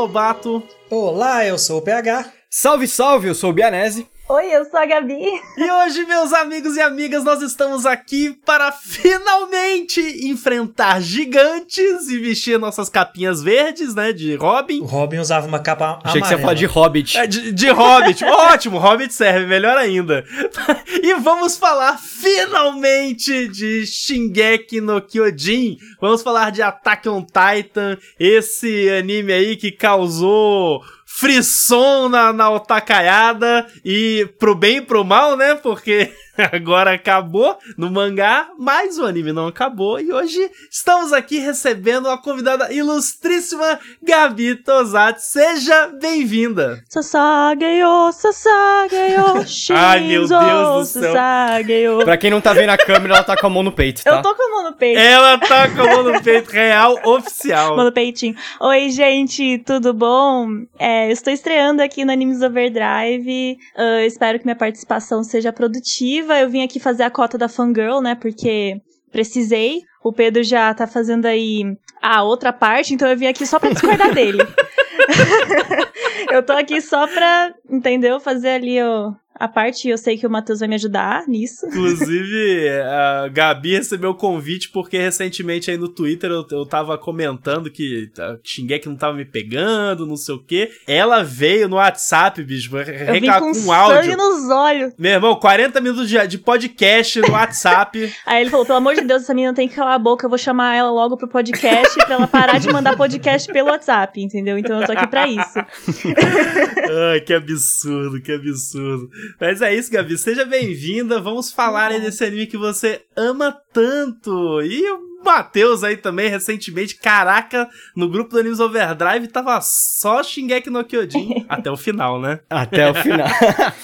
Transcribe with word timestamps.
Lobato. 0.00 0.62
Olá, 0.88 1.44
eu 1.44 1.58
sou 1.58 1.76
o 1.78 1.82
PH. 1.82 2.32
Salve, 2.48 2.88
salve, 2.88 3.28
eu 3.28 3.34
sou 3.34 3.50
o 3.50 3.52
Bianese. 3.52 4.08
Oi, 4.32 4.46
eu 4.46 4.64
sou 4.64 4.78
a 4.78 4.86
Gabi. 4.86 5.18
E 5.58 5.72
hoje, 5.72 6.04
meus 6.04 6.32
amigos 6.32 6.76
e 6.76 6.80
amigas, 6.80 7.24
nós 7.24 7.42
estamos 7.42 7.84
aqui 7.84 8.30
para 8.46 8.70
finalmente 8.70 10.00
enfrentar 10.24 11.02
gigantes 11.02 12.08
e 12.08 12.16
vestir 12.16 12.56
nossas 12.56 12.88
capinhas 12.88 13.42
verdes, 13.42 13.92
né, 13.92 14.12
de 14.12 14.36
Robin. 14.36 14.82
O 14.82 14.84
Robin 14.84 15.18
usava 15.18 15.48
uma 15.48 15.58
capa 15.58 15.98
Achei 16.04 16.20
amarela. 16.20 16.22
que 16.22 16.28
você 16.28 16.34
ia 16.34 16.38
falar 16.38 16.54
de 16.54 16.64
Hobbit. 16.66 17.18
É, 17.18 17.26
de, 17.26 17.50
de 17.50 17.70
Hobbit. 17.70 18.22
Ótimo, 18.52 18.78
Hobbit 18.78 19.12
serve, 19.12 19.46
melhor 19.46 19.76
ainda. 19.76 20.24
e 21.02 21.12
vamos 21.14 21.56
falar 21.56 21.98
finalmente 21.98 23.48
de 23.48 23.84
Shingeki 23.84 24.80
no 24.80 25.02
Kyojin. 25.02 25.76
Vamos 26.00 26.22
falar 26.22 26.52
de 26.52 26.62
Attack 26.62 27.08
on 27.08 27.26
Titan, 27.26 27.98
esse 28.16 28.90
anime 28.90 29.32
aí 29.32 29.56
que 29.56 29.72
causou 29.72 30.84
frisson 31.12 32.08
na, 32.08 32.32
na 32.32 32.48
otacaiada 32.50 33.66
e 33.84 34.28
pro 34.38 34.54
bem 34.54 34.76
e 34.76 34.80
pro 34.80 35.04
mal, 35.04 35.36
né? 35.36 35.54
Porque 35.56 36.12
agora 36.52 36.94
acabou 36.94 37.58
no 37.76 37.90
mangá, 37.90 38.48
mas 38.58 38.98
o 38.98 39.04
anime 39.04 39.32
não 39.32 39.48
acabou 39.48 40.00
e 40.00 40.12
hoje 40.12 40.50
estamos 40.70 41.12
aqui 41.12 41.38
recebendo 41.38 42.08
a 42.08 42.18
convidada 42.18 42.72
ilustríssima 42.72 43.78
Gabi 44.02 44.56
Tosati. 44.56 45.22
Seja 45.22 45.88
bem-vinda! 46.00 46.82
Sasageyo, 46.88 48.12
Sasageyo, 48.12 49.44
Ai, 49.76 50.00
meu 50.00 50.26
Deus 50.26 50.92
do 50.92 51.00
céu. 51.00 51.12
Sasageyo. 51.12 52.04
Pra 52.04 52.16
quem 52.16 52.30
não 52.30 52.40
tá 52.40 52.52
vendo 52.52 52.70
a 52.70 52.78
câmera, 52.78 53.14
ela 53.14 53.24
tá 53.24 53.36
com 53.36 53.46
a 53.46 53.50
mão 53.50 53.62
no 53.62 53.72
peito, 53.72 54.02
tá? 54.02 54.16
Eu 54.16 54.22
tô 54.22 54.34
com 54.34 54.42
a 54.42 54.50
mão 54.50 54.70
no 54.70 54.76
peito. 54.76 54.98
Ela 54.98 55.38
tá 55.38 55.68
com 55.68 55.82
a 55.82 55.86
mão 55.86 56.02
no 56.04 56.22
peito 56.22 56.50
real 56.50 56.98
oficial. 57.04 57.76
Mão 57.76 57.84
no 57.84 57.92
peitinho. 57.92 58.34
Oi, 58.60 58.90
gente, 58.90 59.58
tudo 59.58 59.92
bom? 59.92 60.48
É, 60.78 61.08
eu 61.08 61.12
estou 61.12 61.32
estreando 61.32 61.82
aqui 61.82 62.04
no 62.04 62.12
Animes 62.12 62.42
Overdrive. 62.42 63.58
Ah, 63.76 64.04
espero 64.04 64.38
que 64.38 64.44
minha 64.44 64.56
participação 64.56 65.22
seja 65.22 65.52
produtiva. 65.52 66.29
Eu 66.38 66.48
vim 66.48 66.62
aqui 66.62 66.78
fazer 66.78 67.02
a 67.02 67.10
cota 67.10 67.36
da 67.36 67.48
Fangirl, 67.48 68.00
né? 68.00 68.14
Porque 68.14 68.80
precisei. 69.10 69.82
O 70.02 70.12
Pedro 70.12 70.42
já 70.42 70.72
tá 70.72 70.86
fazendo 70.86 71.26
aí 71.26 71.62
a 72.00 72.22
outra 72.22 72.52
parte, 72.52 72.94
então 72.94 73.06
eu 73.08 73.16
vim 73.16 73.26
aqui 73.26 73.44
só 73.46 73.58
pra 73.58 73.70
discordar 73.70 74.12
dele. 74.14 74.38
eu 76.30 76.42
tô 76.42 76.52
aqui 76.52 76.80
só 76.80 77.06
pra, 77.06 77.52
entendeu? 77.68 78.18
Fazer 78.18 78.50
ali 78.50 78.82
o, 78.82 79.14
a 79.34 79.48
parte. 79.48 79.88
Eu 79.88 79.96
sei 79.96 80.18
que 80.18 80.26
o 80.26 80.30
Matheus 80.30 80.60
vai 80.60 80.68
me 80.68 80.74
ajudar 80.74 81.26
nisso. 81.26 81.66
Inclusive, 81.66 82.68
a 82.84 83.28
Gabi 83.28 83.72
recebeu 83.76 84.10
o 84.10 84.14
convite 84.14 84.68
porque 84.70 84.98
recentemente 84.98 85.70
aí 85.70 85.76
no 85.78 85.88
Twitter 85.88 86.30
eu, 86.30 86.46
eu 86.50 86.66
tava 86.66 86.98
comentando 86.98 87.70
que 87.70 88.10
a 88.18 88.36
Shingeki 88.42 88.88
não 88.88 88.96
tava 88.96 89.16
me 89.16 89.24
pegando, 89.24 90.06
não 90.06 90.16
sei 90.16 90.34
o 90.34 90.38
quê. 90.42 90.70
Ela 90.86 91.22
veio 91.22 91.68
no 91.68 91.76
WhatsApp, 91.76 92.42
bicho, 92.42 92.76
Eu 92.76 92.84
vim 93.14 93.20
reca- 93.20 93.40
com 93.40 93.46
com 93.48 93.54
sangue 93.54 93.70
áudio. 93.72 94.16
nos 94.16 94.50
olhos. 94.50 94.92
Meu 94.98 95.12
irmão, 95.12 95.34
40 95.36 95.80
minutos 95.80 96.08
de, 96.08 96.26
de 96.26 96.38
podcast 96.38 97.20
no 97.20 97.30
WhatsApp. 97.32 98.12
Aí 98.26 98.42
ele 98.42 98.50
falou: 98.50 98.66
pelo 98.66 98.78
amor 98.78 98.94
de 98.94 99.02
Deus, 99.02 99.22
essa 99.22 99.34
menina 99.34 99.54
tem 99.54 99.68
que 99.68 99.74
calar 99.74 99.94
a 99.94 99.98
boca, 99.98 100.26
eu 100.26 100.28
vou 100.30 100.38
chamar 100.38 100.74
ela 100.76 100.90
logo 100.90 101.16
pro 101.16 101.28
podcast 101.28 101.94
pra 102.04 102.14
ela 102.16 102.26
parar 102.26 102.58
de 102.58 102.70
mandar 102.70 102.96
podcast 102.96 103.50
pelo 103.52 103.68
WhatsApp, 103.70 104.20
entendeu? 104.20 104.58
Então 104.58 104.80
eu 104.80 104.86
tô 104.86 104.92
aqui 104.92 105.06
pra 105.06 105.26
isso. 105.28 105.58
Ai, 107.12 107.20
que 107.20 107.32
absurdo, 107.32 108.20
que 108.20 108.32
absurdo. 108.32 109.08
Mas 109.40 109.62
é 109.62 109.74
isso, 109.74 109.90
Gabi. 109.90 110.16
Seja 110.18 110.44
bem-vinda. 110.44 111.20
Vamos 111.20 111.52
falar 111.52 111.90
aí 111.90 112.00
desse 112.00 112.24
anime 112.24 112.46
que 112.46 112.56
você 112.56 113.02
ama 113.16 113.56
tanto. 113.72 114.62
E 114.62 114.88
o 114.90 115.10
Matheus 115.24 115.84
aí 115.84 115.96
também, 115.96 116.28
recentemente, 116.28 116.96
caraca, 116.96 117.68
no 117.94 118.08
grupo 118.08 118.30
do 118.30 118.38
Animes 118.38 118.60
Overdrive 118.60 119.28
tava 119.28 119.60
só 119.60 120.22
Shingeki 120.22 120.70
no 120.70 120.84
Kyojin. 120.84 121.44
até 121.48 121.70
o 121.70 121.76
final, 121.76 122.20
né? 122.20 122.40
Até 122.48 122.90
o 122.90 122.94
final. 122.94 123.28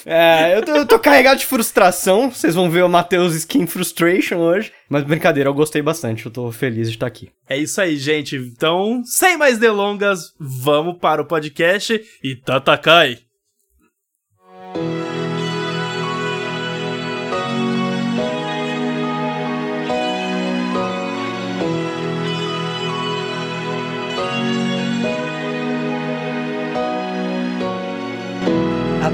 É, 0.09 0.57
eu, 0.57 0.65
tô, 0.65 0.77
eu 0.77 0.87
tô 0.87 0.99
carregado 0.99 1.41
de 1.41 1.47
frustração. 1.47 2.31
Vocês 2.31 2.55
vão 2.55 2.71
ver 2.71 2.85
o 2.85 2.89
Matheus 2.89 3.35
Skin 3.35 3.67
Frustration 3.67 4.37
hoje. 4.37 4.73
Mas 4.89 5.03
brincadeira, 5.03 5.51
eu 5.51 5.55
gostei 5.55 5.83
bastante. 5.83 6.25
Eu 6.27 6.33
tô 6.33 6.53
feliz 6.53 6.89
de 6.89 6.97
estar 6.97 7.07
aqui. 7.07 7.29
É 7.49 7.57
isso 7.57 7.81
aí, 7.81 7.97
gente. 7.97 8.37
Então, 8.37 9.03
sem 9.05 9.37
mais 9.37 9.59
delongas, 9.59 10.33
vamos 10.39 10.99
para 10.99 11.21
o 11.21 11.27
podcast 11.27 12.01
e 12.23 12.37
Tatakai. 12.37 13.26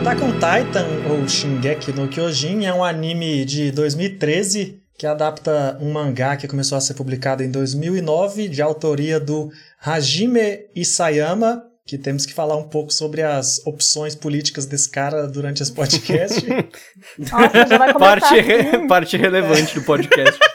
Attack 0.03 0.23
on 0.25 0.33
Titan, 0.33 0.87
ou 1.11 1.29
Shingeki 1.29 1.93
no 1.93 2.09
Kyojin, 2.09 2.65
é 2.67 2.75
um 2.75 2.83
anime 2.83 3.45
de 3.45 3.71
2013 3.71 4.81
que 4.99 5.07
adapta 5.07 5.79
um 5.81 5.93
mangá 5.93 6.37
que 6.37 6.49
começou 6.49 6.77
a 6.77 6.81
ser 6.81 6.95
publicado 6.95 7.43
em 7.43 7.51
2009, 7.51 8.49
de 8.49 8.61
autoria 8.61 9.21
do 9.21 9.51
Hajime 9.81 10.67
Isayama, 10.75 11.63
que 11.87 11.97
temos 11.97 12.27
que 12.27 12.33
falar 12.35 12.57
um 12.57 12.65
pouco 12.65 12.93
sobre 12.93 13.23
as 13.23 13.65
opções 13.65 14.15
políticas 14.17 14.67
desse 14.67 14.91
cara 14.91 15.27
durante 15.29 15.63
esse 15.63 15.73
podcast. 15.73 16.45
Nossa, 17.19 17.67
já 17.69 17.79
vai 17.79 17.95
Parte, 17.95 18.25
assim. 18.41 18.87
parte 18.89 19.17
relevante 19.17 19.75
do 19.77 19.83
podcast. 19.85 20.37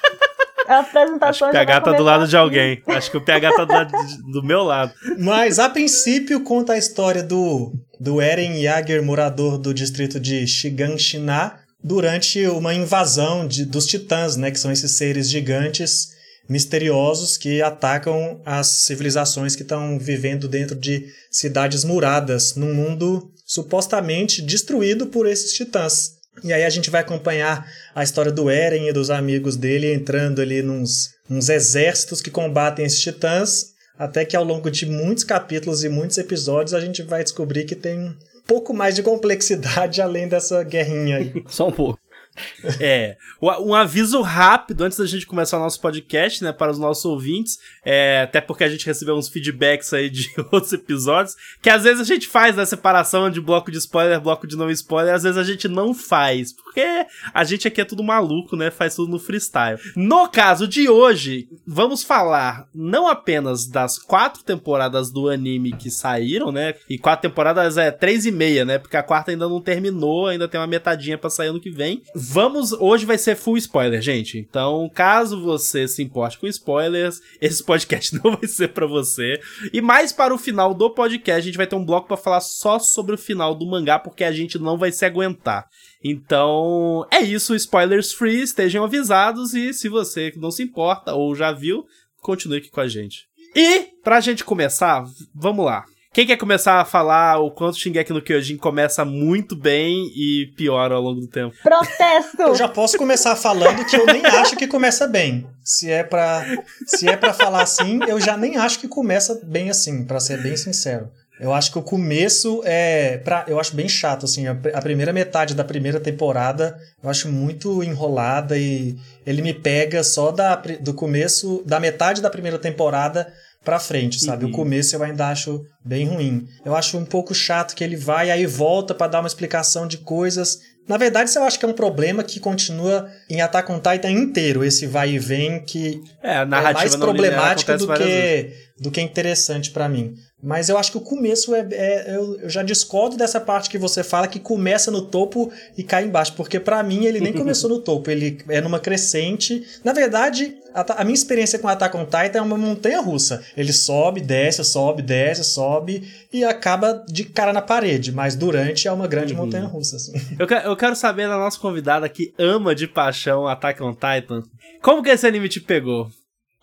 A 0.67 0.79
Acho 0.79 0.89
apresentação 0.89 1.49
que 1.49 1.55
o 1.55 1.59
PH 1.59 1.79
tá 1.81 1.91
do 1.93 2.03
lado 2.03 2.27
de 2.27 2.35
alguém. 2.35 2.83
Acho 2.87 3.09
que 3.09 3.15
o 3.15 3.21
PH 3.23 3.53
tá 3.55 3.63
do, 3.63 3.71
lado 3.71 4.05
de- 4.05 4.31
do 4.33 4.43
meu 4.43 4.63
lado. 4.63 4.91
Mas, 5.17 5.59
a 5.59 5.69
princípio, 5.69 6.41
conta 6.43 6.73
a 6.73 6.77
história 6.77 7.23
do, 7.23 7.71
do 7.99 8.21
Eren 8.21 8.61
Jaeger, 8.61 9.03
morador 9.03 9.57
do 9.57 9.73
distrito 9.73 10.19
de 10.19 10.45
Shiganshina, 10.45 11.59
durante 11.83 12.45
uma 12.47 12.73
invasão 12.73 13.47
de, 13.47 13.65
dos 13.65 13.85
titãs, 13.85 14.35
né, 14.35 14.51
que 14.51 14.59
são 14.59 14.71
esses 14.71 14.91
seres 14.91 15.29
gigantes 15.29 16.15
misteriosos 16.49 17.37
que 17.37 17.61
atacam 17.61 18.41
as 18.45 18.67
civilizações 18.67 19.55
que 19.55 19.63
estão 19.63 19.99
vivendo 19.99 20.47
dentro 20.47 20.75
de 20.75 21.05
cidades 21.29 21.83
muradas, 21.83 22.55
num 22.55 22.73
mundo 22.73 23.31
supostamente 23.45 24.41
destruído 24.41 25.07
por 25.07 25.27
esses 25.27 25.53
titãs. 25.53 26.17
E 26.43 26.53
aí 26.53 26.63
a 26.63 26.69
gente 26.69 26.89
vai 26.89 27.01
acompanhar 27.01 27.65
a 27.95 28.03
história 28.03 28.31
do 28.31 28.49
Eren 28.49 28.87
e 28.87 28.93
dos 28.93 29.09
amigos 29.09 29.55
dele 29.55 29.93
entrando 29.93 30.41
ali 30.41 30.61
nos, 30.61 31.09
nos 31.27 31.49
exércitos 31.49 32.21
que 32.21 32.29
combatem 32.29 32.85
esses 32.85 32.99
titãs, 32.99 33.76
até 33.97 34.25
que 34.25 34.35
ao 34.35 34.43
longo 34.43 34.69
de 34.69 34.85
muitos 34.85 35.23
capítulos 35.23 35.83
e 35.83 35.89
muitos 35.89 36.17
episódios 36.17 36.73
a 36.73 36.79
gente 36.79 37.01
vai 37.01 37.23
descobrir 37.23 37.65
que 37.65 37.75
tem 37.75 37.99
um 37.99 38.15
pouco 38.45 38.73
mais 38.73 38.95
de 38.95 39.03
complexidade 39.03 39.99
além 40.03 40.27
dessa 40.27 40.63
guerrinha 40.63 41.17
aí. 41.17 41.43
Só 41.47 41.67
um 41.67 41.71
pouco. 41.71 41.99
É, 42.79 43.17
um 43.41 43.73
aviso 43.73 44.21
rápido 44.21 44.83
antes 44.83 44.97
da 44.97 45.05
gente 45.05 45.25
começar 45.25 45.57
o 45.57 45.61
nosso 45.61 45.79
podcast, 45.81 46.43
né, 46.43 46.51
para 46.51 46.71
os 46.71 46.77
nossos 46.77 47.03
ouvintes, 47.05 47.57
é, 47.83 48.21
até 48.21 48.41
porque 48.41 48.63
a 48.63 48.69
gente 48.69 48.85
recebeu 48.85 49.15
uns 49.15 49.29
feedbacks 49.29 49.93
aí 49.93 50.09
de 50.09 50.29
outros 50.51 50.73
episódios, 50.73 51.35
que 51.61 51.69
às 51.69 51.83
vezes 51.83 52.01
a 52.01 52.03
gente 52.03 52.27
faz 52.27 52.55
né, 52.55 52.65
separação 52.65 53.29
de 53.29 53.41
bloco 53.41 53.71
de 53.71 53.77
spoiler, 53.77 54.19
bloco 54.19 54.45
de 54.45 54.55
não 54.55 54.69
spoiler, 54.69 55.13
às 55.13 55.23
vezes 55.23 55.37
a 55.37 55.43
gente 55.43 55.67
não 55.67 55.93
faz, 55.93 56.53
porque 56.53 57.05
a 57.33 57.43
gente 57.43 57.67
aqui 57.67 57.81
é 57.81 57.85
tudo 57.85 58.03
maluco, 58.03 58.55
né, 58.55 58.69
faz 58.69 58.95
tudo 58.95 59.11
no 59.11 59.19
freestyle. 59.19 59.79
No 59.95 60.27
caso 60.27 60.67
de 60.67 60.89
hoje, 60.89 61.47
vamos 61.65 62.03
falar 62.03 62.67
não 62.75 63.07
apenas 63.07 63.65
das 63.67 63.97
quatro 63.97 64.43
temporadas 64.43 65.11
do 65.11 65.29
anime 65.29 65.73
que 65.73 65.89
saíram, 65.89 66.51
né, 66.51 66.75
e 66.89 66.97
quatro 66.97 67.29
temporadas 67.29 67.77
é 67.77 67.91
três 67.91 68.25
e 68.25 68.31
meia, 68.31 68.65
né, 68.65 68.77
porque 68.77 68.97
a 68.97 69.03
quarta 69.03 69.31
ainda 69.31 69.47
não 69.47 69.61
terminou, 69.61 70.27
ainda 70.27 70.47
tem 70.47 70.59
uma 70.59 70.67
metadinha 70.67 71.17
pra 71.17 71.29
sair 71.29 71.47
ano 71.47 71.61
que 71.61 71.71
vem. 71.71 72.03
Vamos, 72.29 72.73
hoje 72.73 73.05
vai 73.05 73.17
ser 73.17 73.37
full 73.37 73.57
spoiler, 73.57 74.01
gente. 74.01 74.37
Então, 74.37 74.91
caso 74.93 75.41
você 75.41 75.87
se 75.87 76.03
importe 76.03 76.37
com 76.37 76.45
spoilers, 76.45 77.21
esse 77.39 77.63
podcast 77.63 78.13
não 78.15 78.35
vai 78.35 78.47
ser 78.47 78.73
pra 78.73 78.85
você. 78.85 79.39
E 79.71 79.81
mais 79.81 80.11
para 80.11 80.35
o 80.35 80.37
final 80.37 80.73
do 80.73 80.89
podcast, 80.89 81.39
a 81.39 81.43
gente 81.45 81.57
vai 81.57 81.65
ter 81.65 81.75
um 81.77 81.85
bloco 81.85 82.07
pra 82.07 82.17
falar 82.17 82.41
só 82.41 82.79
sobre 82.79 83.15
o 83.15 83.17
final 83.17 83.55
do 83.55 83.65
mangá, 83.65 83.97
porque 83.97 84.25
a 84.25 84.31
gente 84.31 84.59
não 84.59 84.77
vai 84.77 84.91
se 84.91 85.05
aguentar. 85.05 85.67
Então, 86.03 87.07
é 87.09 87.21
isso, 87.21 87.55
spoilers 87.55 88.11
free, 88.11 88.41
estejam 88.41 88.83
avisados 88.83 89.53
e 89.53 89.73
se 89.73 89.87
você 89.87 90.33
não 90.35 90.51
se 90.51 90.61
importa 90.61 91.13
ou 91.13 91.33
já 91.33 91.53
viu, 91.53 91.85
continue 92.21 92.57
aqui 92.57 92.69
com 92.69 92.81
a 92.81 92.87
gente. 92.87 93.25
E, 93.55 93.87
pra 94.03 94.19
gente 94.19 94.43
começar, 94.43 95.05
vamos 95.33 95.65
lá. 95.65 95.85
Quem 96.13 96.25
quer 96.25 96.37
começar 96.37 96.79
a 96.79 96.85
falar 96.85 97.39
o 97.39 97.51
quanto 97.51 97.77
Shingeki 97.77 98.11
no 98.11 98.21
Kyojin 98.21 98.57
começa 98.57 99.05
muito 99.05 99.55
bem 99.55 100.07
e 100.15 100.47
piora 100.55 100.95
ao 100.95 101.01
longo 101.01 101.21
do 101.21 101.27
tempo? 101.27 101.55
Protesto! 101.61 102.41
Eu 102.41 102.55
já 102.55 102.67
posso 102.67 102.97
começar 102.97 103.35
falando 103.35 103.85
que 103.85 103.95
eu 103.95 104.05
nem 104.05 104.25
acho 104.25 104.55
que 104.55 104.67
começa 104.67 105.05
bem. 105.05 105.47
Se 105.63 105.91
é 105.91 106.03
pra, 106.03 106.43
se 106.87 107.07
é 107.07 107.15
pra 107.15 107.33
falar 107.33 107.61
assim, 107.61 107.99
eu 108.07 108.19
já 108.19 108.35
nem 108.35 108.57
acho 108.57 108.79
que 108.79 108.87
começa 108.87 109.39
bem 109.43 109.69
assim, 109.69 110.05
pra 110.05 110.19
ser 110.19 110.41
bem 110.41 110.57
sincero. 110.57 111.11
Eu 111.39 111.53
acho 111.53 111.71
que 111.71 111.77
o 111.77 111.83
começo 111.83 112.61
é. 112.65 113.19
Pra, 113.19 113.45
eu 113.47 113.59
acho 113.59 113.75
bem 113.75 113.87
chato, 113.87 114.25
assim. 114.25 114.47
A, 114.47 114.57
a 114.73 114.81
primeira 114.81 115.13
metade 115.13 115.53
da 115.53 115.63
primeira 115.63 115.99
temporada 115.99 116.79
eu 117.03 117.09
acho 117.09 117.29
muito 117.31 117.83
enrolada 117.83 118.57
e 118.57 118.97
ele 119.25 119.43
me 119.43 119.53
pega 119.53 120.03
só 120.03 120.31
da, 120.31 120.55
do 120.55 120.93
começo, 120.95 121.61
da 121.65 121.79
metade 121.79 122.21
da 122.21 122.29
primeira 122.29 122.57
temporada 122.57 123.31
pra 123.67 123.79
frente, 123.79 124.23
sabe? 124.23 124.45
Uhum. 124.45 124.51
O 124.51 124.53
começo 124.53 124.95
eu 124.95 125.03
ainda 125.03 125.27
acho 125.27 125.61
bem 125.83 126.05
ruim. 126.07 126.47
Eu 126.63 126.73
acho 126.73 126.97
um 126.97 127.03
pouco 127.03 127.35
chato 127.35 127.75
que 127.75 127.83
ele 127.83 127.97
vai 127.97 128.31
aí 128.31 128.45
volta 128.45 128.95
para 128.95 129.07
dar 129.07 129.19
uma 129.19 129.27
explicação 129.27 129.85
de 129.85 129.97
coisas 129.97 130.59
na 130.87 130.95
verdade, 130.95 131.29
isso 131.29 131.37
eu 131.37 131.43
acho 131.43 131.59
que 131.59 131.65
é 131.65 131.67
um 131.67 131.73
problema 131.73 132.23
que 132.23 132.39
continua 132.39 133.11
em 133.29 133.41
Attack 133.41 133.69
on 133.69 133.75
Titan 133.75 134.09
inteiro, 134.09 134.63
esse 134.63 134.87
vai 134.87 135.11
e 135.11 135.19
vem 135.19 135.59
que 135.59 136.01
é, 136.23 136.37
é 136.37 136.45
mais 136.45 136.95
problemático 136.95 137.77
do 137.77 137.93
que, 137.93 138.53
do 138.79 138.89
que 138.89 139.01
interessante 139.01 139.71
para 139.71 139.89
mim. 139.89 140.15
Mas 140.41 140.69
eu 140.69 140.77
acho 140.77 140.91
que 140.91 140.97
o 140.97 141.01
começo 141.01 141.55
é. 141.55 141.67
é 141.71 142.15
eu, 142.15 142.39
eu, 142.41 142.49
já 142.49 142.61
discordo 142.61 143.17
dessa 143.17 143.39
parte 143.39 143.69
que 143.69 143.77
você 143.77 144.03
fala 144.03 144.27
que 144.27 144.39
começa 144.39 144.91
no 144.91 145.01
topo 145.01 145.51
e 145.75 145.83
cai 145.83 146.03
embaixo. 146.03 146.33
Porque 146.33 146.59
para 146.59 146.83
mim 146.83 147.05
ele 147.05 147.19
nem 147.19 147.33
começou 147.33 147.69
no 147.69 147.79
topo, 147.79 148.11
ele 148.11 148.37
é 148.47 148.61
numa 148.61 148.79
crescente. 148.79 149.65
Na 149.83 149.93
verdade, 149.93 150.55
a, 150.75 151.01
a, 151.01 151.03
minha 151.03 151.15
experiência 151.15 151.57
com 151.57 151.67
Attack 151.67 151.97
on 151.97 152.05
Titan 152.05 152.37
é 152.37 152.41
uma 152.41 152.57
montanha 152.57 153.01
russa. 153.01 153.43
Ele 153.55 153.73
sobe, 153.73 154.21
desce, 154.21 154.63
sobe, 154.63 155.01
desce, 155.01 155.43
sobe 155.43 156.07
e 156.31 156.43
acaba 156.43 157.03
de 157.07 157.23
cara 157.23 157.51
na 157.51 157.61
parede. 157.61 158.11
Mas 158.11 158.35
durante 158.35 158.87
é 158.87 158.91
uma 158.91 159.07
grande 159.07 159.33
uhum. 159.33 159.45
montanha 159.45 159.65
russa. 159.65 159.95
Assim. 159.95 160.13
Eu, 160.37 160.45
eu 160.45 160.77
quero 160.77 160.95
saber 160.95 161.27
da 161.27 161.37
nossa 161.37 161.59
convidada 161.59 162.07
que 162.07 162.31
ama 162.37 162.75
de 162.75 162.87
paixão 162.87 163.47
Attack 163.47 163.81
on 163.81 163.93
Titan. 163.93 164.43
Como 164.83 165.01
que 165.01 165.09
esse 165.09 165.25
anime 165.25 165.49
te 165.49 165.59
pegou? 165.59 166.07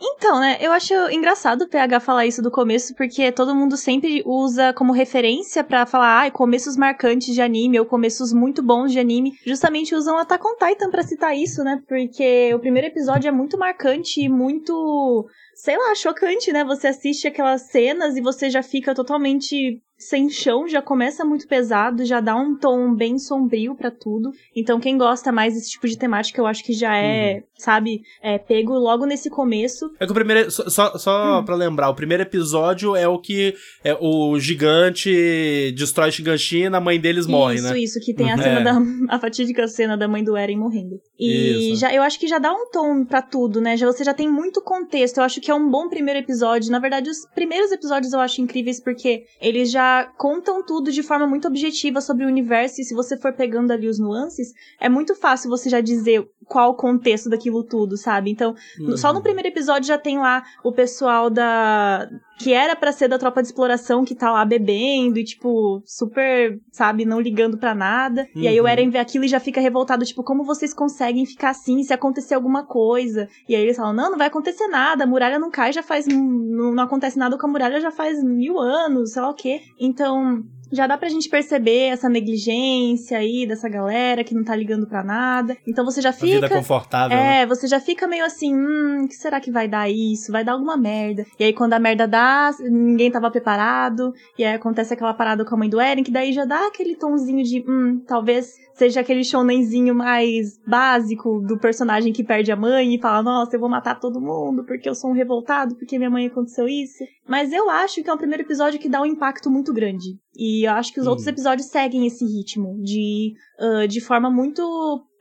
Então, 0.01 0.41
né, 0.41 0.59
eu 0.61 0.73
acho 0.73 0.93
engraçado 1.11 1.63
o 1.63 1.69
PH 1.69 2.01
falar 2.01 2.27
isso 2.27 2.43
do 2.43 2.51
começo, 2.51 2.95
porque 2.97 3.31
todo 3.31 3.55
mundo 3.55 3.77
sempre 3.77 4.23
usa 4.27 4.73
como 4.73 4.93
referência 4.93 5.63
para 5.63 5.87
falar, 5.87 6.27
ah, 6.27 6.31
começos 6.31 6.77
marcantes 6.77 7.33
de 7.33 7.41
anime, 7.41 7.79
ou 7.79 7.87
começos 7.87 8.33
muito 8.33 8.63
bons 8.63 8.91
de 8.91 8.99
anime. 8.99 9.33
Justamente 9.47 9.95
usam 9.95 10.19
Attack 10.19 10.45
on 10.45 10.57
Titan 10.57 10.91
pra 10.91 11.03
citar 11.05 11.37
isso, 11.37 11.63
né, 11.63 11.81
porque 11.89 12.53
o 12.53 12.59
primeiro 12.59 12.89
episódio 12.89 13.29
é 13.29 13.33
muito 13.33 13.57
marcante 13.57 14.21
e 14.21 14.29
muito 14.29 15.27
sei 15.55 15.77
lá, 15.77 15.95
chocante, 15.95 16.53
né? 16.53 16.65
Você 16.65 16.89
assiste 16.89 17.27
aquelas 17.27 17.63
cenas 17.63 18.17
e 18.17 18.21
você 18.21 18.51
já 18.51 18.63
fica 18.63 18.95
totalmente 18.95 19.83
sem 19.97 20.29
chão, 20.29 20.67
já 20.67 20.83
começa 20.83 21.25
muito 21.25 21.47
pesado, 21.47 22.05
já 22.05 22.21
dá 22.21 22.35
um 22.35 22.57
tom 22.57 22.95
bem 22.95 23.19
sombrio 23.19 23.75
para 23.75 23.91
tudo. 23.91 24.31
Então, 24.55 24.81
quem 24.81 24.99
gosta 24.99 25.31
mais 25.31 25.55
desse 25.55 25.71
tipo 25.71 25.87
de 25.89 25.97
temática, 25.97 26.41
eu 26.41 26.47
acho 26.47 26.65
que 26.65 26.73
já 26.73 26.97
é, 26.97 27.37
uhum. 27.37 27.43
sabe, 27.57 28.03
é, 28.21 28.37
pego 28.37 28.73
logo 28.75 29.07
nesse 29.07 29.31
começo. 29.31 29.91
É 30.01 30.05
que 30.05 30.11
o 30.11 30.15
primeiro. 30.15 30.51
Só, 30.51 30.99
só 30.99 31.41
hum. 31.41 31.45
pra 31.45 31.55
lembrar, 31.55 31.89
o 31.91 31.95
primeiro 31.95 32.23
episódio 32.23 32.97
é 32.97 33.07
o 33.07 33.19
que 33.19 33.55
é, 33.83 33.97
o 33.99 34.39
gigante 34.39 35.73
destrói 35.77 36.11
Shiganshina, 36.11 36.79
a 36.79 36.81
mãe 36.81 37.01
deles 37.01 37.27
morre, 37.27 37.57
isso, 37.57 37.65
né? 37.65 37.71
Isso, 37.79 37.99
isso, 37.99 38.05
que 38.05 38.13
tem 38.13 38.33
a 38.33 38.37
cena 38.37 38.61
é. 38.61 38.65
da. 38.65 38.81
a 39.09 39.19
fatídica 39.19 39.67
cena 39.69 39.97
da 39.97 40.09
mãe 40.09 40.25
do 40.25 40.37
Eren 40.37 40.59
morrendo. 40.59 41.01
E 41.19 41.73
isso. 41.73 41.81
já, 41.81 41.95
eu 41.95 42.03
acho 42.03 42.19
que 42.19 42.27
já 42.27 42.39
dá 42.39 42.53
um 42.53 42.69
tom 42.71 43.05
para 43.05 43.23
tudo, 43.23 43.61
né? 43.61 43.77
Já, 43.77 43.87
você 43.87 44.05
já 44.05 44.13
tem 44.13 44.29
muito 44.29 44.61
contexto. 44.61 45.19
Eu 45.19 45.25
acho 45.25 45.41
que 45.45 45.51
é 45.51 45.55
um 45.55 45.71
bom 45.71 45.91
primeiro 45.91 46.19
episódio. 46.21 46.73
Na 46.73 46.79
verdade, 46.79 47.11
os 47.11 47.27
primeiros 47.35 47.71
episódios 47.71 48.15
eu 48.15 48.21
acho 48.21 48.41
incríveis 48.41 48.81
porque 48.81 49.27
eles 49.39 49.71
já 49.71 50.11
contam 50.17 50.65
tudo 50.65 50.91
de 50.91 51.03
forma 51.03 51.27
muito 51.27 51.47
objetiva 51.47 52.01
sobre 52.01 52.25
o 52.25 52.29
universo, 52.29 52.81
e 52.81 52.85
se 52.85 52.95
você 52.95 53.15
for 53.15 53.35
pegando 53.35 53.71
ali 53.71 53.87
os 53.87 53.99
nuances, 53.99 54.55
é 54.81 54.89
muito 54.89 55.15
fácil 55.15 55.51
você 55.51 55.69
já 55.69 55.83
dizer 55.83 56.27
qual 56.47 56.71
o 56.71 56.75
contexto 56.75 57.29
daquilo 57.29 57.63
tudo, 57.63 57.97
sabe? 57.99 58.31
Então, 58.31 58.55
uhum. 58.81 58.97
só 58.97 59.13
no 59.13 59.23
primeiro 59.23 59.49
episódio 59.49 59.87
já 59.87 59.99
tem 59.99 60.19
lá 60.19 60.43
o 60.65 60.73
pessoal 60.73 61.29
da. 61.29 62.09
Que 62.39 62.53
era 62.53 62.75
para 62.75 62.93
ser 62.93 63.09
da 63.09 63.19
tropa 63.19 63.43
de 63.43 63.49
exploração 63.49 64.05
que 64.05 64.15
tá 64.15 64.31
lá 64.31 64.45
bebendo 64.45 65.19
e, 65.19 65.25
tipo, 65.25 65.83
super, 65.85 66.61
sabe, 66.73 67.05
não 67.05 67.21
ligando 67.21 67.57
para 67.57 67.75
nada. 67.75 68.29
Uhum. 68.35 68.43
E 68.43 68.49
aí 68.49 68.59
o 68.61 68.65
uhum. 68.65 68.69
Eren 68.69 68.91
vê 68.91 68.99
aquilo 68.99 69.25
e 69.25 69.29
já 69.29 69.41
fica 69.41 69.61
revoltado, 69.61 70.05
tipo, 70.05 70.23
como 70.23 70.45
vocês 70.45 70.75
conseguem 70.75 71.27
ficar 71.27 71.51
assim 71.51 71.83
se 71.83 71.93
acontecer 71.93 72.35
alguma 72.35 72.65
coisa? 72.65 73.29
E 73.49 73.55
aí 73.55 73.63
eles 73.63 73.77
falam, 73.77 73.93
não, 73.93 74.11
não 74.11 74.19
vai 74.19 74.27
acontecer 74.27 74.67
nada, 74.69 75.05
a 75.05 75.07
muralha 75.07 75.39
não 75.39 75.51
cai 75.51 75.73
já 75.73 75.83
faz. 75.83 76.07
Não, 76.07 76.73
não 76.73 76.83
acontece 76.83 77.19
nada 77.19 77.39
com 77.39 77.47
a 77.47 77.51
muralha 77.51 77.81
já 77.81 77.91
faz 77.91 78.23
mil 78.23 78.59
anos, 78.59 79.13
sei 79.13 79.23
lá 79.23 79.31
o 79.31 79.35
quê. 79.35 79.63
Então, 79.79 80.45
já 80.73 80.87
dá 80.87 80.97
pra 80.97 81.09
gente 81.09 81.29
perceber 81.29 81.89
essa 81.89 82.09
negligência 82.09 83.19
aí 83.19 83.47
dessa 83.47 83.69
galera 83.69 84.25
que 84.25 84.35
não 84.35 84.45
tá 84.45 84.55
ligando 84.55 84.87
pra 84.87 85.05
nada. 85.05 85.57
Então 85.67 85.85
você 85.85 86.01
já 86.01 86.13
fica. 86.13 86.27
Vida 86.27 86.49
confortável. 86.49 87.17
É, 87.17 87.41
né? 87.41 87.47
você 87.47 87.67
já 87.67 87.81
fica 87.81 88.07
meio 88.07 88.25
assim, 88.25 88.55
hum, 88.55 89.07
que 89.09 89.15
será 89.15 89.41
que 89.41 89.51
vai 89.51 89.69
dar 89.69 89.91
isso? 89.91 90.33
Vai 90.33 90.45
dar 90.45 90.53
alguma 90.53 90.77
merda. 90.77 91.25
E 91.39 91.45
aí 91.45 91.53
quando 91.53 91.75
a 91.75 91.79
merda 91.79 92.07
dá, 92.07 92.51
ninguém 92.61 93.11
tava 93.11 93.31
preparado. 93.31 94.13
E 94.39 94.45
aí 94.45 94.55
acontece 94.55 94.95
aquela 94.95 95.15
parada 95.15 95.45
com 95.45 95.55
a 95.55 95.59
mãe 95.59 95.69
do 95.69 95.81
Eren, 95.81 96.03
que 96.03 96.11
daí 96.11 96.33
já 96.33 96.45
dá 96.45 96.67
aquele 96.67 96.97
tonzinho 96.97 97.45
de, 97.45 97.65
hum, 97.69 98.03
talvez 98.07 98.64
seja 98.75 99.01
aquele 99.01 99.25
shonenzinho 99.25 99.95
mais 99.95 100.59
básico 100.67 101.41
do 101.41 101.59
personagem 101.59 102.13
que 102.13 102.25
perde 102.25 102.51
a 102.53 102.57
mãe 102.57 102.95
e 102.95 103.01
fala, 103.01 103.23
nossa, 103.23 103.57
eu 103.57 103.61
vou 103.61 103.69
matar 103.69 103.99
todo 103.99 104.21
mundo 104.21 104.65
porque 104.65 104.89
eu 104.89 104.95
sou 104.95 105.11
um 105.11 105.15
revoltado, 105.15 105.77
porque 105.77 105.97
minha 105.97 106.11
mãe 106.11 106.27
aconteceu 106.27 106.69
isso. 106.69 107.05
Mas 107.27 107.53
eu 107.53 107.71
acho 107.71 108.03
que 108.03 108.11
é 108.11 108.13
um 108.13 108.19
primeiro 108.19 108.43
episódio 108.43 108.81
que 108.81 108.89
dá 108.89 109.01
um 109.01 109.07
impacto 109.07 109.51
muito 109.51 109.73
grande. 109.73 110.19
E 110.37 110.67
eu 110.67 110.73
acho 110.73 110.93
que 110.93 111.01
os 111.01 111.07
outros 111.07 111.27
episódios 111.27 111.69
seguem 111.69 112.07
esse 112.07 112.25
ritmo 112.25 112.81
de, 112.83 113.35
uh, 113.61 113.87
de 113.87 114.01
forma 114.01 114.31
muito 114.31 114.63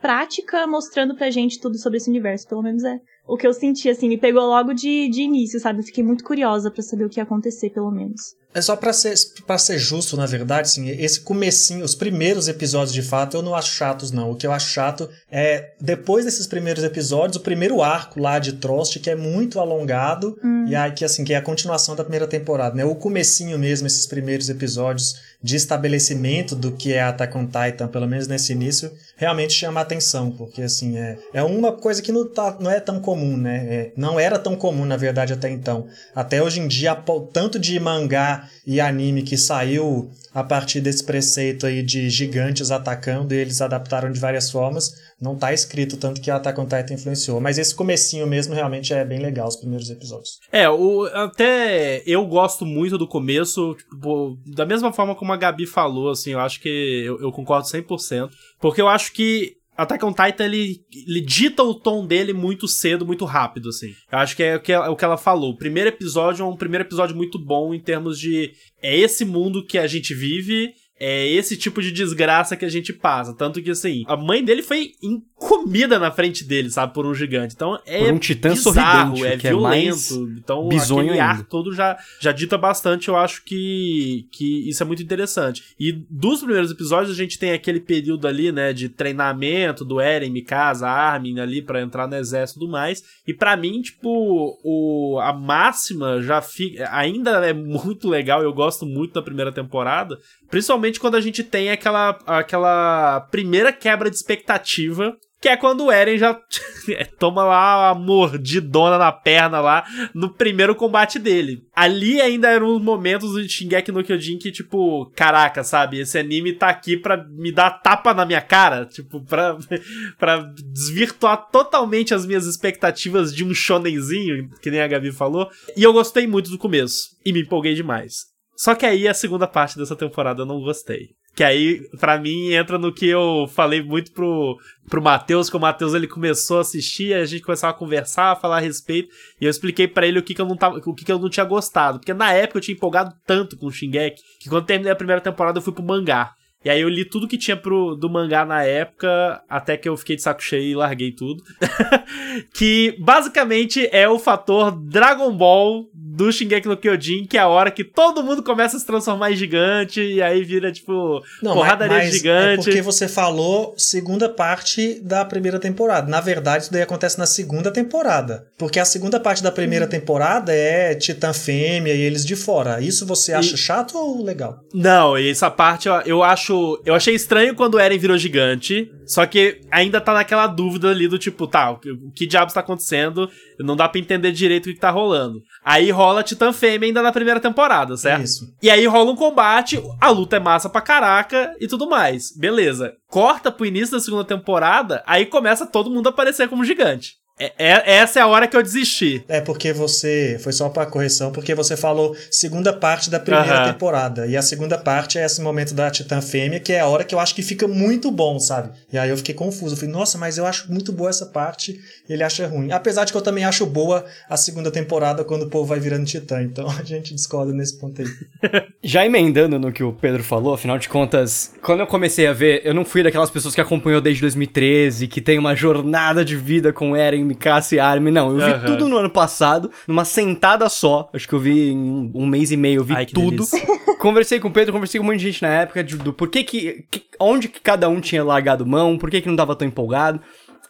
prática, 0.02 0.68
mostrando 0.68 1.16
pra 1.16 1.30
gente 1.30 1.62
tudo 1.62 1.78
sobre 1.78 1.98
esse 1.98 2.10
universo. 2.10 2.48
Pelo 2.48 2.64
menos 2.64 2.84
é 2.84 3.00
o 3.26 3.38
que 3.38 3.48
eu 3.48 3.54
senti, 3.54 3.90
assim, 3.90 4.10
me 4.10 4.18
pegou 4.18 4.44
logo 4.46 4.74
de, 4.74 5.08
de 5.10 5.22
início, 5.22 5.60
sabe? 5.60 5.80
Eu 5.80 5.84
fiquei 5.84 6.04
muito 6.04 6.24
curiosa 6.24 6.70
para 6.70 6.84
saber 6.84 7.06
o 7.06 7.10
que 7.10 7.20
ia 7.20 7.24
acontecer, 7.24 7.70
pelo 7.70 7.90
menos. 7.90 8.36
É 8.54 8.62
só 8.62 8.76
para 8.76 8.94
ser 8.94 9.16
para 9.48 9.58
ser 9.58 9.80
justo, 9.80 10.16
na 10.16 10.28
verdade, 10.28 10.68
assim, 10.68 10.88
esse 10.90 11.20
comecinho, 11.22 11.84
os 11.84 11.96
primeiros 11.96 12.48
episódios 12.48 12.94
de 12.94 13.02
fato, 13.02 13.36
eu 13.36 13.42
não 13.42 13.56
acho 13.56 13.76
chatos 13.76 14.12
não. 14.12 14.30
O 14.30 14.36
que 14.36 14.46
eu 14.46 14.52
acho 14.52 14.70
chato 14.70 15.10
é 15.32 15.72
depois 15.82 16.24
desses 16.24 16.46
primeiros 16.46 16.84
episódios, 16.84 17.38
o 17.38 17.40
primeiro 17.40 17.82
arco 17.82 18.20
lá 18.20 18.38
de 18.38 18.54
Trost, 18.54 19.00
que 19.00 19.10
é 19.10 19.16
muito 19.16 19.60
alongado 19.60 20.38
hum. 20.44 20.66
e 20.68 20.76
aí 20.76 20.92
que 20.92 21.04
assim, 21.04 21.24
que 21.24 21.34
é 21.34 21.38
a 21.38 21.42
continuação 21.42 21.96
da 21.96 22.04
primeira 22.04 22.28
temporada, 22.28 22.76
né? 22.76 22.86
O 22.86 22.96
comecinho 22.96 23.58
mesmo, 23.58 23.88
esses 23.88 24.06
primeiros 24.06 24.50
episódios 24.50 25.16
de 25.42 25.56
estabelecimento 25.56 26.56
do 26.56 26.72
que 26.72 26.94
é 26.94 27.02
Attack 27.02 27.36
on 27.36 27.48
Titan, 27.48 27.88
pelo 27.88 28.08
menos 28.08 28.28
nesse 28.28 28.54
início, 28.54 28.92
realmente 29.24 29.54
chama 29.54 29.80
atenção, 29.80 30.32
porque 30.32 30.62
assim, 30.62 30.98
é, 30.98 31.18
é 31.34 31.42
uma 31.42 31.72
coisa 31.72 32.02
que 32.02 32.12
não, 32.12 32.28
tá, 32.28 32.58
não 32.60 32.70
é 32.70 32.80
tão 32.80 33.00
comum, 33.00 33.38
né? 33.38 33.66
É, 33.70 33.92
não 33.96 34.20
era 34.20 34.38
tão 34.38 34.54
comum, 34.54 34.86
na 34.86 34.98
verdade, 34.98 35.32
até 35.32 35.50
então. 35.50 35.88
Até 36.14 36.44
hoje 36.44 36.60
em 36.60 36.68
dia, 36.68 36.94
tanto 37.32 37.58
de 37.58 37.80
mangá 37.80 38.50
e 38.68 38.82
anime 38.82 39.24
que 39.24 39.38
saiu 39.38 40.12
a 40.34 40.44
partir 40.44 40.82
desse 40.82 41.04
preceito 41.04 41.66
aí 41.66 41.82
de 41.82 42.10
gigantes 42.10 42.70
atacando 42.70 43.34
e 43.34 43.38
eles 43.38 43.62
adaptaram 43.62 44.12
de 44.12 44.20
várias 44.20 44.52
formas, 44.52 44.94
não 45.24 45.38
tá 45.38 45.54
escrito 45.54 45.96
tanto 45.96 46.20
que 46.20 46.30
Attack 46.30 46.60
on 46.60 46.66
Titan 46.66 46.94
influenciou, 46.94 47.40
mas 47.40 47.58
esse 47.58 47.74
comecinho 47.74 48.28
mesmo 48.28 48.54
realmente 48.54 48.94
é 48.94 49.06
bem 49.06 49.20
legal, 49.20 49.48
os 49.48 49.56
primeiros 49.56 49.90
episódios. 49.90 50.40
É, 50.52 50.70
o, 50.70 51.06
até 51.06 52.04
eu 52.06 52.26
gosto 52.28 52.66
muito 52.66 52.98
do 52.98 53.08
começo, 53.08 53.74
tipo, 53.76 54.38
da 54.46 54.66
mesma 54.66 54.92
forma 54.92 55.16
como 55.16 55.32
a 55.32 55.38
Gabi 55.38 55.66
falou, 55.66 56.10
assim, 56.10 56.32
eu 56.32 56.40
acho 56.40 56.60
que 56.60 57.04
eu, 57.06 57.22
eu 57.22 57.32
concordo 57.32 57.68
100%, 57.68 58.30
porque 58.60 58.82
eu 58.82 58.90
acho 58.90 59.14
que 59.14 59.56
Attack 59.76 60.06
on 60.06 60.14
Titan, 60.14 60.46
ele, 60.46 60.82
ele 61.08 61.22
dita 61.22 61.64
o 61.64 61.74
tom 61.74 62.06
dele 62.06 62.32
muito 62.32 62.68
cedo, 62.68 63.06
muito 63.06 63.26
rápido, 63.26 63.70
assim. 63.70 63.94
Eu 64.12 64.20
acho 64.20 64.36
que 64.36 64.44
é 64.44 64.56
o 64.58 64.60
que, 64.60 64.72
é 64.72 64.80
o 64.90 64.96
que 64.96 65.04
ela 65.04 65.18
falou. 65.18 65.52
O 65.52 65.58
primeiro 65.58 65.90
episódio 65.90 66.44
é 66.44 66.46
um 66.48 66.56
primeiro 66.56 66.84
episódio 66.84 67.16
muito 67.16 67.40
bom 67.40 67.74
em 67.74 67.80
termos 67.80 68.20
de... 68.20 68.52
É 68.82 68.96
esse 68.96 69.26
mundo 69.26 69.66
que 69.66 69.80
a 69.80 69.88
gente 69.88 70.14
vive 70.14 70.74
é 71.00 71.28
esse 71.28 71.58
tipo 71.58 71.82
de 71.82 71.92
desgraça 71.92 72.56
que 72.56 72.66
a 72.66 72.70
gente 72.70 72.94
passa. 72.94 73.34
Tanto 73.34 73.62
que, 73.62 73.72
assim, 73.72 74.04
a 74.08 74.16
mãe 74.16 74.44
dele 74.44 74.62
foi 74.62 74.92
comida 75.36 76.00
na 76.00 76.10
frente 76.10 76.46
dele, 76.46 76.70
sabe, 76.70 76.94
por 76.94 77.06
um 77.06 77.14
gigante. 77.14 77.54
Então 77.54 77.78
é 77.86 78.06
por 78.06 78.14
um 78.14 78.18
titã 78.18 78.50
bizarro, 78.50 79.26
é, 79.26 79.34
é 79.34 79.38
violento. 79.38 80.14
É 80.14 80.40
então 80.40 80.68
bizonho 80.68 81.10
aquele 81.10 81.20
ar 81.20 81.44
todo 81.44 81.74
já, 81.74 81.98
já 82.20 82.32
dita 82.32 82.58
bastante. 82.58 83.10
Eu 83.10 83.18
acho 83.18 83.44
que, 83.44 84.28
que 84.32 84.70
isso 84.70 84.82
é 84.82 84.86
muito 84.86 85.04
interessante. 85.04 85.64
E 85.80 85.92
dos 86.10 86.42
primeiros 86.42 86.72
episódios 86.72 87.12
a 87.12 87.22
gente 87.22 87.38
tem 87.38 87.52
aquele 87.52 87.80
período 87.80 88.28
ali, 88.28 88.52
né, 88.52 88.72
de 88.72 88.88
treinamento 88.88 89.84
do 89.84 90.00
Eren, 90.00 90.30
Mikasa, 90.30 90.88
Armin 90.88 91.40
ali 91.40 91.62
para 91.62 91.82
entrar 91.82 92.08
no 92.08 92.16
exército 92.16 92.60
e 92.60 92.62
tudo 92.62 92.72
mais. 92.72 93.04
E 93.28 93.34
para 93.34 93.58
mim, 93.58 93.82
tipo, 93.82 94.60
o, 94.64 95.20
a 95.20 95.34
máxima 95.34 96.22
já 96.22 96.42
fica, 96.42 96.90
ainda 96.92 97.46
é 97.46 97.54
muito 97.54 98.08
legal. 98.08 98.42
Eu 98.42 98.54
gosto 98.54 98.86
muito 98.86 99.14
da 99.14 99.22
primeira 99.22 99.52
temporada, 99.52 100.18
principalmente 100.50 100.93
quando 101.00 101.16
a 101.16 101.22
gente 101.22 101.44
tem 101.44 101.72
aquela, 101.72 102.18
aquela 102.26 103.22
primeira 103.32 103.72
quebra 103.72 104.10
de 104.10 104.16
expectativa 104.16 105.18
que 105.44 105.50
é 105.50 105.58
quando 105.58 105.84
o 105.84 105.92
Eren 105.92 106.18
já 106.18 106.34
toma 107.20 107.44
lá 107.44 107.90
a 107.90 107.94
mordidona 107.94 108.98
na 108.98 109.12
perna 109.12 109.60
lá 109.60 109.84
no 110.16 110.34
primeiro 110.34 110.74
combate 110.74 111.20
dele. 111.20 111.66
Ali 111.76 112.22
ainda 112.22 112.50
eram 112.50 112.74
os 112.74 112.82
momentos 112.82 113.34
do 113.34 113.50
Shingeki 113.50 113.92
no 113.92 114.06
Kyojin 114.06 114.38
que, 114.38 114.54
tipo, 114.54 115.12
caraca, 115.14 115.62
sabe? 115.62 116.00
Esse 116.00 116.18
anime 116.18 116.54
tá 116.54 116.70
aqui 116.70 116.96
pra 116.96 117.18
me 117.28 117.52
dar 117.52 117.72
tapa 117.72 118.14
na 118.14 118.26
minha 118.26 118.40
cara, 118.40 118.86
tipo, 118.86 119.20
pra, 119.26 119.58
pra 120.18 120.50
desvirtuar 120.72 121.50
totalmente 121.52 122.14
as 122.14 122.26
minhas 122.26 122.46
expectativas 122.46 123.36
de 123.36 123.44
um 123.44 123.54
shonenzinho, 123.54 124.50
que 124.62 124.72
nem 124.72 124.80
a 124.80 124.88
Gabi 124.88 125.12
falou. 125.12 125.50
E 125.76 125.84
eu 125.84 125.92
gostei 125.92 126.26
muito 126.26 126.50
do 126.50 126.58
começo. 126.58 127.10
E 127.26 127.34
me 127.34 127.42
empolguei 127.42 127.74
demais. 127.74 128.33
Só 128.56 128.76
que 128.76 128.86
aí 128.86 129.08
a 129.08 129.14
segunda 129.14 129.48
parte 129.48 129.78
dessa 129.78 129.96
temporada 129.96 130.42
eu 130.42 130.46
não 130.46 130.62
gostei. 130.62 131.10
Que 131.36 131.44
aí, 131.44 131.82
para 132.00 132.20
mim, 132.20 132.54
entra 132.54 132.78
no 132.78 132.94
que 132.94 133.08
eu 133.08 133.48
falei 133.48 133.82
muito 133.82 134.12
pro, 134.12 134.56
pro 134.88 135.02
Matheus, 135.02 135.50
que 135.50 135.58
o 135.58 135.60
Matheus 135.60 135.96
ele 135.96 136.08
começou 136.08 136.60
a 136.60 136.62
assistir, 136.62 137.14
a 137.14 137.26
gente 137.26 137.42
começava 137.42 137.74
a 137.74 137.78
conversar, 137.78 138.32
a 138.32 138.36
falar 138.36 138.58
a 138.58 138.60
respeito, 138.60 139.10
e 139.42 139.46
eu 139.46 139.50
expliquei 139.50 139.88
para 139.88 140.06
ele 140.06 140.20
o 140.20 140.24
que, 140.24 140.36
que 140.36 140.42
eu 140.42 140.46
não 140.46 140.56
tava, 140.56 140.78
o 140.78 140.94
que, 140.94 141.04
que 141.04 141.12
eu 141.12 141.18
não 141.18 141.30
tinha 141.30 141.46
gostado. 141.46 141.98
Porque 141.98 142.14
na 142.14 142.32
época 142.32 142.60
eu 142.60 142.62
tinha 142.62 142.76
empolgado 142.76 143.16
tanto 143.26 143.58
com 143.58 143.66
o 143.66 143.72
Shingeki, 143.72 144.22
que 144.40 144.48
quando 144.48 144.66
terminei 144.66 144.92
a 144.92 144.96
primeira 144.96 145.22
temporada 145.22 145.58
eu 145.58 145.62
fui 145.64 145.74
pro 145.74 145.84
mangá. 145.84 146.36
E 146.64 146.70
aí 146.70 146.82
eu 146.82 146.90
li 146.90 147.06
tudo 147.06 147.28
que 147.28 147.38
tinha 147.38 147.58
pro, 147.58 147.96
do 147.96 148.10
mangá 148.10 148.46
na 148.46 148.64
época, 148.64 149.42
até 149.50 149.76
que 149.78 149.88
eu 149.88 149.98
fiquei 149.98 150.16
de 150.16 150.22
saco 150.22 150.42
cheio 150.42 150.64
e 150.64 150.76
larguei 150.76 151.12
tudo. 151.12 151.44
que 152.54 152.96
basicamente 153.00 153.88
é 153.92 154.08
o 154.08 154.20
fator 154.20 154.72
Dragon 154.72 155.32
Ball 155.36 155.86
do 155.94 156.32
Shingeki 156.32 156.68
no 156.68 156.78
Kyojin, 156.78 157.26
que 157.26 157.38
é 157.38 157.42
a 157.42 157.48
hora 157.48 157.72
que 157.72 157.84
todo 157.84 158.24
mundo 158.24 158.44
começa 158.44 158.78
a 158.78 158.80
se 158.80 158.86
transformar 158.86 159.32
em 159.32 159.36
gigante, 159.36 160.00
e 160.00 160.22
aí 160.22 160.44
vira, 160.44 160.72
tipo, 160.72 161.22
Não, 161.42 161.54
porradaria 161.54 161.98
mas, 161.98 162.12
de 162.12 162.18
gigante. 162.18 162.62
É 162.62 162.64
porque 162.64 162.82
você 162.82 163.08
falou 163.08 163.74
segunda 163.78 164.30
parte 164.30 165.00
da 165.02 165.26
primeira 165.26 165.60
temporada. 165.60 166.10
Na 166.10 166.22
verdade, 166.22 166.64
isso 166.66 166.74
daí 166.74 166.82
acontece 166.82 167.18
na 167.18 167.26
segunda 167.26 167.72
temporada. 167.72 168.48
Porque 168.58 168.80
a 168.80 168.86
segunda 168.86 169.20
parte 169.20 169.42
da 169.42 169.52
primeira 169.52 169.88
temporada 169.88 170.54
é 170.54 170.94
Titã 170.96 171.34
Fêmea 171.34 171.94
e 171.94 172.02
eles 172.02 172.26
de 172.26 172.36
fora. 172.36 172.80
Isso 172.82 173.06
você 173.06 173.34
acha 173.34 173.56
E- 173.56 173.58
chato 173.58 173.98
ou 173.98 174.24
legal? 174.24 174.60
Não, 174.74 175.18
e 175.18 175.30
essa 175.30 175.50
parte 175.50 175.88
eu, 175.88 175.96
eu 176.06 176.24
acho. 176.24 176.53
Eu 176.86 176.94
achei 176.94 177.16
estranho 177.16 177.56
quando 177.56 177.76
o 177.76 177.80
Eren 177.80 177.98
virou 177.98 178.18
gigante. 178.18 178.92
Só 179.06 179.26
que 179.26 179.62
ainda 179.72 180.00
tá 180.00 180.14
naquela 180.14 180.48
dúvida 180.48 180.90
ali 180.90 181.08
do 181.08 181.20
tipo, 181.20 181.46
tá, 181.48 181.72
o 181.72 181.78
que, 181.78 181.92
o 181.92 182.12
que 182.12 182.28
diabos 182.28 182.54
tá 182.54 182.62
acontecendo? 182.62 183.30
Não 183.60 183.76
dá 183.76 183.88
pra 183.88 184.00
entender 184.00 184.32
direito 184.32 184.70
o 184.70 184.74
que 184.74 184.80
tá 184.80 184.90
rolando. 184.90 185.42
Aí 185.64 185.92
rola 185.92 186.24
Titã 186.24 186.52
Fêmea 186.54 186.88
ainda 186.88 187.02
na 187.02 187.12
primeira 187.12 187.40
temporada, 187.40 187.98
certo? 187.98 188.24
Isso. 188.24 188.46
E 188.62 188.70
aí 188.70 188.86
rola 188.86 189.12
um 189.12 189.16
combate, 189.16 189.82
a 190.00 190.10
luta 190.10 190.38
é 190.38 190.40
massa 190.40 190.70
pra 190.70 190.82
caraca 190.82 191.54
e 191.60 191.68
tudo 191.68 191.90
mais. 191.90 192.36
Beleza. 192.38 192.94
Corta 193.08 193.52
pro 193.52 193.66
início 193.66 193.92
da 193.96 194.00
segunda 194.00 194.24
temporada, 194.24 195.04
aí 195.06 195.26
começa 195.26 195.66
todo 195.66 195.92
mundo 195.92 196.08
a 196.08 196.10
aparecer 196.10 196.48
como 196.48 196.66
gigante. 196.66 197.23
É- 197.44 197.54
é- 197.58 197.96
essa 197.96 198.20
é 198.20 198.22
a 198.22 198.28
hora 198.28 198.48
que 198.48 198.56
eu 198.56 198.64
desisti. 198.64 199.24
É 199.28 199.42
porque 199.42 199.74
você. 199.74 200.38
Foi 200.42 200.52
só 200.54 200.70
pra 200.70 200.86
correção, 200.86 201.32
porque 201.32 201.54
você 201.56 201.76
falou 201.76 202.16
segunda 202.32 202.72
parte 202.74 203.10
da 203.10 203.20
primeira 203.20 203.64
Aham. 203.64 203.72
temporada. 203.74 204.28
E 204.28 204.38
a 204.38 204.42
segunda 204.42 204.78
parte 204.78 205.18
é 205.18 205.26
esse 205.26 205.42
momento 205.42 205.74
da 205.74 205.90
Titã 205.92 206.22
Fêmea, 206.22 206.60
que 206.60 206.72
é 206.74 206.80
a 206.80 206.88
hora 206.88 207.04
que 207.04 207.14
eu 207.14 207.20
acho 207.20 207.36
que 207.36 207.42
fica 207.42 207.68
muito 207.68 208.12
bom, 208.12 208.40
sabe? 208.40 208.70
E 208.92 208.98
aí 208.98 209.10
eu 209.10 209.18
fiquei 209.18 209.34
confuso. 209.36 209.74
Eu 209.76 209.78
falei, 209.80 209.94
nossa, 209.94 210.18
mas 210.18 210.38
eu 210.38 210.46
acho 210.46 210.72
muito 210.72 210.92
boa 210.92 211.10
essa 211.10 211.26
parte. 211.26 211.80
E 212.08 212.14
ele 212.14 212.24
acha 212.24 212.48
ruim. 212.48 212.72
Apesar 212.72 213.06
de 213.06 213.12
que 213.12 213.18
eu 213.18 213.22
também 213.22 213.44
acho 213.46 213.66
boa 213.66 214.06
a 214.30 214.38
segunda 214.38 214.72
temporada 214.72 215.24
quando 215.24 215.44
o 215.44 215.50
povo 215.50 215.66
vai 215.66 215.80
virando 215.80 216.06
Titã. 216.06 216.42
Então 216.42 216.68
a 216.80 216.84
gente 216.84 217.14
discorda 217.14 217.54
nesse 217.54 217.78
ponto 217.80 218.02
aí. 218.02 218.08
Já 218.84 219.06
emendando 219.06 219.58
no 219.60 219.72
que 219.72 219.84
o 219.84 219.94
Pedro 219.94 220.24
falou, 220.24 220.54
afinal 220.54 220.78
de 220.78 220.90
contas, 220.90 221.54
quando 221.62 221.80
eu 221.82 221.88
comecei 221.88 222.28
a 222.28 222.34
ver, 222.34 222.62
eu 222.64 222.74
não 222.74 222.84
fui 222.86 223.02
daquelas 223.04 223.30
pessoas 223.30 223.56
que 223.56 223.62
acompanhou 223.62 224.02
desde 224.02 224.22
2013, 224.22 225.08
que 225.08 225.22
tem 225.22 225.40
uma 225.40 225.56
jornada 225.56 226.24
de 226.26 226.36
vida 226.36 226.72
com 226.74 226.96
Eren, 226.96 227.33
Mikasa 227.34 227.76
e 227.76 227.80
Armin. 227.80 228.12
Não, 228.12 228.30
eu 228.32 228.38
vi 228.38 228.44
Aham. 228.52 228.66
tudo 228.66 228.88
no 228.88 228.98
ano 228.98 229.10
passado, 229.10 229.70
numa 229.88 230.06
sentada 230.06 230.68
só. 230.70 231.10
Acho 231.14 231.28
que 231.28 231.34
eu 231.34 231.40
vi 231.40 231.70
em 231.72 231.78
um, 231.78 232.12
um 232.16 232.26
mês 232.26 232.52
e 232.52 232.58
meio, 232.58 232.80
eu 232.80 232.84
vi 232.84 232.94
Ai, 232.96 233.06
tudo. 233.06 233.44
conversei 234.00 234.40
com 234.40 234.48
o 234.48 234.52
Pedro, 234.52 234.74
conversei 234.74 235.00
com 235.00 235.06
um 235.06 235.10
monte 235.10 235.20
de 235.20 235.32
gente 235.32 235.42
na 235.42 235.50
época 235.50 235.84
de- 235.84 235.98
do 235.98 236.14
porquê 236.14 236.44
que, 236.44 236.86
que. 236.90 237.04
Onde 237.20 237.48
que 237.48 237.60
cada 237.60 237.88
um 237.90 238.00
tinha 238.00 238.24
largado 238.24 238.66
mão, 238.66 238.98
por 238.98 239.10
que 239.10 239.22
que 239.22 239.28
não 239.30 239.36
tava 239.36 239.56
tão 239.56 239.68
empolgado. 239.68 240.20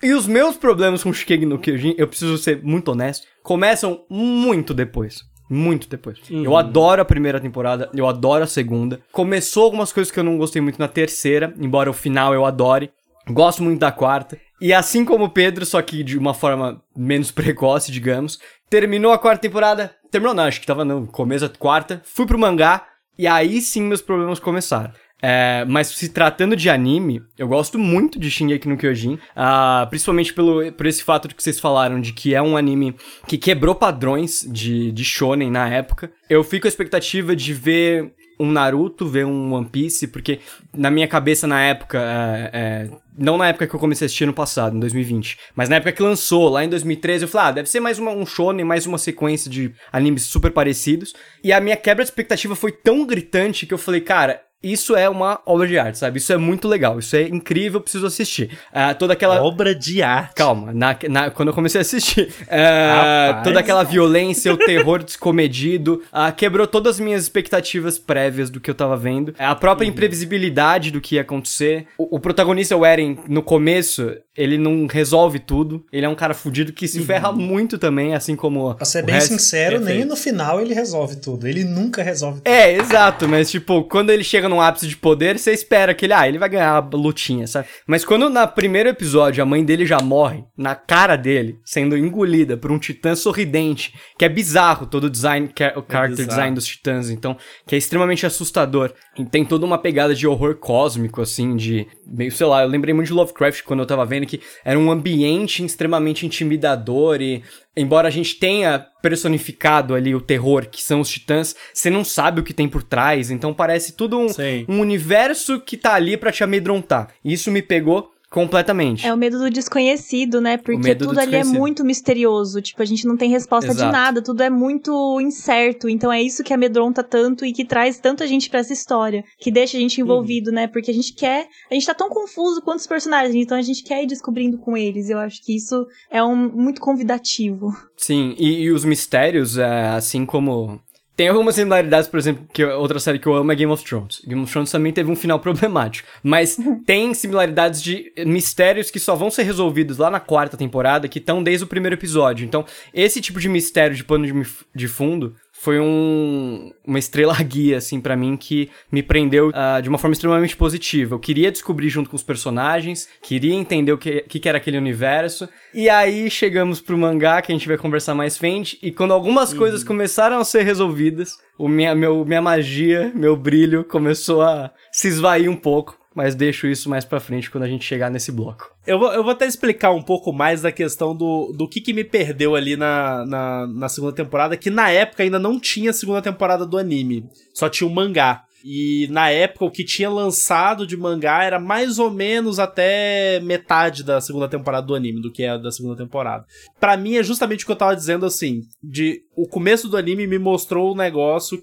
E 0.01 0.11
os 0.13 0.27
meus 0.27 0.57
problemas 0.57 1.01
com 1.01 1.13
Shikegi 1.13 1.45
no 1.45 1.57
Kyojin, 1.57 1.95
eu 1.97 2.07
preciso 2.07 2.37
ser 2.37 2.61
muito 2.61 2.89
honesto, 2.91 3.25
começam 3.41 4.01
muito 4.09 4.73
depois. 4.73 5.21
Muito 5.49 5.87
depois. 5.87 6.17
Eu 6.29 6.57
adoro 6.57 7.01
a 7.01 7.05
primeira 7.05 7.39
temporada, 7.39 7.89
eu 7.93 8.07
adoro 8.07 8.43
a 8.43 8.47
segunda. 8.47 8.99
Começou 9.11 9.63
algumas 9.65 9.93
coisas 9.93 10.11
que 10.11 10.19
eu 10.19 10.23
não 10.23 10.37
gostei 10.37 10.61
muito 10.61 10.79
na 10.79 10.87
terceira, 10.87 11.53
embora 11.59 11.89
o 11.89 11.93
final 11.93 12.33
eu 12.33 12.43
adore. 12.45 12.89
Gosto 13.29 13.63
muito 13.63 13.79
da 13.79 13.91
quarta. 13.91 14.37
E 14.59 14.73
assim 14.73 15.03
como 15.03 15.25
o 15.25 15.29
Pedro, 15.29 15.65
só 15.65 15.81
que 15.81 16.03
de 16.03 16.17
uma 16.17 16.33
forma 16.33 16.81
menos 16.95 17.29
precoce, 17.31 17.91
digamos, 17.91 18.39
terminou 18.69 19.11
a 19.11 19.19
quarta 19.19 19.41
temporada. 19.41 19.95
Terminou 20.09 20.33
não, 20.33 20.43
acho 20.43 20.61
que 20.61 20.67
tava 20.67 20.85
no 20.85 21.07
começo 21.07 21.47
da 21.47 21.57
quarta. 21.57 22.01
Fui 22.05 22.25
pro 22.25 22.39
mangá, 22.39 22.85
e 23.17 23.27
aí 23.27 23.61
sim 23.61 23.83
meus 23.83 24.01
problemas 24.01 24.39
começaram. 24.39 24.91
É, 25.25 25.63
mas 25.65 25.87
se 25.87 26.09
tratando 26.09 26.53
de 26.53 26.69
anime, 26.69 27.23
eu 27.37 27.47
gosto 27.47 27.79
muito 27.79 28.19
de 28.19 28.29
Shingeki 28.29 28.67
no 28.67 28.75
Kyojin, 28.75 29.17
ah, 29.33 29.87
principalmente 29.89 30.33
pelo, 30.33 30.69
por 30.73 30.85
esse 30.85 31.01
fato 31.01 31.29
que 31.29 31.41
vocês 31.41 31.61
falaram 31.61 32.01
de 32.01 32.11
que 32.11 32.35
é 32.35 32.41
um 32.41 32.57
anime 32.57 32.93
que 33.25 33.37
quebrou 33.37 33.73
padrões 33.73 34.45
de, 34.45 34.91
de 34.91 35.05
shonen 35.05 35.49
na 35.49 35.69
época. 35.69 36.11
Eu 36.29 36.43
fico 36.43 36.63
com 36.63 36.67
a 36.67 36.69
expectativa 36.69 37.33
de 37.33 37.53
ver 37.53 38.13
um 38.39 38.51
Naruto, 38.51 39.07
ver 39.07 39.25
um 39.25 39.53
One 39.53 39.67
Piece, 39.69 40.07
porque 40.07 40.39
na 40.75 40.89
minha 40.89 41.07
cabeça 41.07 41.47
na 41.47 41.61
época, 41.61 41.99
é, 41.99 42.49
é, 42.53 42.89
não 43.17 43.37
na 43.37 43.47
época 43.47 43.67
que 43.67 43.75
eu 43.75 43.79
comecei 43.79 44.05
a 44.05 44.07
assistir 44.07 44.25
no 44.25 44.33
passado, 44.33 44.75
em 44.75 44.79
2020, 44.79 45.37
mas 45.55 45.69
na 45.69 45.77
época 45.77 45.91
que 45.91 46.01
lançou, 46.01 46.49
lá 46.49 46.63
em 46.63 46.69
2013, 46.69 47.23
eu 47.23 47.27
falei, 47.27 47.47
ah, 47.47 47.51
deve 47.51 47.69
ser 47.69 47.79
mais 47.79 47.99
uma, 47.99 48.11
um 48.11 48.25
shonen, 48.25 48.65
mais 48.65 48.85
uma 48.85 48.97
sequência 48.97 49.49
de 49.49 49.73
animes 49.91 50.23
super 50.23 50.51
parecidos. 50.51 51.13
E 51.43 51.51
a 51.51 51.59
minha 51.59 51.75
quebra 51.75 52.03
de 52.03 52.09
expectativa 52.09 52.55
foi 52.55 52.71
tão 52.71 53.05
gritante 53.05 53.65
que 53.65 53.73
eu 53.73 53.77
falei, 53.77 54.01
cara, 54.01 54.41
isso 54.63 54.95
é 54.95 55.09
uma 55.09 55.39
obra 55.45 55.67
de 55.67 55.77
arte, 55.77 55.97
sabe? 55.97 56.17
Isso 56.19 56.31
é 56.31 56.37
muito 56.37 56.67
legal, 56.67 56.99
isso 56.99 57.15
é 57.15 57.23
incrível, 57.23 57.81
preciso 57.81 58.05
assistir. 58.07 58.57
Ah, 58.71 58.93
toda 58.93 59.13
aquela. 59.13 59.43
Obra 59.43 59.75
de 59.75 60.01
arte. 60.01 60.35
Calma, 60.35 60.71
na, 60.73 60.95
na- 61.09 61.29
quando 61.29 61.49
eu 61.49 61.53
comecei 61.53 61.79
a 61.79 61.81
assistir, 61.81 62.31
é, 62.47 62.91
Rapaz. 63.27 63.43
toda 63.43 63.59
aquela 63.59 63.83
violência, 63.83 64.53
o 64.53 64.57
terror 64.57 65.01
descomedido, 65.03 66.01
ah, 66.11 66.31
quebrou 66.31 66.65
todas 66.67 66.95
as 66.95 66.99
minhas 66.99 67.23
expectativas 67.23 67.97
prévias 67.99 68.49
do 68.49 68.59
que 68.59 68.69
eu 68.69 68.75
tava 68.75 68.95
vendo. 68.95 69.33
A 69.37 69.55
própria 69.55 69.87
imprevisibilidade 69.87 70.91
do 70.91 71.01
que 71.01 71.15
ia 71.15 71.21
acontecer. 71.21 71.87
O, 71.97 72.15
o 72.15 72.19
protagonista, 72.19 72.75
o 72.77 72.85
Eren, 72.85 73.17
no 73.27 73.41
começo, 73.41 74.15
ele 74.35 74.57
não 74.57 74.87
resolve 74.87 75.39
tudo. 75.39 75.85
Ele 75.91 76.05
é 76.05 76.09
um 76.09 76.15
cara 76.15 76.33
fudido 76.33 76.71
que 76.73 76.87
se 76.87 77.01
ferra 77.03 77.31
muito 77.31 77.77
também, 77.77 78.15
assim 78.15 78.35
como. 78.35 78.73
Pra 78.75 78.85
ser 78.85 79.03
bem 79.03 79.19
sincero, 79.19 79.77
nem 79.77 79.85
Perfeito. 79.85 80.07
no 80.09 80.15
final 80.15 80.61
ele 80.61 80.73
resolve 80.73 81.17
tudo. 81.17 81.47
Ele 81.47 81.63
nunca 81.63 82.01
resolve 82.03 82.37
tudo. 82.41 82.47
É, 82.47 82.73
exato, 82.73 83.27
mas 83.27 83.49
tipo, 83.51 83.83
quando 83.83 84.09
ele 84.11 84.23
chega 84.23 84.47
num 84.53 84.61
ápice 84.61 84.87
de 84.87 84.95
poder, 84.95 85.37
você 85.37 85.51
espera 85.51 85.93
que 85.93 86.05
ele, 86.05 86.13
ah, 86.13 86.27
ele 86.27 86.37
vai 86.37 86.49
ganhar 86.49 86.75
a 86.75 86.95
lutinha, 86.95 87.47
sabe? 87.47 87.67
Mas 87.87 88.05
quando 88.05 88.29
na 88.29 88.45
primeiro 88.47 88.89
episódio 88.89 89.43
a 89.43 89.45
mãe 89.45 89.63
dele 89.63 89.85
já 89.85 89.99
morre, 89.99 90.43
na 90.57 90.75
cara 90.75 91.15
dele, 91.15 91.59
sendo 91.65 91.97
engolida 91.97 92.55
por 92.55 92.71
um 92.71 92.79
titã 92.79 93.15
sorridente, 93.15 93.93
que 94.17 94.25
é 94.25 94.29
bizarro 94.29 94.85
todo 94.85 95.05
o 95.05 95.09
design, 95.09 95.49
é 95.59 95.77
o 95.77 95.83
character 95.83 96.17
bizarro. 96.17 96.29
design 96.29 96.55
dos 96.55 96.65
titãs, 96.65 97.09
então, 97.09 97.35
que 97.67 97.75
é 97.75 97.77
extremamente 97.77 98.25
assustador. 98.25 98.93
E 99.17 99.25
tem 99.25 99.43
toda 99.43 99.65
uma 99.65 99.77
pegada 99.77 100.13
de 100.15 100.27
horror 100.27 100.55
cósmico, 100.55 101.21
assim, 101.21 101.55
de 101.55 101.87
meio, 102.05 102.31
sei 102.31 102.45
lá, 102.45 102.63
eu 102.63 102.67
lembrei 102.67 102.93
muito 102.93 103.07
de 103.07 103.13
Lovecraft 103.13 103.63
quando 103.63 103.79
eu 103.79 103.85
tava 103.85 104.05
vendo 104.05 104.25
que 104.25 104.41
era 104.63 104.77
um 104.77 104.91
ambiente 104.91 105.63
extremamente 105.63 106.25
intimidador 106.25 107.21
e 107.21 107.43
embora 107.75 108.07
a 108.07 108.11
gente 108.11 108.35
tenha 108.35 108.79
personificado 109.01 109.95
ali 109.95 110.15
o 110.15 110.21
terror, 110.21 110.67
que 110.67 110.81
são 110.81 111.01
os 111.01 111.09
titãs, 111.09 111.55
você 111.73 111.89
não 111.89 112.03
sabe 112.03 112.39
o 112.39 112.43
que 112.43 112.53
tem 112.53 112.69
por 112.69 112.83
trás, 112.83 113.31
então 113.31 113.53
parece 113.53 113.93
tudo 113.93 114.19
um, 114.19 114.27
um 114.67 114.79
universo 114.79 115.59
que 115.59 115.75
tá 115.75 115.93
ali 115.93 116.15
pra 116.15 116.31
te 116.31 116.43
amedrontar. 116.43 117.09
E 117.23 117.33
isso 117.33 117.51
me 117.51 117.61
pegou 117.61 118.11
completamente. 118.33 119.05
É 119.05 119.13
o 119.13 119.17
medo 119.17 119.37
do 119.37 119.49
desconhecido, 119.49 120.41
né? 120.41 120.57
Porque 120.57 120.95
tudo 120.95 121.19
ali 121.19 121.35
é 121.35 121.43
muito 121.43 121.85
misterioso. 121.85 122.61
Tipo, 122.61 122.81
a 122.81 122.85
gente 122.85 123.05
não 123.05 123.15
tem 123.15 123.29
resposta 123.29 123.69
Exato. 123.69 123.85
de 123.85 123.91
nada, 123.91 124.21
tudo 124.23 124.41
é 124.41 124.49
muito 124.49 125.21
incerto. 125.21 125.87
Então 125.87 126.11
é 126.11 126.19
isso 126.19 126.43
que 126.43 126.51
amedronta 126.51 127.03
tanto 127.03 127.45
e 127.45 127.53
que 127.53 127.63
traz 127.63 127.99
tanta 127.99 128.25
gente 128.25 128.49
pra 128.49 128.59
essa 128.59 128.73
história. 128.73 129.23
Que 129.37 129.51
deixa 129.51 129.77
a 129.77 129.79
gente 129.79 130.01
envolvido, 130.01 130.51
né? 130.51 130.67
Porque 130.67 130.89
a 130.89 130.93
gente 130.93 131.13
quer. 131.13 131.47
A 131.69 131.75
gente 131.75 131.85
tá 131.85 131.93
tão 131.93 132.09
confuso 132.09 132.61
quanto 132.63 132.79
os 132.79 132.87
personagens, 132.87 133.35
então 133.35 133.55
a 133.55 133.61
gente 133.61 133.83
quer 133.83 134.01
ir 134.01 134.07
descobrindo 134.07 134.57
com 134.57 134.75
eles. 134.75 135.11
Eu 135.11 135.19
acho 135.19 135.39
que 135.43 135.55
isso 135.55 135.85
é 136.09 136.23
um 136.23 136.35
muito 136.35 136.81
convidativo. 136.81 137.71
Sim, 137.95 138.35
e, 138.39 138.63
e 138.63 138.71
os 138.71 138.83
mistérios, 138.83 139.59
é, 139.59 139.89
assim 139.89 140.25
como. 140.25 140.81
Tem 141.15 141.27
algumas 141.27 141.53
similaridades, 141.53 142.07
por 142.07 142.17
exemplo, 142.17 142.47
que 142.51 142.63
outra 142.65 142.99
série 142.99 143.19
que 143.19 143.27
eu 143.27 143.35
amo 143.35 143.51
é 143.51 143.55
Game 143.55 143.71
of 143.71 143.83
Thrones. 143.83 144.21
Game 144.25 144.41
of 144.41 144.51
Thrones 144.51 144.71
também 144.71 144.91
teve 144.91 145.11
um 145.11 145.15
final 145.15 145.37
problemático. 145.39 146.07
Mas 146.23 146.57
tem 146.85 147.13
similaridades 147.13 147.81
de 147.81 148.11
mistérios 148.25 148.89
que 148.89 148.99
só 148.99 149.15
vão 149.15 149.29
ser 149.29 149.43
resolvidos 149.43 149.97
lá 149.97 150.09
na 150.09 150.19
quarta 150.19 150.57
temporada, 150.57 151.07
que 151.07 151.19
estão 151.19 151.43
desde 151.43 151.65
o 151.65 151.67
primeiro 151.67 151.95
episódio. 151.95 152.45
Então, 152.45 152.65
esse 152.93 153.21
tipo 153.21 153.39
de 153.39 153.47
mistério 153.47 153.95
de 153.95 154.03
pano 154.03 154.25
de, 154.25 154.33
de 154.73 154.87
fundo 154.87 155.35
foi 155.63 155.79
um, 155.79 156.73
uma 156.85 156.99
estrela 156.99 157.33
guia, 157.41 157.77
assim, 157.77 158.01
pra 158.01 158.17
mim, 158.17 158.35
que 158.35 158.69
me 158.91 159.01
prendeu 159.01 159.49
ah, 159.53 159.79
de 159.79 159.87
uma 159.87 159.97
forma 159.97 160.11
extremamente 160.11 160.57
positiva. 160.57 161.15
Eu 161.15 161.19
queria 161.19 161.49
descobrir 161.49 161.87
junto 161.87 162.09
com 162.09 162.17
os 162.17 162.21
personagens, 162.21 163.07
queria 163.21 163.53
entender 163.53 163.93
o 163.93 163.97
que, 163.97 164.23
que, 164.23 164.41
que 164.41 164.49
era 164.49 164.57
aquele 164.57 164.77
universo. 164.77 165.47
E 165.73 165.89
aí 165.89 166.29
chegamos 166.29 166.81
pro 166.81 166.97
mangá, 166.97 167.41
que 167.41 167.49
a 167.49 167.55
gente 167.55 167.65
vai 167.65 167.77
conversar 167.77 168.13
mais 168.13 168.37
frente, 168.37 168.77
e 168.83 168.91
quando 168.91 169.13
algumas 169.13 169.53
coisas 169.53 169.85
começaram 169.85 170.37
a 170.37 170.43
ser 170.43 170.63
resolvidas, 170.63 171.37
o 171.57 171.69
minha, 171.69 171.95
meu, 171.95 172.25
minha 172.25 172.41
magia, 172.41 173.09
meu 173.15 173.37
brilho 173.37 173.85
começou 173.85 174.41
a 174.41 174.69
se 174.91 175.07
esvair 175.07 175.49
um 175.49 175.55
pouco. 175.55 175.97
Mas 176.15 176.35
deixo 176.35 176.67
isso 176.67 176.89
mais 176.89 177.03
pra 177.03 177.19
frente 177.19 177.49
quando 177.49 177.63
a 177.63 177.67
gente 177.67 177.85
chegar 177.85 178.11
nesse 178.11 178.31
bloco. 178.31 178.69
Eu 178.85 178.99
vou, 178.99 179.11
eu 179.11 179.23
vou 179.23 179.31
até 179.31 179.45
explicar 179.45 179.91
um 179.91 180.01
pouco 180.01 180.31
mais 180.31 180.61
da 180.61 180.71
questão 180.71 181.15
do, 181.15 181.51
do 181.57 181.67
que, 181.67 181.81
que 181.81 181.93
me 181.93 182.03
perdeu 182.03 182.55
ali 182.55 182.75
na, 182.75 183.25
na, 183.25 183.67
na 183.67 183.89
segunda 183.89 184.13
temporada, 184.13 184.57
que 184.57 184.69
na 184.69 184.89
época 184.91 185.23
ainda 185.23 185.39
não 185.39 185.59
tinha 185.59 185.91
segunda 185.91 186.21
temporada 186.21 186.65
do 186.65 186.77
anime, 186.77 187.25
só 187.53 187.67
tinha 187.67 187.87
o 187.87 187.93
mangá. 187.93 188.43
E 188.63 189.07
na 189.11 189.29
época, 189.29 189.65
o 189.65 189.71
que 189.71 189.83
tinha 189.83 190.09
lançado 190.09 190.87
de 190.87 190.95
mangá 190.95 191.43
era 191.43 191.59
mais 191.59 191.99
ou 191.99 192.09
menos 192.09 192.59
até 192.59 193.41
metade 193.41 194.03
da 194.05 194.21
segunda 194.21 194.47
temporada 194.47 194.87
do 194.87 194.95
anime, 194.95 195.21
do 195.21 195.31
que 195.31 195.43
é 195.43 195.57
da 195.57 195.69
segunda 195.69 195.97
temporada. 195.97 196.45
Para 196.79 196.95
mim 196.95 197.15
é 197.15 197.23
justamente 197.23 197.63
o 197.63 197.65
que 197.65 197.73
eu 197.73 197.77
tava 197.77 197.95
dizendo 197.95 198.25
assim, 198.25 198.61
de 198.81 199.21
o 199.35 199.47
começo 199.47 199.89
do 199.89 199.97
anime 199.97 200.25
me 200.25 200.39
mostrou 200.39 200.93
um 200.93 200.95
negócio 200.95 201.61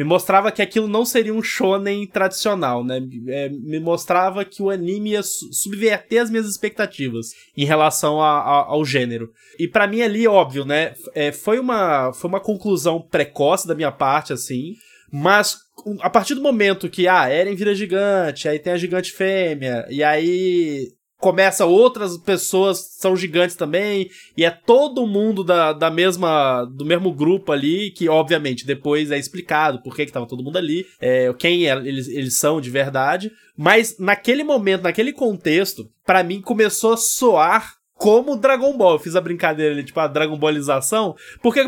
me 0.00 0.04
mostrava 0.04 0.50
que 0.50 0.62
aquilo 0.62 0.88
não 0.88 1.04
seria 1.04 1.34
um 1.34 1.42
shonen 1.42 2.06
tradicional, 2.06 2.82
né? 2.82 3.02
É, 3.28 3.50
me 3.50 3.78
mostrava 3.78 4.46
que 4.46 4.62
o 4.62 4.70
anime 4.70 5.10
ia 5.10 5.22
subverter 5.22 6.22
as 6.22 6.30
minhas 6.30 6.46
expectativas 6.46 7.32
em 7.54 7.66
relação 7.66 8.18
a, 8.18 8.38
a, 8.38 8.64
ao 8.64 8.82
gênero. 8.82 9.30
E 9.58 9.68
para 9.68 9.86
mim 9.86 10.00
ali, 10.00 10.26
óbvio, 10.26 10.64
né? 10.64 10.94
É, 11.14 11.30
foi, 11.30 11.58
uma, 11.58 12.14
foi 12.14 12.30
uma 12.30 12.40
conclusão 12.40 12.98
precoce 12.98 13.68
da 13.68 13.74
minha 13.74 13.92
parte, 13.92 14.32
assim. 14.32 14.72
Mas 15.12 15.58
a 16.00 16.08
partir 16.08 16.34
do 16.34 16.40
momento 16.40 16.88
que, 16.88 17.06
ah, 17.06 17.28
Eren 17.28 17.54
vira 17.54 17.74
gigante, 17.74 18.48
aí 18.48 18.58
tem 18.58 18.72
a 18.72 18.78
gigante 18.78 19.12
fêmea, 19.12 19.86
e 19.90 20.02
aí 20.02 20.88
começa 21.20 21.66
outras 21.66 22.16
pessoas 22.16 22.78
são 22.98 23.14
gigantes 23.14 23.54
também 23.54 24.10
e 24.36 24.44
é 24.44 24.50
todo 24.50 25.06
mundo 25.06 25.44
da, 25.44 25.72
da 25.72 25.90
mesma 25.90 26.64
do 26.64 26.84
mesmo 26.84 27.12
grupo 27.12 27.52
ali 27.52 27.90
que 27.90 28.08
obviamente 28.08 28.66
depois 28.66 29.10
é 29.10 29.18
explicado 29.18 29.82
por 29.82 29.94
que 29.94 30.06
que 30.06 30.12
tava 30.12 30.26
todo 30.26 30.42
mundo 30.42 30.56
ali 30.56 30.86
é, 30.98 31.32
quem 31.38 31.68
é, 31.68 31.76
eles, 31.76 32.08
eles 32.08 32.36
são 32.36 32.60
de 32.60 32.70
verdade 32.70 33.30
mas 33.56 33.98
naquele 33.98 34.42
momento 34.42 34.82
naquele 34.82 35.12
contexto 35.12 35.88
para 36.06 36.22
mim 36.22 36.40
começou 36.40 36.94
a 36.94 36.96
soar 36.96 37.80
como 38.00 38.34
Dragon 38.34 38.74
Ball. 38.78 38.94
Eu 38.94 38.98
fiz 38.98 39.14
a 39.14 39.20
brincadeira 39.20 39.74
ali, 39.74 39.84
tipo, 39.84 40.00
a 40.00 40.06
Dragon 40.06 40.38
Ballização, 40.38 41.14
porque 41.42 41.60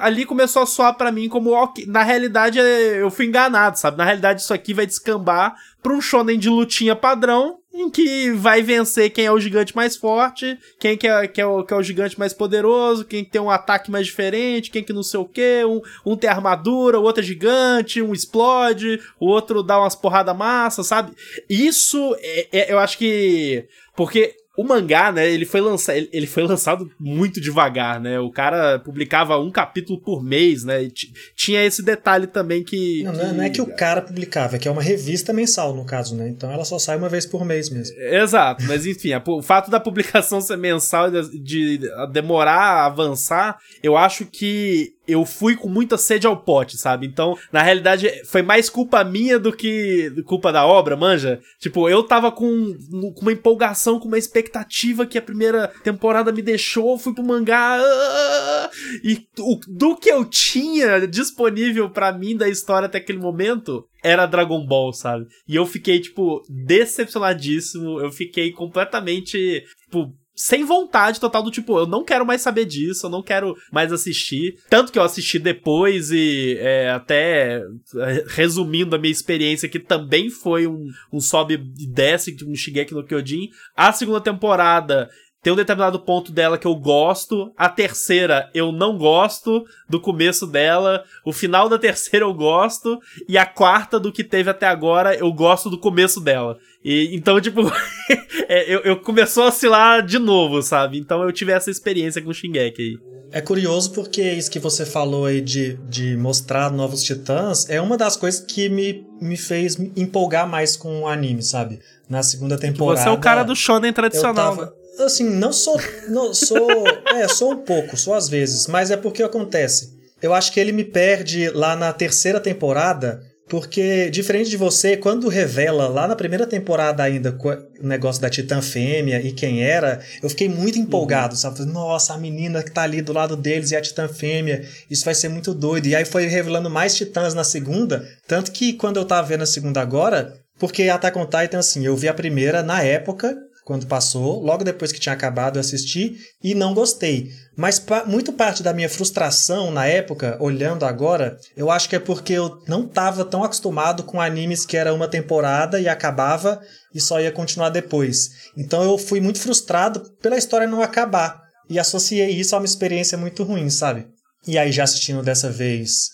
ali 0.00 0.24
começou 0.24 0.62
a 0.62 0.66
soar 0.66 0.96
para 0.96 1.12
mim 1.12 1.28
como, 1.28 1.52
na 1.86 2.02
realidade, 2.02 2.58
eu 2.58 3.10
fui 3.10 3.26
enganado, 3.26 3.78
sabe? 3.78 3.98
Na 3.98 4.04
realidade, 4.04 4.40
isso 4.40 4.54
aqui 4.54 4.72
vai 4.72 4.86
descambar 4.86 5.54
pra 5.82 5.92
um 5.92 6.00
shonen 6.00 6.38
de 6.38 6.48
lutinha 6.48 6.96
padrão, 6.96 7.58
em 7.74 7.90
que 7.90 8.30
vai 8.30 8.62
vencer 8.62 9.10
quem 9.10 9.26
é 9.26 9.32
o 9.32 9.40
gigante 9.40 9.74
mais 9.74 9.96
forte, 9.96 10.56
quem 10.78 10.96
que 10.96 11.08
é, 11.08 11.26
que 11.26 11.40
é, 11.40 11.46
o, 11.46 11.64
que 11.64 11.74
é 11.74 11.76
o 11.76 11.82
gigante 11.82 12.16
mais 12.16 12.32
poderoso, 12.32 13.04
quem 13.04 13.24
tem 13.24 13.40
um 13.40 13.50
ataque 13.50 13.90
mais 13.90 14.06
diferente, 14.06 14.70
quem 14.70 14.84
que 14.84 14.92
não 14.92 15.02
sei 15.02 15.18
o 15.18 15.24
que, 15.24 15.64
um, 15.64 15.80
um 16.06 16.16
tem 16.16 16.30
armadura, 16.30 17.00
o 17.00 17.02
outro 17.02 17.20
é 17.20 17.26
gigante, 17.26 18.00
um 18.00 18.12
explode, 18.12 19.00
o 19.18 19.26
outro 19.26 19.60
dá 19.60 19.80
umas 19.80 19.96
porrada 19.96 20.32
massa, 20.32 20.84
sabe? 20.84 21.12
Isso, 21.50 22.16
é, 22.20 22.48
é, 22.52 22.72
eu 22.72 22.78
acho 22.78 22.96
que... 22.96 23.66
Porque 23.96 24.36
o 24.56 24.62
mangá, 24.62 25.10
né, 25.10 25.28
ele 25.28 25.44
foi, 25.44 25.60
lança 25.60 25.96
ele 25.96 26.26
foi 26.26 26.44
lançado 26.44 26.88
muito 26.98 27.40
devagar, 27.40 28.00
né? 28.00 28.20
O 28.20 28.30
cara 28.30 28.78
publicava 28.78 29.38
um 29.38 29.50
capítulo 29.50 30.00
por 30.00 30.22
mês, 30.22 30.62
né? 30.62 30.88
Tinha 31.34 31.64
esse 31.64 31.82
detalhe 31.82 32.26
também 32.26 32.62
que 32.62 33.02
não, 33.02 33.12
que... 33.12 33.18
não, 33.18 33.42
é 33.42 33.50
que 33.50 33.60
o 33.60 33.66
cara 33.74 34.00
publicava, 34.00 34.54
é 34.54 34.58
que 34.58 34.68
é 34.68 34.70
uma 34.70 34.82
revista 34.82 35.32
mensal, 35.32 35.74
no 35.74 35.84
caso, 35.84 36.14
né? 36.14 36.28
Então 36.28 36.52
ela 36.52 36.64
só 36.64 36.78
sai 36.78 36.96
uma 36.96 37.08
vez 37.08 37.26
por 37.26 37.44
mês 37.44 37.68
mesmo. 37.68 37.96
Exato, 37.98 38.64
mas 38.64 38.86
enfim, 38.86 39.10
o 39.26 39.42
fato 39.42 39.70
da 39.70 39.80
publicação 39.80 40.40
ser 40.40 40.56
mensal 40.56 41.08
e 41.12 41.38
de 41.38 41.80
demorar 42.12 42.60
a 42.60 42.86
avançar, 42.86 43.58
eu 43.82 43.96
acho 43.96 44.24
que 44.24 44.94
eu 45.06 45.24
fui 45.24 45.56
com 45.56 45.68
muita 45.68 45.98
sede 45.98 46.26
ao 46.26 46.36
pote, 46.36 46.76
sabe? 46.76 47.06
Então, 47.06 47.36
na 47.52 47.62
realidade, 47.62 48.08
foi 48.26 48.42
mais 48.42 48.70
culpa 48.70 49.04
minha 49.04 49.38
do 49.38 49.52
que 49.52 50.10
culpa 50.24 50.52
da 50.52 50.66
obra, 50.66 50.96
manja? 50.96 51.40
Tipo, 51.58 51.88
eu 51.88 52.02
tava 52.02 52.32
com, 52.32 52.74
com 53.14 53.20
uma 53.22 53.32
empolgação, 53.32 54.00
com 54.00 54.08
uma 54.08 54.18
expectativa 54.18 55.06
que 55.06 55.18
a 55.18 55.22
primeira 55.22 55.68
temporada 55.82 56.32
me 56.32 56.42
deixou, 56.42 56.98
fui 56.98 57.14
pro 57.14 57.24
mangá. 57.24 57.78
Uh, 57.78 58.70
e 59.02 59.26
do 59.68 59.96
que 59.96 60.10
eu 60.10 60.24
tinha 60.24 61.06
disponível 61.06 61.90
para 61.90 62.12
mim 62.12 62.36
da 62.36 62.48
história 62.48 62.86
até 62.86 62.98
aquele 62.98 63.18
momento, 63.18 63.86
era 64.02 64.26
Dragon 64.26 64.64
Ball, 64.66 64.92
sabe? 64.92 65.26
E 65.48 65.56
eu 65.56 65.64
fiquei, 65.64 65.98
tipo, 66.00 66.42
decepcionadíssimo. 66.48 68.00
Eu 68.00 68.12
fiquei 68.12 68.52
completamente, 68.52 69.64
tipo, 69.84 70.14
sem 70.34 70.64
vontade 70.64 71.20
total 71.20 71.42
do 71.42 71.50
tipo, 71.50 71.78
eu 71.78 71.86
não 71.86 72.04
quero 72.04 72.26
mais 72.26 72.40
saber 72.40 72.64
disso, 72.64 73.06
eu 73.06 73.10
não 73.10 73.22
quero 73.22 73.56
mais 73.72 73.92
assistir. 73.92 74.58
Tanto 74.68 74.90
que 74.90 74.98
eu 74.98 75.02
assisti 75.02 75.38
depois 75.38 76.10
e 76.10 76.56
é, 76.58 76.90
até 76.90 77.62
é, 77.96 78.24
resumindo 78.28 78.96
a 78.96 78.98
minha 78.98 79.12
experiência, 79.12 79.68
que 79.68 79.78
também 79.78 80.30
foi 80.30 80.66
um, 80.66 80.88
um 81.12 81.20
sobe 81.20 81.54
e 81.78 81.86
desce 81.86 82.36
um 82.46 82.54
Shigeki 82.54 82.94
no 82.94 83.04
Kyojin. 83.04 83.50
A 83.76 83.92
segunda 83.92 84.20
temporada 84.20 85.08
tem 85.44 85.52
um 85.52 85.56
determinado 85.56 86.00
ponto 86.00 86.32
dela 86.32 86.56
que 86.56 86.66
eu 86.66 86.74
gosto, 86.74 87.52
a 87.54 87.68
terceira 87.68 88.50
eu 88.54 88.72
não 88.72 88.96
gosto 88.96 89.66
do 89.86 90.00
começo 90.00 90.46
dela, 90.46 91.04
o 91.22 91.34
final 91.34 91.68
da 91.68 91.78
terceira 91.78 92.24
eu 92.24 92.32
gosto, 92.32 92.98
e 93.28 93.36
a 93.36 93.44
quarta 93.44 94.00
do 94.00 94.10
que 94.10 94.24
teve 94.24 94.48
até 94.48 94.66
agora 94.66 95.14
eu 95.14 95.30
gosto 95.30 95.68
do 95.68 95.78
começo 95.78 96.18
dela. 96.18 96.56
E 96.82 97.14
então, 97.14 97.38
tipo, 97.42 97.60
é, 98.48 98.74
eu, 98.74 98.80
eu 98.80 98.96
começou 98.96 99.44
a 99.44 99.48
oscilar 99.48 100.02
de 100.02 100.18
novo, 100.18 100.62
sabe? 100.62 100.98
Então 100.98 101.22
eu 101.22 101.30
tive 101.30 101.52
essa 101.52 101.70
experiência 101.70 102.22
com 102.22 102.30
o 102.30 102.34
Shingeki 102.34 102.80
aí. 102.80 102.98
É 103.30 103.42
curioso 103.42 103.92
porque 103.92 104.22
isso 104.22 104.50
que 104.50 104.58
você 104.58 104.86
falou 104.86 105.26
aí 105.26 105.42
de, 105.42 105.74
de 105.90 106.16
mostrar 106.16 106.72
novos 106.72 107.02
titãs 107.02 107.68
é 107.68 107.82
uma 107.82 107.98
das 107.98 108.16
coisas 108.16 108.40
que 108.40 108.70
me, 108.70 109.06
me 109.20 109.36
fez 109.36 109.78
empolgar 109.94 110.48
mais 110.48 110.74
com 110.74 111.02
o 111.02 111.06
anime, 111.06 111.42
sabe? 111.42 111.80
Na 112.08 112.22
segunda 112.22 112.56
temporada. 112.56 113.02
Você 113.02 113.08
é 113.08 113.12
o 113.12 113.18
cara 113.18 113.42
do 113.42 113.54
shonen 113.54 113.92
tradicional, 113.92 114.56
tava, 114.56 114.66
né? 114.66 114.83
Assim, 115.00 115.28
não 115.28 115.52
sou. 115.52 115.80
Não, 116.08 116.32
sou. 116.34 116.84
é, 117.14 117.26
sou 117.28 117.52
um 117.52 117.58
pouco, 117.58 117.96
só 117.96 118.14
às 118.14 118.28
vezes. 118.28 118.66
Mas 118.66 118.90
é 118.90 118.96
porque 118.96 119.22
acontece. 119.22 119.94
Eu 120.22 120.32
acho 120.32 120.52
que 120.52 120.60
ele 120.60 120.72
me 120.72 120.84
perde 120.84 121.50
lá 121.50 121.76
na 121.76 121.92
terceira 121.92 122.40
temporada. 122.40 123.20
Porque, 123.46 124.08
diferente 124.08 124.48
de 124.48 124.56
você, 124.56 124.96
quando 124.96 125.28
revela 125.28 125.86
lá 125.86 126.08
na 126.08 126.16
primeira 126.16 126.46
temporada 126.46 127.02
ainda 127.02 127.36
o 127.78 127.86
negócio 127.86 128.20
da 128.22 128.30
Titã 128.30 128.62
Fêmea 128.62 129.20
e 129.20 129.32
quem 129.32 129.62
era, 129.62 130.00
eu 130.22 130.30
fiquei 130.30 130.48
muito 130.48 130.78
empolgado, 130.78 131.34
uhum. 131.34 131.38
sabe? 131.38 131.64
Nossa, 131.66 132.14
a 132.14 132.18
menina 132.18 132.62
que 132.62 132.70
tá 132.70 132.82
ali 132.82 133.02
do 133.02 133.12
lado 133.12 133.36
deles 133.36 133.70
e 133.70 133.76
a 133.76 133.82
Titã 133.82 134.08
Fêmea, 134.08 134.66
isso 134.90 135.04
vai 135.04 135.14
ser 135.14 135.28
muito 135.28 135.52
doido. 135.52 135.86
E 135.86 135.94
aí 135.94 136.06
foi 136.06 136.26
revelando 136.26 136.70
mais 136.70 136.96
titãs 136.96 137.34
na 137.34 137.44
segunda, 137.44 138.08
tanto 138.26 138.50
que 138.50 138.72
quando 138.72 138.96
eu 138.96 139.04
tava 139.04 139.28
vendo 139.28 139.42
a 139.42 139.46
segunda 139.46 139.82
agora, 139.82 140.34
porque 140.58 140.88
Attack 140.88 141.18
on 141.18 141.26
Titan, 141.26 141.58
assim, 141.58 141.84
eu 141.84 141.94
vi 141.94 142.08
a 142.08 142.14
primeira 142.14 142.62
na 142.62 142.82
época, 142.82 143.36
quando 143.64 143.86
passou, 143.86 144.42
logo 144.42 144.62
depois 144.62 144.92
que 144.92 145.00
tinha 145.00 145.14
acabado 145.14 145.56
eu 145.56 145.60
assisti 145.60 146.16
e 146.42 146.54
não 146.54 146.74
gostei. 146.74 147.30
Mas 147.56 147.78
pa 147.78 148.04
muito 148.04 148.32
parte 148.32 148.62
da 148.62 148.74
minha 148.74 148.88
frustração 148.88 149.70
na 149.70 149.86
época, 149.86 150.36
olhando 150.38 150.84
agora, 150.84 151.38
eu 151.56 151.70
acho 151.70 151.88
que 151.88 151.96
é 151.96 151.98
porque 151.98 152.34
eu 152.34 152.62
não 152.68 152.84
estava 152.84 153.24
tão 153.24 153.42
acostumado 153.42 154.02
com 154.02 154.20
animes 154.20 154.66
que 154.66 154.76
era 154.76 154.92
uma 154.92 155.08
temporada 155.08 155.80
e 155.80 155.88
acabava 155.88 156.60
e 156.94 157.00
só 157.00 157.20
ia 157.20 157.32
continuar 157.32 157.70
depois. 157.70 158.50
Então 158.56 158.82
eu 158.82 158.98
fui 158.98 159.20
muito 159.20 159.40
frustrado 159.40 160.00
pela 160.20 160.36
história 160.36 160.66
não 160.66 160.82
acabar 160.82 161.42
e 161.70 161.78
associei 161.78 162.30
isso 162.30 162.54
a 162.54 162.58
uma 162.58 162.66
experiência 162.66 163.16
muito 163.16 163.42
ruim, 163.44 163.70
sabe? 163.70 164.06
E 164.46 164.58
aí 164.58 164.70
já 164.70 164.84
assistindo 164.84 165.22
dessa 165.22 165.50
vez 165.50 166.13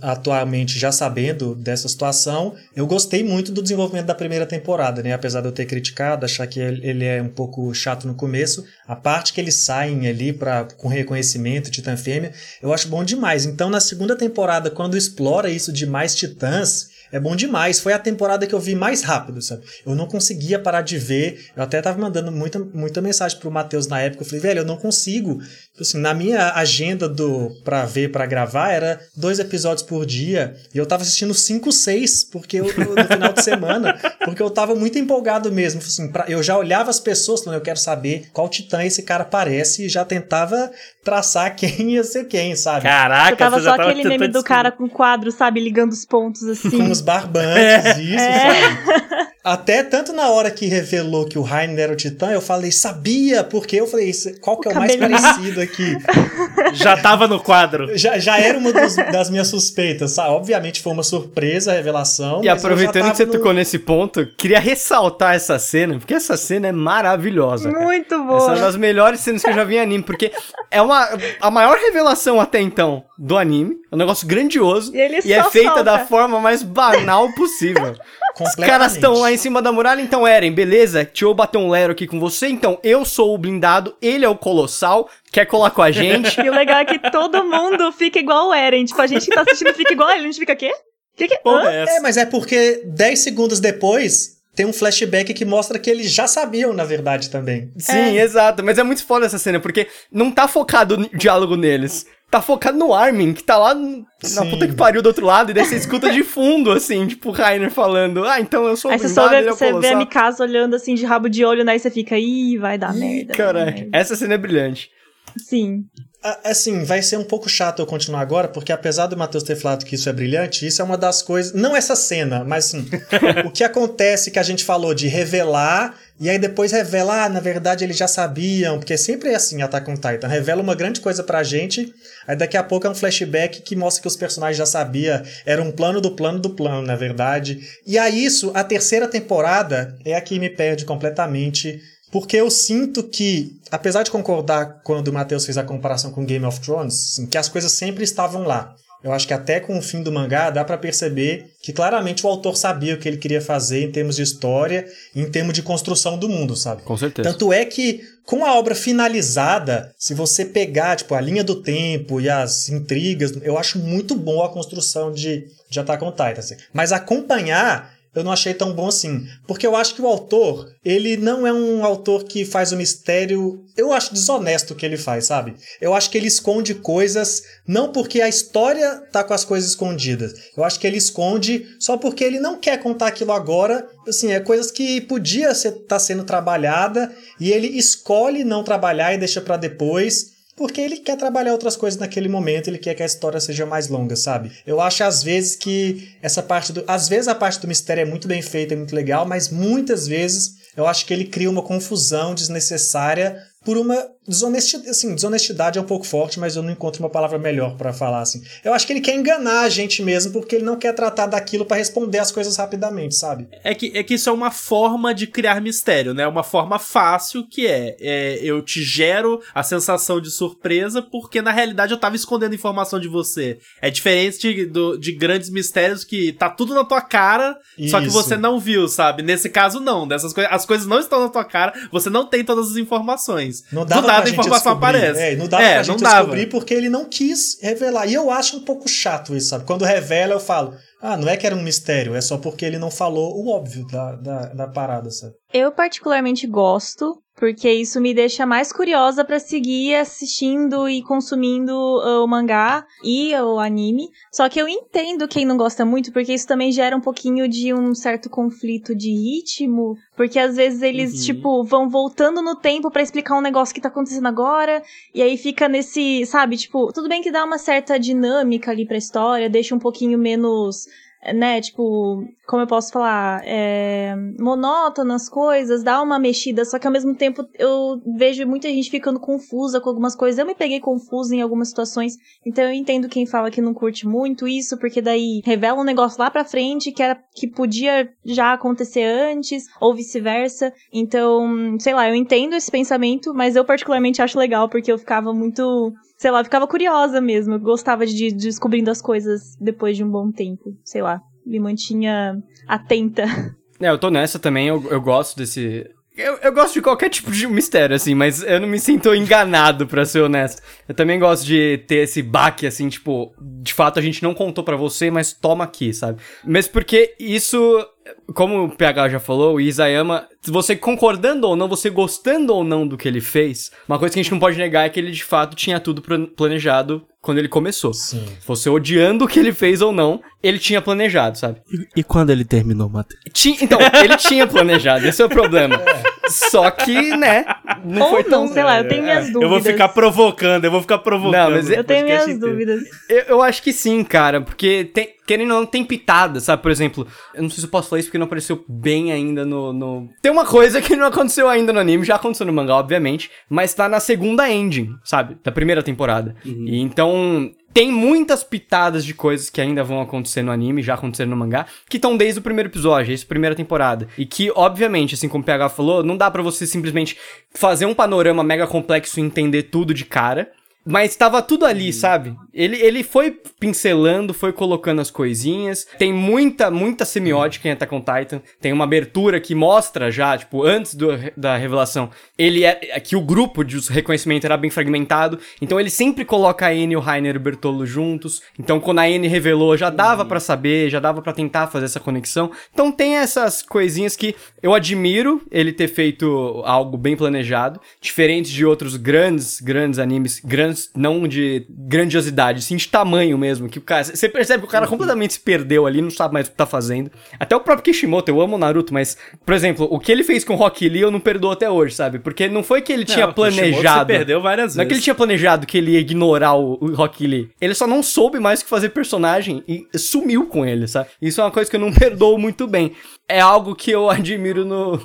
atualmente 0.00 0.78
já 0.78 0.90
sabendo 0.90 1.54
dessa 1.54 1.86
situação, 1.88 2.54
eu 2.74 2.86
gostei 2.86 3.22
muito 3.22 3.52
do 3.52 3.62
desenvolvimento 3.62 4.06
da 4.06 4.14
primeira 4.14 4.46
temporada, 4.46 5.02
né? 5.02 5.12
Apesar 5.12 5.40
de 5.42 5.48
eu 5.48 5.52
ter 5.52 5.66
criticado, 5.66 6.24
achar 6.24 6.46
que 6.46 6.58
ele 6.58 7.04
é 7.04 7.20
um 7.22 7.28
pouco 7.28 7.72
chato 7.74 8.06
no 8.06 8.14
começo, 8.14 8.64
a 8.86 8.96
parte 8.96 9.32
que 9.32 9.40
eles 9.40 9.56
saem 9.56 10.08
ali 10.08 10.32
para 10.32 10.64
com 10.76 10.88
reconhecimento 10.88 11.70
Titã 11.70 11.96
Fêmea, 11.96 12.32
eu 12.62 12.72
acho 12.72 12.88
bom 12.88 13.04
demais. 13.04 13.44
Então, 13.44 13.68
na 13.68 13.80
segunda 13.80 14.16
temporada, 14.16 14.70
quando 14.70 14.96
explora 14.96 15.50
isso 15.50 15.72
de 15.72 15.84
mais 15.86 16.14
titãs, 16.14 16.88
é 17.12 17.20
bom 17.20 17.36
demais. 17.36 17.78
Foi 17.78 17.92
a 17.92 17.98
temporada 17.98 18.46
que 18.46 18.54
eu 18.54 18.60
vi 18.60 18.74
mais 18.74 19.02
rápido, 19.02 19.40
sabe? 19.40 19.62
Eu 19.84 19.94
não 19.94 20.06
conseguia 20.06 20.58
parar 20.58 20.82
de 20.82 20.98
ver. 20.98 21.46
Eu 21.56 21.62
até 21.62 21.80
tava 21.80 21.98
mandando 21.98 22.32
muita, 22.32 22.58
muita 22.58 23.00
mensagem 23.00 23.38
pro 23.38 23.50
Matheus 23.50 23.86
na 23.86 24.00
época. 24.00 24.22
Eu 24.22 24.26
falei, 24.26 24.40
velho, 24.40 24.60
eu 24.60 24.64
não 24.64 24.76
consigo. 24.76 25.40
Tipo 25.76 25.82
assim, 25.82 25.98
na 25.98 26.14
minha 26.14 26.54
agenda 26.54 27.06
do 27.06 27.54
pra 27.62 27.84
ver, 27.84 28.10
para 28.10 28.24
gravar, 28.24 28.70
era 28.70 28.98
dois 29.14 29.38
episódios 29.38 29.82
por 29.82 30.06
dia. 30.06 30.56
E 30.74 30.78
eu 30.78 30.86
tava 30.86 31.02
assistindo 31.02 31.34
cinco, 31.34 31.70
seis, 31.70 32.24
porque 32.24 32.56
eu, 32.56 32.64
no 32.64 33.04
final 33.04 33.30
de 33.34 33.44
semana, 33.44 33.92
porque 34.24 34.42
eu 34.42 34.48
tava 34.48 34.74
muito 34.74 34.98
empolgado 34.98 35.52
mesmo. 35.52 35.78
Tipo 35.80 35.90
assim, 35.92 36.10
pra, 36.10 36.24
eu 36.28 36.42
já 36.42 36.56
olhava 36.56 36.88
as 36.88 36.98
pessoas, 36.98 37.44
falando, 37.44 37.58
eu 37.58 37.62
quero 37.62 37.78
saber 37.78 38.30
qual 38.32 38.48
titã 38.48 38.82
esse 38.84 39.02
cara 39.02 39.22
parece, 39.22 39.84
e 39.84 39.88
já 39.90 40.02
tentava 40.02 40.72
traçar 41.04 41.52
quem 41.56 41.92
ia 41.92 42.04
ser 42.04 42.24
quem, 42.24 42.56
sabe? 42.56 42.84
Caraca, 42.84 43.32
eu 43.32 43.36
tava 43.36 43.60
só 43.60 43.76
tava 43.76 43.90
aquele 43.90 44.08
meme 44.08 44.28
do 44.28 44.42
cara 44.42 44.72
com 44.72 44.88
quadro, 44.88 45.30
sabe, 45.30 45.60
ligando 45.60 45.92
os 45.92 46.06
pontos 46.06 46.42
assim. 46.48 46.70
Com 46.70 46.90
os 46.90 47.02
barbantes, 47.02 47.98
é. 47.98 48.00
isso, 48.00 48.14
é. 48.14 48.40
sabe? 48.40 49.25
Até 49.48 49.84
tanto 49.84 50.12
na 50.12 50.28
hora 50.30 50.50
que 50.50 50.66
revelou 50.66 51.24
que 51.24 51.38
o 51.38 51.42
Rainer 51.42 51.78
era 51.84 51.92
o 51.92 51.96
Titã, 51.96 52.30
eu 52.32 52.40
falei, 52.40 52.72
sabia, 52.72 53.44
porque 53.44 53.76
eu 53.76 53.86
falei, 53.86 54.10
qual 54.40 54.58
que 54.58 54.66
é 54.68 54.72
o 54.72 54.74
mais 54.74 54.96
parecido 54.96 55.60
aqui? 55.60 55.96
Já 56.74 56.96
tava 56.96 57.28
no 57.28 57.38
quadro. 57.38 57.96
Já, 57.96 58.18
já 58.18 58.38
era 58.40 58.58
uma 58.58 58.72
dos- 58.72 58.96
das 58.96 59.30
minhas 59.30 59.46
suspeitas, 59.46 60.10
sabe? 60.10 60.30
Obviamente 60.30 60.82
foi 60.82 60.92
uma 60.92 61.04
surpresa 61.04 61.70
a 61.70 61.74
revelação. 61.74 62.36
E 62.36 62.36
mas 62.38 62.44
eu 62.44 62.44
já 62.46 62.52
aproveitando 62.54 63.02
tava 63.02 63.10
que 63.12 63.16
você 63.18 63.26
no- 63.26 63.32
tocou 63.32 63.52
nesse 63.52 63.78
ponto, 63.78 64.26
queria 64.36 64.58
ressaltar 64.58 65.34
essa 65.36 65.58
cena, 65.60 65.96
porque 65.98 66.14
essa 66.14 66.36
cena 66.36 66.66
é 66.66 66.72
maravilhosa. 66.72 67.70
cara. 67.70 67.84
Muito 67.84 68.14
Essa 68.14 68.22
é 68.24 68.26
uma 68.26 68.36
boa. 68.38 68.56
das 68.56 68.76
melhores 68.76 69.20
cenas 69.20 69.42
que 69.44 69.50
eu 69.50 69.54
já 69.54 69.62
vi 69.62 69.76
em 69.76 69.80
anime, 69.80 70.02
porque 70.02 70.32
é 70.72 70.82
uma 70.82 71.08
a 71.40 71.50
maior 71.52 71.76
revelação 71.78 72.40
até 72.40 72.60
então 72.60 73.04
do 73.16 73.38
anime, 73.38 73.76
é 73.90 73.94
um 73.94 73.98
negócio 73.98 74.26
grandioso 74.26 74.92
E 74.94 75.00
ele 75.00 75.20
e 75.24 75.32
é 75.32 75.42
feita 75.44 75.68
solta. 75.68 75.84
da 75.84 76.00
forma 76.00 76.40
mais 76.40 76.62
banal 76.64 77.32
possível. 77.34 77.94
Os 78.44 78.54
caras 78.54 78.94
estão 78.94 79.14
lá 79.14 79.32
em 79.32 79.36
cima 79.36 79.62
da 79.62 79.72
muralha, 79.72 80.00
então 80.00 80.26
Eren, 80.26 80.52
beleza? 80.52 81.04
Tio 81.04 81.32
bateu 81.34 81.60
um 81.60 81.70
lero 81.70 81.92
aqui 81.92 82.06
com 82.06 82.20
você, 82.20 82.48
então 82.48 82.78
eu 82.82 83.04
sou 83.04 83.34
o 83.34 83.38
blindado, 83.38 83.96
ele 84.00 84.24
é 84.24 84.28
o 84.28 84.36
colossal, 84.36 85.08
quer 85.32 85.46
colar 85.46 85.70
com 85.70 85.82
a 85.82 85.90
gente. 85.90 86.40
E 86.40 86.48
o 86.48 86.54
legal 86.54 86.78
é 86.78 86.84
que 86.84 86.98
todo 87.10 87.44
mundo 87.44 87.90
fica 87.92 88.18
igual 88.18 88.48
o 88.48 88.54
Eren. 88.54 88.84
Tipo, 88.84 89.00
a 89.00 89.06
gente 89.06 89.26
que 89.26 89.34
tá 89.34 89.42
assistindo 89.42 89.72
fica 89.74 89.92
igual 89.92 90.10
ele. 90.10 90.20
A 90.20 90.24
gente 90.24 90.38
fica 90.38 90.54
quê? 90.54 90.72
Que 91.16 91.28
que... 91.28 91.40
Hã? 91.46 91.70
é? 91.70 91.96
É, 91.96 92.00
mas 92.00 92.16
é 92.16 92.26
porque 92.26 92.82
10 92.84 93.18
segundos 93.18 93.58
depois 93.58 94.36
tem 94.56 94.64
um 94.64 94.72
flashback 94.72 95.34
que 95.34 95.44
mostra 95.44 95.78
que 95.78 95.90
eles 95.90 96.10
já 96.10 96.26
sabiam, 96.26 96.72
na 96.72 96.82
verdade, 96.82 97.28
também. 97.28 97.70
Sim, 97.76 98.18
exato. 98.18 98.64
Mas 98.64 98.78
é 98.78 98.82
muito 98.82 99.04
foda 99.04 99.26
essa 99.26 99.38
cena, 99.38 99.60
porque 99.60 99.86
não 100.10 100.30
tá 100.30 100.48
focado 100.48 100.96
no 100.96 101.08
diálogo 101.10 101.56
neles. 101.56 102.06
Tá 102.28 102.42
focado 102.42 102.76
no 102.76 102.92
Armin, 102.92 103.32
que 103.32 103.42
tá 103.42 103.56
lá 103.56 103.72
na 103.72 104.04
Sim. 104.20 104.50
puta 104.50 104.66
que 104.66 104.74
pariu 104.74 105.00
do 105.00 105.06
outro 105.06 105.24
lado, 105.24 105.52
e 105.52 105.54
daí 105.54 105.64
você 105.64 105.76
escuta 105.76 106.10
de 106.10 106.24
fundo, 106.24 106.72
assim, 106.72 107.06
tipo, 107.06 107.28
o 107.28 107.32
Rainer 107.32 107.70
falando, 107.70 108.24
ah, 108.24 108.40
então 108.40 108.66
eu 108.66 108.76
sou 108.76 108.90
o 108.90 108.94
Aí 108.94 108.98
você 108.98 109.08
só 109.08 109.28
vê, 109.28 109.44
você 109.44 109.72
vê 109.78 109.88
a. 109.90 109.96
Mikasa 109.96 110.42
olhando 110.42 110.74
assim 110.74 110.94
de 110.96 111.06
rabo 111.06 111.28
de 111.28 111.44
olho, 111.44 111.64
né? 111.64 111.76
E 111.76 111.78
você 111.78 111.88
fica, 111.90 112.18
ih, 112.18 112.58
vai 112.58 112.76
dar 112.76 112.94
Ih, 112.96 112.98
merda. 112.98 113.32
dar 113.32 113.36
Caralho, 113.36 113.74
merda." 113.74 113.90
essa 113.96 114.16
cena 114.16 114.34
é 114.34 114.38
brilhante. 114.38 114.90
Sim. 115.38 115.84
A- 116.28 116.50
Assim, 116.50 116.82
vai 116.84 117.02
ser 117.02 117.16
um 117.18 117.24
pouco 117.24 117.48
chato 117.48 117.78
eu 117.80 117.86
continuar 117.86 118.20
agora, 118.20 118.48
porque 118.48 118.72
apesar 118.72 119.06
do 119.06 119.16
Matheus 119.16 119.44
ter 119.44 119.54
falado 119.56 119.84
que 119.84 119.94
isso 119.94 120.08
é 120.08 120.12
brilhante, 120.12 120.66
isso 120.66 120.82
é 120.82 120.84
uma 120.84 120.96
das 120.98 121.22
coisas. 121.22 121.52
Não 121.52 121.76
essa 121.76 121.94
cena, 121.94 122.42
mas 122.44 122.66
assim, 122.66 122.88
o 123.46 123.50
que 123.50 123.62
acontece 123.62 124.30
que 124.32 124.38
a 124.38 124.42
gente 124.42 124.64
falou 124.64 124.92
de 124.94 125.06
revelar, 125.06 125.94
e 126.18 126.28
aí 126.30 126.38
depois 126.38 126.72
revela, 126.72 127.24
ah, 127.24 127.28
na 127.28 127.38
verdade 127.40 127.84
eles 127.84 127.96
já 127.96 128.08
sabiam, 128.08 128.78
porque 128.78 128.96
sempre 128.96 129.28
é 129.30 129.34
assim 129.36 129.60
Attack 129.62 129.88
on 129.90 129.94
Titan. 129.94 130.26
Revela 130.26 130.62
uma 130.62 130.74
grande 130.74 131.00
coisa 131.00 131.22
pra 131.22 131.42
gente, 131.44 131.92
aí 132.26 132.34
daqui 132.34 132.56
a 132.56 132.62
pouco 132.64 132.86
é 132.86 132.90
um 132.90 132.94
flashback 132.94 133.60
que 133.62 133.76
mostra 133.76 134.02
que 134.02 134.08
os 134.08 134.16
personagens 134.16 134.56
já 134.56 134.66
sabiam, 134.66 135.22
era 135.44 135.62
um 135.62 135.70
plano 135.70 136.00
do 136.00 136.16
plano 136.16 136.40
do 136.40 136.50
plano, 136.50 136.82
na 136.86 136.96
verdade. 136.96 137.60
E 137.86 137.96
aí 137.98 138.24
isso, 138.24 138.50
a 138.54 138.64
terceira 138.64 139.06
temporada 139.06 139.94
é 140.04 140.14
a 140.16 140.20
que 140.20 140.38
me 140.40 140.48
perde 140.50 140.84
completamente. 140.84 141.78
Porque 142.10 142.36
eu 142.36 142.50
sinto 142.50 143.02
que, 143.02 143.58
apesar 143.70 144.02
de 144.02 144.10
concordar 144.10 144.80
quando 144.84 145.08
o 145.08 145.12
Matheus 145.12 145.44
fez 145.44 145.58
a 145.58 145.64
comparação 145.64 146.10
com 146.12 146.24
Game 146.24 146.44
of 146.44 146.60
Thrones, 146.60 146.94
assim, 146.94 147.26
que 147.26 147.36
as 147.36 147.48
coisas 147.48 147.72
sempre 147.72 148.04
estavam 148.04 148.42
lá. 148.42 148.74
Eu 149.06 149.12
acho 149.12 149.26
que 149.26 149.34
até 149.34 149.60
com 149.60 149.78
o 149.78 149.82
fim 149.82 150.02
do 150.02 150.10
mangá 150.10 150.50
dá 150.50 150.64
pra 150.64 150.76
perceber 150.76 151.52
que 151.62 151.72
claramente 151.72 152.26
o 152.26 152.28
autor 152.28 152.56
sabia 152.56 152.94
o 152.94 152.98
que 152.98 153.06
ele 153.06 153.18
queria 153.18 153.40
fazer 153.40 153.82
em 153.84 153.92
termos 153.92 154.16
de 154.16 154.22
história 154.22 154.86
em 155.14 155.30
termos 155.30 155.54
de 155.54 155.62
construção 155.62 156.18
do 156.18 156.28
mundo, 156.28 156.56
sabe? 156.56 156.82
Com 156.82 156.96
certeza. 156.96 157.30
Tanto 157.30 157.52
é 157.52 157.64
que, 157.64 158.00
com 158.24 158.44
a 158.44 158.58
obra 158.58 158.74
finalizada, 158.74 159.94
se 159.96 160.12
você 160.14 160.44
pegar 160.44 160.96
tipo, 160.96 161.14
a 161.14 161.20
linha 161.20 161.44
do 161.44 161.56
tempo 161.62 162.20
e 162.20 162.28
as 162.28 162.68
intrigas, 162.68 163.32
eu 163.42 163.56
acho 163.56 163.78
muito 163.78 164.14
bom 164.16 164.42
a 164.42 164.48
construção 164.48 165.12
de, 165.12 165.46
de 165.70 165.78
Attack 165.78 166.02
on 166.02 166.10
Titan. 166.10 166.38
assim. 166.38 166.56
Mas 166.72 166.90
acompanhar, 166.90 167.94
eu 168.16 168.24
não 168.24 168.32
achei 168.32 168.54
tão 168.54 168.72
bom 168.72 168.88
assim. 168.88 169.26
Porque 169.46 169.66
eu 169.66 169.76
acho 169.76 169.94
que 169.94 170.02
o 170.02 170.06
autor, 170.06 170.72
ele 170.84 171.16
não 171.16 171.46
é 171.46 171.52
um 171.52 171.84
autor 171.84 172.24
que 172.24 172.44
faz 172.44 172.72
o 172.72 172.76
mistério. 172.76 173.62
Eu 173.76 173.92
acho 173.92 174.14
desonesto 174.14 174.72
o 174.72 174.76
que 174.76 174.86
ele 174.86 174.96
faz, 174.96 175.26
sabe? 175.26 175.54
Eu 175.80 175.92
acho 175.92 176.10
que 176.10 176.16
ele 176.16 176.26
esconde 176.26 176.74
coisas, 176.74 177.42
não 177.66 177.92
porque 177.92 178.20
a 178.20 178.28
história 178.28 179.02
tá 179.12 179.22
com 179.22 179.34
as 179.34 179.44
coisas 179.44 179.70
escondidas. 179.70 180.34
Eu 180.56 180.64
acho 180.64 180.80
que 180.80 180.86
ele 180.86 180.96
esconde 180.96 181.66
só 181.78 181.96
porque 181.96 182.24
ele 182.24 182.40
não 182.40 182.58
quer 182.58 182.82
contar 182.82 183.08
aquilo 183.08 183.32
agora. 183.32 183.86
Assim, 184.08 184.32
é 184.32 184.40
coisas 184.40 184.70
que 184.70 185.00
podia 185.02 185.50
estar 185.50 185.72
tá 185.86 185.98
sendo 185.98 186.24
trabalhada 186.24 187.14
e 187.38 187.52
ele 187.52 187.66
escolhe 187.66 188.44
não 188.44 188.64
trabalhar 188.64 189.12
e 189.12 189.18
deixa 189.18 189.40
pra 189.40 189.56
depois. 189.56 190.35
Porque 190.56 190.80
ele 190.80 190.96
quer 190.96 191.16
trabalhar 191.18 191.52
outras 191.52 191.76
coisas 191.76 192.00
naquele 192.00 192.30
momento, 192.30 192.68
ele 192.68 192.78
quer 192.78 192.94
que 192.94 193.02
a 193.02 193.06
história 193.06 193.38
seja 193.38 193.66
mais 193.66 193.88
longa, 193.88 194.16
sabe? 194.16 194.50
Eu 194.66 194.80
acho 194.80 195.04
às 195.04 195.22
vezes 195.22 195.54
que 195.54 196.16
essa 196.22 196.42
parte 196.42 196.72
do. 196.72 196.82
Às 196.86 197.08
vezes 197.10 197.28
a 197.28 197.34
parte 197.34 197.60
do 197.60 197.68
mistério 197.68 198.00
é 198.00 198.04
muito 198.06 198.26
bem 198.26 198.40
feita, 198.40 198.72
é 198.72 198.76
muito 198.76 198.94
legal, 198.94 199.26
mas 199.26 199.50
muitas 199.50 200.08
vezes 200.08 200.54
eu 200.74 200.86
acho 200.86 201.04
que 201.04 201.12
ele 201.12 201.26
cria 201.26 201.50
uma 201.50 201.62
confusão 201.62 202.34
desnecessária 202.34 203.42
por 203.66 203.76
uma 203.76 204.00
desonestidade. 204.28 204.88
Assim, 204.90 205.12
desonestidade 205.14 205.76
é 205.78 205.82
um 205.82 205.84
pouco 205.84 206.06
forte, 206.06 206.38
mas 206.38 206.54
eu 206.54 206.62
não 206.62 206.70
encontro 206.70 207.02
uma 207.02 207.10
palavra 207.10 207.36
melhor 207.38 207.76
pra 207.76 207.92
falar 207.92 208.20
assim. 208.20 208.40
Eu 208.64 208.72
acho 208.72 208.86
que 208.86 208.92
ele 208.92 209.00
quer 209.00 209.14
enganar 209.16 209.62
a 209.62 209.68
gente 209.68 210.02
mesmo, 210.02 210.32
porque 210.32 210.54
ele 210.56 210.64
não 210.64 210.76
quer 210.76 210.92
tratar 210.94 211.26
daquilo 211.26 211.64
pra 211.66 211.76
responder 211.76 212.18
as 212.18 212.30
coisas 212.30 212.56
rapidamente, 212.56 213.16
sabe? 213.16 213.48
É 213.64 213.74
que, 213.74 213.90
é 213.94 214.02
que 214.04 214.14
isso 214.14 214.28
é 214.28 214.32
uma 214.32 214.50
forma 214.52 215.12
de 215.12 215.26
criar 215.26 215.60
mistério, 215.60 216.14
né? 216.14 216.26
Uma 216.28 216.44
forma 216.44 216.78
fácil 216.78 217.44
que 217.48 217.66
é, 217.66 217.96
é, 218.00 218.38
eu 218.42 218.62
te 218.62 218.82
gero 218.82 219.40
a 219.52 219.62
sensação 219.64 220.20
de 220.20 220.30
surpresa 220.30 221.02
porque 221.02 221.42
na 221.42 221.50
realidade 221.50 221.92
eu 221.92 221.98
tava 221.98 222.14
escondendo 222.14 222.54
informação 222.54 223.00
de 223.00 223.08
você. 223.08 223.58
É 223.82 223.90
diferente 223.90 224.38
de, 224.38 224.66
do- 224.66 224.96
de 224.96 225.10
grandes 225.12 225.50
mistérios 225.50 226.04
que 226.04 226.32
tá 226.32 226.48
tudo 226.48 226.72
na 226.72 226.84
tua 226.84 227.00
cara, 227.00 227.56
só 227.90 228.00
que 228.00 228.06
Isso. 228.06 228.14
você 228.16 228.36
não 228.36 228.60
viu, 228.60 228.86
sabe? 228.86 229.22
Nesse 229.24 229.48
caso 229.48 229.80
não, 229.80 230.06
dessas 230.06 230.32
coisas, 230.32 230.52
as 230.52 230.64
coisas 230.64 230.86
não 230.86 231.00
estão 231.00 231.20
na 231.20 231.28
tua 231.28 231.44
cara, 231.44 231.72
você 231.90 232.08
não 232.08 232.26
tem 232.26 232.44
todas 232.44 232.70
as 232.70 232.76
informações. 232.76 233.55
Não 233.72 233.82
Do 233.84 233.88
dava 233.88 234.02
nada 234.02 234.12
pra 234.14 234.22
a 234.22 234.26
gente 234.26 234.38
informação 234.38 234.72
descobrir. 234.78 234.96
aparece. 234.98 235.20
É, 235.20 235.36
não 235.36 235.48
dava 235.48 235.62
É, 235.62 235.74
pra 235.74 235.82
gente 235.82 235.88
não 235.94 236.02
dava. 236.02 236.16
descobrir 236.18 236.46
porque 236.46 236.74
ele 236.74 236.88
não 236.88 237.04
quis 237.04 237.58
revelar. 237.62 238.06
E 238.06 238.14
eu 238.14 238.30
acho 238.30 238.56
um 238.56 238.60
pouco 238.64 238.88
chato 238.88 239.34
isso, 239.36 239.48
sabe? 239.48 239.64
Quando 239.64 239.84
revela, 239.84 240.32
eu 240.34 240.40
falo, 240.40 240.74
ah, 241.02 241.16
não 241.16 241.28
é 241.28 241.36
que 241.36 241.46
era 241.46 241.54
um 241.56 241.62
mistério, 241.62 242.14
é 242.14 242.20
só 242.20 242.38
porque 242.38 242.64
ele 242.64 242.78
não 242.78 242.90
falou 242.90 243.36
o 243.36 243.48
óbvio 243.50 243.86
da, 243.86 244.16
da, 244.16 244.40
da 244.46 244.68
parada, 244.68 245.10
sabe? 245.10 245.34
Eu 245.52 245.70
particularmente 245.72 246.46
gosto, 246.46 247.20
porque 247.36 247.70
isso 247.70 248.00
me 248.00 248.14
deixa 248.14 248.46
mais 248.46 248.72
curiosa 248.72 249.24
pra 249.24 249.38
seguir 249.38 249.94
assistindo 249.94 250.88
e 250.88 251.02
consumindo 251.02 251.72
uh, 251.72 252.24
o 252.24 252.26
mangá 252.26 252.86
e 253.04 253.34
o 253.36 253.58
anime. 253.58 254.08
Só 254.32 254.48
que 254.48 254.60
eu 254.60 254.66
entendo 254.66 255.28
quem 255.28 255.44
não 255.44 255.56
gosta 255.56 255.84
muito, 255.84 256.10
porque 256.12 256.32
isso 256.32 256.46
também 256.48 256.72
gera 256.72 256.96
um 256.96 257.00
pouquinho 257.00 257.46
de 257.48 257.74
um 257.74 257.94
certo 257.94 258.30
conflito 258.30 258.94
de 258.94 259.10
ritmo, 259.12 259.96
porque 260.16 260.38
às 260.38 260.56
vezes 260.56 260.80
eles, 260.82 261.12
Uhum. 261.12 261.20
tipo, 261.26 261.64
vão 261.64 261.88
voltando 261.88 262.40
no 262.42 262.56
tempo 262.56 262.90
pra 262.90 263.02
explicar 263.02 263.36
um 263.36 263.42
negócio 263.42 263.74
que 263.74 263.80
tá 263.80 263.88
acontecendo 263.88 264.26
agora, 264.26 264.82
e 265.14 265.20
aí 265.22 265.36
fica 265.36 265.68
nesse, 265.68 266.24
sabe, 266.26 266.56
tipo, 266.56 266.92
tudo 266.92 267.08
bem 267.08 267.20
que 267.22 267.30
dá 267.30 267.44
uma 267.44 267.58
certa 267.58 267.98
dinâmica 267.98 268.70
ali 268.70 268.86
pra 268.86 268.96
história, 268.96 269.50
deixa 269.50 269.74
um 269.74 269.78
pouquinho 269.78 270.18
menos 270.18 270.86
né, 271.34 271.60
tipo, 271.60 272.24
como 272.46 272.62
eu 272.62 272.66
posso 272.66 272.92
falar, 272.92 273.42
é, 273.44 274.14
monótono 274.38 275.12
as 275.12 275.28
coisas, 275.28 275.82
dá 275.82 276.00
uma 276.00 276.18
mexida, 276.18 276.64
só 276.64 276.78
que 276.78 276.86
ao 276.86 276.92
mesmo 276.92 277.14
tempo 277.14 277.44
eu 277.58 278.00
vejo 278.16 278.46
muita 278.46 278.68
gente 278.68 278.90
ficando 278.90 279.18
confusa 279.18 279.80
com 279.80 279.88
algumas 279.88 280.14
coisas. 280.14 280.38
Eu 280.38 280.46
me 280.46 280.54
peguei 280.54 280.80
confusa 280.80 281.34
em 281.34 281.42
algumas 281.42 281.68
situações, 281.68 282.16
então 282.44 282.64
eu 282.64 282.72
entendo 282.72 283.08
quem 283.08 283.26
fala 283.26 283.50
que 283.50 283.60
não 283.60 283.74
curte 283.74 284.06
muito 284.06 284.46
isso, 284.46 284.78
porque 284.78 285.02
daí 285.02 285.42
revela 285.44 285.80
um 285.80 285.84
negócio 285.84 286.20
lá 286.20 286.30
pra 286.30 286.44
frente 286.44 286.92
que 286.92 287.02
era 287.02 287.18
que 287.34 287.46
podia 287.46 288.08
já 288.24 288.52
acontecer 288.52 289.04
antes, 289.04 289.64
ou 289.80 289.94
vice-versa. 289.94 290.72
Então, 290.92 291.76
sei 291.78 291.94
lá, 291.94 292.08
eu 292.08 292.14
entendo 292.14 292.54
esse 292.54 292.70
pensamento, 292.70 293.34
mas 293.34 293.56
eu 293.56 293.64
particularmente 293.64 294.22
acho 294.22 294.38
legal 294.38 294.68
porque 294.68 294.90
eu 294.90 294.98
ficava 294.98 295.32
muito 295.32 295.92
sei 296.16 296.30
lá, 296.30 296.42
ficava 296.42 296.66
curiosa 296.66 297.20
mesmo. 297.20 297.58
Gostava 297.58 298.06
de, 298.06 298.14
de 298.14 298.46
descobrindo 298.46 298.90
as 298.90 299.00
coisas 299.00 299.56
depois 299.60 299.96
de 299.96 300.04
um 300.04 300.10
bom 300.10 300.30
tempo. 300.30 300.76
Sei 300.84 301.02
lá, 301.02 301.20
me 301.44 301.60
mantinha 301.60 302.42
atenta. 302.66 303.24
É, 303.78 303.90
eu 303.90 303.98
tô 303.98 304.08
nessa 304.10 304.38
também, 304.38 304.68
eu, 304.68 304.82
eu 304.90 304.98
gosto 305.02 305.36
desse. 305.36 305.86
Eu, 306.16 306.38
eu 306.38 306.50
gosto 306.50 306.72
de 306.72 306.80
qualquer 306.80 307.10
tipo 307.10 307.30
de 307.30 307.46
mistério, 307.46 307.94
assim, 307.94 308.14
mas 308.14 308.42
eu 308.42 308.58
não 308.58 308.66
me 308.66 308.78
sinto 308.80 309.14
enganado, 309.14 309.86
pra 309.86 310.06
ser 310.06 310.22
honesto. 310.22 310.62
Eu 310.88 310.94
também 310.94 311.18
gosto 311.18 311.44
de 311.44 311.84
ter 311.86 311.96
esse 311.96 312.22
baque, 312.22 312.66
assim, 312.66 312.88
tipo, 312.88 313.34
de 313.38 313.74
fato 313.74 313.98
a 313.98 314.02
gente 314.02 314.22
não 314.22 314.32
contou 314.32 314.64
pra 314.64 314.76
você, 314.76 315.10
mas 315.10 315.34
toma 315.34 315.64
aqui, 315.64 315.92
sabe? 315.92 316.22
Mesmo 316.42 316.72
porque 316.72 317.14
isso, 317.20 317.86
como 318.34 318.64
o 318.64 318.70
PH 318.70 319.08
já 319.10 319.20
falou, 319.20 319.54
o 319.56 319.60
Isayama, 319.60 320.26
você 320.46 320.76
concordando 320.76 321.46
ou 321.48 321.56
não, 321.56 321.68
você 321.68 321.88
gostando 321.90 322.54
ou 322.54 322.62
não 322.64 322.86
do 322.86 322.96
que 322.96 323.08
ele 323.08 323.20
fez, 323.20 323.70
uma 323.88 323.98
coisa 323.98 324.12
que 324.14 324.20
a 324.20 324.22
gente 324.22 324.32
não 324.32 324.38
pode 324.38 324.58
negar 324.58 324.86
é 324.86 324.88
que 324.88 324.98
ele 325.00 325.10
de 325.10 325.24
fato 325.24 325.56
tinha 325.56 325.80
tudo 325.80 326.02
plan- 326.02 326.26
planejado 326.26 327.02
quando 327.20 327.38
ele 327.38 327.48
começou. 327.48 327.92
Sim. 327.92 328.24
Você 328.46 328.70
odiando 328.70 329.24
o 329.24 329.28
que 329.28 329.38
ele 329.40 329.52
fez 329.52 329.82
ou 329.82 329.92
não, 329.92 330.20
ele 330.42 330.58
tinha 330.58 330.80
planejado, 330.80 331.36
sabe? 331.36 331.60
E, 331.72 332.00
e 332.00 332.04
quando 332.04 332.30
ele 332.30 332.44
terminou, 332.44 332.88
Matheus? 332.88 333.20
Então, 333.60 333.78
ele 334.02 334.16
tinha 334.16 334.46
planejado, 334.46 335.06
esse 335.06 335.20
é 335.20 335.24
o 335.24 335.28
problema. 335.28 335.80
Só 336.28 336.70
que, 336.70 337.16
né, 337.16 337.44
não 337.84 338.06
Ou 338.06 338.10
foi 338.10 338.24
tão... 338.24 338.46
não, 338.46 338.52
sei 338.52 338.64
lá, 338.64 338.80
eu 338.80 338.88
tenho 338.88 339.02
minhas 339.02 339.26
dúvidas. 339.26 339.42
Eu 339.42 339.48
vou 339.48 339.60
ficar 339.60 339.88
provocando, 339.88 340.64
eu 340.64 340.70
vou 340.70 340.80
ficar 340.80 340.98
provocando. 340.98 341.32
Não, 341.32 341.50
mas 341.50 341.68
o 341.68 341.72
Eu 341.72 341.84
tenho 341.84 342.04
minhas 342.04 342.22
inteiro. 342.28 342.40
dúvidas. 342.40 342.82
Eu, 343.08 343.22
eu 343.28 343.42
acho 343.42 343.62
que 343.62 343.72
sim, 343.72 344.02
cara, 344.02 344.40
porque 344.40 344.90
tem, 344.92 345.14
querendo 345.26 345.52
ou 345.54 345.60
não, 345.60 345.66
tem 345.66 345.84
pitada, 345.84 346.40
sabe? 346.40 346.62
Por 346.62 346.70
exemplo, 346.70 347.06
eu 347.34 347.42
não 347.42 347.50
sei 347.50 347.60
se 347.60 347.64
eu 347.66 347.70
posso 347.70 347.88
falar 347.88 348.00
isso 348.00 348.08
porque 348.08 348.18
não 348.18 348.26
apareceu 348.26 348.64
bem 348.68 349.12
ainda 349.12 349.44
no, 349.44 349.72
no... 349.72 350.08
Tem 350.22 350.30
uma 350.32 350.44
coisa 350.46 350.80
que 350.80 350.96
não 350.96 351.06
aconteceu 351.06 351.48
ainda 351.48 351.72
no 351.72 351.80
anime, 351.80 352.04
já 352.04 352.16
aconteceu 352.16 352.46
no 352.46 352.52
mangá, 352.52 352.76
obviamente, 352.76 353.30
mas 353.48 353.74
tá 353.74 353.88
na 353.88 354.00
segunda 354.00 354.50
ending, 354.50 354.94
sabe? 355.04 355.36
Da 355.42 355.52
primeira 355.52 355.82
temporada. 355.82 356.34
E 356.44 356.80
então, 356.80 357.50
tem 357.76 357.92
muitas 357.92 358.42
pitadas 358.42 359.04
de 359.04 359.12
coisas 359.12 359.50
que 359.50 359.60
ainda 359.60 359.84
vão 359.84 360.00
acontecer 360.00 360.40
no 360.40 360.50
anime, 360.50 360.82
já 360.82 360.94
aconteceram 360.94 361.32
no 361.32 361.36
mangá, 361.36 361.66
que 361.90 361.98
estão 361.98 362.16
desde 362.16 362.40
o 362.40 362.42
primeiro 362.42 362.70
episódio, 362.70 363.08
desde 363.08 363.26
a 363.26 363.28
primeira 363.28 363.54
temporada. 363.54 364.08
E 364.16 364.24
que, 364.24 364.50
obviamente, 364.56 365.14
assim 365.14 365.28
como 365.28 365.42
o 365.42 365.44
PH 365.44 365.68
falou, 365.68 366.02
não 366.02 366.16
dá 366.16 366.30
pra 366.30 366.40
você 366.40 366.66
simplesmente 366.66 367.18
fazer 367.50 367.84
um 367.84 367.92
panorama 367.92 368.42
mega 368.42 368.66
complexo 368.66 369.20
e 369.20 369.22
entender 369.22 369.64
tudo 369.64 369.92
de 369.92 370.06
cara. 370.06 370.50
Mas 370.86 371.16
tava 371.16 371.42
tudo 371.42 371.66
ali, 371.66 371.92
sabe? 371.92 372.36
Ele, 372.54 372.76
ele 372.76 373.02
foi 373.02 373.32
pincelando, 373.58 374.32
foi 374.32 374.52
colocando 374.52 375.00
as 375.00 375.10
coisinhas. 375.10 375.84
Tem 375.98 376.12
muita, 376.12 376.70
muita 376.70 377.04
semiótica 377.04 377.68
em 377.68 377.72
Attack 377.72 377.92
on 377.92 378.00
Titan. 378.00 378.40
Tem 378.60 378.72
uma 378.72 378.84
abertura 378.84 379.40
que 379.40 379.52
mostra 379.52 380.12
já, 380.12 380.38
tipo, 380.38 380.62
antes 380.62 380.94
do, 380.94 381.08
da 381.36 381.56
revelação, 381.56 382.08
ele 382.38 382.64
é, 382.64 382.78
é 382.82 383.00
que 383.00 383.16
o 383.16 383.20
grupo 383.20 383.64
de 383.64 383.78
reconhecimento 383.90 384.44
era 384.44 384.56
bem 384.56 384.70
fragmentado. 384.70 385.40
Então 385.60 385.80
ele 385.80 385.90
sempre 385.90 386.24
coloca 386.24 386.66
a 386.66 386.70
Anne, 386.70 386.96
o 386.96 387.00
Rainer 387.00 387.34
e 387.34 387.38
o 387.38 387.40
Bertolo 387.40 387.84
juntos. 387.84 388.40
Então 388.56 388.78
quando 388.78 389.00
a 389.00 389.06
Anne 389.06 389.26
revelou, 389.26 389.76
já 389.76 389.90
dava 389.90 390.24
pra 390.24 390.38
saber, 390.38 390.88
já 390.88 391.00
dava 391.00 391.20
pra 391.20 391.32
tentar 391.32 391.66
fazer 391.66 391.86
essa 391.86 391.98
conexão. 391.98 392.52
Então 392.72 392.92
tem 392.92 393.16
essas 393.16 393.60
coisinhas 393.60 394.14
que 394.14 394.36
eu 394.62 394.72
admiro 394.72 395.42
ele 395.50 395.72
ter 395.72 395.88
feito 395.88 396.62
algo 396.64 396.96
bem 396.96 397.16
planejado, 397.16 397.80
diferente 398.00 398.52
de 398.52 398.64
outros 398.64 398.96
grandes, 398.96 399.60
grandes 399.60 399.98
animes, 399.98 400.40
grandes 400.40 400.75
não 400.94 401.26
de 401.26 401.66
grandiosidade, 401.68 402.62
sim 402.62 402.76
de 402.76 402.88
tamanho 402.88 403.36
mesmo, 403.38 403.68
que 403.68 403.78
o 403.78 403.82
cara, 403.82 404.04
você 404.04 404.28
percebe 404.28 404.62
que 404.62 404.68
o 404.68 404.70
cara 404.70 404.86
completamente 404.86 405.34
se 405.34 405.40
perdeu 405.40 405.86
ali, 405.86 406.00
não 406.02 406.10
sabe 406.10 406.34
mais 406.34 406.46
o 406.46 406.50
que 406.50 406.56
tá 406.56 406.66
fazendo. 406.66 407.10
Até 407.38 407.56
o 407.56 407.60
próprio 407.60 407.84
Kishimoto, 407.84 408.30
eu 408.30 408.40
amo 408.40 408.56
o 408.56 408.58
Naruto, 408.58 408.92
mas, 408.92 409.16
por 409.44 409.54
exemplo, 409.54 409.86
o 409.90 409.98
que 409.98 410.12
ele 410.12 410.22
fez 410.24 410.44
com 410.44 410.54
o 410.54 410.56
Rock 410.56 410.88
Lee 410.88 411.00
eu 411.02 411.10
não 411.10 411.20
perdoo 411.20 411.50
até 411.50 411.70
hoje, 411.70 411.94
sabe? 411.94 412.18
Porque 412.18 412.48
não 412.48 412.62
foi 412.62 412.82
que 412.82 412.92
ele 412.92 413.04
tinha 413.04 413.26
Não, 413.26 413.32
o 413.32 413.34
Kishimoto 413.34 413.56
planejado. 413.56 414.00
se 414.12 414.18
perdeu 414.18 414.40
várias 414.40 414.76
Não 414.76 414.82
é 414.82 414.84
que 414.84 414.88
ele 414.92 414.94
vezes. 414.94 415.04
tinha 415.04 415.14
planejado 415.14 415.66
que 415.66 415.78
ele 415.78 415.92
ia 415.92 416.00
ignorar 416.00 416.54
o, 416.54 416.78
o 416.80 416.94
Rock 416.94 417.26
Lee. 417.26 417.50
Ele 417.60 417.74
só 417.74 417.86
não 417.86 418.02
soube 418.02 418.38
mais 418.38 418.60
o 418.60 418.64
que 418.64 418.70
fazer 418.70 418.90
personagem 418.90 419.62
e 419.66 419.86
sumiu 419.98 420.46
com 420.46 420.64
ele, 420.64 420.86
sabe? 420.86 421.08
Isso 421.20 421.40
é 421.40 421.44
uma 421.44 421.50
coisa 421.50 421.68
que 421.70 421.76
eu 421.76 421.80
não 421.80 421.92
perdoo 421.94 422.38
muito 422.38 422.66
bem. 422.66 422.92
É 423.28 423.40
algo 423.40 423.74
que 423.74 423.90
eu 423.90 424.08
admiro 424.10 424.64
no. 424.64 425.00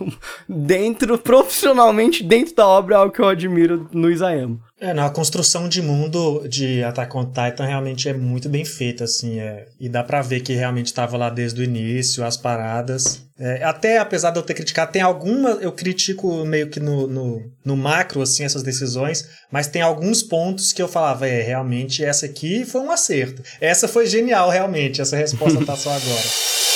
dentro, 0.47 1.17
profissionalmente, 1.17 2.23
dentro 2.23 2.55
da 2.55 2.67
obra, 2.67 2.95
é 2.95 2.97
algo 2.97 3.13
que 3.13 3.21
eu 3.21 3.27
admiro 3.27 3.89
no 3.91 4.09
Isayama. 4.09 4.59
É, 4.79 4.95
não, 4.95 5.05
a 5.05 5.11
construção 5.11 5.69
de 5.69 5.79
mundo 5.79 6.47
de 6.49 6.83
Attack 6.83 7.15
on 7.15 7.25
Titan 7.25 7.65
realmente 7.65 8.09
é 8.09 8.13
muito 8.13 8.49
bem 8.49 8.65
feita, 8.65 9.03
assim, 9.03 9.39
é, 9.39 9.67
e 9.79 9.87
dá 9.87 10.03
pra 10.03 10.23
ver 10.23 10.39
que 10.39 10.53
realmente 10.53 10.87
estava 10.87 11.15
lá 11.17 11.29
desde 11.29 11.61
o 11.61 11.63
início, 11.63 12.25
as 12.25 12.35
paradas. 12.35 13.21
É, 13.39 13.63
até, 13.63 13.99
apesar 13.99 14.31
de 14.31 14.39
eu 14.39 14.43
ter 14.43 14.55
criticado, 14.55 14.91
tem 14.91 15.01
alguma, 15.01 15.51
eu 15.61 15.71
critico 15.71 16.43
meio 16.45 16.67
que 16.67 16.79
no, 16.79 17.05
no, 17.05 17.43
no 17.63 17.77
macro, 17.77 18.23
assim, 18.23 18.43
essas 18.43 18.63
decisões, 18.63 19.29
mas 19.51 19.67
tem 19.67 19.83
alguns 19.83 20.23
pontos 20.23 20.73
que 20.73 20.81
eu 20.81 20.87
falava, 20.87 21.27
é, 21.27 21.43
realmente 21.43 22.03
essa 22.03 22.25
aqui 22.25 22.65
foi 22.65 22.81
um 22.81 22.89
acerto. 22.89 23.43
Essa 23.59 23.87
foi 23.87 24.07
genial, 24.07 24.49
realmente, 24.49 24.99
essa 24.99 25.15
resposta 25.15 25.63
tá 25.63 25.75
só 25.75 25.91
agora. 25.91 26.21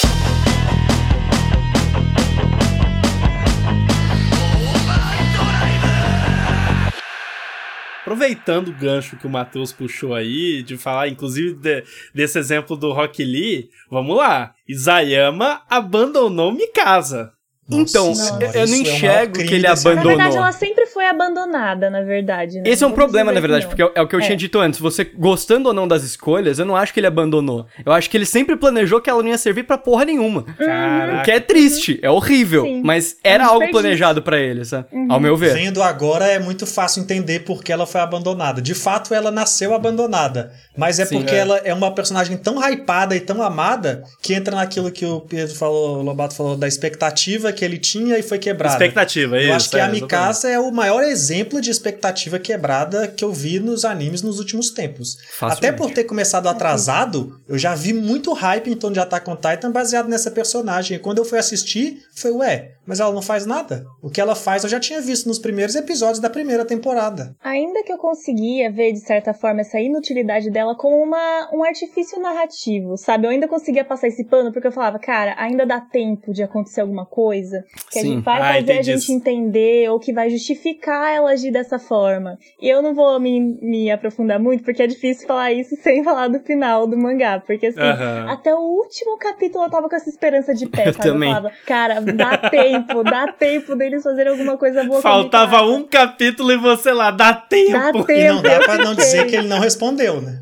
Aproveitando 8.05 8.67
o 8.67 8.71
gancho 8.73 9.17
que 9.17 9.25
o 9.25 9.29
Matheus 9.31 9.73
puxou 9.73 10.13
aí, 10.13 10.61
de 10.61 10.77
falar, 10.77 11.07
inclusive, 11.07 11.55
de- 11.55 11.83
desse 12.13 12.37
exemplo 12.37 12.77
do 12.77 12.93
Rock 12.93 13.23
Lee, 13.25 13.71
vamos 13.89 14.15
lá. 14.15 14.53
Isayama 14.69 15.63
abandonou 15.67 16.51
Mikasa. 16.51 17.33
Então, 17.67 18.09
Nossa 18.09 18.37
eu- 18.39 18.61
eu 18.61 18.67
não 18.67 18.75
é 18.75 18.77
enxergo 18.77 19.33
crime 19.33 19.49
que 19.49 19.55
ele 19.55 19.67
desse 19.67 19.85
Na 19.85 19.91
abandonou. 19.91 20.15
verdade, 20.17 20.37
ela 20.37 20.51
sempre 20.51 20.85
foi 20.85 21.07
abandonada, 21.07 21.89
na 21.89 22.01
verdade. 22.03 22.57
Né? 22.57 22.63
Esse 22.69 22.83
é 22.83 22.87
um 22.87 22.91
Vamos 22.91 23.03
problema, 23.03 23.31
na 23.31 23.39
verdade, 23.39 23.63
que 23.65 23.69
porque 23.69 23.81
é 23.81 23.85
o- 23.85 23.91
é 23.95 24.01
o 24.03 24.07
que 24.07 24.15
eu 24.15 24.19
É. 24.19 24.23
tinha 24.23 24.37
dito 24.37 24.59
antes. 24.59 24.79
Você 24.79 25.03
gostando 25.03 25.69
ou 25.69 25.73
não 25.73 25.87
das 25.87 26.03
escolhas, 26.03 26.59
eu 26.59 26.65
não 26.65 26.75
acho 26.75 26.93
que 26.93 26.99
ele 26.99 27.07
abandonou. 27.07 27.65
Eu 27.83 27.91
acho 27.91 28.07
que 28.07 28.15
ele 28.15 28.25
sempre 28.25 28.55
planejou 28.55 29.01
que 29.01 29.09
ela 29.09 29.23
não 29.23 29.29
ia 29.29 29.37
servir 29.39 29.63
pra 29.63 29.79
porra 29.79 30.05
nenhuma. 30.05 30.43
Caraca. 30.43 31.21
O 31.21 31.23
que 31.23 31.31
é 31.31 31.39
triste, 31.39 31.99
é 32.03 32.09
horrível. 32.09 32.63
Sim. 32.65 32.81
Mas 32.85 33.17
É 33.23 33.31
era 33.31 33.47
algo 33.47 33.67
planejado 33.71 34.21
pra 34.21 34.39
ele, 34.39 34.63
sabe? 34.63 34.85
Ao 35.09 35.19
meu 35.19 35.35
ver. 35.35 35.55
Vendo 35.55 35.81
agora 35.81 36.25
é 36.25 36.37
muito 36.37 36.67
fácil 36.67 37.01
entender 37.01 37.39
por 37.39 37.63
que 37.63 37.71
ela 37.73 37.87
foi 37.87 37.99
abandonada. 38.01 38.61
De 38.61 38.75
fato, 38.75 39.11
ela 39.11 39.31
nasceu 39.31 39.73
abandonada. 39.73 40.51
Mas 40.77 40.99
é 40.99 41.05
Sim, 41.05 41.17
porque 41.17 41.33
é. 41.33 41.39
ela 41.39 41.57
é 41.63 41.73
uma 41.73 41.91
personagem 41.95 42.37
tão 42.37 42.59
hypada 42.61 43.15
e 43.15 43.19
tão 43.21 43.41
amada 43.41 44.03
que 44.21 44.33
entra 44.35 44.55
naquilo 44.55 44.91
que 44.91 45.05
o 45.05 45.21
Pedro 45.21 45.55
falou, 45.55 45.97
o 45.99 46.01
Lobato 46.03 46.35
falou, 46.35 46.55
da 46.55 46.67
expectativa 46.67 47.51
que 47.55 47.65
ele 47.65 47.79
tinha 47.79 48.19
e 48.19 48.21
foi 48.21 48.37
quebrada. 48.37 48.75
Expectativa, 48.75 49.37
Eu 49.37 49.43
isso. 49.45 49.53
acho 49.53 49.69
que 49.71 49.77
é, 49.77 49.79
a 49.79 49.83
exatamente. 49.85 50.03
Mikasa 50.03 50.49
é 50.49 50.59
o 50.59 50.71
maior 50.71 51.03
exemplo 51.03 51.59
de 51.59 51.71
expectativa 51.71 52.37
quebrada 52.37 53.07
que 53.07 53.23
eu 53.23 53.33
vi 53.33 53.59
nos 53.59 53.83
animes 53.85 54.21
nos 54.21 54.37
últimos 54.37 54.69
tempos. 54.69 55.17
Facilmente. 55.39 55.57
Até 55.57 55.71
por 55.71 55.91
ter 55.91 56.03
começado 56.03 56.47
atrasado, 56.47 57.39
eu 57.47 57.57
já 57.57 57.73
vi 57.73 57.93
muito 57.93 58.33
hype 58.33 58.69
em 58.69 58.75
torno 58.75 58.93
de 58.93 58.99
Attack 58.99 59.27
on 59.29 59.35
Titan 59.35 59.71
baseado 59.71 60.07
nessa 60.07 60.29
personagem. 60.29 60.97
E 60.97 60.99
quando 60.99 61.17
eu 61.17 61.25
fui 61.25 61.39
assistir, 61.39 62.03
foi, 62.13 62.31
ué, 62.31 62.73
mas 62.85 62.99
ela 62.99 63.11
não 63.13 63.21
faz 63.21 63.45
nada? 63.45 63.83
O 64.01 64.09
que 64.09 64.19
ela 64.21 64.35
faz 64.35 64.63
eu 64.63 64.69
já 64.69 64.79
tinha 64.79 65.01
visto 65.01 65.27
nos 65.27 65.39
primeiros 65.39 65.75
episódios 65.75 66.19
da 66.19 66.29
primeira 66.29 66.65
temporada. 66.65 67.35
Ainda 67.43 67.83
que 67.83 67.91
eu 67.91 67.97
conseguia 67.97 68.71
ver, 68.71 68.91
de 68.91 68.99
certa 68.99 69.33
forma, 69.33 69.61
essa 69.61 69.79
inutilidade 69.79 70.49
dela 70.51 70.75
como 70.75 70.95
uma, 71.01 71.49
um 71.53 71.63
artifício 71.63 72.19
narrativo, 72.19 72.97
sabe? 72.97 73.25
Eu 73.25 73.31
ainda 73.31 73.47
conseguia 73.47 73.83
passar 73.83 74.07
esse 74.07 74.23
pano 74.25 74.51
porque 74.51 74.67
eu 74.67 74.71
falava, 74.71 74.99
cara, 74.99 75.35
ainda 75.37 75.65
dá 75.65 75.79
tempo 75.81 76.31
de 76.33 76.43
acontecer 76.43 76.81
alguma 76.81 77.05
coisa 77.05 77.63
que 77.91 77.99
a 77.99 78.01
Sim. 78.01 78.13
gente 78.15 78.23
vai 78.23 78.41
Ah, 78.41 78.53
fazer 78.55 78.71
a 78.79 78.81
gente 78.81 78.97
isso. 78.99 79.11
entender 79.11 79.89
ou 79.89 79.99
que 79.99 80.13
vai 80.13 80.29
justificar 80.29 81.13
ela 81.13 81.31
agir 81.31 81.51
dessa 81.51 81.79
forma. 81.79 82.37
E 82.61 82.67
eu 82.69 82.81
não 82.81 82.93
vou 82.93 83.19
me, 83.19 83.39
me 83.61 83.91
aprofundar 83.91 84.39
muito 84.39 84.63
porque 84.63 84.83
é 84.83 84.87
difícil 84.87 85.27
falar 85.27 85.51
isso 85.53 85.75
sem 85.81 86.03
falar 86.03 86.27
do 86.27 86.39
final 86.39 86.87
do 86.87 86.97
mangá, 86.97 87.41
porque 87.45 87.67
assim, 87.67 87.79
Aham. 87.79 88.29
até 88.29 88.53
o 88.53 88.59
último 88.59 89.17
capítulo 89.17 89.65
eu 89.65 89.69
tava 89.69 89.89
com 89.89 89.95
essa 89.95 90.09
esperança 90.09 90.53
de 90.53 90.67
pé, 90.67 90.89
Eu 90.89 90.93
sabe? 90.93 91.09
também. 91.09 91.29
Eu 91.29 91.35
falava, 91.35 91.55
cara, 91.65 92.01
dá 92.01 92.37
tempo, 92.49 92.74
dá 93.03 93.31
tempo 93.31 93.75
deles 93.75 94.03
fazerem 94.03 94.31
alguma 94.31 94.57
coisa 94.57 94.83
boa 94.83 95.01
Faltava 95.01 95.61
um 95.63 95.83
capítulo 95.83 96.51
e 96.51 96.57
você 96.57 96.91
lá, 96.91 97.11
dá 97.11 97.33
tempo. 97.33 97.71
Dá 97.71 97.91
tempo. 97.91 98.11
E 98.11 98.27
não 98.27 98.41
dá 98.41 98.59
pra 98.59 98.77
não 98.77 98.95
dizer 98.95 99.25
que 99.27 99.35
ele 99.35 99.47
não 99.47 99.59
respondeu, 99.59 100.21
né? 100.21 100.41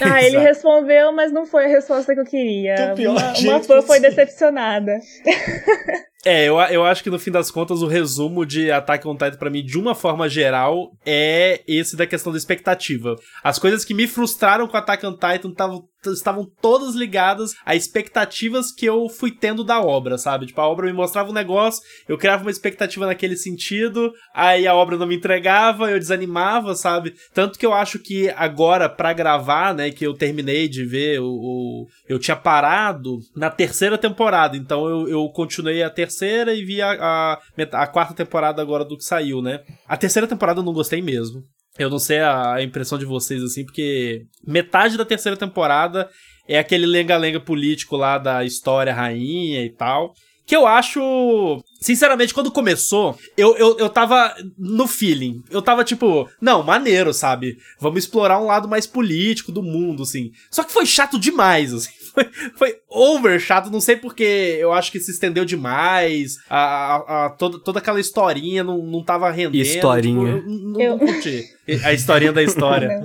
Ah, 0.00 0.22
ele 0.22 0.38
respondeu, 0.38 1.12
mas 1.12 1.32
não 1.32 1.46
foi 1.46 1.66
a 1.66 1.68
resposta 1.68 2.12
que 2.14 2.20
eu 2.20 2.24
queria. 2.24 2.92
Pior 2.96 3.12
uma, 3.12 3.32
uma 3.38 3.60
fã 3.62 3.80
foi 3.82 4.00
decepcionada. 4.00 4.98
É, 6.24 6.44
eu, 6.44 6.58
eu 6.60 6.84
acho 6.84 7.02
que 7.02 7.08
no 7.08 7.18
fim 7.18 7.30
das 7.30 7.50
contas 7.50 7.80
o 7.80 7.86
resumo 7.86 8.44
de 8.44 8.70
Attack 8.70 9.08
on 9.08 9.14
Titan 9.14 9.38
pra 9.38 9.48
mim, 9.48 9.64
de 9.64 9.78
uma 9.78 9.94
forma 9.94 10.28
geral, 10.28 10.90
é 11.06 11.62
esse 11.66 11.96
da 11.96 12.06
questão 12.06 12.30
da 12.30 12.36
expectativa. 12.36 13.16
As 13.42 13.58
coisas 13.58 13.86
que 13.86 13.94
me 13.94 14.06
frustraram 14.06 14.68
com 14.68 14.76
Attack 14.76 15.06
on 15.06 15.12
Titan 15.12 15.50
tavam- 15.54 15.84
estavam 16.06 16.46
todas 16.60 16.94
ligadas 16.94 17.52
a 17.64 17.74
expectativas 17.76 18.72
que 18.72 18.86
eu 18.86 19.08
fui 19.08 19.30
tendo 19.30 19.62
da 19.64 19.80
obra, 19.80 20.16
sabe? 20.18 20.46
Tipo, 20.46 20.60
a 20.60 20.68
obra 20.68 20.86
me 20.86 20.92
mostrava 20.92 21.30
um 21.30 21.34
negócio, 21.34 21.82
eu 22.08 22.16
criava 22.18 22.42
uma 22.42 22.50
expectativa 22.50 23.06
naquele 23.06 23.36
sentido, 23.36 24.12
aí 24.34 24.66
a 24.66 24.74
obra 24.74 24.96
não 24.96 25.06
me 25.06 25.16
entregava, 25.16 25.90
eu 25.90 25.98
desanimava, 25.98 26.74
sabe? 26.74 27.14
Tanto 27.34 27.58
que 27.58 27.66
eu 27.66 27.72
acho 27.74 27.98
que 27.98 28.28
agora, 28.30 28.88
pra 28.88 29.12
gravar, 29.12 29.74
né, 29.74 29.90
que 29.90 30.06
eu 30.06 30.14
terminei 30.14 30.68
de 30.68 30.84
ver, 30.84 31.20
o, 31.20 31.26
o- 31.26 31.86
eu 32.08 32.18
tinha 32.18 32.36
parado 32.36 33.18
na 33.36 33.50
terceira 33.50 33.96
temporada, 33.98 34.56
então 34.56 34.88
eu, 34.88 35.08
eu 35.08 35.28
continuei 35.30 35.82
a 35.82 35.90
terceira 35.90 36.54
e 36.54 36.64
vi 36.64 36.80
a, 36.82 36.92
a, 36.92 37.82
a 37.82 37.86
quarta 37.86 38.14
temporada 38.14 38.60
agora 38.62 38.84
do 38.84 38.96
que 38.96 39.04
saiu, 39.04 39.40
né? 39.42 39.60
A 39.86 39.96
terceira 39.96 40.26
temporada 40.26 40.60
eu 40.60 40.64
não 40.64 40.72
gostei 40.72 41.00
mesmo. 41.02 41.42
Eu 41.78 41.88
não 41.88 41.98
sei 41.98 42.20
a, 42.20 42.62
impressão 42.62 42.98
de 42.98 43.04
vocês, 43.04 43.42
assim, 43.42 43.64
porque 43.64 44.26
metade 44.46 44.96
da 44.96 45.04
terceira 45.04 45.36
temporada 45.36 46.08
é 46.48 46.58
aquele 46.58 46.86
lenga-lenga 46.86 47.40
político 47.40 47.96
lá 47.96 48.18
da 48.18 48.44
história 48.44 48.92
rainha 48.92 49.64
e 49.64 49.70
tal. 49.70 50.12
Que 50.46 50.56
eu 50.56 50.66
acho. 50.66 51.62
Sinceramente, 51.80 52.34
quando 52.34 52.50
começou, 52.50 53.18
eu, 53.38 53.56
eu, 53.56 53.78
eu 53.78 53.88
tava 53.88 54.34
no 54.58 54.86
feeling. 54.86 55.42
Eu 55.50 55.62
tava 55.62 55.82
tipo, 55.82 56.28
não, 56.40 56.62
maneiro, 56.62 57.14
sabe? 57.14 57.56
Vamos 57.78 58.00
explorar 58.04 58.38
um 58.38 58.44
lado 58.44 58.68
mais 58.68 58.86
político 58.86 59.50
do 59.50 59.62
mundo, 59.62 60.02
assim. 60.02 60.30
Só 60.50 60.62
que 60.62 60.72
foi 60.72 60.84
chato 60.84 61.18
demais, 61.18 61.72
assim. 61.74 61.88
Foi, 62.12 62.28
foi 62.56 62.76
over 62.88 63.38
chato, 63.40 63.70
não 63.70 63.80
sei 63.80 63.94
porque 63.96 64.24
eu 64.58 64.72
acho 64.72 64.90
que 64.92 65.00
se 65.00 65.10
estendeu 65.12 65.44
demais. 65.44 66.36
A, 66.50 66.58
a, 66.58 67.26
a- 67.26 67.30
toda, 67.30 67.58
toda 67.58 67.78
aquela 67.78 68.00
historinha 68.00 68.62
não, 68.64 68.78
não 68.78 69.02
tava 69.02 69.30
rendendo. 69.30 69.62
Historinha. 69.62 70.34
Tipo, 70.36 70.50
eu 70.50 70.58
não, 70.58 70.80
Eu- 70.80 70.90
não 70.96 71.06
curti. 71.06 71.44
A 71.84 71.92
historinha 71.92 72.32
da 72.32 72.42
história. 72.42 72.88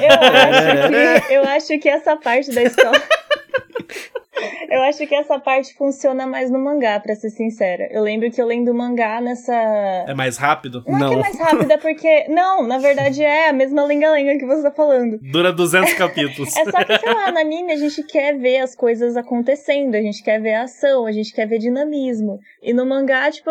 Eu 0.00 0.10
acho 0.32 1.26
que, 1.28 1.34
eu 1.34 1.42
acho 1.44 1.78
que 1.80 1.88
essa 1.88 2.16
parte 2.16 2.50
da 2.50 2.62
história. 2.62 3.02
Eu 4.70 4.82
acho 4.82 5.06
que 5.06 5.14
essa 5.14 5.38
parte 5.38 5.74
funciona 5.74 6.26
mais 6.26 6.50
no 6.50 6.58
mangá, 6.58 6.98
pra 7.00 7.14
ser 7.14 7.30
sincera. 7.30 7.88
Eu 7.90 8.02
lembro 8.02 8.30
que 8.30 8.40
eu 8.40 8.46
lendo 8.46 8.70
o 8.70 8.74
mangá 8.74 9.20
nessa. 9.20 9.54
É 9.54 10.14
mais 10.14 10.36
rápido? 10.36 10.82
Não, 10.86 10.96
é 10.96 10.98
que 10.98 11.04
é 11.04 11.08
Não. 11.08 11.20
mais 11.20 11.38
rápida, 11.38 11.78
porque. 11.78 12.28
Não, 12.28 12.66
na 12.66 12.78
verdade 12.78 13.22
é 13.22 13.48
a 13.48 13.52
mesma 13.52 13.84
lenga-lenga 13.84 14.38
que 14.38 14.46
você 14.46 14.62
tá 14.62 14.70
falando. 14.70 15.18
Dura 15.22 15.52
200 15.52 15.92
capítulos. 15.94 16.56
É 16.56 16.64
só 16.64 16.84
que, 16.84 16.98
sei 16.98 17.12
lá, 17.12 17.32
no 17.32 17.38
anime 17.38 17.72
a 17.72 17.76
gente 17.76 18.02
quer 18.04 18.38
ver 18.38 18.58
as 18.58 18.74
coisas 18.74 19.16
acontecendo, 19.16 19.94
a 19.94 20.02
gente 20.02 20.22
quer 20.22 20.40
ver 20.40 20.54
a 20.54 20.62
ação, 20.62 21.06
a 21.06 21.12
gente 21.12 21.32
quer 21.32 21.46
ver 21.46 21.58
dinamismo. 21.58 22.38
E 22.62 22.72
no 22.72 22.86
mangá, 22.86 23.30
tipo, 23.30 23.50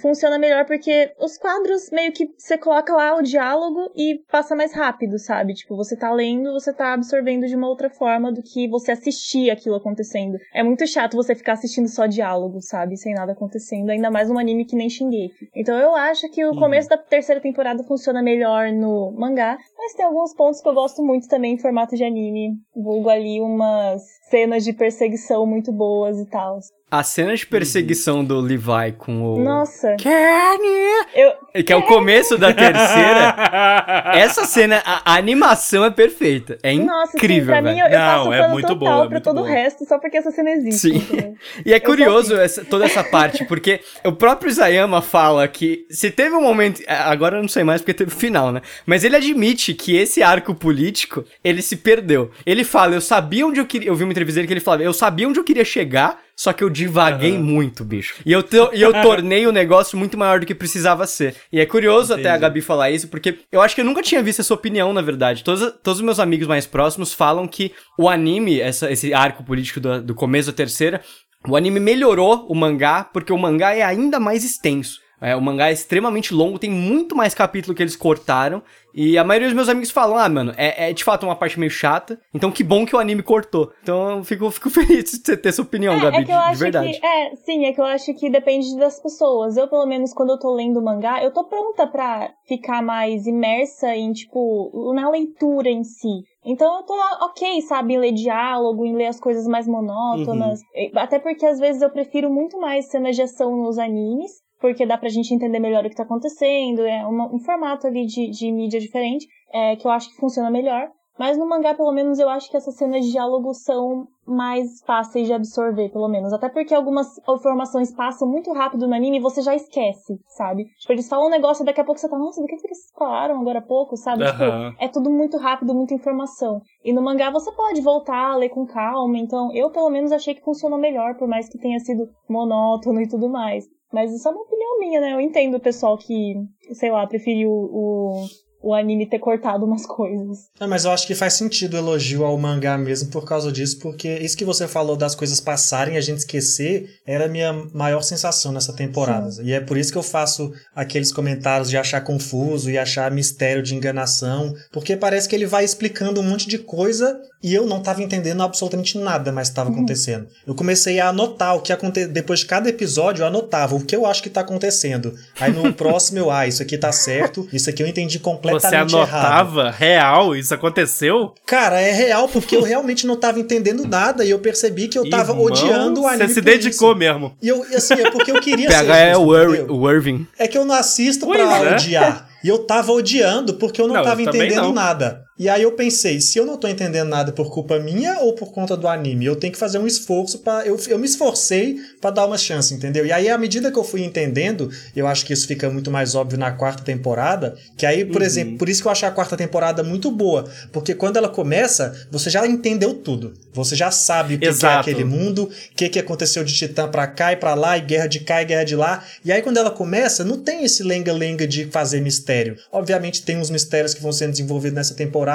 funciona 0.00 0.38
melhor 0.38 0.64
porque 0.64 1.12
os 1.18 1.36
quadros 1.38 1.90
meio 1.90 2.12
que 2.12 2.28
você 2.36 2.56
coloca 2.56 2.92
lá 2.94 3.16
o 3.16 3.22
diálogo 3.22 3.90
e 3.94 4.20
passa 4.30 4.56
mais 4.56 4.74
rápido, 4.74 5.18
sabe? 5.18 5.54
Tipo, 5.54 5.76
você 5.76 5.96
tá 5.96 6.10
lendo, 6.10 6.52
você 6.52 6.72
tá 6.72 6.94
absorvendo 6.94 7.46
de 7.46 7.54
uma 7.54 7.68
outra 7.68 7.90
forma 7.90 8.32
do 8.32 8.42
que 8.42 8.68
você 8.68 8.92
assistir 8.92 9.50
aquilo 9.50 9.76
acontecendo. 9.76 10.25
É 10.54 10.62
muito 10.62 10.86
chato 10.86 11.16
você 11.16 11.34
ficar 11.34 11.52
assistindo 11.54 11.88
só 11.88 12.06
diálogo, 12.06 12.60
sabe? 12.60 12.96
Sem 12.96 13.14
nada 13.14 13.32
acontecendo, 13.32 13.90
ainda 13.90 14.10
mais 14.10 14.30
um 14.30 14.38
anime 14.38 14.64
que 14.64 14.76
nem 14.76 14.88
Shingeki. 14.88 15.48
Então 15.54 15.76
eu 15.78 15.94
acho 15.94 16.28
que 16.30 16.44
o 16.44 16.50
Uhum. 16.50 16.56
começo 16.58 16.88
da 16.88 16.96
terceira 16.98 17.40
temporada 17.40 17.82
funciona 17.84 18.22
melhor 18.22 18.70
no 18.72 19.12
mangá, 19.12 19.58
mas 19.76 19.94
tem 19.94 20.04
alguns 20.06 20.34
pontos 20.34 20.60
que 20.60 20.68
eu 20.68 20.74
gosto 20.74 21.02
muito 21.02 21.28
também 21.28 21.54
em 21.54 21.58
formato 21.58 21.94
de 21.96 22.04
anime. 22.04 22.54
Vulgo 22.74 23.08
ali 23.08 23.40
umas 23.40 24.02
cenas 24.30 24.64
de 24.64 24.72
perseguição 24.72 25.46
muito 25.46 25.72
boas 25.72 26.18
e 26.18 26.26
tal. 26.28 26.58
A 26.88 27.02
cena 27.02 27.34
de 27.34 27.44
perseguição 27.44 28.24
do 28.24 28.38
Levi 28.40 28.92
com 28.96 29.20
o. 29.20 29.42
Nossa, 29.42 29.96
Kenny! 29.96 31.04
eu, 31.52 31.64
Que 31.64 31.72
é 31.72 31.76
o 31.76 31.82
começo 31.82 32.38
da 32.38 32.52
terceira. 32.54 33.34
Essa 34.14 34.44
cena, 34.44 34.80
a, 34.86 35.12
a 35.14 35.16
animação 35.16 35.84
é 35.84 35.90
perfeita. 35.90 36.56
É 36.62 36.72
Nossa, 36.74 37.16
incrível, 37.16 37.54
sim, 37.56 37.60
pra 37.60 37.72
mim 37.72 37.78
eu, 37.80 37.86
eu 37.86 37.98
Não, 37.98 38.32
é 38.32 38.38
pano 38.40 38.52
muito 38.52 38.68
total 38.68 38.78
boa, 38.78 38.94
é 38.94 39.00
pra 39.00 39.08
muito 39.10 39.24
todo 39.24 39.34
boa. 39.36 39.48
o 39.48 39.50
resto 39.50 39.84
só 39.84 39.98
porque 39.98 40.16
essa 40.16 40.30
cena 40.30 40.50
existe. 40.50 40.78
Sim. 41.00 41.34
E 41.66 41.72
é 41.72 41.76
Eu 41.76 41.80
curioso 41.80 42.36
essa- 42.36 42.64
toda 42.64 42.84
essa 42.84 43.02
parte, 43.02 43.44
porque 43.46 43.80
o 44.04 44.12
próprio 44.12 44.48
Isayama 44.48 45.02
fala 45.02 45.46
que 45.48 45.86
se 45.90 46.10
teve 46.10 46.36
um 46.36 46.42
momento. 46.42 46.80
Agora 46.86 47.36
eu 47.38 47.42
não 47.42 47.48
sei 47.48 47.64
mais 47.64 47.80
porque 47.80 47.94
teve 47.94 48.12
o 48.12 48.16
final, 48.16 48.52
né? 48.52 48.62
Mas 48.86 49.02
ele 49.02 49.16
admite 49.16 49.74
que 49.74 49.96
esse 49.96 50.22
arco 50.22 50.54
político, 50.54 51.24
ele 51.42 51.62
se 51.62 51.76
perdeu. 51.76 52.30
Ele 52.46 52.62
fala, 52.62 52.94
eu 52.94 53.00
sabia 53.00 53.44
onde 53.46 53.58
eu 53.58 53.66
queria. 53.66 53.88
Eu 53.88 53.94
vi 53.96 54.04
uma 54.04 54.12
entrevista 54.12 54.36
dele 54.38 54.46
que 54.46 54.52
ele 54.54 54.60
falava, 54.60 54.84
eu 54.84 54.92
sabia 54.92 55.28
onde 55.28 55.38
eu 55.40 55.44
queria 55.44 55.64
chegar, 55.64 56.18
só 56.36 56.52
que 56.52 56.62
eu 56.62 56.68
divaguei 56.68 57.38
muito, 57.38 57.82
bicho. 57.84 58.16
E 58.26 58.30
eu, 58.30 58.42
to- 58.42 58.70
e 58.74 58.82
eu 58.82 58.92
tornei 59.02 59.46
o 59.46 59.52
negócio 59.52 59.96
muito 59.98 60.18
maior 60.18 60.38
do 60.38 60.44
que 60.46 60.54
precisava 60.54 61.06
ser. 61.06 61.34
E 61.50 61.58
é 61.58 61.64
curioso 61.66 62.12
até 62.12 62.24
a 62.24 62.32
Entendi. 62.32 62.40
Gabi 62.42 62.60
falar 62.60 62.90
isso, 62.90 63.08
porque 63.08 63.38
eu 63.50 63.62
acho 63.62 63.74
que 63.74 63.80
eu 63.80 63.84
nunca 63.84 64.02
tinha 64.02 64.22
visto 64.22 64.40
essa 64.40 64.52
opinião, 64.52 64.92
na 64.92 65.00
verdade. 65.00 65.42
Todos, 65.42 65.62
todos 65.82 65.98
os 66.00 66.04
meus 66.04 66.20
amigos 66.20 66.46
mais 66.46 66.66
próximos 66.66 67.14
falam 67.14 67.48
que 67.48 67.72
o 67.98 68.08
anime, 68.08 68.60
essa- 68.60 68.90
esse 68.92 69.14
arco 69.14 69.42
político 69.42 69.80
do, 69.80 70.02
do 70.02 70.14
começo 70.14 70.50
da 70.50 70.56
terceira, 70.56 71.00
o 71.48 71.56
anime 71.56 71.80
melhorou 71.80 72.46
o 72.48 72.54
mangá, 72.54 73.04
porque 73.04 73.32
o 73.32 73.38
mangá 73.38 73.74
é 73.74 73.82
ainda 73.82 74.20
mais 74.20 74.44
extenso. 74.44 75.00
É, 75.20 75.34
o 75.34 75.40
mangá 75.40 75.68
é 75.68 75.72
extremamente 75.72 76.34
longo, 76.34 76.58
tem 76.58 76.70
muito 76.70 77.16
mais 77.16 77.34
capítulo 77.34 77.74
que 77.74 77.82
eles 77.82 77.96
cortaram. 77.96 78.62
E 78.94 79.18
a 79.18 79.24
maioria 79.24 79.48
dos 79.48 79.54
meus 79.56 79.68
amigos 79.68 79.90
falam, 79.90 80.16
ah, 80.16 80.28
mano, 80.28 80.54
é, 80.56 80.88
é 80.88 80.92
de 80.92 81.04
fato 81.04 81.24
uma 81.26 81.36
parte 81.36 81.58
meio 81.60 81.70
chata. 81.70 82.18
Então 82.34 82.50
que 82.50 82.64
bom 82.64 82.86
que 82.86 82.96
o 82.96 82.98
anime 82.98 83.22
cortou. 83.22 83.70
Então 83.82 84.18
eu 84.18 84.24
fico, 84.24 84.50
fico 84.50 84.68
feliz 84.70 85.04
de 85.04 85.10
você 85.18 85.36
ter 85.36 85.50
essa 85.50 85.60
opinião, 85.62 85.98
Gabi, 86.00 86.16
É, 86.16 86.20
é 86.20 86.24
que 86.24 86.32
eu 86.32 86.36
de, 86.36 86.42
de 86.42 86.48
acho 86.50 86.58
verdade. 86.58 87.00
que. 87.00 87.06
É, 87.06 87.36
sim, 87.36 87.64
é 87.66 87.72
que 87.72 87.80
eu 87.80 87.84
acho 87.84 88.14
que 88.14 88.30
depende 88.30 88.76
das 88.78 88.98
pessoas. 89.00 89.56
Eu, 89.56 89.68
pelo 89.68 89.86
menos, 89.86 90.12
quando 90.14 90.30
eu 90.30 90.38
tô 90.38 90.54
lendo 90.54 90.82
mangá, 90.82 91.22
eu 91.22 91.32
tô 91.32 91.44
pronta 91.44 91.86
pra 91.86 92.30
ficar 92.46 92.82
mais 92.82 93.26
imersa 93.26 93.94
em, 93.94 94.12
tipo, 94.12 94.92
na 94.94 95.08
leitura 95.10 95.68
em 95.68 95.82
si. 95.84 96.08
Então 96.44 96.76
eu 96.78 96.82
tô 96.84 96.94
ok, 97.24 97.60
sabe, 97.62 97.94
em 97.94 97.98
ler 97.98 98.12
diálogo, 98.12 98.86
em 98.86 98.94
ler 98.94 99.06
as 99.06 99.18
coisas 99.20 99.46
mais 99.46 99.66
monótonas. 99.66 100.60
E- 100.74 100.92
Até 100.94 101.18
porque 101.18 101.44
às 101.44 101.58
vezes 101.58 101.82
eu 101.82 101.90
prefiro 101.90 102.30
muito 102.30 102.58
mais 102.60 102.88
cenas 102.88 103.16
de 103.16 103.22
ação 103.22 103.56
nos 103.56 103.78
animes, 103.78 104.30
porque 104.60 104.86
dá 104.86 104.96
pra 104.96 105.08
gente 105.08 105.32
entender 105.34 105.58
melhor 105.58 105.84
o 105.84 105.90
que 105.90 105.96
tá 105.96 106.02
acontecendo. 106.02 106.82
É 106.82 107.06
um 107.06 107.38
formato 107.38 107.86
ali 107.86 108.06
de, 108.06 108.30
de 108.30 108.50
mídia 108.52 108.80
diferente, 108.80 109.26
é, 109.52 109.76
que 109.76 109.86
eu 109.86 109.90
acho 109.90 110.10
que 110.10 110.16
funciona 110.16 110.50
melhor. 110.50 110.88
Mas 111.18 111.38
no 111.38 111.48
mangá, 111.48 111.74
pelo 111.74 111.92
menos, 111.92 112.18
eu 112.18 112.28
acho 112.28 112.50
que 112.50 112.56
essas 112.56 112.76
cenas 112.76 113.04
de 113.04 113.12
diálogo 113.12 113.54
são 113.54 114.06
mais 114.26 114.82
fáceis 114.84 115.26
de 115.26 115.32
absorver, 115.32 115.90
pelo 115.90 116.08
menos. 116.08 116.32
Até 116.32 116.48
porque 116.48 116.74
algumas 116.74 117.18
informações 117.28 117.94
passam 117.94 118.28
muito 118.28 118.52
rápido 118.52 118.86
no 118.86 118.94
anime 118.94 119.18
e 119.18 119.20
você 119.20 119.40
já 119.42 119.54
esquece, 119.54 120.18
sabe? 120.28 120.64
Tipo, 120.78 120.92
eles 120.92 121.08
falam 121.08 121.28
um 121.28 121.30
negócio 121.30 121.62
e 121.62 121.66
daqui 121.66 121.80
a 121.80 121.84
pouco 121.84 122.00
você 122.00 122.08
tá, 122.08 122.18
nossa, 122.18 122.40
do 122.40 122.46
que, 122.46 122.56
que 122.56 122.66
eles 122.66 122.90
falaram 122.98 123.40
agora 123.40 123.60
há 123.60 123.62
pouco, 123.62 123.96
sabe? 123.96 124.24
Tipo, 124.26 124.42
é 124.78 124.88
tudo 124.88 125.10
muito 125.10 125.36
rápido, 125.36 125.74
muita 125.74 125.94
informação. 125.94 126.60
E 126.84 126.92
no 126.92 127.02
mangá 127.02 127.30
você 127.30 127.50
pode 127.52 127.80
voltar, 127.80 128.36
ler 128.36 128.48
com 128.48 128.66
calma. 128.66 129.18
Então, 129.18 129.50
eu, 129.54 129.70
pelo 129.70 129.90
menos, 129.90 130.12
achei 130.12 130.34
que 130.34 130.44
funcionou 130.44 130.78
melhor, 130.78 131.16
por 131.16 131.28
mais 131.28 131.48
que 131.48 131.58
tenha 131.58 131.78
sido 131.78 132.08
monótono 132.28 133.00
e 133.00 133.08
tudo 133.08 133.28
mais. 133.28 133.64
Mas 133.92 134.12
isso 134.12 134.28
é 134.28 134.30
uma 134.30 134.42
opinião 134.42 134.78
minha, 134.78 135.00
né? 135.00 135.12
Eu 135.14 135.20
entendo 135.20 135.56
o 135.56 135.60
pessoal 135.60 135.96
que, 135.96 136.34
sei 136.72 136.90
lá, 136.90 137.06
preferiu 137.06 137.50
o, 137.50 138.26
o 138.66 138.74
anime 138.74 139.08
ter 139.08 139.20
cortado 139.20 139.64
umas 139.64 139.86
coisas. 139.86 140.48
Não, 140.58 140.66
mas 140.66 140.84
eu 140.84 140.90
acho 140.90 141.06
que 141.06 141.14
faz 141.14 141.34
sentido 141.34 141.74
o 141.74 141.76
elogio 141.76 142.24
ao 142.24 142.36
mangá 142.36 142.76
mesmo 142.76 143.10
por 143.10 143.24
causa 143.24 143.52
disso, 143.52 143.78
porque 143.78 144.18
isso 144.18 144.36
que 144.36 144.44
você 144.44 144.66
falou 144.66 144.96
das 144.96 145.14
coisas 145.14 145.40
passarem 145.40 145.94
e 145.94 145.96
a 145.96 146.00
gente 146.00 146.18
esquecer 146.18 146.90
era 147.06 147.26
a 147.26 147.28
minha 147.28 147.52
maior 147.72 148.02
sensação 148.02 148.50
nessa 148.50 148.72
temporada. 148.72 149.30
E 149.42 149.52
é 149.52 149.60
por 149.60 149.76
isso 149.76 149.92
que 149.92 149.98
eu 149.98 150.02
faço 150.02 150.52
aqueles 150.74 151.12
comentários 151.12 151.70
de 151.70 151.76
achar 151.76 152.00
confuso 152.00 152.68
e 152.68 152.76
achar 152.76 153.08
mistério 153.12 153.62
de 153.62 153.72
enganação, 153.72 154.52
porque 154.72 154.96
parece 154.96 155.28
que 155.28 155.36
ele 155.36 155.46
vai 155.46 155.64
explicando 155.64 156.20
um 156.20 156.24
monte 156.24 156.48
de 156.48 156.58
coisa 156.58 157.20
e 157.42 157.54
eu 157.54 157.66
não 157.66 157.78
estava 157.78 158.02
entendendo 158.02 158.42
absolutamente 158.42 158.98
nada 158.98 159.30
mais 159.30 159.46
estava 159.46 159.70
acontecendo. 159.70 160.26
Eu 160.44 160.56
comecei 160.56 160.98
a 160.98 161.10
anotar 161.10 161.54
o 161.54 161.60
que 161.60 161.72
aconteceu. 161.72 162.10
Depois 162.10 162.40
de 162.40 162.46
cada 162.46 162.68
episódio, 162.68 163.22
eu 163.22 163.26
anotava 163.28 163.76
o 163.76 163.84
que 163.84 163.94
eu 163.94 164.04
acho 164.04 164.22
que 164.22 164.28
está 164.28 164.40
acontecendo. 164.40 165.14
Aí 165.38 165.52
no 165.52 165.70
próximo 165.74 166.18
eu, 166.18 166.32
ah, 166.32 166.48
isso 166.48 166.62
aqui 166.62 166.76
tá 166.76 166.90
certo, 166.90 167.48
isso 167.52 167.70
aqui 167.70 167.82
eu 167.82 167.86
entendi 167.86 168.18
completamente 168.18 168.55
Você 168.60 168.74
errado. 168.74 168.94
anotava? 168.96 169.70
Real? 169.70 170.34
Isso 170.36 170.54
aconteceu? 170.54 171.32
Cara, 171.46 171.80
é 171.80 171.92
real, 171.92 172.28
porque 172.28 172.56
eu 172.56 172.62
realmente 172.62 173.06
não 173.06 173.16
tava 173.16 173.38
entendendo 173.40 173.86
nada 173.86 174.24
e 174.24 174.30
eu 174.30 174.38
percebi 174.38 174.88
que 174.88 174.98
eu 174.98 175.08
tava 175.08 175.32
Irmão, 175.32 175.44
odiando 175.46 176.02
o 176.02 176.06
anime. 176.06 176.28
Você 176.28 176.34
se 176.34 176.40
dedicou 176.40 176.90
isso. 176.90 176.98
mesmo. 176.98 177.36
E 177.42 177.48
eu, 177.48 177.62
assim, 177.74 177.94
é 177.94 178.10
porque 178.10 178.30
eu 178.30 178.40
queria 178.40 178.68
ser. 178.70 178.76
PH 178.76 178.96
é 178.98 179.16
o, 179.16 179.90
Irving. 179.90 180.26
É 180.38 180.46
que 180.48 180.56
eu 180.58 180.64
não 180.64 180.74
assisto 180.74 181.26
Pois 181.26 181.40
pra 181.40 181.58
é. 181.64 181.74
odiar. 181.74 182.28
E 182.44 182.48
eu 182.48 182.58
tava 182.58 182.92
odiando 182.92 183.54
porque 183.54 183.80
eu 183.80 183.88
não, 183.88 183.94
Não, 183.96 184.02
tava 184.04 184.22
eu 184.22 184.28
entendendo 184.28 184.62
não. 184.62 184.72
nada. 184.72 185.25
E 185.38 185.48
aí 185.50 185.62
eu 185.62 185.72
pensei, 185.72 186.18
se 186.20 186.38
eu 186.38 186.46
não 186.46 186.56
tô 186.56 186.66
entendendo 186.66 187.08
nada 187.08 187.30
por 187.30 187.50
culpa 187.50 187.78
minha 187.78 188.20
ou 188.20 188.32
por 188.34 188.52
conta 188.52 188.74
do 188.76 188.88
anime, 188.88 189.26
eu 189.26 189.36
tenho 189.36 189.52
que 189.52 189.58
fazer 189.58 189.78
um 189.78 189.86
esforço 189.86 190.38
para 190.38 190.66
eu, 190.66 190.80
eu 190.88 190.98
me 190.98 191.04
esforcei 191.06 191.76
pra 192.00 192.10
dar 192.10 192.24
uma 192.26 192.38
chance, 192.38 192.72
entendeu? 192.72 193.04
E 193.04 193.12
aí 193.12 193.28
à 193.28 193.36
medida 193.36 193.70
que 193.70 193.78
eu 193.78 193.84
fui 193.84 194.02
entendendo, 194.02 194.70
eu 194.94 195.06
acho 195.06 195.26
que 195.26 195.32
isso 195.34 195.46
fica 195.46 195.68
muito 195.68 195.90
mais 195.90 196.14
óbvio 196.14 196.38
na 196.38 196.52
quarta 196.52 196.82
temporada, 196.82 197.54
que 197.76 197.84
aí, 197.84 198.04
por 198.04 198.22
Uhum. 198.22 198.26
exemplo, 198.26 198.56
por 198.58 198.68
isso 198.68 198.80
que 198.80 198.88
eu 198.88 198.92
acho 198.92 199.04
a 199.04 199.10
quarta 199.10 199.36
temporada 199.36 199.82
muito 199.82 200.10
boa, 200.10 200.48
porque 200.72 200.94
quando 200.94 201.18
ela 201.18 201.28
começa, 201.28 201.94
você 202.10 202.30
já 202.30 202.46
entendeu 202.46 202.94
tudo. 202.94 203.34
Você 203.52 203.74
já 203.76 203.90
sabe 203.90 204.34
o 204.34 204.38
que, 204.38 204.46
que 204.52 204.66
é 204.66 204.68
aquele 204.80 205.04
mundo, 205.04 205.44
o 205.44 205.74
que, 205.74 205.88
que 205.88 205.98
aconteceu 205.98 206.44
de 206.44 206.52
Titã 206.54 206.88
pra 206.88 207.06
cá 207.06 207.32
e 207.32 207.36
pra 207.36 207.54
lá, 207.54 207.76
e 207.78 207.80
guerra 207.80 208.06
de 208.06 208.20
cá 208.20 208.42
e 208.42 208.44
guerra 208.44 208.64
de 208.64 208.76
lá. 208.76 209.02
E 209.24 209.32
aí, 209.32 209.40
quando 209.40 209.56
ela 209.56 209.70
começa, 209.70 210.24
não 210.24 210.38
tem 210.38 210.62
esse 210.64 210.82
lenga-lenga 210.82 211.46
de 211.46 211.64
fazer 211.66 212.00
mistério. 212.00 212.56
Obviamente, 212.70 213.22
tem 213.22 213.38
uns 213.38 213.48
mistérios 213.48 213.94
que 213.94 214.02
vão 214.02 214.12
sendo 214.12 214.32
desenvolvidos 214.32 214.74
nessa 214.76 214.94
temporada, 214.94 215.25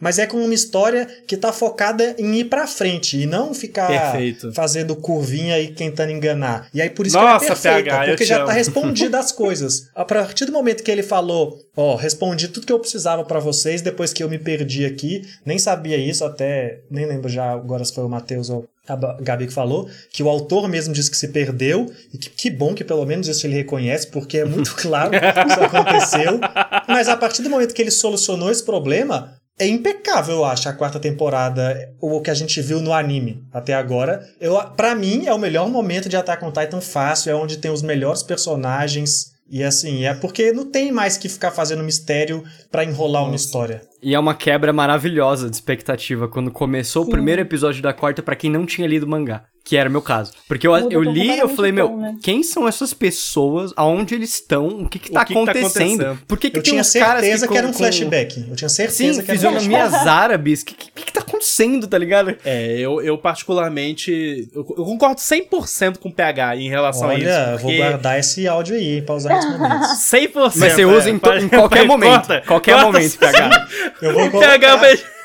mas 0.00 0.18
é 0.18 0.26
com 0.26 0.36
uma 0.36 0.54
história 0.54 1.06
que 1.26 1.36
tá 1.36 1.52
focada 1.52 2.14
em 2.18 2.36
ir 2.36 2.44
pra 2.44 2.66
frente 2.66 3.20
e 3.20 3.26
não 3.26 3.54
ficar 3.54 3.88
Perfeito. 3.88 4.52
fazendo 4.52 4.94
curvinha 4.96 5.58
e 5.58 5.68
tentando 5.72 6.12
enganar. 6.12 6.68
E 6.72 6.80
aí, 6.80 6.90
por 6.90 7.06
isso 7.06 7.16
Nossa, 7.16 7.38
que 7.38 7.44
é 7.44 7.48
perfeita, 7.48 7.90
PH, 7.90 8.06
porque 8.06 8.24
já 8.24 8.36
amo. 8.38 8.46
tá 8.46 8.52
respondida 8.54 9.18
as 9.18 9.32
coisas. 9.32 9.88
A 9.94 10.04
partir 10.04 10.44
do 10.44 10.52
momento 10.52 10.82
que 10.82 10.90
ele 10.90 11.02
falou, 11.02 11.58
ó, 11.76 11.96
respondi 11.96 12.48
tudo 12.48 12.66
que 12.66 12.72
eu 12.72 12.78
precisava 12.80 13.24
pra 13.24 13.40
vocês 13.40 13.82
depois 13.82 14.12
que 14.12 14.22
eu 14.22 14.28
me 14.28 14.38
perdi 14.38 14.84
aqui, 14.84 15.22
nem 15.44 15.58
sabia 15.58 15.96
isso, 15.96 16.24
até 16.24 16.80
nem 16.90 17.06
lembro 17.06 17.28
já 17.28 17.50
agora 17.52 17.84
se 17.84 17.94
foi 17.94 18.04
o 18.04 18.08
Matheus 18.08 18.50
ou 18.50 18.64
a 18.88 18.96
Gabi 19.20 19.46
que 19.46 19.52
falou, 19.52 19.88
que 20.10 20.22
o 20.22 20.28
autor 20.28 20.68
mesmo 20.68 20.92
disse 20.92 21.10
que 21.10 21.16
se 21.16 21.28
perdeu, 21.28 21.92
e 22.12 22.18
que, 22.18 22.30
que 22.30 22.50
bom 22.50 22.74
que 22.74 22.82
pelo 22.82 23.06
menos 23.06 23.28
isso 23.28 23.46
ele 23.46 23.54
reconhece, 23.54 24.08
porque 24.08 24.38
é 24.38 24.44
muito 24.44 24.74
claro 24.76 25.10
que 25.10 25.52
isso 25.52 25.60
aconteceu. 25.60 26.40
Mas 26.88 27.08
a 27.08 27.16
partir 27.16 27.42
do 27.42 27.50
momento 27.50 27.74
que 27.74 27.82
ele 27.82 27.90
solucionou 27.90 28.50
esse 28.50 28.64
problema, 28.64 29.34
é 29.58 29.66
impecável, 29.66 30.36
eu 30.36 30.44
acho, 30.44 30.68
a 30.68 30.72
quarta 30.72 30.98
temporada, 30.98 31.94
o 32.00 32.20
que 32.20 32.30
a 32.30 32.34
gente 32.34 32.60
viu 32.60 32.80
no 32.80 32.92
anime 32.92 33.44
até 33.52 33.74
agora. 33.74 34.26
Eu, 34.40 34.58
para 34.76 34.94
mim, 34.94 35.26
é 35.26 35.32
o 35.32 35.38
melhor 35.38 35.68
momento 35.68 36.08
de 36.08 36.16
Attack 36.16 36.44
on 36.44 36.50
Titan 36.50 36.80
fácil, 36.80 37.30
é 37.30 37.34
onde 37.34 37.58
tem 37.58 37.70
os 37.70 37.82
melhores 37.82 38.22
personagens. 38.22 39.32
E 39.48 39.62
assim, 39.62 40.04
é 40.04 40.14
porque 40.14 40.52
não 40.52 40.70
tem 40.70 40.90
mais 40.90 41.16
que 41.18 41.28
ficar 41.28 41.50
fazendo 41.50 41.84
mistério 41.84 42.42
pra 42.70 42.84
enrolar 42.84 43.24
uma 43.24 43.36
história. 43.36 43.82
E 44.02 44.14
é 44.14 44.18
uma 44.18 44.34
quebra 44.34 44.72
maravilhosa 44.72 45.48
de 45.48 45.54
expectativa 45.54 46.26
quando 46.26 46.50
começou 46.50 47.02
o 47.02 47.04
Sim. 47.06 47.12
primeiro 47.12 47.40
episódio 47.42 47.82
da 47.82 47.92
quarta 47.92 48.22
pra 48.22 48.34
quem 48.34 48.50
não 48.50 48.66
tinha 48.66 48.86
lido 48.86 49.04
o 49.06 49.08
mangá. 49.08 49.44
Que 49.64 49.76
era 49.76 49.88
o 49.88 49.92
meu 49.92 50.02
caso. 50.02 50.32
Porque 50.48 50.66
eu, 50.66 50.72
Muda 50.72 50.92
eu 50.92 51.00
li 51.04 51.28
e 51.36 51.38
eu 51.38 51.48
falei, 51.48 51.70
o 51.70 51.74
meu, 51.74 51.96
né? 51.96 52.16
quem 52.20 52.42
são 52.42 52.66
essas 52.66 52.92
pessoas? 52.92 53.72
Aonde 53.76 54.12
eles 54.16 54.32
estão? 54.32 54.66
O 54.66 54.88
que 54.88 54.98
que 54.98 55.10
O 55.10 55.12
tá 55.14 55.24
que 55.24 55.32
que 55.32 55.34
tá 55.34 55.52
acontecendo? 55.52 56.00
acontecendo? 56.02 56.26
Por 56.26 56.36
que 56.36 56.50
que 56.50 56.58
Eu 56.58 56.62
tem 56.64 56.72
tinha 56.72 56.82
certeza 56.82 57.46
que, 57.46 57.52
com- 57.52 57.58
era 57.58 57.68
um 57.68 57.70
com- 57.70 57.78
flashback. 57.78 58.44
Eu 58.50 58.56
tinha 58.56 58.68
certeza 58.68 59.20
Sim, 59.20 59.22
que 59.24 59.30
era 59.30 59.38
um 59.38 59.40
flashback. 59.42 59.60
fisionomias 59.60 59.94
árabes. 60.08 60.62
O 60.62 60.66
que, 60.66 60.74
que, 60.74 60.90
que 60.90 61.12
tá 61.12 61.20
acontecendo? 61.20 61.32
acontecendo, 61.32 61.86
tá 61.88 61.96
ligado? 61.98 62.36
É, 62.44 62.78
eu, 62.78 63.00
eu 63.02 63.16
particularmente. 63.18 64.48
Eu, 64.54 64.60
eu 64.76 64.84
concordo 64.84 65.20
100% 65.20 65.98
com 65.98 66.08
o 66.08 66.12
PH 66.12 66.56
em 66.56 66.68
relação 66.68 67.08
a 67.08 67.14
isso. 67.14 67.26
Olha, 67.26 67.56
vou 67.56 67.74
guardar 67.76 68.18
esse 68.18 68.46
áudio 68.46 68.76
aí 68.76 69.00
pra 69.02 69.14
usar 69.14 69.34
nesse 69.34 69.48
momento. 69.48 69.82
100%. 70.10 70.52
Mas 70.56 70.72
você 70.74 70.84
usa 70.84 71.10
em, 71.10 71.18
to- 71.18 71.32
em 71.34 71.48
qualquer 71.48 71.84
momento. 71.88 72.12
Corta, 72.28 72.42
qualquer 72.46 72.72
corta 72.74 72.86
momento, 72.86 73.18
PH. 73.18 73.68
Eu 74.00 74.12
vou 74.12 74.30
colocar, 74.30 74.58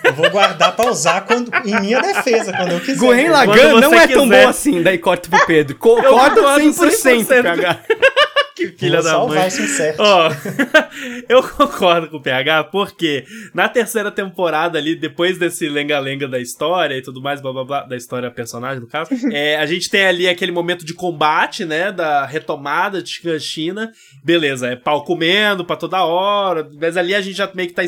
eu 0.04 0.14
vou 0.14 0.30
guardar 0.30 0.76
pra 0.76 0.90
usar 0.90 1.22
quando, 1.22 1.52
em 1.66 1.80
minha 1.82 2.02
defesa, 2.02 2.54
quando 2.54 2.72
eu 2.72 2.80
quiser. 2.80 3.00
Gurren 3.00 3.30
Lagann 3.30 3.80
não 3.80 3.94
é 3.94 4.08
tão 4.08 4.24
quiser. 4.24 4.44
bom 4.44 4.50
assim, 4.50 4.82
daí 4.84 4.98
corta 4.98 5.30
pro 5.30 5.46
Pedro. 5.46 5.76
Co 5.76 6.00
Eu 6.00 6.12
corta 6.14 6.36
concordo 6.36 6.72
100%, 6.72 7.26
100%. 7.26 7.42
PH. 7.42 7.80
Que 8.58 8.70
filha 8.70 9.04
da 9.04 9.20
mãe. 9.20 9.38
Ó, 10.00 10.32
eu 11.30 11.44
concordo 11.44 12.10
com 12.10 12.18
o 12.18 12.22
PH, 12.22 12.64
porque 12.66 13.24
na 13.54 13.70
terceira 13.70 14.10
temporada 14.10 14.80
ali, 14.80 14.96
depois 14.96 15.38
desse 15.38 15.70
lenga-lenga 15.70 16.28
da 16.28 16.40
história 16.40 16.98
e 16.98 17.02
tudo 17.04 17.22
mais, 17.22 17.40
blá 17.40 17.54
blá 17.54 17.64
blá, 17.64 17.84
da 17.84 17.96
história 17.96 18.32
personagem, 18.32 18.80
no 18.80 18.88
caso, 18.88 19.12
é, 19.32 19.58
a 19.58 19.66
gente 19.68 19.92
tem 19.92 20.06
ali 20.08 20.28
aquele 20.28 20.52
momento 20.52 20.84
de 20.84 20.96
combate, 20.96 21.66
né, 21.66 21.92
da 21.92 22.26
retomada 22.26 23.02
de 23.04 23.40
China. 23.40 23.92
Beleza, 24.24 24.70
é 24.70 24.76
pau 24.76 25.04
comendo 25.04 25.64
pra 25.64 25.76
toda 25.76 26.04
hora, 26.04 26.68
mas 26.82 26.98
ali 26.98 27.14
a 27.14 27.22
gente 27.22 27.38
já 27.38 27.52
meio 27.54 27.70
que 27.70 27.76
tá, 27.76 27.84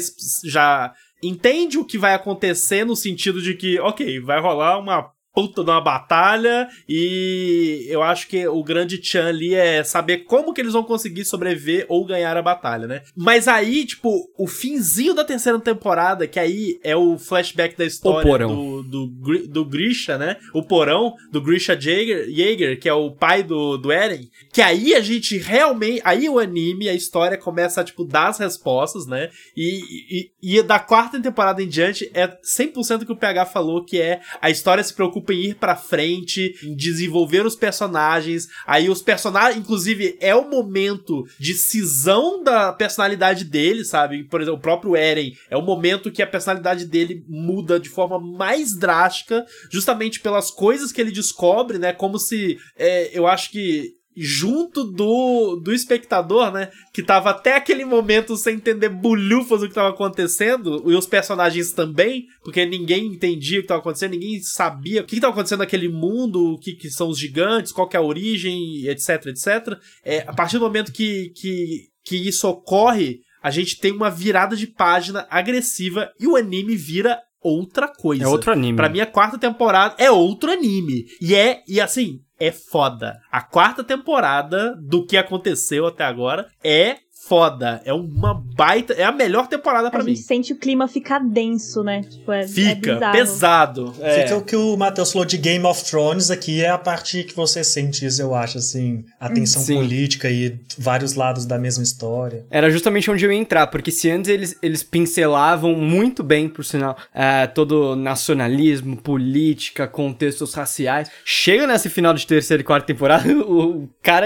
já 0.46 0.94
entende 1.24 1.80
o 1.80 1.86
que 1.86 1.98
vai 1.98 2.14
acontecer 2.14 2.86
no 2.86 2.96
sentido 2.96 3.42
de 3.42 3.56
que, 3.56 3.80
ok, 3.80 4.20
vai 4.20 4.40
rolar 4.40 4.78
uma 4.78 5.10
puta 5.40 5.64
de 5.64 5.70
uma 5.70 5.80
batalha 5.80 6.68
e 6.88 7.86
eu 7.88 8.04
acho 8.04 8.28
que 8.28 8.46
o 8.46 8.62
grande 8.62 9.00
Chan 9.02 9.28
ali 9.30 9.56
é 9.56 9.84
saber 9.84 10.26
como 10.26 10.54
que 10.54 10.60
eles 10.60 10.74
vão 10.74 10.84
conseguir 10.84 11.24
sobreviver 11.24 11.86
ou 11.88 12.06
ganhar 12.06 12.36
a 12.36 12.42
batalha, 12.42 12.88
né? 12.88 13.04
Mas 13.16 13.48
aí, 13.48 13.86
tipo, 13.86 14.30
o 14.38 14.48
finzinho 14.48 15.14
da 15.14 15.24
terceira 15.24 15.58
temporada, 15.60 16.28
que 16.28 16.40
aí 16.40 16.78
é 16.84 16.96
o 16.96 17.18
flashback 17.18 17.78
da 17.78 17.86
história 17.86 18.48
do, 18.48 18.84
do, 18.84 19.08
do 19.48 19.66
Grisha, 19.66 20.18
né? 20.18 20.36
O 20.54 20.62
porão 20.62 21.14
do 21.32 21.42
Grisha 21.42 21.80
Jaeger, 21.80 22.30
Jaeger, 22.30 22.80
que 22.80 22.90
é 22.90 22.94
o 22.94 23.12
pai 23.12 23.42
do, 23.42 23.78
do 23.78 23.92
Eren, 23.92 24.30
que 24.52 24.62
aí 24.62 24.94
a 24.94 25.00
gente 25.00 25.38
realmente, 25.38 26.02
aí 26.04 26.28
o 26.28 26.38
anime, 26.38 26.90
a 26.90 26.94
história 26.94 27.38
começa 27.38 27.80
a, 27.80 27.84
tipo, 27.84 28.04
dar 28.04 28.28
as 28.28 28.40
respostas, 28.40 29.06
né? 29.06 29.30
E, 29.56 30.32
e, 30.44 30.58
e 30.58 30.62
da 30.62 30.80
quarta 30.80 31.22
temporada 31.22 31.64
em 31.64 31.68
diante 31.68 32.12
é 32.14 32.28
100% 32.28 33.06
que 33.06 33.12
o 33.12 33.16
PH 33.16 33.46
falou, 33.46 33.86
que 33.86 34.02
é 34.02 34.20
a 34.42 34.50
história 34.50 34.84
se 34.84 34.94
preocupa 34.94 35.29
em 35.32 35.50
ir 35.50 35.56
pra 35.56 35.76
frente, 35.76 36.54
desenvolver 36.76 37.46
os 37.46 37.56
personagens. 37.56 38.48
Aí 38.66 38.90
os 38.90 39.02
personagens, 39.02 39.60
inclusive, 39.60 40.18
é 40.20 40.36
o 40.36 40.50
momento 40.50 41.26
de 41.40 41.54
cisão 41.54 42.44
da 42.44 42.74
personalidade 42.74 43.46
dele, 43.46 43.84
sabe? 43.84 44.24
Por 44.24 44.42
exemplo, 44.42 44.60
o 44.60 44.62
próprio 44.62 44.96
Eren 44.96 45.34
é 45.50 45.58
o 45.58 45.62
momento 45.62 46.12
que 46.12 46.22
a 46.22 46.28
personalidade 46.28 46.86
dele 46.86 47.24
muda 47.28 47.80
de 47.80 47.90
forma 47.90 48.20
mais 48.20 48.76
drástica, 48.76 49.46
justamente 49.72 50.20
pelas 50.20 50.52
coisas 50.52 50.92
que 50.92 51.02
ele 51.02 51.12
descobre, 51.12 51.78
né? 51.78 51.94
Como 51.94 52.18
se 52.18 52.58
é, 52.78 53.10
eu 53.18 53.28
acho 53.28 53.52
que 53.52 53.99
junto 54.20 54.84
do, 54.84 55.56
do 55.56 55.74
espectador, 55.74 56.52
né? 56.52 56.70
Que 56.94 57.02
tava 57.02 57.30
até 57.30 57.56
aquele 57.56 57.86
momento 57.86 58.36
sem 58.36 58.56
entender 58.56 58.90
bulhufas 58.90 59.62
do 59.62 59.70
que 59.70 59.74
tava 59.74 59.90
acontecendo, 59.90 60.84
e 60.92 60.96
os 60.96 61.08
personagens 61.08 61.72
também, 61.72 62.26
porque 62.44 62.66
ninguém 62.66 63.06
entendia 63.06 63.60
o 63.60 63.62
que 63.62 63.68
tava 63.68 63.80
acontecendo, 63.80 64.12
ninguém 64.12 64.42
sabia 64.42 65.02
o 65.02 65.06
que, 65.06 65.16
que 65.16 65.22
tava 65.22 65.34
acontecendo 65.34 65.60
naquele 65.60 65.88
mundo, 65.88 66.54
o 66.54 66.60
que, 66.60 66.74
que 66.74 66.90
são 66.90 67.10
os 67.10 67.18
gigantes, 67.18 67.72
qual 67.72 67.88
que 67.88 67.96
é 67.96 68.00
a 68.00 68.04
origem, 68.04 68.86
etc, 68.88 69.28
etc. 69.28 69.80
É, 70.04 70.20
a 70.28 70.34
partir 70.34 70.58
do 70.58 70.66
momento 70.66 70.92
que, 70.92 71.32
que, 71.36 71.88
que 72.04 72.16
isso 72.16 72.48
ocorre, 72.48 73.22
a 73.42 73.50
gente 73.50 73.80
tem 73.80 73.92
uma 73.92 74.10
virada 74.10 74.56
de 74.56 74.68
página 74.68 75.26
agressiva 75.30 76.12
e 76.20 76.28
o 76.28 76.36
anime 76.36 76.76
vira 76.76 77.20
outra 77.42 77.88
coisa. 77.88 78.24
É 78.24 78.28
outro 78.28 78.52
anime. 78.52 78.76
Pra 78.76 78.90
mim, 78.90 79.00
a 79.00 79.06
quarta 79.06 79.38
temporada 79.38 79.96
é 79.98 80.10
outro 80.12 80.52
anime. 80.52 81.06
E 81.22 81.36
é, 81.36 81.64
e 81.68 81.80
assim, 81.80 82.20
é 82.40 82.52
foda. 82.52 83.20
A 83.32 83.42
quarta 83.42 83.84
temporada 83.84 84.76
do 84.76 85.06
que 85.06 85.18
aconteceu 85.18 85.86
até 85.86 86.04
agora 86.04 86.48
é 86.64 86.98
foda. 87.30 87.80
É 87.86 87.94
uma 87.94 88.34
baita. 88.34 88.94
É 88.94 89.04
a 89.04 89.12
melhor 89.12 89.48
temporada 89.48 89.92
pra 89.92 90.02
a 90.02 90.04
mim. 90.04 90.16
gente 90.16 90.26
sente 90.26 90.52
o 90.52 90.56
clima 90.56 90.88
ficar 90.88 91.20
denso, 91.20 91.84
né? 91.84 92.02
Tipo, 92.02 92.32
é, 92.32 92.42
é 92.42 92.48
Fica 92.48 92.94
bizarro. 92.96 93.14
pesado. 93.14 93.96
É. 94.02 94.24
Fica 94.24 94.38
o 94.38 94.42
que 94.44 94.56
o 94.56 94.76
Matheus 94.76 95.12
falou 95.12 95.26
de 95.26 95.38
Game 95.38 95.64
of 95.64 95.86
Thrones 95.86 96.32
aqui, 96.32 96.62
é 96.62 96.70
a 96.70 96.78
parte 96.78 97.24
que 97.24 97.36
você 97.36 97.64
sente 97.64 98.04
isso, 98.04 98.20
eu 98.20 98.34
acho, 98.34 98.58
assim, 98.58 99.06
a 99.20 99.30
tensão 99.30 99.62
Sim. 99.62 99.76
política 99.76 100.30
e 100.30 100.58
vários 100.78 101.14
lados 101.14 101.46
da 101.46 101.60
mesma 101.60 101.84
história. 101.84 102.46
Era 102.50 102.72
justamente 102.72 103.12
onde 103.12 103.24
eu 103.24 103.32
ia 103.32 103.38
entrar, 103.38 103.68
porque 103.68 103.92
se 103.92 104.10
antes 104.10 104.30
eles, 104.30 104.58
eles 104.64 104.82
pincelavam 104.82 105.76
muito 105.76 106.24
bem, 106.24 106.50
por 106.50 106.66
sinal, 106.66 106.98
é, 107.14 107.46
todo 107.46 107.96
nacionalismo, 107.96 108.98
política, 108.98 109.88
contextos 109.88 110.56
raciais, 110.56 111.12
chega 111.24 111.68
nesse 111.68 111.90
final 111.90 112.14
de 112.14 112.26
terceira 112.26 112.62
e 112.62 112.64
quarta 112.66 112.88
temporada, 112.88 113.30
o, 113.32 113.84
o 113.86 113.90
cara 114.02 114.26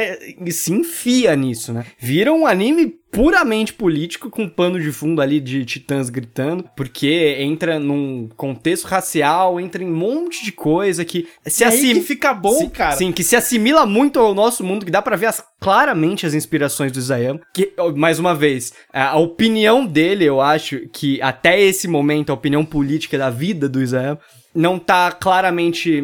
se 0.50 0.72
enfia 0.72 1.36
nisso, 1.36 1.74
né? 1.74 1.86
Vira 2.00 2.32
um 2.32 2.48
anime 2.48 2.93
puramente 3.14 3.72
político, 3.74 4.30
com 4.30 4.50
pano 4.50 4.80
de 4.80 4.92
fundo 4.92 5.22
ali 5.22 5.40
de 5.40 5.64
titãs 5.64 6.10
gritando, 6.10 6.66
porque 6.76 7.38
entra 7.40 7.80
num 7.80 8.28
contexto 8.36 8.86
racial, 8.86 9.60
entra 9.60 9.84
em 9.84 9.88
um 9.88 9.96
monte 9.96 10.44
de 10.44 10.52
coisa 10.52 11.06
que 11.06 11.28
se 11.46 11.64
assim 11.64 12.02
fica 12.02 12.34
bom, 12.34 12.54
Sim, 12.54 12.70
cara. 12.70 12.96
Sim, 12.98 13.12
que 13.12 13.24
se 13.24 13.36
assimila 13.36 13.86
muito 13.86 14.20
ao 14.20 14.34
nosso 14.34 14.64
mundo, 14.64 14.86
que 14.86 14.92
dá 14.92 15.02
pra 15.02 15.16
ver 15.16 15.28
as- 15.28 15.44
claramente 15.62 16.26
as 16.26 16.34
inspirações 16.34 16.92
do 16.92 17.00
Isayama. 17.00 17.40
Que, 17.54 17.72
mais 17.96 18.18
uma 18.20 18.34
vez, 18.34 18.74
a 18.92 19.18
opinião 19.18 19.86
dele, 19.86 20.26
eu 20.26 20.42
acho 20.42 20.82
que 20.92 21.22
até 21.22 21.62
esse 21.62 21.88
momento, 21.88 22.32
a 22.32 22.34
opinião 22.34 22.66
política 22.66 23.18
da 23.18 23.30
vida 23.30 23.70
do 23.70 23.82
Isayama, 23.82 24.20
não 24.56 24.78
tá 24.78 25.12
claramente 25.12 26.04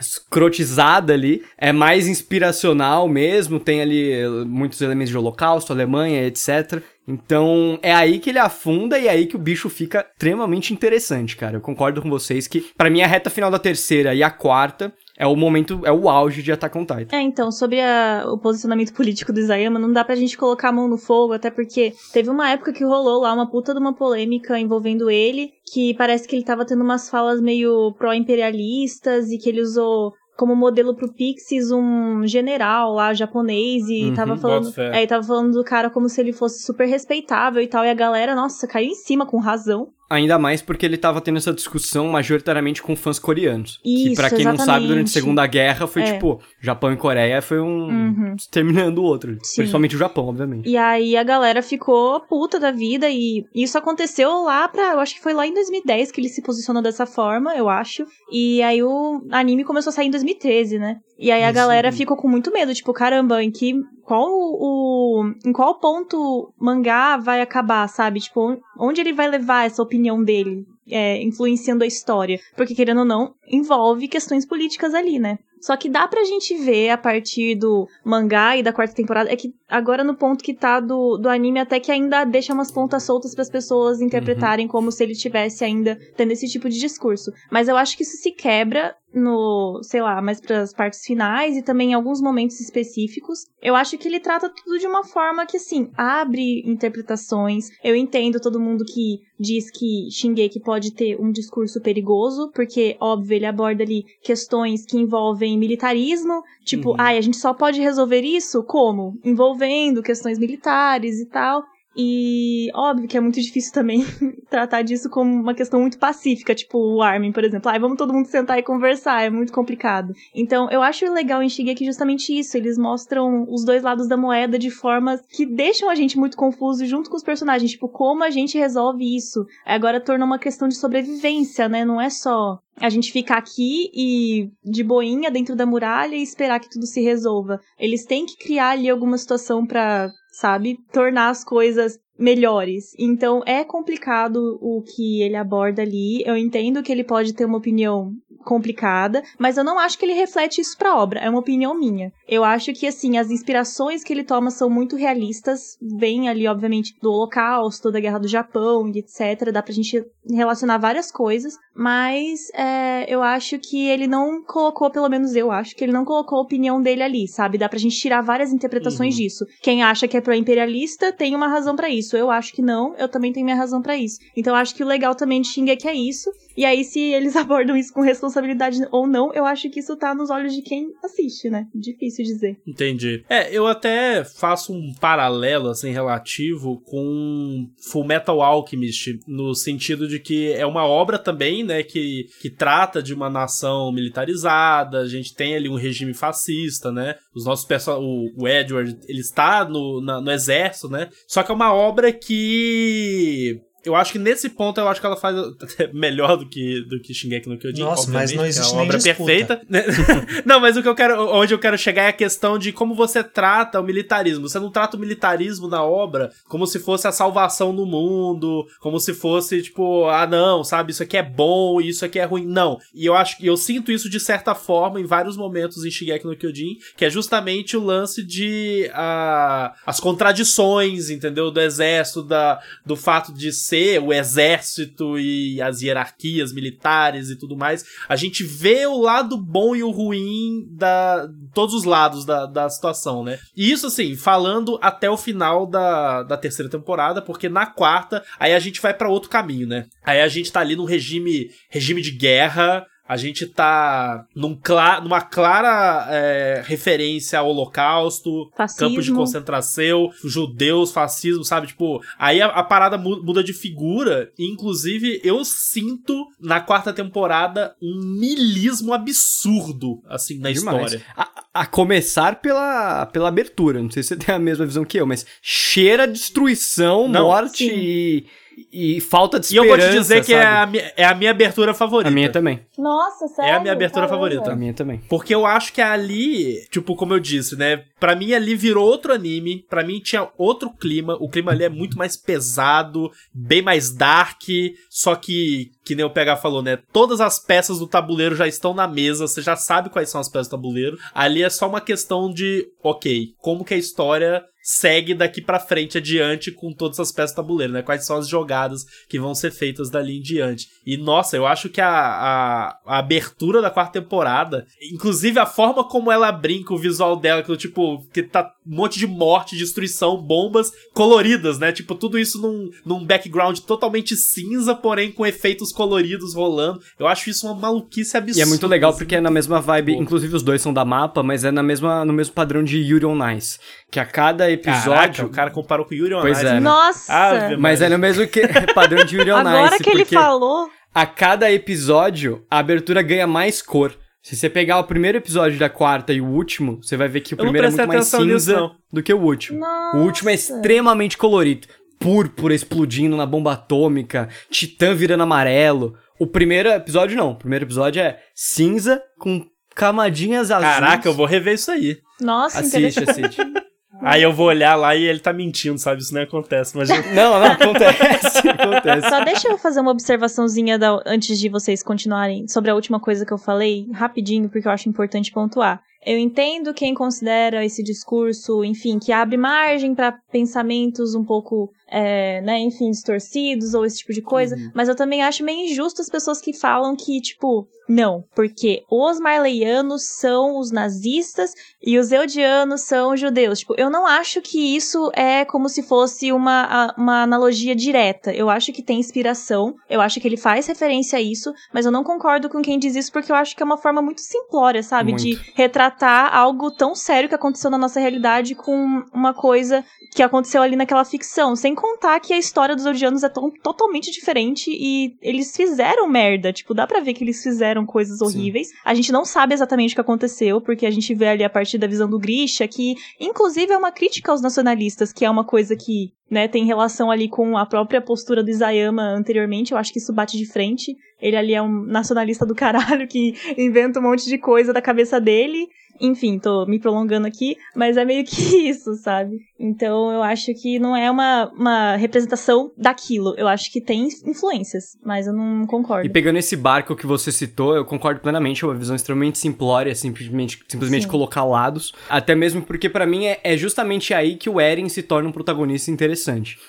escrotizada 0.00 1.12
ali, 1.12 1.42
é 1.56 1.72
mais 1.72 2.06
inspiracional 2.06 3.08
mesmo, 3.08 3.60
tem 3.60 3.80
ali 3.80 4.12
eh, 4.12 4.28
muitos 4.46 4.80
elementos 4.80 5.10
de 5.10 5.18
holocausto, 5.18 5.72
Alemanha, 5.72 6.26
etc. 6.26 6.82
Então, 7.06 7.78
é 7.82 7.94
aí 7.94 8.18
que 8.18 8.28
ele 8.28 8.38
afunda 8.38 8.98
e 8.98 9.06
é 9.06 9.10
aí 9.10 9.26
que 9.26 9.36
o 9.36 9.38
bicho 9.38 9.70
fica 9.70 10.06
extremamente 10.12 10.74
interessante, 10.74 11.36
cara. 11.36 11.56
Eu 11.56 11.60
concordo 11.60 12.02
com 12.02 12.10
vocês 12.10 12.46
que, 12.46 12.60
pra 12.76 12.90
mim, 12.90 13.00
a 13.00 13.06
reta 13.06 13.30
final 13.30 13.50
da 13.50 13.58
terceira 13.58 14.14
e 14.14 14.22
a 14.22 14.30
quarta 14.30 14.92
é 15.18 15.26
o 15.26 15.34
momento, 15.36 15.80
é 15.84 15.90
o 15.92 16.08
auge 16.08 16.42
de 16.42 16.52
Attack 16.52 16.78
on 16.78 16.86
Titan. 16.86 17.16
É, 17.16 17.20
então, 17.20 17.50
sobre 17.50 17.80
a- 17.80 18.24
o 18.28 18.38
posicionamento 18.38 18.94
político 18.94 19.32
do 19.32 19.40
Isayama, 19.40 19.78
não 19.78 19.92
dá 19.92 20.04
pra 20.04 20.14
gente 20.14 20.38
colocar 20.38 20.68
a 20.68 20.72
mão 20.72 20.86
no 20.88 20.96
fogo, 20.96 21.32
até 21.32 21.50
porque 21.50 21.92
teve 22.12 22.30
uma 22.30 22.48
época 22.50 22.72
que 22.72 22.84
rolou 22.84 23.20
lá 23.22 23.32
uma 23.32 23.50
puta 23.50 23.74
de 23.74 23.80
uma 23.80 23.94
polêmica 23.94 24.58
envolvendo 24.58 25.10
ele, 25.10 25.50
que 25.72 25.92
parece 25.94 26.26
que 26.28 26.36
ele 26.36 26.44
tava 26.44 26.64
tendo 26.64 26.82
umas 26.84 27.10
falas 27.10 27.40
meio 27.40 27.92
pró-imperialistas 27.98 29.30
e 29.30 29.38
que 29.38 29.48
ele 29.48 29.60
usou 29.60 30.12
como 30.36 30.54
modelo 30.54 30.94
pro 30.94 31.12
Pixies 31.12 31.72
um 31.72 32.24
general 32.24 32.92
lá 32.92 33.12
japonês 33.12 33.88
e 33.88 34.04
Uhum, 34.04 34.14
tava 34.14 34.36
falando, 34.36 34.72
é, 34.92 35.02
e 35.02 35.06
tava 35.08 35.24
falando 35.24 35.52
do 35.52 35.64
cara 35.64 35.90
como 35.90 36.08
se 36.08 36.20
ele 36.20 36.32
fosse 36.32 36.62
super 36.62 36.86
respeitável 36.86 37.60
e 37.60 37.66
tal, 37.66 37.84
e 37.84 37.90
a 37.90 37.94
galera, 37.94 38.36
nossa, 38.36 38.66
caiu 38.68 38.88
em 38.90 38.94
cima 38.94 39.26
com 39.26 39.38
razão. 39.38 39.88
Ainda 40.10 40.38
mais 40.38 40.62
porque 40.62 40.86
ele 40.86 40.96
tava 40.96 41.20
tendo 41.20 41.36
essa 41.36 41.52
discussão 41.52 42.08
majoritariamente 42.08 42.82
com 42.82 42.96
fãs 42.96 43.18
coreanos. 43.18 43.78
que 43.82 44.06
Isso, 44.12 44.14
pra 44.16 44.30
quem 44.30 44.44
não 44.44 44.56
sabe, 44.56 44.86
durante 44.86 45.00
a 45.00 45.02
exatamente. 45.02 45.10
Segunda 45.10 45.46
Guerra 45.46 45.86
foi 45.86 46.02
É. 46.02 46.12
tipo, 46.14 46.40
Japão 46.60 46.92
e 46.92 46.96
Coreia 46.96 47.42
foi 47.42 47.60
um 47.60 47.88
Uhum. 47.88 48.36
terminando 48.50 48.98
o 48.98 49.02
outro. 49.02 49.36
Sim. 49.42 49.56
Principalmente 49.56 49.96
o 49.96 49.98
Japão, 49.98 50.26
obviamente. 50.28 50.68
E 50.68 50.76
aí 50.78 51.16
a 51.16 51.22
galera 51.22 51.60
ficou 51.62 52.20
puta 52.20 52.58
da 52.58 52.70
vida 52.70 53.08
e 53.10 53.44
isso 53.54 53.76
aconteceu 53.76 54.42
lá 54.44 54.66
pra. 54.68 54.92
Eu 54.92 55.00
acho 55.00 55.14
que 55.14 55.20
foi 55.22 55.34
lá 55.34 55.46
em 55.46 55.52
2010 55.52 56.10
que 56.10 56.20
ele 56.20 56.28
se 56.30 56.40
posicionou 56.42 56.82
dessa 56.82 57.04
forma, 57.04 57.54
eu 57.54 57.68
acho. 57.68 58.06
E 58.32 58.62
aí 58.62 58.82
o 58.82 59.22
anime 59.30 59.62
começou 59.64 59.90
a 59.90 59.92
sair 59.92 60.06
em 60.06 60.10
2013, 60.10 60.78
né? 60.78 60.96
E 61.18 61.32
aí 61.32 61.42
a 61.42 61.46
Isso. 61.46 61.54
galera 61.54 61.90
ficou 61.90 62.16
com 62.16 62.28
muito 62.28 62.52
medo, 62.52 62.72
tipo, 62.72 62.92
caramba, 62.92 63.42
em 63.42 63.50
que. 63.50 63.74
Qual 64.04 64.28
o. 64.30 65.32
Em 65.44 65.52
qual 65.52 65.78
ponto 65.80 66.16
o 66.16 66.52
mangá 66.64 67.16
vai 67.16 67.40
acabar, 67.40 67.88
sabe? 67.88 68.20
Tipo, 68.20 68.56
onde 68.78 69.00
ele 69.00 69.12
vai 69.12 69.28
levar 69.28 69.66
essa 69.66 69.82
opinião 69.82 70.22
dele? 70.22 70.64
é, 70.90 71.22
influenciando 71.22 71.84
a 71.84 71.86
história. 71.86 72.40
Porque, 72.56 72.74
querendo 72.74 73.00
ou 73.00 73.04
não, 73.04 73.34
envolve 73.46 74.08
questões 74.08 74.46
políticas 74.46 74.94
ali, 74.94 75.18
né? 75.18 75.38
Só 75.60 75.76
que 75.76 75.88
dá 75.88 76.06
pra 76.06 76.22
gente 76.24 76.56
ver 76.56 76.90
a 76.90 76.96
partir 76.96 77.56
do 77.56 77.88
mangá 78.04 78.56
e 78.56 78.62
da 78.62 78.72
quarta 78.72 78.94
temporada. 78.94 79.30
É 79.30 79.34
que 79.34 79.52
agora 79.68 80.04
no 80.04 80.14
ponto 80.14 80.42
que 80.42 80.54
tá 80.54 80.78
do, 80.78 81.16
do 81.18 81.28
anime, 81.28 81.58
até 81.58 81.80
que 81.80 81.90
ainda 81.90 82.24
deixa 82.24 82.54
umas 82.54 82.70
pontas 82.70 83.02
soltas 83.02 83.34
para 83.34 83.42
as 83.42 83.50
pessoas 83.50 84.00
interpretarem 84.00 84.68
como 84.68 84.92
se 84.92 85.02
ele 85.02 85.14
tivesse 85.14 85.64
ainda 85.64 85.98
tendo 86.16 86.30
esse 86.30 86.46
tipo 86.48 86.68
de 86.68 86.78
discurso. 86.78 87.32
Mas 87.50 87.66
eu 87.66 87.76
acho 87.76 87.96
que 87.96 88.04
isso 88.04 88.16
se 88.18 88.30
quebra 88.30 88.94
no, 89.14 89.80
sei 89.82 90.00
lá, 90.02 90.20
mais 90.20 90.40
pras 90.40 90.72
partes 90.72 91.00
finais 91.04 91.56
e 91.56 91.62
também 91.62 91.90
em 91.90 91.94
alguns 91.94 92.20
momentos 92.20 92.60
específicos. 92.60 93.46
Eu 93.62 93.74
acho 93.74 93.96
que 93.96 94.06
ele 94.06 94.20
trata 94.20 94.48
tudo 94.50 94.78
de 94.78 94.86
uma 94.86 95.04
forma 95.04 95.46
que, 95.46 95.56
assim, 95.56 95.90
abre 95.96 96.62
interpretações. 96.66 97.68
Eu 97.82 97.96
entendo 97.96 98.40
todo 98.40 98.60
mundo 98.60 98.84
que 98.84 99.20
diz 99.38 99.70
que 99.70 100.08
Shingeki 100.10 100.60
pode 100.60 100.92
ter 100.92 101.18
um 101.20 101.30
discurso 101.30 101.80
perigoso, 101.80 102.50
porque, 102.54 102.96
óbvio, 103.00 103.36
ele 103.36 103.46
aborda 103.46 103.82
ali 103.82 104.04
questões 104.22 104.84
que 104.84 104.98
envolvem 104.98 105.58
militarismo, 105.58 106.42
tipo, 106.64 106.90
Uhum. 106.90 106.96
ai, 106.98 107.16
a 107.16 107.20
gente 107.20 107.36
só 107.36 107.54
pode 107.54 107.80
resolver 107.80 108.20
isso 108.22 108.62
como? 108.64 109.18
Envolvendo 109.24 110.02
questões 110.02 110.38
militares 110.38 111.18
e 111.20 111.26
tal. 111.26 111.62
E 111.96 112.70
óbvio 112.74 113.08
que 113.08 113.16
é 113.16 113.20
muito 113.20 113.40
difícil 113.40 113.72
também 113.72 114.04
tratar 114.48 114.82
disso 114.82 115.10
como 115.10 115.32
uma 115.32 115.54
questão 115.54 115.80
muito 115.80 115.98
pacífica, 115.98 116.54
tipo 116.54 116.78
o 116.78 117.02
Armin, 117.02 117.32
por 117.32 117.44
exemplo. 117.44 117.70
Ai, 117.70 117.78
vamos 117.78 117.98
todo 117.98 118.12
mundo 118.12 118.26
sentar 118.26 118.58
e 118.58 118.62
conversar, 118.62 119.22
é 119.22 119.30
muito 119.30 119.52
complicado. 119.52 120.12
Então, 120.34 120.70
eu 120.70 120.82
acho 120.82 121.10
legal 121.12 121.42
em 121.42 121.48
Shigeki 121.48 121.84
justamente 121.84 122.36
isso, 122.38 122.56
eles 122.56 122.78
mostram 122.78 123.46
os 123.48 123.64
dois 123.64 123.82
lados 123.82 124.06
da 124.06 124.16
moeda 124.16 124.58
de 124.58 124.70
formas 124.70 125.20
que 125.28 125.44
deixam 125.44 125.90
a 125.90 125.94
gente 125.94 126.18
muito 126.18 126.36
confuso 126.36 126.86
junto 126.86 127.10
com 127.10 127.16
os 127.16 127.22
personagens, 127.22 127.72
tipo, 127.72 127.88
como 127.88 128.22
a 128.22 128.30
gente 128.30 128.58
resolve 128.58 129.16
isso. 129.16 129.44
Agora 129.66 130.00
torna 130.00 130.24
uma 130.24 130.38
questão 130.38 130.68
de 130.68 130.76
sobrevivência, 130.76 131.68
né? 131.68 131.84
Não 131.84 132.00
é 132.00 132.10
só 132.10 132.58
a 132.80 132.88
gente 132.88 133.12
ficar 133.12 133.38
aqui 133.38 133.90
e 133.92 134.50
de 134.64 134.84
boinha 134.84 135.30
dentro 135.30 135.56
da 135.56 135.66
muralha 135.66 136.14
e 136.14 136.22
esperar 136.22 136.60
que 136.60 136.70
tudo 136.70 136.86
se 136.86 137.00
resolva. 137.00 137.60
Eles 137.78 138.04
têm 138.04 138.24
que 138.24 138.36
criar 138.36 138.70
ali 138.70 138.88
alguma 138.88 139.18
situação 139.18 139.66
para 139.66 140.10
sabe? 140.38 140.78
Tornar 140.92 141.30
as 141.30 141.42
coisas 141.42 141.98
melhores. 142.16 142.94
Então 142.96 143.42
é 143.44 143.64
complicado 143.64 144.56
o 144.62 144.80
que 144.82 145.20
ele 145.20 145.34
aborda 145.34 145.82
ali. 145.82 146.22
Eu 146.24 146.36
entendo 146.36 146.80
que 146.80 146.92
ele 146.92 147.02
pode 147.02 147.34
ter 147.34 147.44
uma 147.44 147.58
opinião 147.58 148.12
complicada, 148.48 149.22
mas 149.38 149.58
eu 149.58 149.64
não 149.64 149.78
acho 149.78 149.98
que 149.98 150.06
ele 150.06 150.14
reflete 150.14 150.62
isso 150.62 150.76
pra 150.78 150.96
obra, 150.96 151.20
é 151.20 151.28
uma 151.28 151.38
opinião 151.38 151.78
minha. 151.78 152.10
Eu 152.26 152.42
acho 152.42 152.72
que, 152.72 152.86
assim, 152.86 153.18
as 153.18 153.30
inspirações 153.30 154.02
que 154.02 154.10
ele 154.10 154.24
toma 154.24 154.50
são 154.50 154.70
muito 154.70 154.96
realistas, 154.96 155.76
vem 155.82 156.30
ali, 156.30 156.48
obviamente, 156.48 156.94
do 157.02 157.10
Holocausto, 157.10 157.92
da 157.92 158.00
Guerra 158.00 158.18
do 158.18 158.26
Japão 158.26 158.88
etc, 158.94 159.52
dá 159.52 159.62
pra 159.62 159.72
gente 159.72 160.02
relacionar 160.30 160.78
várias 160.78 161.12
coisas, 161.12 161.54
mas 161.74 162.48
é, 162.54 163.04
eu 163.12 163.22
acho 163.22 163.58
que 163.58 163.86
ele 163.86 164.06
não 164.06 164.42
colocou, 164.42 164.90
pelo 164.90 165.08
menos 165.08 165.36
eu 165.36 165.50
acho, 165.50 165.76
que 165.76 165.84
ele 165.84 165.92
não 165.92 166.04
colocou 166.04 166.38
a 166.38 166.42
opinião 166.42 166.80
dele 166.80 167.02
ali, 167.02 167.28
sabe? 167.28 167.58
Dá 167.58 167.68
pra 167.68 167.78
gente 167.78 167.96
tirar 167.96 168.22
várias 168.22 168.52
interpretações 168.52 169.14
uhum. 169.14 169.20
disso. 169.20 169.46
Quem 169.62 169.82
acha 169.82 170.08
que 170.08 170.16
é 170.16 170.20
pro-imperialista 170.20 171.12
tem 171.12 171.34
uma 171.34 171.48
razão 171.48 171.76
para 171.76 171.90
isso, 171.90 172.16
eu 172.16 172.30
acho 172.30 172.52
que 172.52 172.62
não, 172.62 172.94
eu 172.96 173.08
também 173.08 173.32
tenho 173.32 173.44
minha 173.44 173.56
razão 173.56 173.82
para 173.82 173.96
isso. 173.96 174.18
Então 174.36 174.54
eu 174.54 174.60
acho 174.60 174.74
que 174.74 174.82
o 174.82 174.86
legal 174.86 175.14
também 175.14 175.40
de 175.40 175.48
Shingeki 175.48 175.88
é 175.88 175.94
isso, 175.94 176.30
e 176.58 176.64
aí 176.64 176.82
se 176.82 176.98
eles 176.98 177.36
abordam 177.36 177.76
isso 177.76 177.94
com 177.94 178.00
responsabilidade 178.00 178.80
ou 178.90 179.06
não, 179.06 179.32
eu 179.32 179.44
acho 179.44 179.70
que 179.70 179.78
isso 179.78 179.96
tá 179.96 180.12
nos 180.12 180.28
olhos 180.28 180.52
de 180.52 180.60
quem 180.60 180.92
assiste, 181.04 181.48
né? 181.48 181.68
Difícil 181.72 182.24
dizer. 182.24 182.60
Entendi. 182.66 183.24
É, 183.28 183.56
eu 183.56 183.68
até 183.68 184.24
faço 184.24 184.72
um 184.72 184.92
paralelo, 185.00 185.68
assim, 185.68 185.92
relativo 185.92 186.82
com 186.84 187.70
Full 187.88 188.04
Metal 188.04 188.42
Alchemist, 188.42 189.20
no 189.28 189.54
sentido 189.54 190.08
de 190.08 190.18
que 190.18 190.52
é 190.52 190.66
uma 190.66 190.84
obra 190.84 191.16
também, 191.16 191.62
né, 191.62 191.84
que, 191.84 192.26
que 192.40 192.50
trata 192.50 193.00
de 193.00 193.14
uma 193.14 193.30
nação 193.30 193.92
militarizada, 193.92 194.98
a 194.98 195.06
gente 195.06 195.36
tem 195.36 195.54
ali 195.54 195.68
um 195.68 195.76
regime 195.76 196.12
fascista, 196.12 196.90
né? 196.90 197.14
Os 197.32 197.44
nossos 197.44 197.64
personagens, 197.64 198.32
o, 198.36 198.48
Edward, 198.48 198.98
ele 199.06 199.20
está 199.20 199.64
no, 199.64 200.00
na, 200.00 200.20
no 200.20 200.32
exército, 200.32 200.88
né? 200.88 201.08
Só 201.28 201.44
que 201.44 201.52
é 201.52 201.54
uma 201.54 201.72
obra 201.72 202.10
que 202.12 203.60
eu 203.84 203.94
acho 203.94 204.12
que 204.12 204.18
nesse 204.18 204.48
ponto 204.48 204.80
eu 204.80 204.88
acho 204.88 205.00
que 205.00 205.06
ela 205.06 205.16
faz 205.16 205.36
melhor 205.94 206.36
do 206.36 206.48
que 206.48 206.82
do 206.82 207.00
que 207.00 207.14
Shingeki 207.14 207.48
no 207.48 207.58
Kyojin. 207.58 207.82
Nossa, 207.82 208.10
mas 208.10 208.32
não 208.32 208.44
existe 208.44 208.70
é 208.70 208.74
uma 208.74 208.82
obra 208.82 208.98
disputa. 208.98 209.24
perfeita. 209.24 209.62
não, 210.44 210.60
mas 210.60 210.76
o 210.76 210.82
que 210.82 210.88
eu 210.88 210.94
quero, 210.94 211.20
onde 211.32 211.54
eu 211.54 211.58
quero 211.58 211.78
chegar 211.78 212.04
é 212.04 212.08
a 212.08 212.12
questão 212.12 212.58
de 212.58 212.72
como 212.72 212.94
você 212.94 213.22
trata 213.22 213.80
o 213.80 213.84
militarismo. 213.84 214.48
Você 214.48 214.58
não 214.58 214.70
trata 214.70 214.96
o 214.96 215.00
militarismo 215.00 215.68
na 215.68 215.82
obra 215.82 216.30
como 216.48 216.66
se 216.66 216.78
fosse 216.78 217.06
a 217.06 217.12
salvação 217.12 217.74
do 217.74 217.86
mundo, 217.86 218.66
como 218.80 218.98
se 219.00 219.14
fosse 219.14 219.62
tipo, 219.62 220.06
ah 220.06 220.26
não, 220.26 220.62
sabe, 220.62 220.92
isso 220.92 221.02
aqui 221.02 221.16
é 221.16 221.22
bom, 221.22 221.80
isso 221.80 222.04
aqui 222.04 222.18
é 222.18 222.24
ruim. 222.24 222.46
Não. 222.46 222.78
E 222.92 223.06
eu 223.06 223.14
acho 223.14 223.38
que 223.38 223.46
eu 223.46 223.56
sinto 223.56 223.90
isso 223.92 224.10
de 224.10 224.20
certa 224.20 224.54
forma 224.54 225.00
em 225.00 225.04
vários 225.04 225.36
momentos 225.36 225.84
em 225.84 225.90
Shingeki 225.90 226.26
no 226.26 226.36
Kyojin, 226.36 226.78
que 226.96 227.04
é 227.04 227.10
justamente 227.10 227.76
o 227.76 227.82
lance 227.82 228.22
de 228.22 228.90
uh, 228.90 229.72
as 229.86 230.00
contradições, 230.00 231.10
entendeu, 231.10 231.50
do 231.50 231.60
exército, 231.60 232.22
da 232.22 232.60
do 232.84 232.96
fato 232.96 233.32
de 233.32 233.52
ser 233.52 233.77
o 234.02 234.12
exército 234.12 235.18
e 235.18 235.60
as 235.60 235.82
hierarquias 235.82 236.52
militares 236.52 237.30
e 237.30 237.36
tudo 237.36 237.56
mais, 237.56 237.84
a 238.08 238.16
gente 238.16 238.44
vê 238.44 238.86
o 238.86 238.98
lado 238.98 239.36
bom 239.36 239.74
e 239.74 239.82
o 239.82 239.90
ruim 239.90 240.66
da 240.70 241.28
todos 241.54 241.74
os 241.74 241.84
lados 241.84 242.24
da, 242.24 242.46
da 242.46 242.68
situação, 242.68 243.22
né? 243.24 243.38
E 243.56 243.70
isso, 243.70 243.86
assim, 243.86 244.16
falando 244.16 244.78
até 244.82 245.10
o 245.10 245.16
final 245.16 245.66
da, 245.66 246.22
da 246.22 246.36
terceira 246.36 246.70
temporada, 246.70 247.22
porque 247.22 247.48
na 247.48 247.66
quarta, 247.66 248.22
aí 248.38 248.54
a 248.54 248.58
gente 248.58 248.80
vai 248.80 248.94
para 248.94 249.08
outro 249.08 249.30
caminho, 249.30 249.66
né? 249.66 249.86
Aí 250.04 250.20
a 250.20 250.28
gente 250.28 250.52
tá 250.52 250.60
ali 250.60 250.76
num 250.76 250.84
regime, 250.84 251.50
regime 251.70 252.02
de 252.02 252.12
guerra, 252.12 252.84
a 253.08 253.16
gente 253.16 253.46
tá 253.46 254.26
num 254.36 254.54
cla 254.54 255.00
numa 255.00 255.22
clara 255.22 256.06
é, 256.10 256.62
referência 256.66 257.38
ao 257.38 257.48
holocausto, 257.48 258.50
Fascismo. 258.54 258.88
campos 258.88 259.04
de 259.06 259.12
concentração, 259.12 260.10
judeus, 260.22 260.92
fascismo, 260.92 261.42
sabe? 261.42 261.68
Tipo, 261.68 262.02
aí 262.18 262.42
a, 262.42 262.46
a, 262.48 262.62
parada 262.62 262.98
muda 262.98 263.42
de 263.42 263.54
figura. 263.54 264.30
E, 264.38 264.46
inclusive, 264.52 265.22
eu 265.24 265.42
sinto 265.44 266.26
na 266.38 266.60
quarta 266.60 266.92
temporada 266.92 267.74
um 267.82 267.98
milismo 267.98 268.92
absurdo, 268.92 270.02
assim, 270.06 270.38
na 270.38 270.52
Demais. 270.52 270.92
história. 270.92 271.06
A, 271.16 271.62
a, 271.62 271.66
começar 271.66 272.42
pela, 272.42 273.06
pela 273.06 273.28
abertura. 273.28 273.82
Não 273.82 273.90
sei 273.90 274.02
se 274.02 274.10
você 274.10 274.16
tem 274.16 274.34
a 274.34 274.38
mesma 274.38 274.66
visão 274.66 274.84
que 274.84 275.00
eu, 275.00 275.06
mas 275.06 275.24
cheira 275.40 276.06
destruição, 276.06 277.08
Não, 277.08 277.28
morte 277.28 277.68
sim. 277.68 277.74
e 277.74 278.26
e 278.72 279.00
falta 279.00 279.38
de 279.38 279.46
esperança. 279.46 279.66
E 279.66 279.70
eu 279.70 279.78
vou 279.78 279.88
te 279.88 279.98
dizer 279.98 280.24
que 280.24 280.34
é 280.34 280.44
a, 280.44 280.68
é 280.96 281.04
a, 281.04 281.14
minha 281.14 281.30
abertura 281.30 281.74
favorita. 281.74 282.10
A 282.10 282.12
minha 282.12 282.30
também. 282.30 282.60
Nossa, 282.76 283.28
sério? 283.28 283.50
É 283.50 283.54
a 283.54 283.60
minha 283.60 283.72
abertura 283.72 284.06
Caramba. 284.06 284.24
favorita. 284.28 284.52
A 284.52 284.56
minha 284.56 284.74
também. 284.74 285.00
Porque 285.08 285.34
eu 285.34 285.46
acho 285.46 285.72
que 285.72 285.80
ali, 285.80 286.66
tipo, 286.70 286.94
como 286.96 287.14
eu 287.14 287.20
disse, 287.20 287.56
né? 287.56 287.84
Pra 288.00 288.14
mim 288.14 288.32
ali 288.32 288.54
virou 288.54 288.86
outro 288.86 289.12
anime. 289.12 289.64
Pra 289.68 289.84
mim 289.84 290.00
tinha 290.00 290.28
outro 290.36 290.70
clima. 290.70 291.16
O 291.20 291.28
clima 291.28 291.52
ali 291.52 291.64
é 291.64 291.68
muito 291.68 291.96
mais 291.96 292.16
pesado, 292.16 293.10
bem 293.32 293.62
mais 293.62 293.94
dark. 293.94 294.42
Só 294.88 295.14
que, 295.14 295.70
que 295.88 295.94
nem 295.94 296.04
o 296.04 296.10
PH 296.10 296.36
falou, 296.36 296.60
né? 296.60 296.78
Todas 296.92 297.18
as 297.18 297.38
peças 297.38 297.78
do 297.78 297.86
tabuleiro 297.86 298.36
já 298.36 298.46
estão 298.46 298.74
na 298.74 298.86
mesa. 298.86 299.26
Você 299.26 299.40
já 299.40 299.56
sabe 299.56 299.88
quais 299.88 300.10
são 300.10 300.20
as 300.20 300.28
peças 300.28 300.46
do 300.46 300.50
tabuleiro. 300.50 300.98
Ali 301.14 301.42
é 301.42 301.48
só 301.48 301.66
uma 301.66 301.80
questão 301.80 302.30
de, 302.30 302.68
ok, 302.82 303.32
como 303.40 303.64
que 303.64 303.72
a 303.72 303.78
história 303.78 304.44
segue 304.68 305.14
daqui 305.14 305.40
para 305.40 305.58
frente 305.58 305.96
adiante 305.96 306.52
com 306.52 306.74
todas 306.74 307.00
as 307.00 307.10
peças 307.10 307.32
do 307.32 307.36
tabuleiro, 307.36 307.72
né? 307.72 307.80
Quais 307.80 308.04
são 308.04 308.18
as 308.18 308.28
jogadas 308.28 308.84
que 309.08 309.18
vão 309.18 309.34
ser 309.34 309.50
feitas 309.50 309.88
dali 309.88 310.18
em 310.18 310.20
diante. 310.20 310.68
E 310.84 310.98
nossa, 310.98 311.38
eu 311.38 311.46
acho 311.46 311.70
que 311.70 311.80
a, 311.80 311.88
a, 311.88 312.78
a 312.84 312.98
abertura 312.98 313.62
da 313.62 313.70
quarta 313.70 313.98
temporada, 313.98 314.66
inclusive 314.92 315.38
a 315.38 315.46
forma 315.46 315.82
como 315.84 316.12
ela 316.12 316.30
brinca, 316.30 316.74
o 316.74 316.78
visual 316.78 317.16
dela, 317.16 317.42
que 317.42 317.56
tipo, 317.56 318.06
que 318.12 318.22
tá 318.22 318.52
um 318.66 318.76
monte 318.76 318.98
de 318.98 319.06
morte, 319.06 319.56
destruição, 319.56 320.20
bombas 320.20 320.70
coloridas, 320.92 321.58
né? 321.58 321.72
Tipo, 321.72 321.94
tudo 321.94 322.18
isso 322.18 322.38
num, 322.38 322.68
num 322.84 323.02
background 323.02 323.58
totalmente 323.60 324.14
cinza, 324.16 324.74
porém 324.74 325.10
com 325.10 325.24
efeitos 325.24 325.72
coloridos 325.78 326.34
rolando. 326.34 326.80
Eu 326.98 327.06
acho 327.06 327.30
isso 327.30 327.46
uma 327.46 327.54
maluquice 327.54 328.16
absurda. 328.16 328.40
E 328.40 328.42
é 328.42 328.46
muito 328.46 328.66
legal 328.66 328.92
porque 328.92 329.14
é 329.14 329.20
na 329.20 329.30
mesma 329.30 329.60
vibe, 329.60 329.94
inclusive 329.94 330.34
os 330.34 330.42
dois 330.42 330.60
são 330.60 330.74
da 330.74 330.84
mapa, 330.84 331.22
mas 331.22 331.44
é 331.44 331.52
na 331.52 331.62
mesma, 331.62 332.04
no 332.04 332.12
mesmo 332.12 332.34
padrão 332.34 332.64
de 332.64 332.78
Yuri 332.78 333.06
on 333.06 333.30
Ice, 333.30 333.60
que 333.88 334.00
a 334.00 334.04
cada 334.04 334.50
episódio. 334.50 334.92
Caraca, 334.92 335.26
o 335.26 335.28
cara 335.28 335.50
comparou 335.52 335.86
com 335.86 335.94
Yuri 335.94 336.14
on 336.14 336.20
pois 336.20 336.38
Ice. 336.38 336.46
É, 336.46 336.54
né? 336.54 336.60
Nossa! 336.60 337.14
Ave 337.14 337.56
mas 337.56 337.80
é 337.80 337.88
no 337.88 337.96
mesmo 337.96 338.26
que, 338.26 338.42
padrão 338.74 339.04
de 339.04 339.16
Yuri 339.16 339.30
on 339.30 339.36
Agora 339.36 339.54
Ice. 339.54 339.66
Agora 339.66 339.78
que 339.78 339.90
ele 339.90 340.04
falou. 340.04 340.68
A 340.92 341.06
cada 341.06 341.52
episódio, 341.52 342.44
a 342.50 342.58
abertura 342.58 343.00
ganha 343.00 343.26
mais 343.26 343.62
cor. 343.62 343.96
Se 344.20 344.34
você 344.34 344.50
pegar 344.50 344.80
o 344.80 344.84
primeiro 344.84 345.18
episódio 345.18 345.58
da 345.58 345.70
quarta 345.70 346.12
e 346.12 346.20
o 346.20 346.26
último, 346.26 346.80
você 346.82 346.96
vai 346.96 347.08
ver 347.08 347.20
que 347.20 347.34
o 347.34 347.36
primeiro 347.36 347.68
é 347.68 347.70
muito 347.70 347.86
mais 347.86 348.06
cinza 348.06 348.24
nisso, 348.24 348.70
do 348.92 349.02
que 349.02 349.14
o 349.14 349.20
último. 349.20 349.60
Nossa. 349.60 349.96
O 349.96 350.00
último 350.02 350.28
é 350.28 350.34
extremamente 350.34 351.16
colorido. 351.16 351.68
Púrpura 351.98 352.54
explodindo 352.54 353.16
na 353.16 353.26
bomba 353.26 353.52
atômica, 353.52 354.28
titã 354.50 354.94
virando 354.94 355.22
amarelo. 355.22 355.96
O 356.18 356.26
primeiro 356.26 356.68
episódio 356.68 357.16
não. 357.16 357.32
O 357.32 357.36
primeiro 357.36 357.64
episódio 357.64 358.00
é 358.02 358.18
cinza 358.34 359.02
com 359.18 359.44
camadinhas 359.74 360.50
azuis. 360.50 360.74
Caraca, 360.74 361.08
eu 361.08 361.14
vou 361.14 361.26
rever 361.26 361.54
isso 361.54 361.70
aí. 361.70 361.98
Nossa, 362.20 362.60
assiste, 362.60 363.02
assiste. 363.08 363.38
Aí 364.00 364.22
eu 364.22 364.32
vou 364.32 364.46
olhar 364.46 364.76
lá 364.76 364.94
e 364.94 365.04
ele 365.04 365.18
tá 365.18 365.32
mentindo, 365.32 365.76
sabe? 365.76 366.00
Isso 366.00 366.14
não 366.14 366.22
acontece, 366.22 366.76
mas... 366.76 366.88
Eu... 366.88 367.02
não, 367.14 367.40
não, 367.40 367.46
acontece, 367.46 368.46
acontece. 368.48 369.08
Só 369.08 369.24
deixa 369.24 369.48
eu 369.48 369.58
fazer 369.58 369.80
uma 369.80 369.90
observaçãozinha 369.90 370.78
da, 370.78 371.02
antes 371.04 371.38
de 371.38 371.48
vocês 371.48 371.82
continuarem 371.82 372.46
sobre 372.46 372.70
a 372.70 372.74
última 372.74 373.00
coisa 373.00 373.26
que 373.26 373.32
eu 373.32 373.38
falei, 373.38 373.88
rapidinho, 373.92 374.48
porque 374.48 374.68
eu 374.68 374.72
acho 374.72 374.88
importante 374.88 375.32
pontuar. 375.32 375.82
Eu 376.06 376.16
entendo 376.16 376.72
quem 376.72 376.94
considera 376.94 377.64
esse 377.64 377.82
discurso, 377.82 378.64
enfim, 378.64 379.00
que 379.00 379.10
abre 379.10 379.36
margem 379.36 379.94
para 379.94 380.14
pensamentos 380.30 381.14
um 381.16 381.24
pouco 381.24 381.70
é, 381.90 382.40
né, 382.42 382.58
enfim, 382.58 382.90
distorcidos 382.90 383.74
ou 383.74 383.84
esse 383.84 383.98
tipo 383.98 384.12
de 384.12 384.22
coisa. 384.22 384.56
Uhum. 384.56 384.70
Mas 384.74 384.88
eu 384.88 384.96
também 384.96 385.22
acho 385.22 385.44
meio 385.44 385.70
injusto 385.70 386.00
as 386.00 386.08
pessoas 386.08 386.40
que 386.40 386.52
falam 386.52 386.94
que, 386.94 387.20
tipo, 387.20 387.68
não, 387.88 388.24
porque 388.34 388.82
os 388.90 389.18
marleianos 389.18 390.04
são 390.04 390.58
os 390.58 390.70
nazistas 390.70 391.52
e 391.82 391.98
os 391.98 392.12
eudianos 392.12 392.82
são 392.82 393.14
os 393.14 393.20
judeus. 393.20 393.60
Tipo, 393.60 393.74
eu 393.78 393.90
não 393.90 394.06
acho 394.06 394.40
que 394.42 394.76
isso 394.76 395.10
é 395.14 395.44
como 395.44 395.68
se 395.68 395.82
fosse 395.82 396.32
uma, 396.32 396.94
uma 396.96 397.22
analogia 397.22 397.74
direta. 397.74 398.32
Eu 398.32 398.50
acho 398.50 398.72
que 398.72 398.82
tem 398.82 399.00
inspiração, 399.00 399.74
eu 399.88 400.00
acho 400.00 400.20
que 400.20 400.28
ele 400.28 400.36
faz 400.36 400.66
referência 400.66 401.18
a 401.18 401.22
isso, 401.22 401.52
mas 401.72 401.86
eu 401.86 401.92
não 401.92 402.04
concordo 402.04 402.48
com 402.48 402.60
quem 402.60 402.78
diz 402.78 402.94
isso 402.94 403.12
porque 403.12 403.32
eu 403.32 403.36
acho 403.36 403.56
que 403.56 403.62
é 403.62 403.66
uma 403.66 403.78
forma 403.78 404.02
muito 404.02 404.20
simplória, 404.20 404.82
sabe? 404.82 405.12
Muito. 405.12 405.22
De 405.22 405.38
retratar 405.54 405.88
tratar 405.88 406.34
algo 406.34 406.70
tão 406.70 406.94
sério 406.94 407.28
que 407.28 407.34
aconteceu 407.34 407.70
na 407.70 407.78
nossa 407.78 407.98
realidade 407.98 408.54
com 408.54 409.02
uma 409.12 409.32
coisa 409.32 409.84
que 410.14 410.22
aconteceu 410.22 410.62
ali 410.62 410.76
naquela 410.76 411.04
ficção. 411.04 411.56
Sem 411.56 411.74
contar 411.80 412.18
que 412.20 412.32
a 412.32 412.38
história 412.38 412.74
dos 412.74 412.86
Odianos 412.86 413.22
é 413.22 413.28
tão, 413.28 413.50
totalmente 413.50 414.10
diferente 414.10 414.70
e 414.70 415.16
eles 415.20 415.54
fizeram 415.54 416.08
merda. 416.08 416.52
Tipo, 416.52 416.74
dá 416.74 416.86
pra 416.86 417.00
ver 417.00 417.14
que 417.14 417.24
eles 417.24 417.42
fizeram 417.42 417.86
coisas 417.86 418.20
horríveis. 418.20 418.68
A 418.84 418.94
gente 418.94 419.12
não 419.12 419.24
sabe 419.24 419.54
exatamente 419.54 419.92
o 419.92 419.94
que 419.94 420.00
aconteceu, 420.00 420.60
porque 420.60 420.86
a 420.86 420.90
gente 420.90 421.14
vê 421.14 421.28
ali 421.28 421.44
a 421.44 421.50
partir 421.50 421.78
da 421.78 421.86
visão 421.86 422.08
do 422.08 422.18
Grisha, 422.18 422.66
que 422.66 422.94
inclusive 423.20 423.72
é 423.72 423.76
uma 423.76 423.92
crítica 423.92 424.32
aos 424.32 424.40
nacionalistas, 424.40 425.12
que 425.12 425.24
é 425.24 425.30
uma 425.30 425.44
coisa 425.44 425.76
que 425.76 426.12
né, 426.30 426.46
tem 426.48 426.64
relação 426.64 427.10
ali 427.10 427.28
com 427.28 427.56
a 427.56 427.64
própria 427.64 428.00
postura 428.00 428.42
do 428.42 428.50
Isayama 428.50 429.02
anteriormente, 429.02 429.72
eu 429.72 429.78
acho 429.78 429.92
que 429.92 429.98
isso 429.98 430.12
bate 430.12 430.36
de 430.36 430.46
frente. 430.46 430.96
Ele 431.20 431.36
ali 431.36 431.54
é 431.54 431.62
um 431.62 431.82
nacionalista 431.84 432.46
do 432.46 432.54
caralho 432.54 433.08
que 433.08 433.34
inventa 433.58 433.98
um 433.98 434.02
monte 434.02 434.26
de 434.26 434.38
coisa 434.38 434.72
da 434.72 434.82
cabeça 434.82 435.20
dele. 435.20 435.68
Enfim, 436.00 436.38
tô 436.38 436.64
me 436.66 436.78
prolongando 436.78 437.26
aqui, 437.26 437.56
mas 437.74 437.96
é 437.96 438.04
meio 438.04 438.24
que 438.24 438.36
isso, 438.68 438.94
sabe? 438.94 439.38
Então 439.58 440.12
eu 440.12 440.22
acho 440.22 440.54
que 440.54 440.78
não 440.78 440.96
é 440.96 441.10
uma, 441.10 441.50
uma 441.56 441.96
representação 441.96 442.70
daquilo. 442.76 443.34
Eu 443.36 443.48
acho 443.48 443.72
que 443.72 443.80
tem 443.80 444.08
influências, 444.24 444.96
mas 445.04 445.26
eu 445.26 445.32
não 445.32 445.66
concordo. 445.66 446.06
E 446.06 446.10
pegando 446.10 446.38
esse 446.38 446.56
barco 446.56 446.94
que 446.94 447.06
você 447.06 447.32
citou, 447.32 447.74
eu 447.74 447.84
concordo 447.84 448.20
plenamente. 448.20 448.64
É 448.64 448.66
uma 448.66 448.74
visão 448.74 448.94
extremamente 448.94 449.38
simplória, 449.38 449.94
simplesmente, 449.94 450.60
simplesmente 450.68 451.06
colocar 451.08 451.44
lados. 451.44 451.92
Até 452.08 452.34
mesmo 452.34 452.62
porque, 452.62 452.88
para 452.88 453.06
mim, 453.06 453.26
é, 453.26 453.40
é, 453.42 453.56
justamente 453.56 454.14
aí 454.14 454.36
que 454.36 454.48
o 454.48 454.60
Eren 454.60 454.88
se 454.88 455.02
torna 455.02 455.28
um 455.28 455.32
protagonista 455.32 455.90
interessante. 455.90 456.17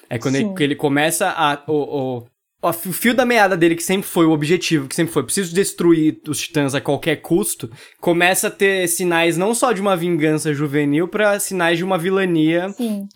É 0.09 0.17
quando 0.17 0.35
ele, 0.35 0.53
ele, 0.59 0.75
começa 0.75 1.29
a. 1.29 1.63
O, 1.67 1.73
o, 1.73 2.25
o 2.61 2.73
fio 2.73 3.13
da 3.13 3.25
meada 3.25 3.55
dele, 3.55 3.75
que 3.75 3.83
sempre 3.83 4.07
foi 4.07 4.25
o 4.25 4.31
objetivo, 4.31 4.87
que 4.87 4.95
sempre 4.95 5.13
foi 5.13 5.23
preciso 5.23 5.55
destruir 5.55 6.19
os 6.27 6.41
titãs 6.41 6.75
a 6.75 6.81
qualquer 6.81 7.17
custo, 7.17 7.71
começa 8.01 8.47
a 8.47 8.51
ter 8.51 8.85
sinais 8.87 9.37
não 9.37 9.53
só 9.53 9.71
de 9.71 9.79
uma 9.79 9.95
vingança 9.95 10.53
juvenil, 10.53 11.07
para 11.07 11.39
sinais 11.39 11.77
de 11.77 11.85
uma 11.85 11.97
vilania 11.97 12.67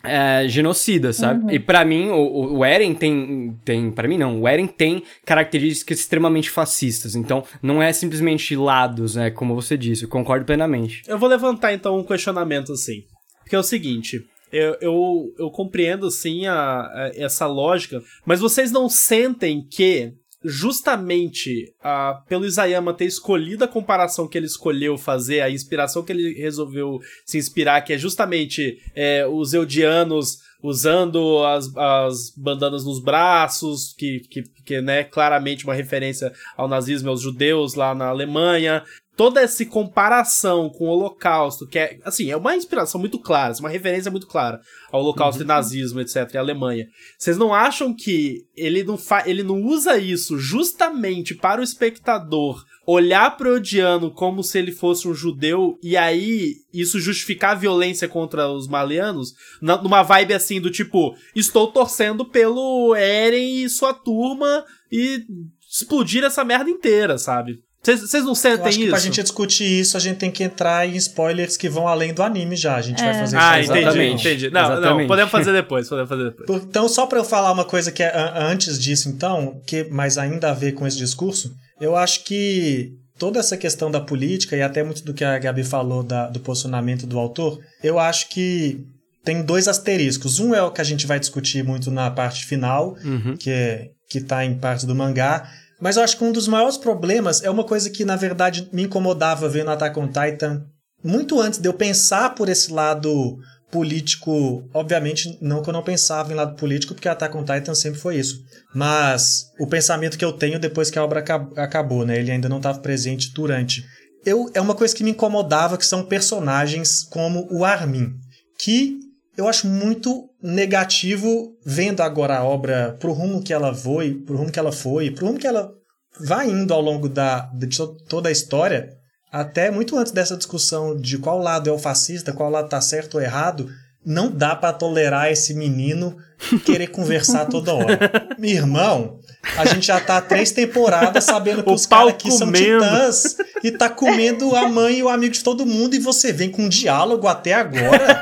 é, 0.01 0.45
genocida, 0.47 1.11
sabe? 1.11 1.43
Uhum. 1.43 1.51
E 1.51 1.59
para 1.59 1.83
mim, 1.83 2.09
o, 2.09 2.57
o 2.57 2.65
Eren 2.65 2.93
tem. 2.93 3.57
tem 3.65 3.91
para 3.91 4.07
mim, 4.07 4.17
não. 4.17 4.41
O 4.41 4.47
Eren 4.47 4.67
tem 4.67 5.03
características 5.25 5.99
extremamente 5.99 6.49
fascistas. 6.49 7.13
Então, 7.13 7.43
não 7.61 7.83
é 7.83 7.91
simplesmente 7.91 8.55
lados, 8.55 9.15
né? 9.15 9.29
Como 9.29 9.53
você 9.53 9.77
disse. 9.77 10.03
Eu 10.03 10.09
concordo 10.09 10.45
plenamente. 10.45 11.01
Eu 11.05 11.19
vou 11.19 11.27
levantar 11.27 11.73
então 11.73 11.99
um 11.99 12.03
questionamento 12.03 12.71
assim. 12.71 13.03
Porque 13.41 13.55
é 13.55 13.59
o 13.59 13.63
seguinte 13.63 14.25
eu, 14.53 14.77
eu, 14.79 15.35
eu 15.39 15.49
compreendo, 15.49 16.11
sim, 16.11 16.45
a, 16.45 16.81
a, 16.81 17.11
essa 17.15 17.47
lógica, 17.47 18.01
mas 18.23 18.39
vocês 18.39 18.71
não 18.71 18.87
sentem 18.87 19.67
que 19.67 20.13
justamente 20.43 21.73
uh, 21.79 22.23
pelo 22.27 22.45
Isayama 22.45 22.93
ter 22.93 23.05
escolhido 23.05 23.63
a 23.63 23.67
comparação 23.67 24.27
que 24.27 24.37
ele 24.37 24.45
escolheu 24.45 24.97
fazer, 24.97 25.41
a 25.41 25.49
inspiração 25.49 26.03
que 26.03 26.11
ele 26.11 26.33
resolveu 26.33 26.99
se 27.25 27.37
inspirar, 27.37 27.81
que 27.81 27.93
é 27.93 27.97
justamente 27.97 28.77
é, 28.93 29.25
os 29.25 29.53
eudianos 29.53 30.39
usando 30.61 31.43
as, 31.45 31.75
as 31.75 32.33
bandanas 32.37 32.85
nos 32.85 33.01
braços, 33.01 33.93
que, 33.97 34.19
que, 34.29 34.43
que 34.65 34.81
né, 34.81 35.03
claramente 35.03 35.65
uma 35.65 35.73
referência 35.73 36.31
ao 36.55 36.67
nazismo 36.67 37.09
aos 37.09 37.21
judeus 37.21 37.73
lá 37.73 37.95
na 37.95 38.07
Alemanha, 38.07 38.83
toda 39.15 39.41
essa 39.41 39.65
comparação 39.65 40.69
com 40.69 40.85
o 40.85 40.89
Holocausto, 40.89 41.67
que 41.67 41.77
é, 41.77 41.99
assim, 42.03 42.31
é 42.31 42.37
uma 42.37 42.55
inspiração 42.55 42.99
muito 42.99 43.19
clara, 43.19 43.53
uma 43.59 43.69
referência 43.69 44.09
muito 44.09 44.27
clara 44.27 44.59
ao 44.91 45.01
Holocausto 45.01 45.41
uhum. 45.41 45.45
e 45.45 45.47
nazismo, 45.47 46.01
etc, 46.01 46.33
e 46.33 46.37
Alemanha. 46.37 46.87
Vocês 47.17 47.37
não 47.37 47.53
acham 47.53 47.93
que 47.93 48.45
ele 48.55 48.83
não, 48.83 48.97
fa 48.97 49.23
ele 49.25 49.43
não 49.43 49.61
usa 49.61 49.97
isso 49.97 50.37
justamente 50.37 51.35
para 51.35 51.61
o 51.61 51.63
espectador 51.63 52.63
olhar 52.85 53.37
pro 53.37 53.55
Odiano 53.55 54.11
como 54.11 54.43
se 54.43 54.59
ele 54.59 54.71
fosse 54.71 55.07
um 55.07 55.13
judeu 55.13 55.77
e 55.81 55.95
aí 55.95 56.55
isso 56.73 56.99
justificar 56.99 57.51
a 57.51 57.59
violência 57.59 58.07
contra 58.07 58.49
os 58.49 58.67
malianos? 58.67 59.33
Numa 59.61 60.03
vibe 60.03 60.33
assim 60.33 60.59
do 60.59 60.69
tipo, 60.69 61.15
estou 61.35 61.71
torcendo 61.71 62.25
pelo 62.25 62.93
Eren 62.95 63.63
e 63.63 63.69
sua 63.69 63.93
turma 63.93 64.65
e 64.91 65.23
explodir 65.71 66.23
essa 66.23 66.43
merda 66.43 66.69
inteira, 66.69 67.17
sabe? 67.17 67.59
Vocês 67.85 68.23
não 68.23 68.33
sentem 68.33 68.69
isso? 68.69 68.79
Que 68.79 68.89
pra 68.89 68.99
gente 68.99 69.21
discutir 69.21 69.65
isso, 69.65 69.97
a 69.97 69.99
gente 69.99 70.17
tem 70.17 70.31
que 70.31 70.41
entrar 70.41 70.87
em 70.87 70.95
spoilers 70.95 71.57
que 71.57 71.67
vão 71.67 71.85
além 71.85 72.13
do 72.13 72.23
anime 72.23 72.55
já. 72.55 72.77
A 72.77 72.81
gente 72.81 73.01
é. 73.01 73.05
vai 73.05 73.19
fazer 73.19 73.37
Ah, 73.37 73.61
entendi, 73.61 73.79
exatamente. 73.79 74.27
entendi. 74.27 74.49
Não, 74.49 74.61
exatamente. 74.61 74.99
não, 75.01 75.07
podemos 75.07 75.31
fazer 75.31 75.51
depois, 75.51 75.89
podemos 75.89 76.09
fazer 76.09 76.23
depois. 76.23 76.63
Então, 76.63 76.87
só 76.87 77.05
para 77.05 77.19
eu 77.19 77.25
falar 77.25 77.51
uma 77.51 77.65
coisa 77.65 77.91
que 77.91 78.01
é 78.01 78.13
antes 78.37 78.79
disso, 78.79 79.09
então, 79.09 79.61
que 79.67 79.85
mas 79.91 80.17
ainda 80.17 80.51
a 80.51 80.53
ver 80.53 80.71
com 80.71 80.87
esse 80.87 80.97
discurso, 80.97 81.53
eu 81.81 81.95
acho 81.97 82.23
que 82.23 82.93
toda 83.19 83.39
essa 83.39 83.57
questão 83.57 83.91
da 83.91 83.99
política 83.99 84.55
e 84.55 84.61
até 84.61 84.81
muito 84.81 85.03
do 85.03 85.13
que 85.13 85.25
a 85.25 85.37
Gabi 85.37 85.63
falou 85.63 86.03
da, 86.03 86.29
do 86.29 86.39
posicionamento 86.39 87.05
do 87.05 87.19
autor, 87.19 87.59
eu 87.83 87.99
acho 87.99 88.29
que 88.29 88.79
tem 89.25 89.41
dois 89.41 89.67
asteriscos. 89.67 90.39
Um 90.39 90.55
é 90.55 90.61
o 90.61 90.71
que 90.71 90.79
a 90.79 90.85
gente 90.85 91.05
vai 91.05 91.19
discutir 91.19 91.63
muito 91.63 91.91
na 91.91 92.09
parte 92.09 92.45
final, 92.45 92.95
uhum. 93.03 93.35
que 93.37 93.49
é 93.49 93.89
que 94.09 94.21
tá 94.21 94.45
em 94.45 94.53
parte 94.53 94.85
do 94.85 94.93
mangá, 94.93 95.49
mas 95.83 95.97
eu 95.97 96.03
acho 96.03 96.17
que 96.17 96.23
um 96.23 96.31
dos 96.31 96.47
maiores 96.47 96.77
problemas 96.77 97.43
é 97.43 97.49
uma 97.49 97.65
coisa 97.65 97.89
que, 97.89 98.05
na 98.05 98.15
verdade, 98.15 98.69
me 98.71 98.83
incomodava 98.83 99.49
vendo 99.49 99.69
Attack 99.69 99.99
on 99.99 100.07
Titan 100.07 100.65
muito 101.03 101.41
antes 101.41 101.59
de 101.59 101.67
eu 101.67 101.73
pensar 101.73 102.33
por 102.35 102.47
esse 102.47 102.71
lado 102.71 103.37
político. 103.69 104.63
Obviamente, 104.73 105.37
não 105.41 105.61
que 105.61 105.67
eu 105.67 105.73
não 105.73 105.83
pensava 105.83 106.31
em 106.31 106.37
lado 106.37 106.55
político, 106.55 106.93
porque 106.93 107.09
Attack 107.09 107.35
on 107.35 107.43
Titan 107.43 107.75
sempre 107.75 107.99
foi 107.99 108.15
isso. 108.15 108.45
Mas 108.73 109.51
o 109.59 109.67
pensamento 109.67 110.17
que 110.17 110.23
eu 110.23 110.31
tenho 110.31 110.57
depois 110.57 110.89
que 110.89 110.97
a 110.97 111.03
obra 111.03 111.21
acabou, 111.57 112.05
né? 112.05 112.17
Ele 112.17 112.31
ainda 112.31 112.47
não 112.47 112.57
estava 112.57 112.79
presente 112.79 113.33
durante. 113.33 113.83
Eu, 114.25 114.49
é 114.53 114.61
uma 114.61 114.75
coisa 114.75 114.95
que 114.95 115.03
me 115.03 115.11
incomodava, 115.11 115.77
que 115.77 115.85
são 115.85 116.05
personagens 116.05 117.03
como 117.03 117.45
o 117.51 117.65
Armin, 117.65 118.13
que 118.57 119.01
eu 119.35 119.49
acho 119.49 119.67
muito 119.67 120.29
negativo 120.43 121.55
vendo 121.65 122.01
agora 122.01 122.37
a 122.37 122.43
obra 122.43 122.97
pro 122.99 123.13
rumo 123.13 123.41
que 123.41 123.53
ela 123.53 123.73
foi, 123.73 124.13
pro 124.13 124.35
rumo 124.35 124.51
que 124.51 124.59
ela 124.59 124.73
foi, 124.73 125.09
pro 125.09 125.25
rumo 125.25 125.39
que 125.39 125.47
ela 125.47 125.71
vai 126.19 126.49
indo 126.49 126.73
ao 126.73 126.81
longo 126.81 127.07
da, 127.07 127.49
de 127.53 127.69
toda 128.09 128.27
a 128.27 128.31
história, 128.31 128.89
até 129.31 129.71
muito 129.71 129.97
antes 129.97 130.11
dessa 130.11 130.35
discussão 130.35 130.95
de 130.95 131.17
qual 131.17 131.39
lado 131.39 131.69
é 131.69 131.73
o 131.73 131.79
fascista, 131.79 132.33
qual 132.33 132.49
lado 132.49 132.67
tá 132.67 132.81
certo 132.81 133.15
ou 133.15 133.21
errado, 133.21 133.69
não 134.05 134.29
dá 134.29 134.53
para 134.53 134.73
tolerar 134.73 135.31
esse 135.31 135.53
menino 135.53 136.17
querer 136.65 136.87
conversar 136.87 137.45
toda 137.45 137.73
hora. 137.73 137.97
Meu 138.37 138.51
irmão, 138.51 139.19
a 139.57 139.65
gente 139.65 139.87
já 139.87 139.99
tá 139.99 140.17
há 140.17 140.21
três 140.21 140.51
temporadas 140.51 141.23
sabendo 141.23 141.63
que 141.63 141.69
o 141.69 141.73
os 141.73 141.85
caras 141.85 142.09
aqui 142.09 142.29
comendo. 142.29 142.37
são 142.37 142.51
titãs 142.51 143.37
e 143.63 143.71
tá 143.71 143.89
comendo 143.89 144.53
a 144.55 144.67
mãe 144.67 144.99
e 144.99 145.03
o 145.03 145.09
amigo 145.09 145.33
de 145.33 145.43
todo 145.43 145.65
mundo 145.65 145.95
e 145.95 145.99
você 145.99 146.33
vem 146.33 146.49
com 146.49 146.63
um 146.63 146.69
diálogo 146.69 147.27
até 147.27 147.53
agora. 147.53 148.21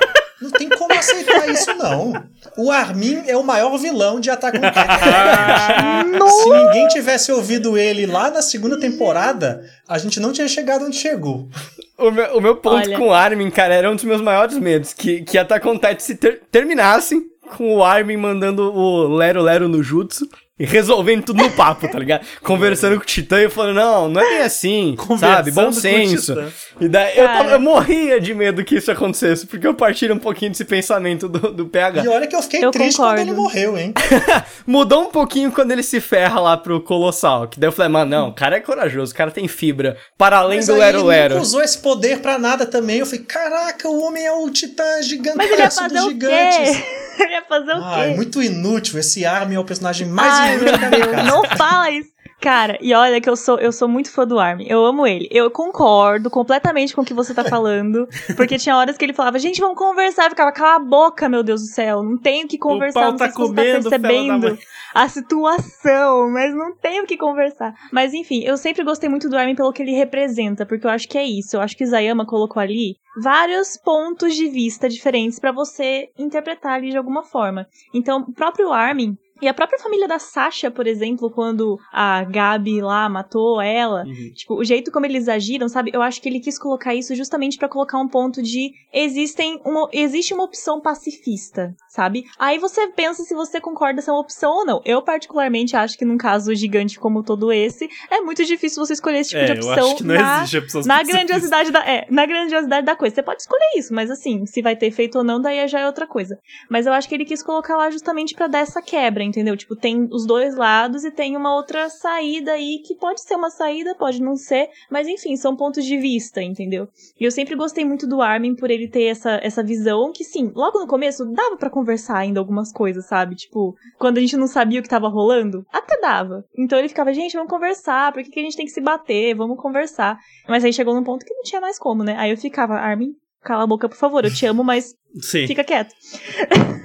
Aceitar 1.01 1.49
isso, 1.49 1.73
não. 1.75 2.13
O 2.57 2.71
Armin 2.71 3.23
é 3.27 3.35
o 3.35 3.43
maior 3.43 3.77
vilão 3.77 4.19
de 4.19 4.29
Attack 4.29 4.57
on 4.57 4.61
Titan. 4.61 6.27
Se 6.29 6.49
ninguém 6.49 6.87
tivesse 6.87 7.31
ouvido 7.31 7.77
ele 7.77 8.05
lá 8.05 8.29
na 8.29 8.41
segunda 8.41 8.79
temporada, 8.79 9.63
a 9.87 9.97
gente 9.97 10.19
não 10.19 10.31
tinha 10.31 10.47
chegado 10.47 10.85
onde 10.85 10.95
chegou. 10.95 11.49
O 11.97 12.11
meu, 12.11 12.37
o 12.37 12.41
meu 12.41 12.55
ponto 12.57 12.87
Olha. 12.87 12.97
com 12.97 13.07
o 13.07 13.13
Armin, 13.13 13.49
cara, 13.49 13.73
era 13.73 13.89
um 13.89 13.95
dos 13.95 14.05
meus 14.05 14.21
maiores 14.21 14.57
medos. 14.57 14.93
Que, 14.93 15.21
que 15.21 15.37
Attack 15.37 15.67
on 15.67 15.75
Titan 15.75 15.99
se 15.99 16.15
ter, 16.15 16.41
terminasse 16.51 17.15
com 17.57 17.75
o 17.75 17.83
Armin 17.83 18.17
mandando 18.17 18.73
o 18.73 19.07
Lero 19.07 19.41
Lero 19.41 19.67
no 19.67 19.83
Jutsu 19.83 20.27
e 20.61 20.65
resolvendo 20.65 21.23
tudo 21.23 21.41
no 21.41 21.49
papo, 21.49 21.87
tá 21.87 21.97
ligado? 21.97 22.23
Conversando 22.43 22.95
com 22.97 23.01
o 23.01 23.05
Titã 23.05 23.41
e 23.41 23.49
falando, 23.49 23.77
não, 23.77 24.09
não 24.09 24.21
é 24.21 24.29
bem 24.29 24.41
assim, 24.43 24.95
sabe? 25.19 25.49
Bom 25.49 25.71
senso. 25.71 26.35
E 26.79 26.87
daí 26.87 27.17
eu, 27.17 27.25
eu, 27.25 27.59
morria 27.59 28.21
de 28.21 28.31
medo 28.35 28.63
que 28.63 28.75
isso 28.75 28.91
acontecesse, 28.91 29.47
porque 29.47 29.65
eu 29.65 29.73
partilho 29.73 30.13
um 30.13 30.19
pouquinho 30.19 30.51
desse 30.51 30.63
pensamento 30.63 31.27
do, 31.27 31.51
do 31.51 31.65
PH. 31.65 32.03
E 32.03 32.07
olha 32.07 32.27
que 32.27 32.35
eu 32.35 32.43
fiquei 32.43 32.63
eu 32.63 32.69
triste 32.69 32.97
concordo. 32.97 33.21
quando 33.21 33.27
ele 33.27 33.35
morreu, 33.35 33.75
hein? 33.75 33.91
Mudou 34.67 35.01
um 35.01 35.09
pouquinho 35.09 35.51
quando 35.51 35.71
ele 35.71 35.81
se 35.81 35.99
ferra 35.99 36.39
lá 36.39 36.55
pro 36.55 36.79
Colossal, 36.79 37.47
que 37.47 37.59
daí 37.59 37.67
eu 37.67 37.71
falei, 37.71 37.91
mano, 37.91 38.11
não, 38.11 38.29
o 38.29 38.33
cara 38.33 38.57
é 38.57 38.59
corajoso, 38.59 39.13
o 39.13 39.15
cara 39.15 39.31
tem 39.31 39.47
fibra, 39.47 39.97
para 40.15 40.37
além 40.37 40.59
Mas 40.59 40.67
do 40.67 40.75
Lero 40.75 41.03
Lero. 41.03 41.33
Ele 41.33 41.41
usou 41.41 41.63
esse 41.63 41.79
poder 41.79 42.19
pra 42.19 42.37
nada 42.37 42.67
também, 42.67 42.99
eu 42.99 43.05
falei, 43.07 43.25
caraca, 43.25 43.89
o 43.89 43.99
homem 44.03 44.23
é 44.23 44.31
o 44.31 44.47
titã 44.51 45.01
gigantesco 45.01 45.89
dos 45.89 46.03
gigantes. 46.03 46.83
Ele 47.19 47.33
ia 47.33 47.43
fazer 47.43 47.73
o 47.73 47.93
quê? 47.93 48.15
muito 48.15 48.41
inútil. 48.41 48.99
Esse 48.99 49.25
Armin 49.25 49.55
é 49.55 49.59
o 49.59 49.65
personagem 49.65 50.07
mais 50.07 50.50
Ai, 50.51 50.57
minha 50.57 51.07
casa. 51.07 51.23
Não 51.23 51.43
fala 51.57 51.89
isso. 51.91 52.11
Cara, 52.41 52.75
e 52.81 52.91
olha 52.95 53.21
que 53.21 53.29
eu 53.29 53.35
sou, 53.35 53.59
eu 53.59 53.71
sou 53.71 53.87
muito 53.87 54.09
fã 54.09 54.25
do 54.25 54.39
Armin. 54.39 54.65
Eu 54.67 54.83
amo 54.83 55.05
ele. 55.05 55.27
Eu 55.29 55.51
concordo 55.51 56.27
completamente 56.27 56.95
com 56.95 57.01
o 57.01 57.05
que 57.05 57.13
você 57.13 57.35
tá 57.35 57.43
falando. 57.43 58.07
Porque 58.35 58.57
tinha 58.57 58.75
horas 58.75 58.97
que 58.97 59.05
ele 59.05 59.13
falava, 59.13 59.37
gente, 59.37 59.61
vamos 59.61 59.77
conversar. 59.77 60.23
Eu 60.23 60.31
ficava, 60.31 60.51
cala 60.51 60.77
a 60.77 60.79
boca, 60.79 61.29
meu 61.29 61.43
Deus 61.43 61.61
do 61.61 61.67
céu. 61.67 62.01
Não 62.01 62.17
tenho 62.17 62.47
que 62.47 62.57
conversar. 62.57 62.99
O 62.99 63.03
pau 63.03 63.11
não 63.11 63.17
sei 63.19 63.27
tá 63.27 63.33
se 63.33 63.39
você 63.39 63.53
tá 63.53 63.61
percebendo 63.61 64.57
a 64.95 65.07
situação, 65.07 66.31
mas 66.31 66.53
não 66.55 66.75
tenho 66.75 67.05
que 67.05 67.15
conversar. 67.15 67.75
Mas 67.91 68.11
enfim, 68.11 68.41
eu 68.43 68.57
sempre 68.57 68.83
gostei 68.83 69.07
muito 69.07 69.29
do 69.29 69.37
Armin 69.37 69.55
pelo 69.55 69.71
que 69.71 69.83
ele 69.83 69.91
representa, 69.91 70.65
porque 70.65 70.87
eu 70.87 70.91
acho 70.91 71.07
que 71.07 71.19
é 71.19 71.23
isso. 71.23 71.55
Eu 71.55 71.61
acho 71.61 71.77
que 71.77 71.83
Isayama 71.83 72.25
colocou 72.25 72.59
ali 72.59 72.95
vários 73.21 73.77
pontos 73.77 74.35
de 74.35 74.47
vista 74.47 74.89
diferentes 74.89 75.39
para 75.39 75.51
você 75.51 76.09
interpretar 76.17 76.73
ali 76.73 76.89
de 76.89 76.97
alguma 76.97 77.23
forma. 77.23 77.67
Então, 77.93 78.25
o 78.27 78.33
próprio 78.33 78.71
Armin, 78.71 79.15
E 79.41 79.47
a 79.47 79.53
própria 79.53 79.79
família 79.79 80.07
da 80.07 80.19
Sasha, 80.19 80.69
por 80.69 80.85
exemplo, 80.87 81.29
quando 81.31 81.77
a 81.91 82.23
Gabi 82.23 82.81
lá 82.81 83.09
matou 83.09 83.61
ela, 83.61 84.03
Uhum. 84.05 84.31
tipo, 84.35 84.55
o 84.55 84.63
jeito 84.63 84.91
como 84.91 85.05
eles 85.05 85.27
agiram, 85.27 85.67
sabe? 85.67 85.91
Eu 85.93 86.01
acho 86.01 86.21
que 86.21 86.29
ele 86.29 86.39
quis 86.39 86.59
colocar 86.59 86.93
isso 86.93 87.15
justamente 87.15 87.57
pra 87.57 87.67
colocar 87.67 87.97
um 87.99 88.07
ponto 88.07 88.41
de 88.41 88.71
existem 88.93 89.59
uma, 89.65 89.87
existe 89.91 90.33
uma 90.33 90.43
opção 90.43 90.79
pacifista, 90.79 91.73
sabe? 91.89 92.23
Aí 92.39 92.57
você 92.59 92.87
pensa 92.87 93.23
se 93.23 93.33
você 93.33 93.59
concorda 93.59 94.01
se 94.01 94.09
é 94.09 94.13
uma 94.13 94.21
opção 94.21 94.51
ou 94.51 94.65
não. 94.65 94.81
Eu 94.85 95.01
particularmente 95.01 95.75
acho 95.75 95.97
que 95.97 96.05
num 96.05 96.17
caso 96.17 96.53
gigante 96.55 96.99
como 96.99 97.23
todo 97.23 97.51
esse, 97.51 97.89
é 98.09 98.21
muito 98.21 98.43
difícil 98.45 98.83
você 98.85 98.93
escolher 98.93 99.19
esse 99.19 99.29
tipo 99.31 99.41
É, 99.41 99.53
de 99.55 99.59
eu 99.61 99.67
opção 99.71 99.85
acho 99.87 99.95
que 99.97 100.03
não 100.03 100.15
na, 100.15 100.37
existe 100.39 100.57
opção 100.57 100.81
na 100.85 101.03
grandiosidade 101.03 101.71
da, 101.71 101.79
é, 101.87 102.05
na 102.09 102.25
grandiosidade 102.25 102.85
da 102.85 102.95
coisa. 102.95 103.15
Você 103.15 103.23
pode 103.23 103.41
escolher 103.41 103.71
isso, 103.77 103.93
mas 103.93 104.09
assim, 104.11 104.45
se 104.45 104.61
vai 104.61 104.75
ter 104.75 104.91
feito 104.91 105.17
ou 105.17 105.23
não, 105.23 105.41
daí 105.41 105.67
já 105.67 105.79
é 105.79 105.85
outra 105.85 106.07
coisa. 106.07 106.37
Mas 106.69 106.85
eu 106.85 106.93
acho 106.93 107.07
que 107.09 107.15
ele 107.15 107.25
quis 107.25 107.41
colocar 107.43 107.75
lá 107.75 107.89
justamente 107.89 108.33
pra 108.35 108.47
dar 108.47 108.59
essa 108.59 108.81
quebra, 108.81 109.23
entendeu? 109.31 109.55
Tipo, 109.55 109.75
tem 109.75 110.07
os 110.11 110.25
dois 110.25 110.55
lados 110.55 111.05
e 111.05 111.11
tem 111.11 111.37
uma 111.37 111.55
outra 111.55 111.89
saída 111.89 112.51
aí 112.51 112.81
que 112.85 112.95
pode 112.95 113.21
ser 113.21 113.35
uma 113.35 113.49
saída, 113.49 113.95
pode 113.95 114.21
não 114.21 114.35
ser, 114.35 114.69
mas 114.89 115.07
enfim, 115.07 115.37
são 115.37 115.55
pontos 115.55 115.85
de 115.85 115.97
vista, 115.97 116.41
entendeu? 116.41 116.87
E 117.19 117.23
eu 117.23 117.31
sempre 117.31 117.55
gostei 117.55 117.85
muito 117.85 118.05
do 118.05 118.21
Armin 118.21 118.55
por 118.55 118.69
ele 118.69 118.87
ter 118.87 119.03
essa, 119.03 119.39
essa 119.41 119.63
visão 119.63 120.11
que, 120.11 120.23
sim, 120.23 120.51
logo 120.53 120.79
no 120.79 120.87
começo 120.87 121.25
dava 121.25 121.55
pra 121.55 121.69
conversar 121.69 122.17
ainda 122.17 122.39
algumas 122.39 122.71
coisas, 122.71 123.05
sabe? 123.05 123.35
Tipo, 123.35 123.73
quando 123.97 124.17
a 124.17 124.21
gente 124.21 124.35
não 124.35 124.47
sabia 124.47 124.79
o 124.79 124.83
que 124.83 124.89
tava 124.89 125.07
rolando, 125.07 125.65
até 125.71 125.99
dava. 125.99 126.43
Então 126.57 126.77
ele 126.77 126.89
ficava, 126.89 127.13
gente, 127.13 127.33
vamos 127.33 127.49
conversar, 127.49 128.11
por 128.11 128.21
que, 128.21 128.29
que 128.29 128.39
a 128.39 128.43
gente 128.43 128.57
tem 128.57 128.65
que 128.65 128.71
se 128.71 128.81
bater? 128.81 129.33
Vamos 129.35 129.57
conversar. 129.57 130.17
Mas 130.47 130.65
aí 130.65 130.73
chegou 130.73 130.93
num 130.93 131.03
ponto 131.03 131.25
que 131.25 131.33
não 131.33 131.43
tinha 131.43 131.61
mais 131.61 131.79
como, 131.79 132.03
né? 132.03 132.15
Aí 132.17 132.31
eu 132.31 132.37
ficava, 132.37 132.75
Armin, 132.75 133.15
cala 133.43 133.63
a 133.63 133.67
boca, 133.67 133.87
por 133.89 133.97
favor, 133.97 134.23
eu 134.25 134.33
te 134.33 134.45
amo, 134.45 134.63
mas 134.63 134.93
Sim. 135.19 135.47
fica 135.47 135.63
quieto. 135.63 135.93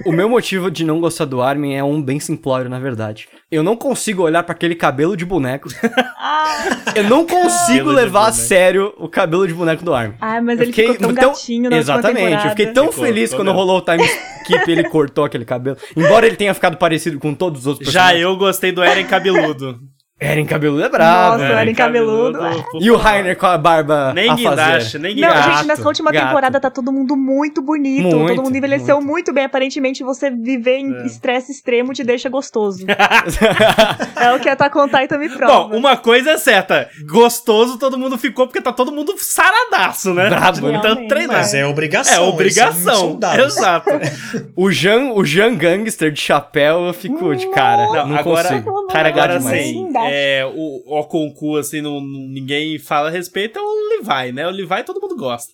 O 0.05 0.11
meu 0.11 0.27
motivo 0.29 0.69
de 0.71 0.83
não 0.85 0.99
gostar 0.99 1.25
do 1.25 1.41
Armin 1.41 1.73
é 1.75 1.83
um 1.83 2.01
bem 2.01 2.19
simplório, 2.19 2.69
na 2.69 2.79
verdade. 2.79 3.27
Eu 3.51 3.63
não 3.63 3.75
consigo 3.75 4.23
olhar 4.23 4.43
pra 4.43 4.53
aquele 4.53 4.75
cabelo 4.75 5.15
de 5.17 5.25
boneco. 5.25 5.69
Ah, 6.17 6.93
Eu 6.95 7.03
não 7.05 7.25
consigo 7.25 7.89
levar 7.91 8.27
a 8.27 8.31
sério 8.33 8.93
o 8.97 9.07
cabelo 9.07 9.47
de 9.47 9.53
boneco 9.53 9.83
do 9.85 9.93
Armin. 9.93 10.15
ah 10.19 10.41
mas 10.41 10.59
Eu 10.59 10.63
ele 10.65 10.73
ficou 10.73 10.95
tão 10.95 11.11
então- 11.11 11.29
gatinho 11.31 11.69
na 11.69 11.77
Exatamente, 11.77 12.43
eu 12.43 12.49
fiquei 12.51 12.67
tão 12.67 12.89
Ficou, 12.91 13.05
feliz 13.05 13.29
ficou 13.29 13.39
quando 13.39 13.47
mesmo. 13.55 13.59
rolou 13.59 13.77
o 13.79 13.81
time 13.81 14.03
skip 14.03 14.67
e 14.67 14.71
ele 14.71 14.83
cortou 14.89 15.25
aquele 15.25 15.45
cabelo. 15.45 15.77
Embora 15.95 16.25
ele 16.27 16.35
tenha 16.35 16.53
ficado 16.53 16.77
parecido 16.77 17.19
com 17.19 17.33
todos 17.33 17.61
os 17.61 17.67
outros 17.67 17.91
Já 17.91 18.01
personagens. 18.01 18.23
eu 18.23 18.35
gostei 18.37 18.71
do 18.71 18.83
Eren 18.83 19.05
cabeludo. 19.05 19.79
Eren 20.19 20.45
cabeludo 20.45 20.83
é 20.83 20.89
brabo. 20.89 21.37
Nossa, 21.37 21.53
né? 21.53 21.61
Eren 21.61 21.75
cabeludo, 21.75 22.43
é. 22.43 22.63
por 22.71 22.81
E 22.81 22.89
o. 22.89 22.97
Rainer 22.97 23.37
com 23.37 23.45
a 23.45 23.55
barba 23.57 24.13
Nem 24.15 24.29
a 24.31 24.33
guindaste, 24.35 24.93
fazer. 24.93 24.99
nem 24.99 25.15
Não, 25.15 25.27
guindaste. 25.29 25.51
gente, 25.57 25.67
nessa 25.67 25.87
última 25.87 26.11
gato. 26.11 26.25
temporada 26.25 26.59
tá 26.59 26.71
todo 26.71 26.91
mundo 26.91 27.15
muito 27.15 27.61
bonito. 27.61 28.15
Muito, 28.17 28.35
todo 28.35 28.43
mundo 28.45 28.55
envelheceu 28.57 28.99
muito. 28.99 29.31
bem. 29.31 29.45
Aparentemente, 29.45 30.03
você 30.03 30.31
viver 30.31 30.77
em 30.79 30.91
É. 31.01 31.05
estresse 31.05 31.51
extremo 31.51 31.93
te 31.93 32.03
deixa 32.03 32.29
gostoso. 32.29 32.83
é 34.19 34.31
o 34.33 34.39
que 34.39 34.49
a 34.49 34.57
on 34.75 34.87
Titan 34.87 35.17
me 35.19 35.29
prova. 35.29 35.53
Bom, 35.69 35.77
uma 35.77 35.95
coisa 35.95 36.31
é 36.31 36.37
certa. 36.37 36.89
Gostoso 37.07 37.77
todo 37.77 37.97
mundo 37.97 38.17
ficou 38.17 38.47
porque 38.47 38.59
tá 38.61 38.73
todo 38.73 38.91
mundo 38.91 39.13
saradaço, 39.17 40.13
né? 40.15 40.29
Brabo, 40.29 40.67
Realmente. 40.67 41.07
treinar. 41.07 41.37
Mas 41.37 41.53
é 41.53 41.65
obrigação. 41.65 42.23
É 42.25 42.27
obrigação. 42.27 42.95
soldados. 42.95 43.45
Exato. 43.57 43.89
O 44.55 44.71
Jean, 44.71 45.11
o 45.13 45.23
Jean 45.23 45.53
Gangster 45.55 46.11
de 46.11 46.19
chapéu, 46.19 46.87
eu 46.87 46.93
fico 46.93 47.35
de 47.35 47.47
cara. 47.51 47.83
Não, 47.87 48.07
Não, 48.07 48.17
agora- 48.17 48.47
consigo. 48.49 48.87
Cara, 48.87 49.09
Agora 49.09 49.37
demais. 49.37 49.71
É, 50.11 50.45
o, 50.45 50.83
o 50.99 51.03
concurso, 51.05 51.67
assim, 51.69 51.81
não, 51.81 51.99
ninguém 52.01 52.77
fala 52.79 53.09
a 53.09 53.11
respeito, 53.11 53.57
é 53.59 53.61
o 53.61 53.89
Levi, 53.97 54.31
né? 54.33 54.47
O 54.47 54.51
Levi 54.51 54.83
todo 54.85 55.01
mundo 55.01 55.15
gosta. 55.15 55.51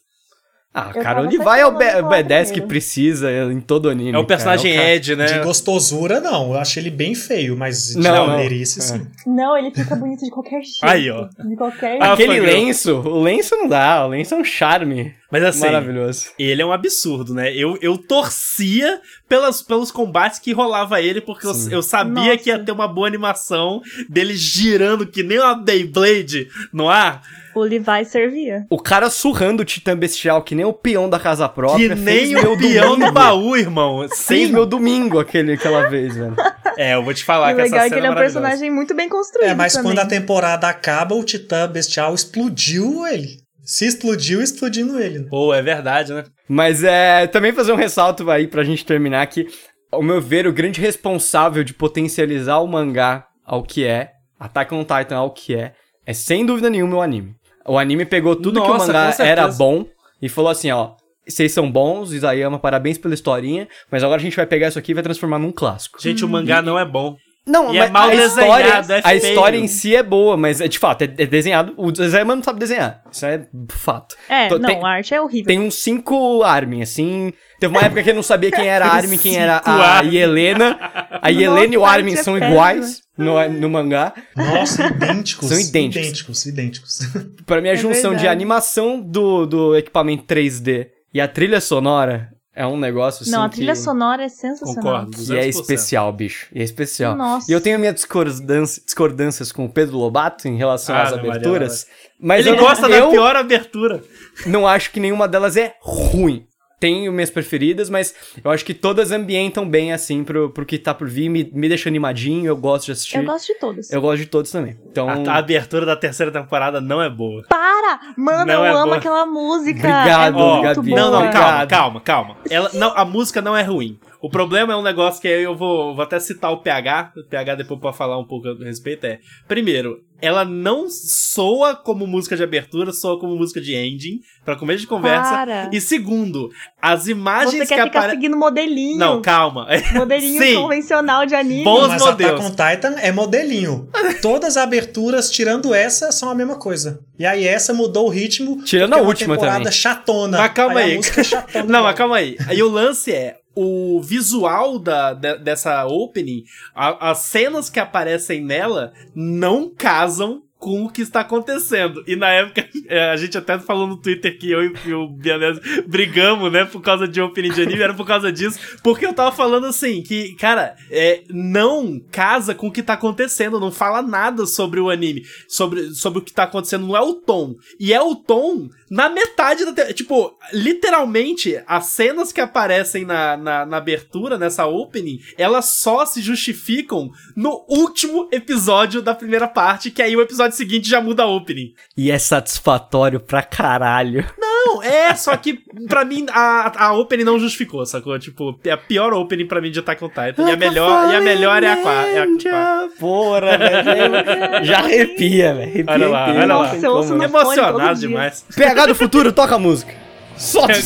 Ah, 0.75 0.91
Eu 0.95 1.03
cara, 1.03 1.19
o 1.21 1.23
Levi 1.25 1.35
é 1.35 1.39
o 1.39 1.43
falando 1.43 1.77
B- 1.77 1.91
com 1.91 1.99
o 1.99 2.09
B10 2.09 2.51
que 2.51 2.61
precisa 2.61 3.29
em 3.53 3.61
todo 3.61 3.91
anime. 3.91 4.11
É 4.11 4.17
o 4.17 4.25
personagem 4.25 4.73
cara, 4.73 4.87
é 4.87 4.93
o 4.93 4.95
Ed, 4.95 5.15
né? 5.15 5.25
De 5.25 5.39
gostosura, 5.43 6.19
não. 6.19 6.53
Eu 6.53 6.59
acho 6.59 6.79
ele 6.79 6.89
bem 6.89 7.13
feio, 7.13 7.55
mas 7.55 7.89
de 7.89 7.99
Não, 7.99 8.15
não. 8.15 8.27
maneirice, 8.29 8.81
sim. 8.81 9.05
Não, 9.27 9.55
ele 9.55 9.69
fica 9.69 9.95
bonito 9.95 10.25
de 10.25 10.31
qualquer 10.31 10.63
jeito. 10.63 10.79
Aí, 10.81 11.11
ó. 11.11 11.27
De 11.47 11.55
qualquer 11.55 12.01
Aquele 12.01 12.39
lenço, 12.39 13.01
o 13.01 13.21
lenço 13.21 13.55
não 13.55 13.67
dá, 13.67 14.03
o 14.03 14.09
lenço 14.09 14.33
é 14.33 14.37
um 14.37 14.43
charme 14.43 15.13
Mas 15.33 15.43
assim, 15.45 15.61
maravilhoso. 15.65 16.25
ele 16.37 16.61
é 16.61 16.65
um 16.65 16.71
absurdo, 16.71 17.33
né? 17.33 17.51
Eu, 17.55 17.75
eu 17.81 17.97
torcia 17.97 19.01
pelas, 19.27 19.63
pelos 19.63 19.89
combates 19.91 20.37
que 20.37 20.53
rolava 20.53 21.01
ele, 21.01 21.21
porque 21.21 21.47
eu, 21.47 21.53
eu 21.71 21.81
sabia 21.81 22.23
Nossa. 22.25 22.37
que 22.37 22.49
ia 22.51 22.59
ter 22.59 22.71
uma 22.71 22.87
boa 22.87 23.07
animação 23.07 23.81
dele 24.07 24.35
girando 24.35 25.07
que 25.07 25.23
nem 25.23 25.39
uma 25.39 25.55
Beyblade 25.55 26.47
no 26.71 26.87
ar. 26.87 27.23
O 27.55 27.61
Levi 27.61 28.05
servia. 28.05 28.67
O 28.69 28.79
cara 28.79 29.09
surrando 29.09 29.61
o 29.61 29.65
Titã 29.65 29.97
Bestial, 29.97 30.43
que 30.43 30.53
nem 30.53 30.65
o 30.65 30.73
peão 30.73 31.09
da 31.09 31.19
casa 31.19 31.49
própria. 31.49 31.89
que 31.89 31.95
fez 31.95 32.29
nem 32.29 32.41
meu 32.43 32.53
o 32.53 32.57
peão 32.57 32.89
domingo. 32.89 33.05
no 33.07 33.11
baú, 33.11 33.57
irmão. 33.57 34.07
Fez 34.09 34.47
Sim. 34.47 34.53
meu 34.53 34.67
domingo 34.67 35.19
aquele, 35.19 35.53
aquela 35.53 35.89
vez, 35.89 36.15
velho. 36.15 36.35
É, 36.77 36.93
eu 36.93 37.03
vou 37.03 37.13
te 37.13 37.23
falar 37.23 37.51
E 37.51 37.55
que 37.55 37.61
essa 37.61 37.71
legal 37.71 37.79
é 37.79 37.89
cena 37.89 37.93
que 37.95 37.99
ele 37.99 38.07
é 38.07 38.09
um 38.09 38.13
maravilhosa. 38.13 38.39
personagem 38.41 38.71
muito 38.71 38.95
bem 38.95 39.09
construído. 39.09 39.49
É, 39.49 39.55
mas 39.55 39.73
também. 39.73 39.91
quando 39.91 39.99
a 39.99 40.05
temporada 40.07 40.67
acaba, 40.67 41.15
o 41.15 41.23
Titã 41.23 41.67
Bestial 41.67 42.13
explodiu 42.15 43.05
ele. 43.07 43.42
Se 43.63 43.85
explodiu, 43.85 44.41
explodindo 44.41 44.99
ele. 44.99 45.19
né? 45.19 45.27
Pô, 45.29 45.53
é 45.53 45.61
verdade, 45.61 46.13
né? 46.13 46.23
Mas 46.47 46.83
é. 46.83 47.27
Também 47.27 47.53
fazer 47.53 47.71
um 47.71 47.77
ressalto 47.77 48.29
aí 48.29 48.47
pra 48.47 48.63
gente 48.63 48.85
terminar 48.85 49.25
que, 49.27 49.47
ao 49.91 50.03
meu 50.03 50.21
ver, 50.21 50.45
o 50.47 50.53
grande 50.53 50.81
responsável 50.81 51.63
de 51.63 51.73
potencializar 51.73 52.59
o 52.59 52.67
mangá 52.67 53.27
ao 53.45 53.63
que 53.63 53.85
é, 53.85 54.11
Attack 54.39 54.73
on 54.73 54.83
Titan 54.83 55.17
ao 55.17 55.31
que 55.31 55.55
é, 55.55 55.73
é 56.05 56.13
sem 56.13 56.45
dúvida 56.45 56.69
nenhuma 56.69 56.97
o 56.97 57.01
anime. 57.01 57.35
O 57.65 57.77
anime 57.77 58.05
pegou 58.05 58.35
tudo 58.35 58.61
que 58.61 58.67
o 58.67 58.73
Nossa, 58.73 58.87
mangá 58.87 59.15
era 59.19 59.47
bom 59.47 59.85
e 60.21 60.27
falou 60.27 60.51
assim, 60.51 60.71
ó. 60.71 60.95
Vocês 61.25 61.53
são 61.53 61.71
bons, 61.71 62.11
Isayama, 62.11 62.59
parabéns 62.59 62.97
pela 62.97 63.13
historinha, 63.13 63.65
mas 63.89 64.03
agora 64.03 64.19
a 64.19 64.23
gente 64.23 64.35
vai 64.35 64.45
pegar 64.45 64.67
isso 64.67 64.77
aqui 64.77 64.91
e 64.91 64.93
vai 64.93 65.03
transformar 65.03 65.39
num 65.39 65.53
clássico. 65.53 66.01
Gente, 66.01 66.25
o 66.25 66.27
mangá 66.27 66.61
não 66.61 66.77
é 66.77 66.83
bom. 66.83 67.15
Não, 67.45 67.73
E 67.73 67.77
é 67.77 67.81
mas 67.81 67.91
mal 67.91 68.07
a 68.09 68.15
história, 68.15 68.63
desenhado, 68.81 68.93
é 68.93 69.01
a 69.03 69.15
história 69.15 69.57
em 69.57 69.67
si 69.67 69.93
é 69.93 70.01
boa, 70.01 70.37
mas 70.37 70.61
é, 70.61 70.67
de 70.67 70.79
fato, 70.79 71.01
é, 71.01 71.05
é 71.05 71.25
desenhado. 71.25 71.73
O 71.75 71.91
Isayama 71.91 72.37
não 72.37 72.43
sabe 72.43 72.59
desenhar. 72.59 73.01
Isso 73.11 73.25
é 73.25 73.45
fato. 73.69 74.15
É, 74.29 74.47
Tô- 74.47 74.57
não, 74.57 74.69
tem- 74.69 74.81
a 74.81 74.87
arte 74.87 75.13
é 75.13 75.19
horrível. 75.21 75.47
Tem 75.47 75.59
uns 75.59 75.75
cinco 75.75 76.41
Armin, 76.41 76.81
assim. 76.81 77.33
Teve 77.59 77.73
uma 77.75 77.81
época 77.85 78.01
que 78.01 78.09
eu 78.11 78.15
não 78.15 78.23
sabia 78.23 78.49
quem 78.49 78.65
era 78.67 78.85
Armin, 78.91 79.17
quem 79.17 79.35
era 79.35 79.57
a 79.57 79.71
Armin. 79.97 80.15
Helena. 80.15 80.79
A 81.21 81.31
Helena 81.31 81.73
e 81.73 81.77
o 81.77 81.83
Armin 81.85 82.13
é 82.13 82.15
são 82.15 82.33
péssima. 82.35 82.49
iguais 82.51 83.01
no, 83.17 83.49
no 83.49 83.69
mangá. 83.69 84.13
Nossa, 84.37 84.85
idênticos. 84.87 85.49
São 85.49 85.59
idênticos. 85.59 86.05
Idênticos, 86.07 86.45
idênticos. 86.45 86.99
Pra 87.45 87.59
mim, 87.61 87.67
a 87.69 87.73
É 87.73 87.75
junção 87.75 88.11
de 88.11 88.17
verdade. 88.21 88.27
animação 88.29 89.01
do, 89.01 89.45
do 89.45 89.75
equipamento 89.75 90.23
3D 90.25 90.87
e 91.13 91.19
a 91.19 91.27
trilha 91.27 91.59
sonora 91.59 92.29
é 92.55 92.65
um 92.67 92.77
negócio 92.77 93.23
assim. 93.23 93.31
Não, 93.31 93.43
a 93.43 93.49
trilha 93.49 93.73
que, 93.73 93.79
sonora 93.79 94.23
é 94.23 94.29
sensacional. 94.29 95.05
Concordo. 95.05 95.11
que 95.17 95.35
é 95.37 95.45
200%. 95.45 95.49
especial, 95.49 96.13
bicho. 96.13 96.47
E 96.53 96.61
é 96.61 96.63
especial. 96.63 97.15
Nossa. 97.15 97.51
E 97.51 97.53
eu 97.53 97.59
tenho 97.61 97.79
minhas 97.79 97.95
discordâncias, 97.95 98.83
discordâncias 98.85 99.51
com 99.51 99.65
o 99.65 99.69
Pedro 99.69 99.97
Lobato 99.97 100.47
em 100.47 100.55
relação 100.57 100.95
às 100.95 101.09
Ave 101.13 101.17
Maria, 101.27 101.31
aberturas. 101.31 101.87
Mas 102.19 102.41
Ele 102.45 102.49
eu, 102.55 102.55
não- 102.61 102.63
gosta 102.63 102.87
eu 102.87 103.05
da 103.07 103.11
pior 103.11 103.35
abertura. 103.35 104.03
não 104.45 104.67
acho 104.67 104.91
que 104.91 104.99
nenhuma 104.99 105.27
delas 105.27 105.57
é 105.57 105.75
ruim. 105.81 106.45
Tenho 106.83 107.13
minhas 107.13 107.29
preferidas, 107.29 107.89
mas 107.89 108.13
eu 108.43 108.51
acho 108.51 108.65
que 108.65 108.73
todas 108.73 109.13
ambientam 109.13 109.65
bem, 109.65 109.93
assim, 109.93 110.21
pro, 110.21 110.49
pro 110.49 110.65
que 110.65 110.77
tá 110.77 110.93
por 110.93 111.07
vir. 111.07 111.29
Me, 111.29 111.49
me 111.53 111.69
deixa 111.69 111.87
animadinho, 111.87 112.45
eu 112.47 112.57
gosto 112.57 112.87
de 112.87 112.91
assistir. 112.91 113.19
Eu 113.19 113.23
gosto 113.23 113.47
de 113.53 113.57
todos. 113.57 113.89
Eu 113.89 114.01
gosto 114.01 114.17
de 114.17 114.25
todos 114.25 114.51
também. 114.51 114.77
Então, 114.91 115.07
A, 115.07 115.13
a 115.31 115.37
abertura 115.37 115.85
da 115.85 115.95
terceira 115.95 116.29
temporada 116.29 116.81
não 116.81 117.01
é 117.01 117.09
boa. 117.09 117.45
Para! 117.47 118.01
Mano, 118.17 118.45
Não 118.45 118.53
eu 118.53 118.65
é 118.65 118.69
amo 118.71 118.83
boa. 118.87 118.97
aquela 118.97 119.25
música. 119.25 119.79
Obrigado, 119.79 120.37
é. 120.37 120.93
Não, 120.93 121.11
não, 121.11 121.31
calma, 121.31 121.67
calma, 121.67 122.01
calma. 122.01 122.37
Ela, 122.49 122.69
não, 122.73 122.91
a 122.97 123.05
música 123.05 123.41
não 123.41 123.55
é 123.55 123.63
ruim. 123.63 123.97
O 124.23 124.29
problema 124.29 124.71
é 124.71 124.75
um 124.77 124.81
negócio 124.81 125.21
que 125.21 125.27
aí 125.27 125.43
eu 125.43 125.53
vou, 125.53 125.93
vou 125.93 126.01
até 126.01 126.17
citar 126.17 126.49
o 126.49 126.61
PH. 126.61 127.11
O 127.17 127.29
PH 127.29 127.55
depois 127.55 127.77
pra 127.77 127.91
falar 127.91 128.17
um 128.17 128.23
pouco 128.25 128.47
a 128.47 128.63
respeito. 128.63 129.05
É, 129.05 129.19
primeiro, 129.49 129.97
ela 130.21 130.45
não 130.45 130.87
soa 130.89 131.75
como 131.75 132.07
música 132.07 132.37
de 132.37 132.41
abertura, 132.41 132.93
soa 132.93 133.19
como 133.19 133.35
música 133.35 133.59
de 133.59 133.75
ending, 133.75 134.21
pra 134.45 134.55
começo 134.55 134.79
de 134.79 134.87
conversa. 134.87 135.29
Para. 135.29 135.69
E 135.73 135.81
segundo, 135.81 136.49
as 136.81 137.07
imagens 137.09 137.51
Você 137.51 137.59
que 137.63 137.75
quer 137.75 137.83
ficar 137.83 137.99
aparecem. 137.99 138.21
seguindo 138.21 138.37
modelinho. 138.37 138.97
Não, 138.97 139.21
calma. 139.21 139.67
Modelinho 139.93 140.41
Sim. 140.41 140.55
convencional 140.55 141.25
de 141.25 141.35
anime. 141.35 141.67
Os 141.67 141.89
Mas 141.89 142.01
modelos. 142.01 142.45
Attack 142.45 142.45
on 142.45 142.95
Titan 142.95 143.01
é 143.01 143.11
modelinho. 143.11 143.89
Todas 144.21 144.55
as 144.55 144.63
aberturas, 144.63 145.29
tirando 145.29 145.73
essa, 145.73 146.13
são 146.13 146.29
a 146.29 146.35
mesma 146.35 146.57
coisa. 146.57 147.01
E 147.19 147.25
aí 147.25 147.45
essa 147.45 147.73
mudou 147.73 148.05
o 148.05 148.09
ritmo. 148.09 148.63
Tirando 148.63 148.93
a 148.93 148.97
uma 148.99 149.07
última 149.07 149.35
temporada 149.35 149.65
também. 149.65 149.73
chatona. 149.73 150.37
Mas 150.37 150.53
calma 150.53 150.79
aí. 150.79 150.95
música 150.95 151.19
é 151.19 151.23
chatona. 151.25 151.65
Não, 151.65 151.83
mas 151.83 151.95
calma 151.97 152.15
aí. 152.15 152.37
Aí 152.47 152.63
o 152.63 152.69
lance 152.69 153.11
é. 153.11 153.42
O 153.55 154.01
visual 154.01 154.79
da, 154.79 155.13
de- 155.13 155.37
dessa 155.39 155.85
opening, 155.85 156.43
a- 156.75 157.11
as 157.11 157.19
cenas 157.19 157.69
que 157.69 157.79
aparecem 157.79 158.41
nela 158.43 158.93
não 159.15 159.69
casam 159.69 160.41
com 160.57 160.85
o 160.85 160.89
que 160.89 161.01
está 161.01 161.19
acontecendo. 161.19 162.01
E 162.07 162.15
na 162.15 162.29
época, 162.29 162.65
é, 162.87 163.09
a 163.09 163.17
gente 163.17 163.37
até 163.37 163.59
falou 163.59 163.85
no 163.85 163.97
Twitter 163.97 164.39
que 164.39 164.49
eu 164.49 164.63
e 164.63 164.93
o 164.93 165.09
Bianese 165.09 165.59
brigamos, 165.85 166.49
né, 166.53 166.63
por 166.63 166.81
causa 166.81 167.05
de 167.05 167.19
opening 167.21 167.51
de 167.51 167.61
anime, 167.63 167.81
era 167.81 167.93
por 167.93 168.07
causa 168.07 168.31
disso, 168.31 168.57
porque 168.81 169.05
eu 169.05 169.13
tava 169.13 169.35
falando 169.35 169.65
assim, 169.65 170.01
que, 170.01 170.33
cara, 170.37 170.73
é, 170.89 171.21
não 171.29 171.99
casa 172.09 172.55
com 172.55 172.67
o 172.67 172.71
que 172.71 172.81
tá 172.81 172.93
acontecendo, 172.93 173.59
não 173.59 173.73
fala 173.73 174.01
nada 174.01 174.45
sobre 174.45 174.79
o 174.79 174.89
anime, 174.89 175.23
sobre, 175.49 175.93
sobre 175.93 176.19
o 176.19 176.21
que 176.21 176.31
tá 176.31 176.43
acontecendo, 176.43 176.87
não 176.87 176.95
é 176.95 177.01
o 177.01 177.15
tom. 177.15 177.55
E 177.77 177.91
é 177.93 178.01
o 178.01 178.15
tom 178.15 178.69
na 178.93 179.09
metade 179.09 179.65
da. 179.65 179.85
Te 179.87 180.03
tipo, 180.03 180.37
literalmente, 180.53 181.59
as 181.65 181.87
cenas 181.87 182.31
que 182.31 182.39
aparecem 182.39 183.05
na, 183.05 183.35
na, 183.35 183.65
na 183.65 183.77
abertura, 183.77 184.37
nessa 184.37 184.67
opening, 184.67 185.19
elas 185.35 185.65
só 185.65 186.05
se 186.05 186.21
justificam 186.21 187.09
no 187.35 187.65
último 187.67 188.29
episódio 188.31 189.01
da 189.01 189.15
primeira 189.15 189.47
parte, 189.47 189.89
que 189.89 190.01
aí 190.01 190.15
o 190.15 190.21
episódio 190.21 190.55
seguinte 190.55 190.87
já 190.87 191.01
muda 191.01 191.23
a 191.23 191.27
opening. 191.27 191.73
E 191.97 192.11
é 192.11 192.19
satisfatório 192.19 193.19
pra 193.19 193.41
caralho. 193.41 194.23
Não, 194.37 194.83
é, 194.83 195.15
só 195.15 195.35
que 195.37 195.59
pra 195.87 196.05
mim 196.05 196.27
a, 196.29 196.85
a 196.87 196.93
opening 196.93 197.23
não 197.23 197.39
justificou, 197.39 197.85
sacou? 197.85 198.17
Tipo, 198.19 198.59
é 198.63 198.71
a 198.71 198.77
pior 198.77 199.11
opening 199.13 199.47
pra 199.47 199.59
mim 199.59 199.71
de 199.71 199.79
Attack 199.79 200.03
on 200.03 200.09
Titan. 200.09 200.47
E 200.47 200.51
a 200.51 200.57
melhor, 200.57 201.11
e 201.11 201.15
a 201.15 201.21
melhor 201.21 201.63
é 201.63 201.71
a 201.71 201.77
quarta. 201.77 202.11
É 202.11 202.51
a. 202.51 202.89
Porra, 202.99 203.57
velho. 203.57 204.65
Já 204.65 204.79
arrepia, 204.79 205.53
velho. 205.55 205.85
Olha 205.87 206.07
lá, 206.07 206.29
olha 206.29 206.39
lá. 206.39 206.45
Nossa, 206.45 206.85
eu 206.85 206.91
ouço 206.91 207.15
no 207.15 207.23
Emocionado 207.23 207.99
demais. 207.99 208.45
PH 208.55 208.82
do 208.87 208.95
futuro, 208.95 209.31
toca 209.31 209.55
a 209.55 209.59
música. 209.59 209.93
Solta 210.37 210.73
o 210.73 210.83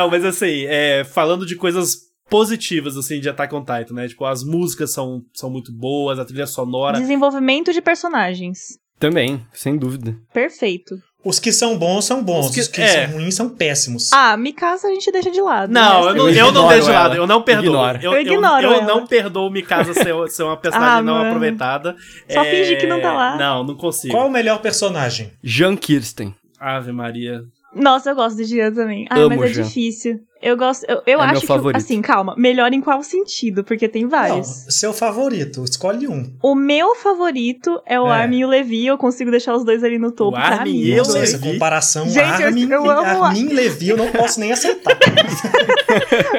Não, 0.00 0.10
mas 0.10 0.24
assim, 0.24 0.64
é, 0.66 1.04
falando 1.04 1.44
de 1.46 1.56
coisas 1.56 1.96
positivas, 2.28 2.96
assim, 2.96 3.20
de 3.20 3.28
Attack 3.28 3.54
on 3.54 3.60
Titan, 3.64 3.94
né? 3.94 4.08
Tipo, 4.08 4.24
as 4.24 4.44
músicas 4.44 4.92
são, 4.92 5.22
são 5.34 5.50
muito 5.50 5.72
boas, 5.72 6.18
a 6.18 6.24
trilha 6.24 6.46
sonora. 6.46 6.98
Desenvolvimento 6.98 7.72
de 7.72 7.80
personagens. 7.82 8.78
Também, 8.98 9.44
sem 9.52 9.76
dúvida. 9.76 10.14
Perfeito. 10.32 10.94
Os 11.24 11.38
que 11.38 11.52
são 11.52 11.76
bons 11.76 12.04
são 12.06 12.22
bons, 12.22 12.46
Os 12.46 12.54
que- 12.54 12.60
os 12.60 12.68
que 12.68 12.80
é. 12.80 13.06
são 13.06 13.14
ruins 13.16 13.34
são 13.34 13.48
péssimos. 13.50 14.10
Ah, 14.12 14.36
Mikasa 14.38 14.88
a 14.88 14.90
gente 14.90 15.10
deixa 15.12 15.30
de 15.30 15.40
lado. 15.40 15.70
Não, 15.70 16.00
eu 16.08 16.12
né? 16.12 16.18
não, 16.18 16.28
Eu 16.30 16.34
eu 16.46 16.52
não 16.52 16.68
deixo 16.68 16.86
de 16.86 16.92
lado, 16.92 17.06
ela. 17.14 17.16
eu 17.16 17.26
não 17.26 17.42
perdoo. 17.42 17.66
Ignoro. 17.74 17.98
Eu, 18.02 18.12
Eu 18.14 18.20
ignoro 18.22 18.66
eu, 18.66 18.72
ela. 18.72 18.86
não 18.86 19.06
perdoo 19.06 19.50
Mikasa 19.50 19.92
ser, 19.92 20.14
ser 20.30 20.42
uma 20.44 20.56
personagem 20.56 20.98
Ah, 20.98 21.02
não 21.02 21.14
mano. 21.14 21.26
aproveitada. 21.28 21.94
Só 22.28 22.42
finge 22.44 22.76
que 22.76 22.86
não 22.86 23.00
tá 23.02 23.12
lá. 23.12 23.36
Não, 23.36 23.64
não 23.64 23.74
consigo. 23.74 24.14
Qual 24.14 24.24
é 24.24 24.28
o 24.28 24.32
melhor 24.32 24.60
personagem? 24.62 25.32
Jean 25.44 25.76
Kirsten. 25.76 26.34
Ave 26.58 26.90
Maria. 26.92 27.42
Nossa, 27.74 28.10
eu 28.10 28.14
gosto 28.16 28.36
de 28.36 28.44
Jean 28.44 28.72
também. 28.72 29.06
Ah, 29.08 29.18
Amo 29.20 29.36
mas 29.36 29.50
é 29.52 29.54
Jean. 29.54 29.62
difícil. 29.62 30.20
Eu 30.42 30.56
gosto. 30.56 30.84
Eu, 30.88 31.02
eu 31.06 31.20
É 31.20 31.24
acho 31.24 31.32
meu 31.32 31.40
que. 31.42 31.46
favorito. 31.46 31.76
Assim, 31.76 32.00
calma. 32.02 32.34
Melhor 32.36 32.72
em 32.72 32.80
qual 32.80 33.02
sentido? 33.02 33.62
Porque 33.62 33.86
tem 33.88 34.02
Não, 34.04 34.08
vários. 34.10 34.48
seu 34.70 34.92
favorito, 34.92 35.62
escolhe 35.64 36.08
um. 36.08 36.34
O 36.42 36.54
meu 36.54 36.94
favorito 36.96 37.80
é 37.86 38.00
o 38.00 38.08
É. 38.08 38.22
Armin 38.22 38.38
e 38.40 38.44
o 38.44 38.48
Levi. 38.48 38.86
Eu 38.86 38.96
consigo 38.98 39.30
deixar 39.30 39.54
os 39.54 39.64
dois 39.64 39.84
ali 39.84 39.98
no 39.98 40.10
topo. 40.10 40.30
O 40.36 40.40
pra 40.40 40.56
Armin 40.56 40.72
mim. 40.72 40.84
e 40.86 40.96
Nossa, 40.96 41.18
eu, 41.18 41.22
essa 41.22 41.36
Levi. 41.36 41.52
comparação 41.52 42.08
Gente, 42.08 42.40
eu- 42.40 42.46
Armin, 42.48 42.70
eu 42.70 42.90
amo- 42.90 43.22
Armin 43.24 43.50
e 43.50 43.54
Levi 43.54 43.88
eu 43.90 43.96
não 43.98 44.08
posso 44.12 44.40
nem 44.40 44.50
aceitar. 44.50 44.96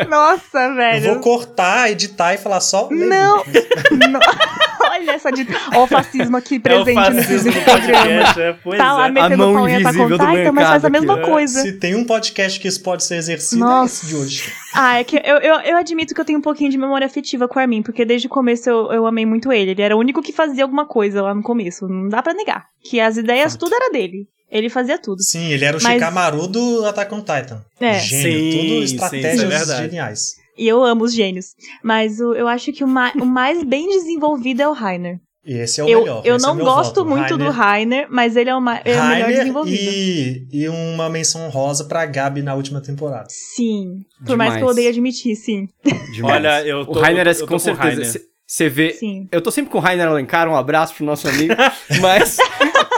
Nossa, 0.10 0.60
eu 0.60 0.76
velho. 0.76 1.14
vou 1.14 1.20
cortar, 1.22 1.92
editar 1.92 2.34
e 2.34 2.38
falar 2.40 2.60
só 2.60 2.88
Levi. 2.90 3.06
Não. 3.06 3.38
Não. 3.38 4.20
Olha 4.92 5.12
essa 5.12 5.32
de. 5.32 5.48
Ó, 5.76 5.84
o 5.84 5.88
fascismo 5.88 6.36
aqui 6.38 6.56
É 6.56 6.58
o 6.58 6.62
presente 6.62 6.96
nesse, 7.12 7.16
fascismo 7.28 7.52
nesse 7.52 7.66
podcast, 7.66 8.42
é, 8.42 8.54
pois 8.64 8.78
Tá 8.78 8.94
lá 8.94 9.08
é. 9.08 9.12
metendo 9.12 9.38
mão 9.38 9.54
pau 9.54 9.68
em 9.70 9.76
Attack 9.78 9.98
Titan, 9.98 10.52
mas 10.52 10.68
faz 10.68 10.86
a 10.86 10.90
mesma 10.90 11.14
aqui, 11.16 11.24
coisa. 11.26 11.62
Se 11.62 11.72
tem 11.74 11.96
um 11.96 12.04
podcast 12.06 12.60
que 12.60 12.68
isso 12.68 12.82
pode 12.84 13.04
ser 13.04 13.16
exercido, 13.16 13.64
é 13.64 13.68
Nossa. 13.68 13.94
esse 14.06 14.08
de 14.08 14.16
hoje. 14.22 14.54
Ah, 14.74 15.00
é 15.00 15.04
que 15.04 15.16
eu, 15.18 15.38
eu, 15.38 15.56
eu 15.62 15.78
admito 15.78 16.14
que 16.14 16.20
eu 16.22 16.26
tenho 16.26 16.40
um 16.40 16.42
pouquinho 16.42 16.70
de 16.70 16.78
memória 16.78 17.06
afetiva 17.08 17.48
com 17.48 17.58
o 17.58 17.62
Armin, 17.62 17.82
porque 17.82 18.04
desde 18.06 18.28
o 18.28 18.30
começo 18.30 18.70
eu, 18.70 18.92
eu 18.92 19.06
amei 19.08 19.26
muito 19.26 19.52
ele. 19.52 19.72
Ele 19.72 19.82
era 19.82 19.96
o 19.96 20.00
único 20.00 20.22
que 20.22 20.34
fazia 20.34 20.64
alguma 20.64 20.86
coisa 20.86 21.22
lá 21.22 21.34
no 21.34 21.42
começo. 21.42 21.88
Não 21.88 22.10
dá 22.10 22.22
pra 22.22 22.34
negar. 22.34 22.66
Que 22.84 23.00
as 23.00 23.18
ideias, 23.18 23.56
tudo 23.56 23.74
era 23.74 23.90
dele. 23.92 24.28
Ele 24.52 24.68
fazia 24.70 24.98
tudo. 24.98 25.24
Sim, 25.24 25.50
ele 25.52 25.64
era 25.64 25.78
o 25.78 25.82
Mas- 25.82 25.94
Shikamaru 25.94 26.48
do 26.48 26.86
Attack 26.86 27.14
on 27.14 27.20
Titan. 27.22 27.64
É. 27.80 27.98
Gênio, 28.00 28.24
Sim, 28.42 28.52
sim, 28.52 28.58
tudo 28.58 28.74
isso 28.84 28.94
é 28.94 28.96
estratégias 28.96 29.50
verdade. 29.50 29.82
geniais. 29.84 30.41
E 30.62 30.68
eu 30.68 30.84
amo 30.84 31.04
os 31.06 31.14
gênios. 31.14 31.56
Mas 31.84 32.20
o, 32.20 32.34
eu 32.34 32.48
acho 32.48 32.72
que 32.72 32.84
o, 32.84 32.88
ma- 32.88 33.14
o 33.20 33.26
mais 33.26 33.64
bem 33.64 33.90
desenvolvido 33.90 34.62
é 34.62 34.68
o 34.68 34.74
Rainer. 34.74 35.18
E 35.44 35.54
esse 35.58 35.82
é 35.82 35.84
o 35.84 35.90
eu 35.90 36.00
melhor. 36.02 36.22
eu 36.24 36.36
esse 36.36 36.46
é 36.46 36.48
não 36.48 36.54
meu 36.56 36.66
gosto 36.66 37.04
voto. 37.04 37.10
muito 37.10 37.36
do 37.36 37.50
Rainer- 37.50 37.98
Rainer, 37.98 38.08
mas 38.12 38.36
ele 38.36 38.52
é 38.52 38.56
o, 38.56 38.62
ma- 38.62 38.78
é 38.78 38.82
o 38.82 38.86
melhor 38.86 39.08
Rainer 39.08 39.38
desenvolvido. 39.40 39.92
e, 39.92 40.48
e 40.54 40.70
uma 40.70 41.10
menção 41.10 41.50
rosa 41.50 41.86
pra 41.86 42.06
Gabi 42.06 42.44
na 42.44 42.54
última 42.54 42.80
temporada. 42.80 43.26
Sim. 43.30 44.02
Por 44.24 44.38
mais 44.38 44.56
que 44.56 44.62
eu 44.62 44.68
odeie 44.68 44.88
admitir, 44.88 45.36
sim. 45.36 45.68
Demais. 46.14 46.36
Olha, 46.36 46.64
eu 46.68 46.86
tô- 46.86 47.00
O 47.00 47.02
Rainer 47.02 47.28
é 47.28 47.32
eu 47.32 47.40
com 47.40 47.48
com 47.48 47.56
o 47.56 47.60
certeza. 47.60 47.88
Rainer. 47.90 48.22
Você 48.46 48.68
vê. 48.70 48.92
Sim. 48.94 49.28
Eu 49.32 49.42
tô 49.42 49.50
sempre 49.50 49.72
com 49.72 49.78
o 49.78 49.82
Rainer 49.82 50.08
Alencar, 50.10 50.48
um 50.48 50.56
abraço 50.56 50.94
pro 50.94 51.06
nosso 51.06 51.28
amigo. 51.28 51.56
mas. 52.02 52.38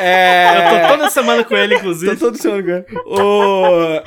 É... 0.02 0.48
Eu 0.58 0.82
tô 0.90 0.98
toda 0.98 1.10
semana 1.12 1.44
com 1.44 1.56
ele, 1.56 1.76
inclusive. 1.76 2.16
Tô 2.18 2.26
todo 2.26 2.38
seu 2.38 2.56
lugar. 2.58 2.84
O, 3.06 4.02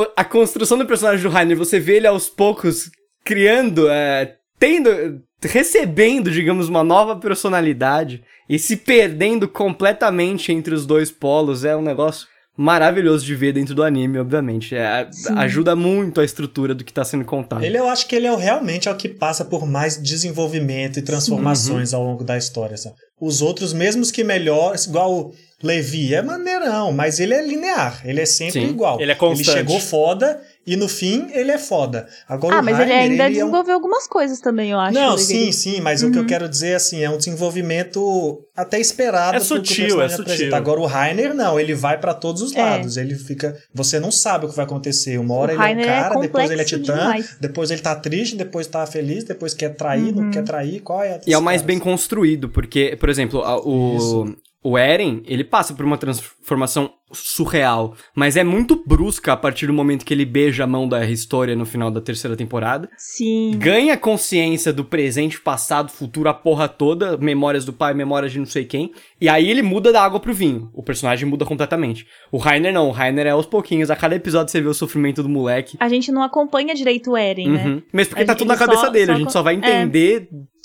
o- 0.00 0.06
a 0.16 0.24
construção 0.24 0.78
do 0.78 0.86
personagem 0.86 1.22
do 1.22 1.28
Rainer, 1.28 1.56
você 1.58 1.78
vê 1.78 1.96
ele 1.96 2.06
aos 2.06 2.28
poucos 2.28 2.90
criando, 3.24 3.88
é, 3.88 4.36
tendo, 4.58 5.20
recebendo, 5.42 6.30
digamos, 6.30 6.68
uma 6.68 6.82
nova 6.84 7.16
personalidade 7.16 8.22
e 8.48 8.58
se 8.58 8.76
perdendo 8.76 9.48
completamente 9.48 10.52
entre 10.52 10.74
os 10.74 10.86
dois 10.86 11.10
polos. 11.10 11.64
É 11.64 11.76
um 11.76 11.82
negócio 11.82 12.26
maravilhoso 12.54 13.24
de 13.24 13.34
ver 13.34 13.52
dentro 13.54 13.74
do 13.74 13.82
anime, 13.82 14.18
obviamente. 14.18 14.74
É, 14.74 15.08
ajuda 15.36 15.74
muito 15.74 16.20
a 16.20 16.24
estrutura 16.24 16.74
do 16.74 16.84
que 16.84 16.92
tá 16.92 17.02
sendo 17.04 17.24
contado. 17.24 17.64
Ele 17.64 17.78
eu 17.78 17.88
acho 17.88 18.06
que 18.06 18.14
ele 18.14 18.26
é 18.26 18.32
o- 18.32 18.36
realmente 18.36 18.88
é 18.88 18.92
o 18.92 18.96
que 18.96 19.08
passa 19.08 19.44
por 19.44 19.66
mais 19.66 20.00
desenvolvimento 20.00 20.98
e 20.98 21.02
transformações 21.02 21.94
ao 21.94 22.02
longo 22.04 22.22
da 22.24 22.36
história. 22.36 22.76
sabe? 22.76 22.96
Os 23.20 23.40
outros, 23.40 23.72
mesmo 23.72 24.04
que 24.12 24.22
melhores, 24.22 24.84
igual 24.86 25.12
o 25.12 25.34
Levi, 25.62 26.12
é 26.14 26.20
maneirão, 26.22 26.92
mas 26.92 27.20
ele 27.20 27.32
é 27.32 27.40
linear, 27.46 28.02
ele 28.04 28.20
é 28.20 28.26
sempre 28.26 28.60
Sim. 28.60 28.68
igual. 28.68 29.00
Ele 29.00 29.12
é 29.12 29.14
constante. 29.14 29.48
Ele 29.48 29.58
chegou 29.58 29.80
foda 29.80 30.40
e 30.66 30.76
no 30.76 30.88
fim 30.88 31.28
ele 31.32 31.50
é 31.50 31.58
foda. 31.58 32.06
Agora 32.28 32.56
Ah, 32.56 32.60
o 32.60 32.64
mas 32.64 32.78
ele 32.78 32.90
Rainer, 32.92 33.10
ainda 33.10 33.24
ele 33.26 33.38
é 33.38 33.44
um- 33.44 33.46
desenvolveu 33.48 33.74
algumas 33.74 34.06
coisas 34.06 34.40
também, 34.40 34.70
eu 34.70 34.78
acho. 34.78 34.94
Não, 34.94 35.18
sim, 35.18 35.50
sim, 35.52 35.80
mas 35.80 36.02
o 36.02 36.10
que 36.10 36.18
eu 36.18 36.26
quero 36.26 36.48
dizer 36.48 36.74
assim, 36.74 37.02
é 37.02 37.10
um 37.10 37.16
desenvolvimento 37.18 38.44
até 38.56 38.78
esperado 38.78 39.36
É 39.36 39.40
o 39.40 39.44
sutil, 39.44 40.00
é 40.02 40.08
sutil. 40.08 40.22
apresenta. 40.24 40.56
Agora 40.56 40.80
o 40.80 40.86
Rainer 40.86 41.34
não, 41.34 41.58
ele 41.58 41.74
vai 41.74 41.98
pra 41.98 42.14
todos 42.14 42.42
os 42.42 42.54
É. 42.54 42.60
lados, 42.62 42.96
ele 42.96 43.14
fica, 43.14 43.56
você 43.74 43.98
não 43.98 44.10
sabe 44.10 44.46
o 44.46 44.48
que 44.48 44.56
vai 44.56 44.64
acontecer. 44.64 45.18
Uma 45.18 45.34
hora 45.34 45.52
O 45.52 45.54
ele 45.54 45.62
é 45.62 45.76
um 45.76 45.80
é 45.80 45.84
cara, 45.86 46.20
depois 46.20 46.50
ele 46.50 46.60
é 46.60 46.64
titã, 46.64 46.94
demais. 46.98 47.36
depois 47.40 47.70
ele 47.70 47.80
tá 47.80 47.94
triste, 47.94 48.36
depois 48.36 48.66
tá 48.66 48.86
feliz, 48.86 49.24
depois 49.24 49.54
quer 49.54 49.70
trair, 49.74 50.14
Uhum. 50.14 50.24
não 50.24 50.30
quer 50.30 50.44
trair, 50.44 50.80
qual 50.80 51.02
é 51.02 51.14
a 51.14 51.20
E 51.26 51.32
é 51.32 51.38
o 51.38 51.42
mais 51.42 51.62
bem 51.62 51.78
construído, 51.78 52.48
porque, 52.48 52.96
por 52.98 53.08
exemplo, 53.08 53.42
a- 53.42 53.58
o, 53.58 54.34
o 54.62 54.78
Eren, 54.78 55.22
ele 55.26 55.44
passa 55.44 55.74
por 55.74 55.84
uma 55.84 55.98
transformação 55.98 56.92
surreal, 57.14 57.94
mas 58.14 58.36
é 58.38 58.44
muito 58.44 58.82
brusca 58.86 59.34
a 59.34 59.36
partir 59.36 59.66
do 59.66 59.72
momento 59.72 60.02
que 60.04 60.14
ele 60.14 60.24
beija 60.24 60.64
a 60.64 60.66
mão 60.66 60.88
da 60.88 61.04
Historia 61.04 61.54
no 61.54 61.66
final 61.66 61.90
da 61.90 62.00
terceira 62.00 62.34
temporada. 62.36 62.88
Sim. 62.96 63.52
Ganha 63.58 63.96
consciência 63.98 64.72
do 64.72 64.82
presente, 64.82 65.38
passado, 65.40 65.90
futuro, 65.90 66.28
a 66.30 66.34
porra 66.34 66.68
toda, 66.68 67.18
memórias 67.18 67.64
do 67.66 67.72
pai, 67.72 67.92
memórias 67.92 68.32
de 68.32 68.38
não 68.38 68.46
sei 68.46 68.64
quem, 68.64 68.92
e 69.20 69.28
aí 69.28 69.50
ele 69.50 69.60
muda 69.62 69.92
da 69.92 70.02
água 70.02 70.20
pro 70.20 70.32
vinho. 70.32 70.70
O 70.72 70.82
personagem 70.82 71.28
muda 71.28 71.44
completamente. 71.44 72.06
O 72.30 72.38
Rainer 72.38 72.72
não, 72.72 72.88
o 72.88 72.92
Rainer 72.92 73.26
é 73.26 73.30
aos 73.30 73.44
pouquinhos, 73.46 73.90
a 73.90 73.96
cada 73.96 74.14
episódio 74.16 74.50
você 74.50 74.60
vê 74.62 74.68
o 74.68 74.74
sofrimento 74.74 75.22
do 75.22 75.28
moleque. 75.28 75.76
A 75.80 75.88
gente 75.88 76.10
não 76.10 76.22
acompanha 76.22 76.74
direito 76.74 77.10
o 77.10 77.16
Eren, 77.16 77.48
né? 77.50 77.66
Uhum. 77.66 77.82
Mas 77.92 78.08
porque 78.08 78.22
A 78.22 78.26
tá 78.26 78.32
gente- 78.32 78.38
tudo 78.38 78.48
na 78.48 78.56
cabeça 78.56 78.80
só- 78.86 78.90
dele, 78.90 79.06
só 79.06 79.12
a 79.12 79.16
gente 79.18 79.32
só 79.32 79.42
vai 79.42 79.56
é. 79.62 79.86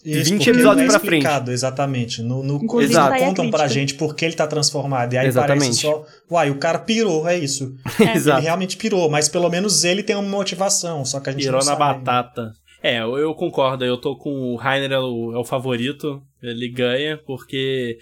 Isso, 0.10 0.32
20 0.32 0.38
porque 0.38 0.50
episódios 0.52 0.88
não 0.88 0.96
é 0.96 1.00
pra 1.00 1.08
frente. 1.08 1.52
Exatamente. 1.52 2.22
No, 2.22 2.42
no, 2.44 2.56
Inclusive, 2.64 2.94
eles 2.94 2.96
tá 2.96 3.10
não 3.10 3.16
a 3.16 3.20
contam 3.20 3.50
pra 3.52 3.68
gente 3.68 3.94
por 3.96 4.16
que 4.16 4.24
ele 4.26 4.36
tá 4.36 4.48
transformado. 4.48 5.14
E 5.14 5.18
aí 5.18 5.28
Exatamente. 5.28 5.60
parece 5.60 5.82
só, 5.82 6.06
uai, 6.32 6.50
o 6.50 6.58
cara 6.58 6.80
pirou, 6.80 7.28
é 7.28 7.38
isso. 7.38 7.76
Exato. 8.16 8.40
Ele 8.40 8.46
realmente 8.46 8.78
pirou, 8.78 9.10
mas 9.10 9.28
pelo 9.28 9.50
menos 9.50 9.84
ele 9.84 10.02
tem 10.04 10.16
uma 10.16 10.28
motivação, 10.28 11.04
só 11.04 11.20
que 11.20 11.30
a 11.30 11.32
gente 11.34 11.42
Pirou 11.44 11.60
não 11.60 11.66
na 11.66 11.72
sabe 11.74 11.84
ainda. 11.84 12.00
batata. 12.00 12.52
É, 12.82 13.00
eu, 13.00 13.34
concordo. 13.34 13.84
Eu 13.84 13.98
tô 13.98 14.16
com 14.16 14.30
o 14.54 14.56
Rainer 14.56 14.92
é 14.92 15.00
o, 15.00 15.34
é 15.34 15.38
o 15.40 15.44
favorito. 15.44 16.22
Ele 16.42 16.70
ganha, 16.70 17.18
porque. 17.26 17.98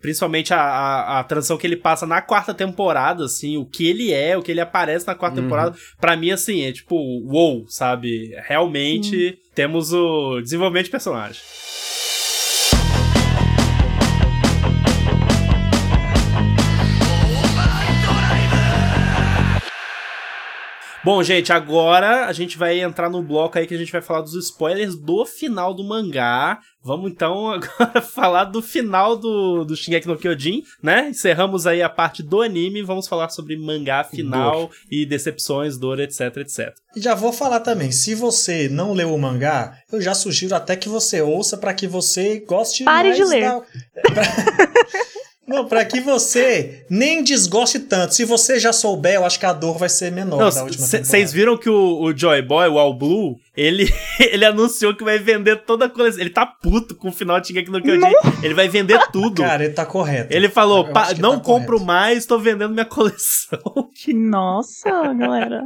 Principalmente 0.00 0.52
a, 0.52 0.58
a, 0.60 1.20
a 1.20 1.24
transição 1.24 1.56
que 1.56 1.64
ele 1.66 1.76
passa 1.76 2.04
na 2.06 2.20
quarta 2.20 2.52
temporada, 2.52 3.24
assim, 3.24 3.56
o 3.56 3.64
que 3.64 3.86
ele 3.86 4.12
é, 4.12 4.36
o 4.36 4.42
que 4.42 4.50
ele 4.50 4.60
aparece 4.60 5.06
na 5.06 5.14
quarta 5.14 5.36
Uhum. 5.38 5.44
temporada, 5.44 5.76
pra 6.00 6.16
mim, 6.16 6.32
assim, 6.32 6.62
é 6.64 6.72
tipo, 6.72 6.96
uou, 6.96 7.64
sabe? 7.68 8.34
Realmente 8.48 9.38
temos 9.54 9.92
o 9.92 10.40
desenvolvimento 10.40 10.86
de 10.86 10.90
personagem. 10.90 11.40
Bom, 21.04 21.20
gente, 21.20 21.52
agora 21.52 22.26
a 22.26 22.32
gente 22.32 22.56
vai 22.56 22.80
entrar 22.80 23.10
no 23.10 23.22
bloco 23.24 23.58
aí 23.58 23.66
que 23.66 23.74
a 23.74 23.78
gente 23.78 23.90
vai 23.90 24.00
falar 24.00 24.20
dos 24.20 24.34
spoilers 24.34 24.94
do 24.94 25.26
final 25.26 25.74
do 25.74 25.82
mangá. 25.82 26.60
Vamos 26.80 27.10
então 27.10 27.48
agora 27.50 28.00
falar 28.00 28.44
do 28.44 28.62
final 28.62 29.16
do, 29.16 29.64
do 29.64 29.74
Shingeki 29.74 30.06
no 30.06 30.16
Kyojin, 30.16 30.62
né? 30.80 31.08
Encerramos 31.08 31.66
aí 31.66 31.82
a 31.82 31.88
parte 31.88 32.22
do 32.22 32.40
anime, 32.40 32.82
vamos 32.82 33.08
falar 33.08 33.30
sobre 33.30 33.56
mangá 33.56 34.04
final 34.04 34.70
e 34.90 35.04
decepções, 35.04 35.76
dor, 35.76 35.98
etc, 35.98 36.36
etc. 36.36 36.72
E 36.94 37.00
já 37.00 37.16
vou 37.16 37.32
falar 37.32 37.60
também, 37.60 37.90
se 37.90 38.14
você 38.14 38.68
não 38.68 38.92
leu 38.92 39.12
o 39.12 39.18
mangá, 39.18 39.76
eu 39.92 40.00
já 40.00 40.14
sugiro 40.14 40.54
até 40.54 40.76
que 40.76 40.88
você 40.88 41.20
ouça 41.20 41.56
para 41.56 41.74
que 41.74 41.88
você 41.88 42.38
goste 42.46 42.84
Pare 42.84 43.08
mais 43.08 43.16
de 43.16 43.24
ler. 43.24 43.40
da- 43.42 43.62
Não, 45.46 45.66
para 45.66 45.84
que 45.84 46.00
você 46.00 46.84
nem 46.88 47.22
desgoste 47.22 47.80
tanto. 47.80 48.14
Se 48.14 48.24
você 48.24 48.60
já 48.60 48.72
souber, 48.72 49.14
eu 49.14 49.24
acho 49.24 49.40
que 49.40 49.44
a 49.46 49.52
dor 49.52 49.76
vai 49.76 49.88
ser 49.88 50.12
menor 50.12 50.38
da 50.38 50.44
última 50.62 50.84
temporada. 50.86 51.04
Vocês 51.04 51.32
viram 51.32 51.58
que 51.58 51.68
o, 51.68 52.00
o 52.00 52.16
Joy 52.16 52.40
Boy, 52.42 52.68
o 52.68 52.78
All 52.78 52.94
Blue, 52.96 53.36
ele, 53.56 53.92
ele 54.20 54.44
anunciou 54.44 54.94
que 54.94 55.02
vai 55.02 55.18
vender 55.18 55.64
toda 55.64 55.86
a 55.86 55.88
coleção. 55.88 56.20
Ele 56.20 56.30
tá 56.30 56.46
puto 56.46 56.94
com 56.94 57.08
o 57.08 57.12
final 57.12 57.40
de 57.40 57.48
Shingeki 57.48 57.70
no 57.72 57.82
Kyojin. 57.82 58.12
Ele 58.42 58.54
vai 58.54 58.68
vender 58.68 59.00
tudo. 59.12 59.42
Cara, 59.42 59.64
ele 59.64 59.74
tá 59.74 59.84
correto. 59.84 60.32
ele 60.32 60.48
falou, 60.48 60.86
Eu 60.86 60.92
"Pa- 60.92 61.02
acho 61.02 61.16
que 61.16 61.20
não 61.20 61.38
tá 61.38 61.44
compro 61.44 61.66
correto. 61.72 61.86
mais, 61.86 62.24
tô 62.24 62.38
vendendo 62.38 62.72
minha 62.72 62.84
coleção. 62.86 63.58
Nossa, 64.14 65.12
galera. 65.14 65.62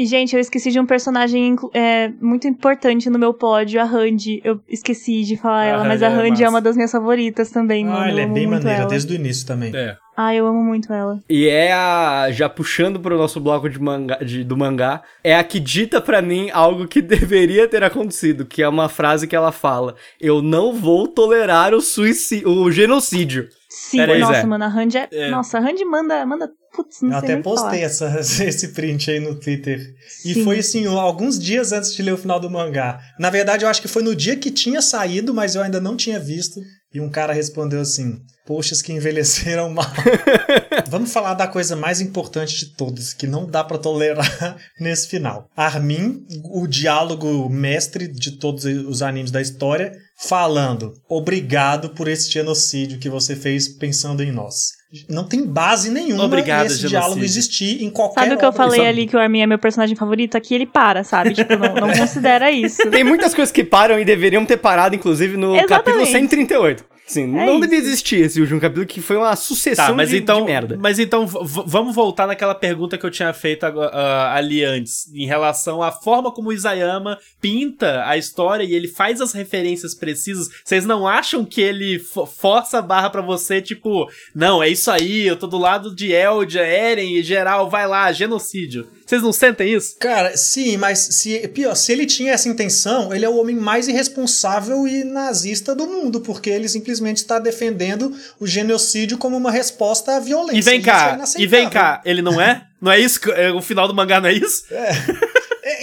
E, 0.00 0.06
gente, 0.06 0.32
eu 0.32 0.38
esqueci 0.40 0.70
de 0.70 0.78
um 0.78 0.86
personagem 0.86 1.56
é, 1.74 2.08
muito 2.20 2.46
importante 2.46 3.10
no 3.10 3.18
meu 3.18 3.34
pódio, 3.34 3.80
a 3.80 3.84
Randy. 3.84 4.40
Eu 4.44 4.60
esqueci 4.68 5.24
de 5.24 5.36
falar 5.36 5.62
A 5.62 5.64
ela, 5.64 5.84
mas 5.84 6.02
a 6.04 6.06
é 6.06 6.08
Randy 6.08 6.42
é 6.42 6.44
massa. 6.44 6.48
uma 6.50 6.60
das 6.60 6.76
minhas 6.76 6.92
favoritas 6.92 7.50
também, 7.50 7.84
mano. 7.84 7.98
Ah, 7.98 8.08
ela 8.08 8.20
é 8.20 8.26
bem 8.26 8.46
muito 8.46 8.62
maneira, 8.62 8.82
ela. 8.82 8.88
desde 8.88 9.12
o 9.12 9.16
início 9.16 9.44
também. 9.44 9.74
É. 9.74 9.96
Ah, 10.16 10.32
eu 10.32 10.46
amo 10.46 10.62
muito 10.62 10.92
ela. 10.92 11.18
E 11.28 11.48
é 11.48 11.72
a. 11.72 12.28
Já 12.30 12.48
puxando 12.48 13.00
pro 13.00 13.18
nosso 13.18 13.40
bloco 13.40 13.68
de 13.68 13.80
mangá, 13.80 14.16
de- 14.18 14.44
do 14.44 14.56
mangá, 14.56 15.02
é 15.24 15.34
a 15.36 15.42
que 15.42 15.58
dita 15.58 16.00
pra 16.00 16.22
mim 16.22 16.48
algo 16.52 16.86
que 16.86 17.02
deveria 17.02 17.66
ter 17.66 17.82
acontecido, 17.82 18.46
que 18.46 18.62
é 18.62 18.68
uma 18.68 18.88
frase 18.88 19.26
que 19.26 19.34
ela 19.34 19.50
fala: 19.50 19.96
Eu 20.20 20.40
não 20.42 20.72
vou 20.72 21.08
tolerar 21.08 21.74
o 21.74 21.80
suicídio, 21.80 22.48
o 22.48 22.70
genocídio. 22.70 23.48
Sim, 23.68 23.98
Pera 23.98 24.12
aí, 24.14 24.20
nossa, 24.20 24.40
Zé. 24.40 24.46
mano, 24.46 24.64
a 24.64 24.68
Randy 24.68 24.96
é... 24.96 25.08
É. 25.12 25.30
Nossa, 25.30 25.58
a 25.58 25.60
Randy 25.60 25.84
manda... 25.84 26.24
manda 26.24 26.50
putz, 26.74 27.00
não 27.02 27.12
Eu 27.12 27.16
até 27.18 27.36
postei 27.36 27.82
essa, 27.82 28.18
esse 28.20 28.68
print 28.68 29.10
aí 29.10 29.20
no 29.20 29.34
Twitter. 29.34 29.80
E 30.24 30.34
Sim. 30.34 30.44
foi 30.44 30.58
assim, 30.58 30.86
alguns 30.86 31.38
dias 31.38 31.72
antes 31.72 31.94
de 31.94 32.02
ler 32.02 32.12
o 32.12 32.18
final 32.18 32.40
do 32.40 32.50
mangá. 32.50 33.00
Na 33.18 33.30
verdade, 33.30 33.64
eu 33.64 33.68
acho 33.68 33.82
que 33.82 33.88
foi 33.88 34.02
no 34.02 34.14
dia 34.14 34.36
que 34.36 34.50
tinha 34.50 34.80
saído, 34.80 35.34
mas 35.34 35.54
eu 35.54 35.62
ainda 35.62 35.80
não 35.80 35.96
tinha 35.96 36.18
visto. 36.18 36.60
E 36.92 37.00
um 37.00 37.10
cara 37.10 37.34
respondeu 37.34 37.80
assim: 37.80 38.18
Poxas 38.46 38.80
que 38.80 38.92
envelheceram 38.92 39.68
mal. 39.68 39.92
Vamos 40.88 41.12
falar 41.12 41.34
da 41.34 41.46
coisa 41.46 41.76
mais 41.76 42.00
importante 42.00 42.56
de 42.56 42.74
todas, 42.74 43.12
que 43.12 43.26
não 43.26 43.44
dá 43.44 43.62
pra 43.62 43.76
tolerar 43.76 44.56
nesse 44.80 45.06
final. 45.08 45.50
Armin, 45.54 46.24
o 46.44 46.66
diálogo 46.66 47.48
mestre 47.50 48.08
de 48.08 48.38
todos 48.38 48.64
os 48.64 49.02
animes 49.02 49.30
da 49.30 49.42
história, 49.42 49.92
falando: 50.18 50.94
Obrigado 51.06 51.90
por 51.90 52.08
esse 52.08 52.30
genocídio 52.30 52.98
que 52.98 53.10
você 53.10 53.36
fez 53.36 53.68
pensando 53.68 54.22
em 54.22 54.32
nós. 54.32 54.77
Não 55.08 55.24
tem 55.24 55.44
base 55.44 55.90
nenhuma 55.90 56.24
Obrigado, 56.24 56.64
esse 56.64 56.76
genocídio. 56.76 56.88
diálogo 56.98 57.22
existir 57.22 57.82
em 57.84 57.90
qualquer 57.90 58.22
Sabe 58.22 58.34
o 58.34 58.38
que 58.38 58.44
eu 58.44 58.52
falei 58.52 58.78
sabe? 58.78 58.88
ali 58.88 59.06
que 59.06 59.14
o 59.14 59.18
Armin 59.20 59.42
é 59.42 59.46
meu 59.46 59.58
personagem 59.58 59.94
favorito? 59.94 60.34
Aqui 60.34 60.54
ele 60.54 60.64
para, 60.64 61.04
sabe? 61.04 61.34
Tipo, 61.34 61.56
não, 61.56 61.74
não 61.74 61.92
considera 61.98 62.50
isso. 62.50 62.88
Tem 62.90 63.04
muitas 63.04 63.34
coisas 63.34 63.52
que 63.52 63.62
param 63.62 63.98
e 64.00 64.04
deveriam 64.04 64.46
ter 64.46 64.56
parado, 64.56 64.94
inclusive, 64.94 65.36
no 65.36 65.54
Exatamente. 65.56 65.68
capítulo 65.68 66.06
138. 66.06 66.84
Sim, 67.08 67.22
É 67.38 67.46
não 67.46 67.52
isso. 67.54 67.60
devia 67.62 67.78
existir 67.78 68.16
esse 68.20 68.40
último 68.40 68.60
capítulo, 68.60 68.86
que 68.86 69.00
foi 69.00 69.16
uma 69.16 69.34
sucessão 69.34 69.86
Tá, 69.86 69.92
mas 69.94 70.10
de, 70.10 70.18
então, 70.18 70.40
de 70.40 70.44
merda. 70.46 70.76
mas 70.78 70.98
então 70.98 71.26
vamos 71.26 71.94
voltar 71.94 72.26
naquela 72.26 72.54
pergunta 72.54 72.96
que 72.98 73.04
eu 73.06 73.10
tinha 73.10 73.32
feito 73.32 73.64
ah, 73.64 74.34
ali 74.34 74.62
antes, 74.62 75.10
em 75.14 75.26
relação 75.26 75.82
à 75.82 75.90
forma 75.90 76.30
como 76.30 76.50
o 76.50 76.52
Isayama 76.52 77.18
pinta 77.40 78.04
a 78.06 78.16
história 78.18 78.62
e 78.62 78.74
ele 78.74 78.88
faz 78.88 79.20
as 79.20 79.32
referências 79.32 79.94
precisas. 79.94 80.48
Vocês 80.64 80.84
não 80.84 81.08
acham 81.08 81.44
que 81.44 81.60
ele 81.62 81.98
fo- 81.98 82.26
força 82.26 82.78
a 82.78 82.82
barra 82.82 83.08
pra 83.10 83.22
você, 83.22 83.62
tipo, 83.62 84.06
não, 84.34 84.62
é 84.62 84.68
isso 84.68 84.90
aí, 84.90 85.26
eu 85.26 85.36
tô 85.36 85.46
do 85.46 85.56
lado 85.58 85.94
de 85.94 86.12
Eldia, 86.12 86.60
Eren 86.62 87.16
e 87.16 87.22
geral, 87.22 87.70
vai 87.70 87.86
lá, 87.88 88.12
genocídio. 88.12 88.86
Vocês 89.08 89.22
não 89.22 89.32
sentem 89.32 89.72
isso? 89.72 89.96
Cara, 89.98 90.36
sim, 90.36 90.76
mas 90.76 90.98
se, 90.98 91.48
pior, 91.48 91.74
se 91.74 91.90
ele 91.92 92.04
tinha 92.04 92.32
essa 92.32 92.46
intenção, 92.46 93.14
ele 93.14 93.24
é 93.24 93.28
o 93.28 93.38
homem 93.38 93.56
mais 93.56 93.88
irresponsável 93.88 94.86
e 94.86 95.02
nazista 95.02 95.74
do 95.74 95.86
mundo, 95.86 96.20
porque 96.20 96.50
ele 96.50 96.68
simplesmente 96.68 97.16
está 97.16 97.38
defendendo 97.38 98.14
o 98.38 98.46
genocídio 98.46 99.16
como 99.16 99.34
uma 99.34 99.50
resposta 99.50 100.16
à 100.16 100.20
violência. 100.20 100.58
E 100.58 100.60
vem 100.60 100.80
é 100.80 100.82
cá, 100.82 101.10
e 101.10 101.14
inaceitável. 101.14 101.48
vem 101.48 101.70
cá, 101.70 102.02
ele 102.04 102.20
não 102.20 102.38
é? 102.38 102.66
Não 102.82 102.92
é 102.92 103.00
isso? 103.00 103.18
é, 103.32 103.50
O 103.50 103.62
final 103.62 103.88
do 103.88 103.94
mangá 103.94 104.20
não 104.20 104.28
é 104.28 104.34
isso? 104.34 104.64
É, 104.70 104.90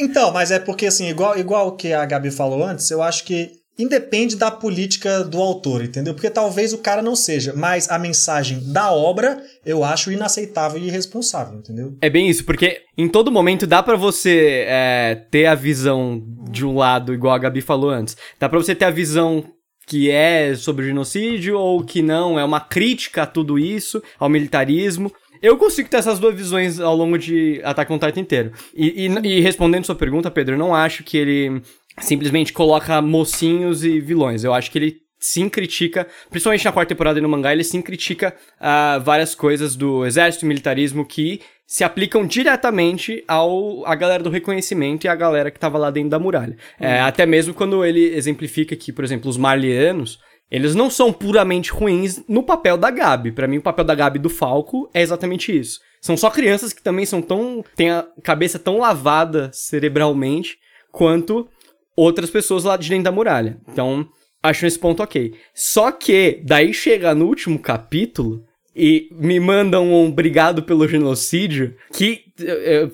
Então, 0.03 0.31
mas 0.31 0.51
é 0.51 0.59
porque, 0.59 0.85
assim, 0.85 1.09
igual, 1.09 1.37
igual 1.37 1.67
o 1.67 1.71
que 1.75 1.93
a 1.93 2.05
Gabi 2.05 2.31
falou 2.31 2.63
antes, 2.63 2.89
eu 2.91 3.01
acho 3.01 3.23
que 3.23 3.51
independe 3.77 4.35
da 4.35 4.49
política 4.49 5.23
do 5.23 5.41
autor, 5.41 5.83
entendeu? 5.83 6.13
Porque 6.13 6.29
talvez 6.29 6.71
o 6.73 6.77
cara 6.77 7.01
não 7.01 7.15
seja, 7.15 7.53
mas 7.55 7.89
a 7.89 7.99
mensagem 7.99 8.71
da 8.71 8.91
obra 8.91 9.41
eu 9.65 9.83
acho 9.83 10.11
inaceitável 10.11 10.81
e 10.81 10.87
irresponsável, 10.87 11.59
entendeu? 11.59 11.95
É 12.01 12.09
bem 12.09 12.29
isso, 12.29 12.45
porque 12.45 12.81
em 12.97 13.07
todo 13.09 13.31
momento 13.31 13.67
dá 13.67 13.83
pra 13.83 13.95
você 13.97 14.65
é, 14.67 15.25
ter 15.29 15.45
a 15.45 15.55
visão 15.55 16.23
de 16.49 16.65
um 16.65 16.75
lado, 16.77 17.13
igual 17.13 17.33
a 17.33 17.37
Gabi 17.39 17.61
falou 17.61 17.89
antes. 17.89 18.15
Dá 18.39 18.47
pra 18.47 18.59
você 18.59 18.73
ter 18.73 18.85
a 18.85 18.89
visão 18.91 19.43
que 19.87 20.09
é 20.09 20.55
sobre 20.55 20.87
genocídio 20.87 21.57
ou 21.59 21.83
que 21.83 22.01
não, 22.01 22.39
é 22.39 22.43
uma 22.45 22.59
crítica 22.59 23.23
a 23.23 23.27
tudo 23.27 23.59
isso, 23.59 24.01
ao 24.17 24.29
militarismo. 24.29 25.11
Eu 25.41 25.57
consigo 25.57 25.87
ter 25.89 25.97
essas 25.97 26.17
duas 26.17 26.33
visões 26.33 26.79
ao 26.79 26.95
longo 26.95 27.19
de 27.19 27.61
Attack 27.63 27.91
on 27.93 27.99
Titan 27.99 28.21
inteiro. 28.21 28.51
E, 28.75 29.05
e- 29.05 29.27
e 29.37 29.41
respondendo 29.41 29.85
sua 29.85 29.93
pergunta, 29.93 30.31
Pedro, 30.31 30.55
eu 30.55 30.59
não 30.59 30.73
acho 30.73 31.03
que 31.03 31.17
ele 31.17 31.61
simplesmente 31.99 32.53
coloca 32.53 33.01
mocinhos 33.01 33.83
e 33.83 33.99
vilões. 33.99 34.43
Eu 34.43 34.53
acho 34.53 34.71
que 34.71 34.77
ele 34.77 34.97
sim 35.19 35.49
critica, 35.49 36.07
principalmente 36.29 36.65
na 36.65 36.71
quarta 36.71 36.93
temporada 36.93 37.19
e 37.19 37.21
no 37.21 37.29
mangá, 37.29 37.51
ele 37.51 37.63
sim 37.63 37.81
critica 37.81 38.35
ah, 38.59 38.99
várias 39.03 39.33
coisas 39.33 39.75
do 39.75 40.05
exército 40.05 40.45
e 40.45 40.47
militarismo 40.47 41.05
que 41.05 41.41
se 41.67 41.83
aplicam 41.83 42.27
diretamente 42.27 43.23
ao 43.27 43.85
a 43.87 43.95
galera 43.95 44.23
do 44.23 44.29
reconhecimento 44.29 45.05
e 45.05 45.07
a 45.07 45.15
galera 45.15 45.49
que 45.49 45.59
tava 45.59 45.77
lá 45.77 45.89
dentro 45.89 46.11
da 46.11 46.19
muralha. 46.19 46.55
É, 46.79 46.99
até 46.99 47.25
mesmo 47.25 47.53
quando 47.53 47.83
ele 47.83 48.13
exemplifica 48.15 48.75
que, 48.75 48.93
por 48.93 49.03
exemplo, 49.03 49.29
os 49.29 49.37
marlianos, 49.37 50.19
eles 50.51 50.75
não 50.75 50.91
são 50.91 51.11
puramente 51.11 51.71
ruins 51.71 52.23
no 52.27 52.43
papel 52.43 52.77
da 52.77 52.91
Gabi. 52.91 53.31
Pra 53.31 53.47
mim, 53.47 53.57
o 53.57 53.63
papel 53.63 53.83
da 53.83 53.95
Gabi 53.95 54.19
do 54.19 54.29
Falco 54.29 54.89
é 54.93 55.01
exatamente 55.01 55.57
isso. 55.57 55.79
São 55.99 56.15
só 56.15 56.29
crianças 56.29 56.71
que 56.71 56.83
também 56.83 57.05
são 57.05 57.19
tão. 57.19 57.63
têm 57.75 57.89
a 57.89 58.05
cabeça 58.21 58.59
tão 58.59 58.77
lavada 58.77 59.49
cerebralmente 59.51 60.57
quanto 60.91 61.49
outras 61.95 62.29
pessoas 62.29 62.63
lá 62.63 62.77
de 62.77 62.89
dentro 62.89 63.05
da 63.05 63.11
muralha. 63.11 63.57
Então, 63.71 64.07
acho 64.43 64.65
esse 64.65 64.77
ponto 64.77 65.01
ok. 65.01 65.33
Só 65.53 65.91
que, 65.91 66.41
daí 66.43 66.73
chega 66.73 67.15
no 67.15 67.25
último 67.25 67.57
capítulo 67.57 68.43
e 68.75 69.07
me 69.11 69.39
mandam 69.39 69.87
um 69.87 70.09
obrigado 70.09 70.61
pelo 70.61 70.87
genocídio, 70.87 71.75
que, 71.93 72.25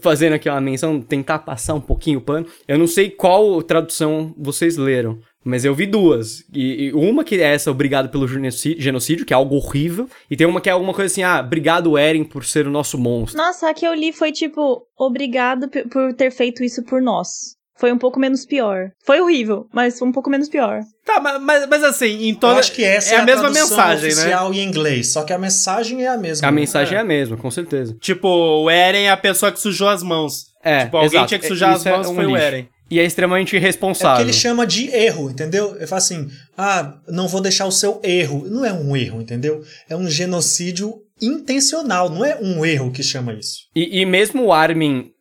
fazendo 0.01 0.33
aqui 0.33 0.47
uma 0.47 0.61
menção, 0.61 1.01
tentar 1.01 1.39
passar 1.39 1.73
um 1.73 1.81
pouquinho 1.81 2.19
o 2.19 2.21
pano, 2.21 2.45
eu 2.67 2.77
não 2.77 2.85
sei 2.85 3.09
qual 3.09 3.61
tradução 3.63 4.33
vocês 4.37 4.77
leram. 4.77 5.19
Mas 5.43 5.65
eu 5.65 5.73
vi 5.73 5.87
duas. 5.87 6.45
E, 6.53 6.83
e 6.83 6.93
uma 6.93 7.23
que 7.23 7.33
é 7.33 7.55
essa, 7.55 7.71
obrigado 7.71 8.09
pelo 8.09 8.27
genocídio, 8.27 9.25
que 9.25 9.33
é 9.33 9.35
algo 9.35 9.55
horrível. 9.55 10.07
E 10.29 10.37
tem 10.37 10.45
uma 10.45 10.61
que 10.61 10.69
é 10.69 10.71
alguma 10.71 10.93
coisa 10.93 11.11
assim, 11.11 11.23
ah, 11.23 11.41
obrigado, 11.43 11.97
Eren, 11.97 12.23
por 12.23 12.45
ser 12.45 12.67
o 12.67 12.71
nosso 12.71 12.95
monstro. 12.95 13.41
Nossa, 13.41 13.67
a 13.67 13.73
que 13.73 13.83
eu 13.83 13.93
li 13.95 14.13
foi 14.13 14.31
tipo, 14.31 14.85
obrigado 14.95 15.67
por 15.67 16.13
ter 16.13 16.29
feito 16.29 16.63
isso 16.63 16.83
por 16.83 17.01
nós. 17.01 17.59
Foi 17.81 17.91
um 17.91 17.97
pouco 17.97 18.19
menos 18.19 18.45
pior. 18.45 18.91
Foi 19.03 19.19
horrível, 19.19 19.67
mas 19.73 19.97
foi 19.97 20.07
um 20.07 20.11
pouco 20.11 20.29
menos 20.29 20.47
pior. 20.47 20.81
Tá, 21.03 21.19
mas, 21.19 21.67
mas, 21.67 21.83
assim, 21.83 22.27
em 22.27 22.35
toda. 22.35 22.53
eu 22.53 22.59
acho 22.59 22.73
que 22.73 22.83
essa 22.83 23.15
é 23.15 23.17
é, 23.17 23.21
a 23.21 23.25
mesma 23.25 23.49
tradução 23.49 23.69
mensagem, 23.69 24.03
né? 24.03 24.21
oficial 24.21 24.53
em 24.53 24.63
inglês, 24.63 25.07
só 25.07 25.23
que 25.23 25.33
a 25.33 25.37
mensagem 25.39 26.03
é 26.03 26.07
a 26.07 26.15
mesma. 26.15 26.47
A 26.47 26.51
né? 26.51 26.59
mensagem 26.59 26.95
é. 26.95 27.01
a 27.01 27.03
mesma, 27.03 27.37
com 27.37 27.49
certeza. 27.49 27.97
Tipo, 27.99 28.27
o 28.27 28.69
Eren 28.69 29.05
é 29.05 29.09
a 29.09 29.17
pessoa 29.17 29.51
que 29.51 29.59
sujou 29.59 29.89
as 29.89 30.03
mãos. 30.03 30.51
É, 30.63 30.85
Tipo, 30.85 30.97
alguém 30.97 31.09
exato. 31.09 31.27
tinha 31.29 31.39
que 31.39 31.47
sujar 31.47 31.75
Isso 31.75 31.89
as 31.89 31.95
mãos, 31.95 32.05
é 32.05 32.09
um 32.11 32.13
foi 32.13 32.25
o 32.27 32.29
lixo. 32.35 32.45
Eren. 32.45 32.69
E 32.91 32.99
é 32.99 33.03
extremamente 33.03 33.47
É 33.47 33.51
porque 33.53 33.65
irresponsável. 33.65 34.25
ele 34.25 34.33
chama 34.33 34.67
de 34.67 34.87
erro, 34.95 35.31
entendeu? 35.31 35.75
Ele 35.75 35.87
fala 35.87 35.97
assim: 35.97 36.29
ah, 36.55 36.99
não 37.07 37.27
vou 37.27 37.41
deixar 37.41 37.65
o 37.65 37.71
seu 37.71 37.99
erro. 38.03 38.45
Não 38.47 38.63
é 38.63 38.71
um 38.71 38.95
erro, 38.95 39.23
entendeu? 39.23 39.63
É 39.89 39.95
um 39.95 40.07
genocídio 40.07 41.01
intencional, 41.19 42.11
não 42.11 42.23
é 42.23 42.37
um 42.39 42.63
erro 42.63 42.91
que 42.91 43.01
chama 43.01 43.33
isso. 43.33 43.61
E, 43.75 44.01
e 44.01 44.05
mesmo 44.05 44.43
o 44.43 44.53
Armin 44.53 45.11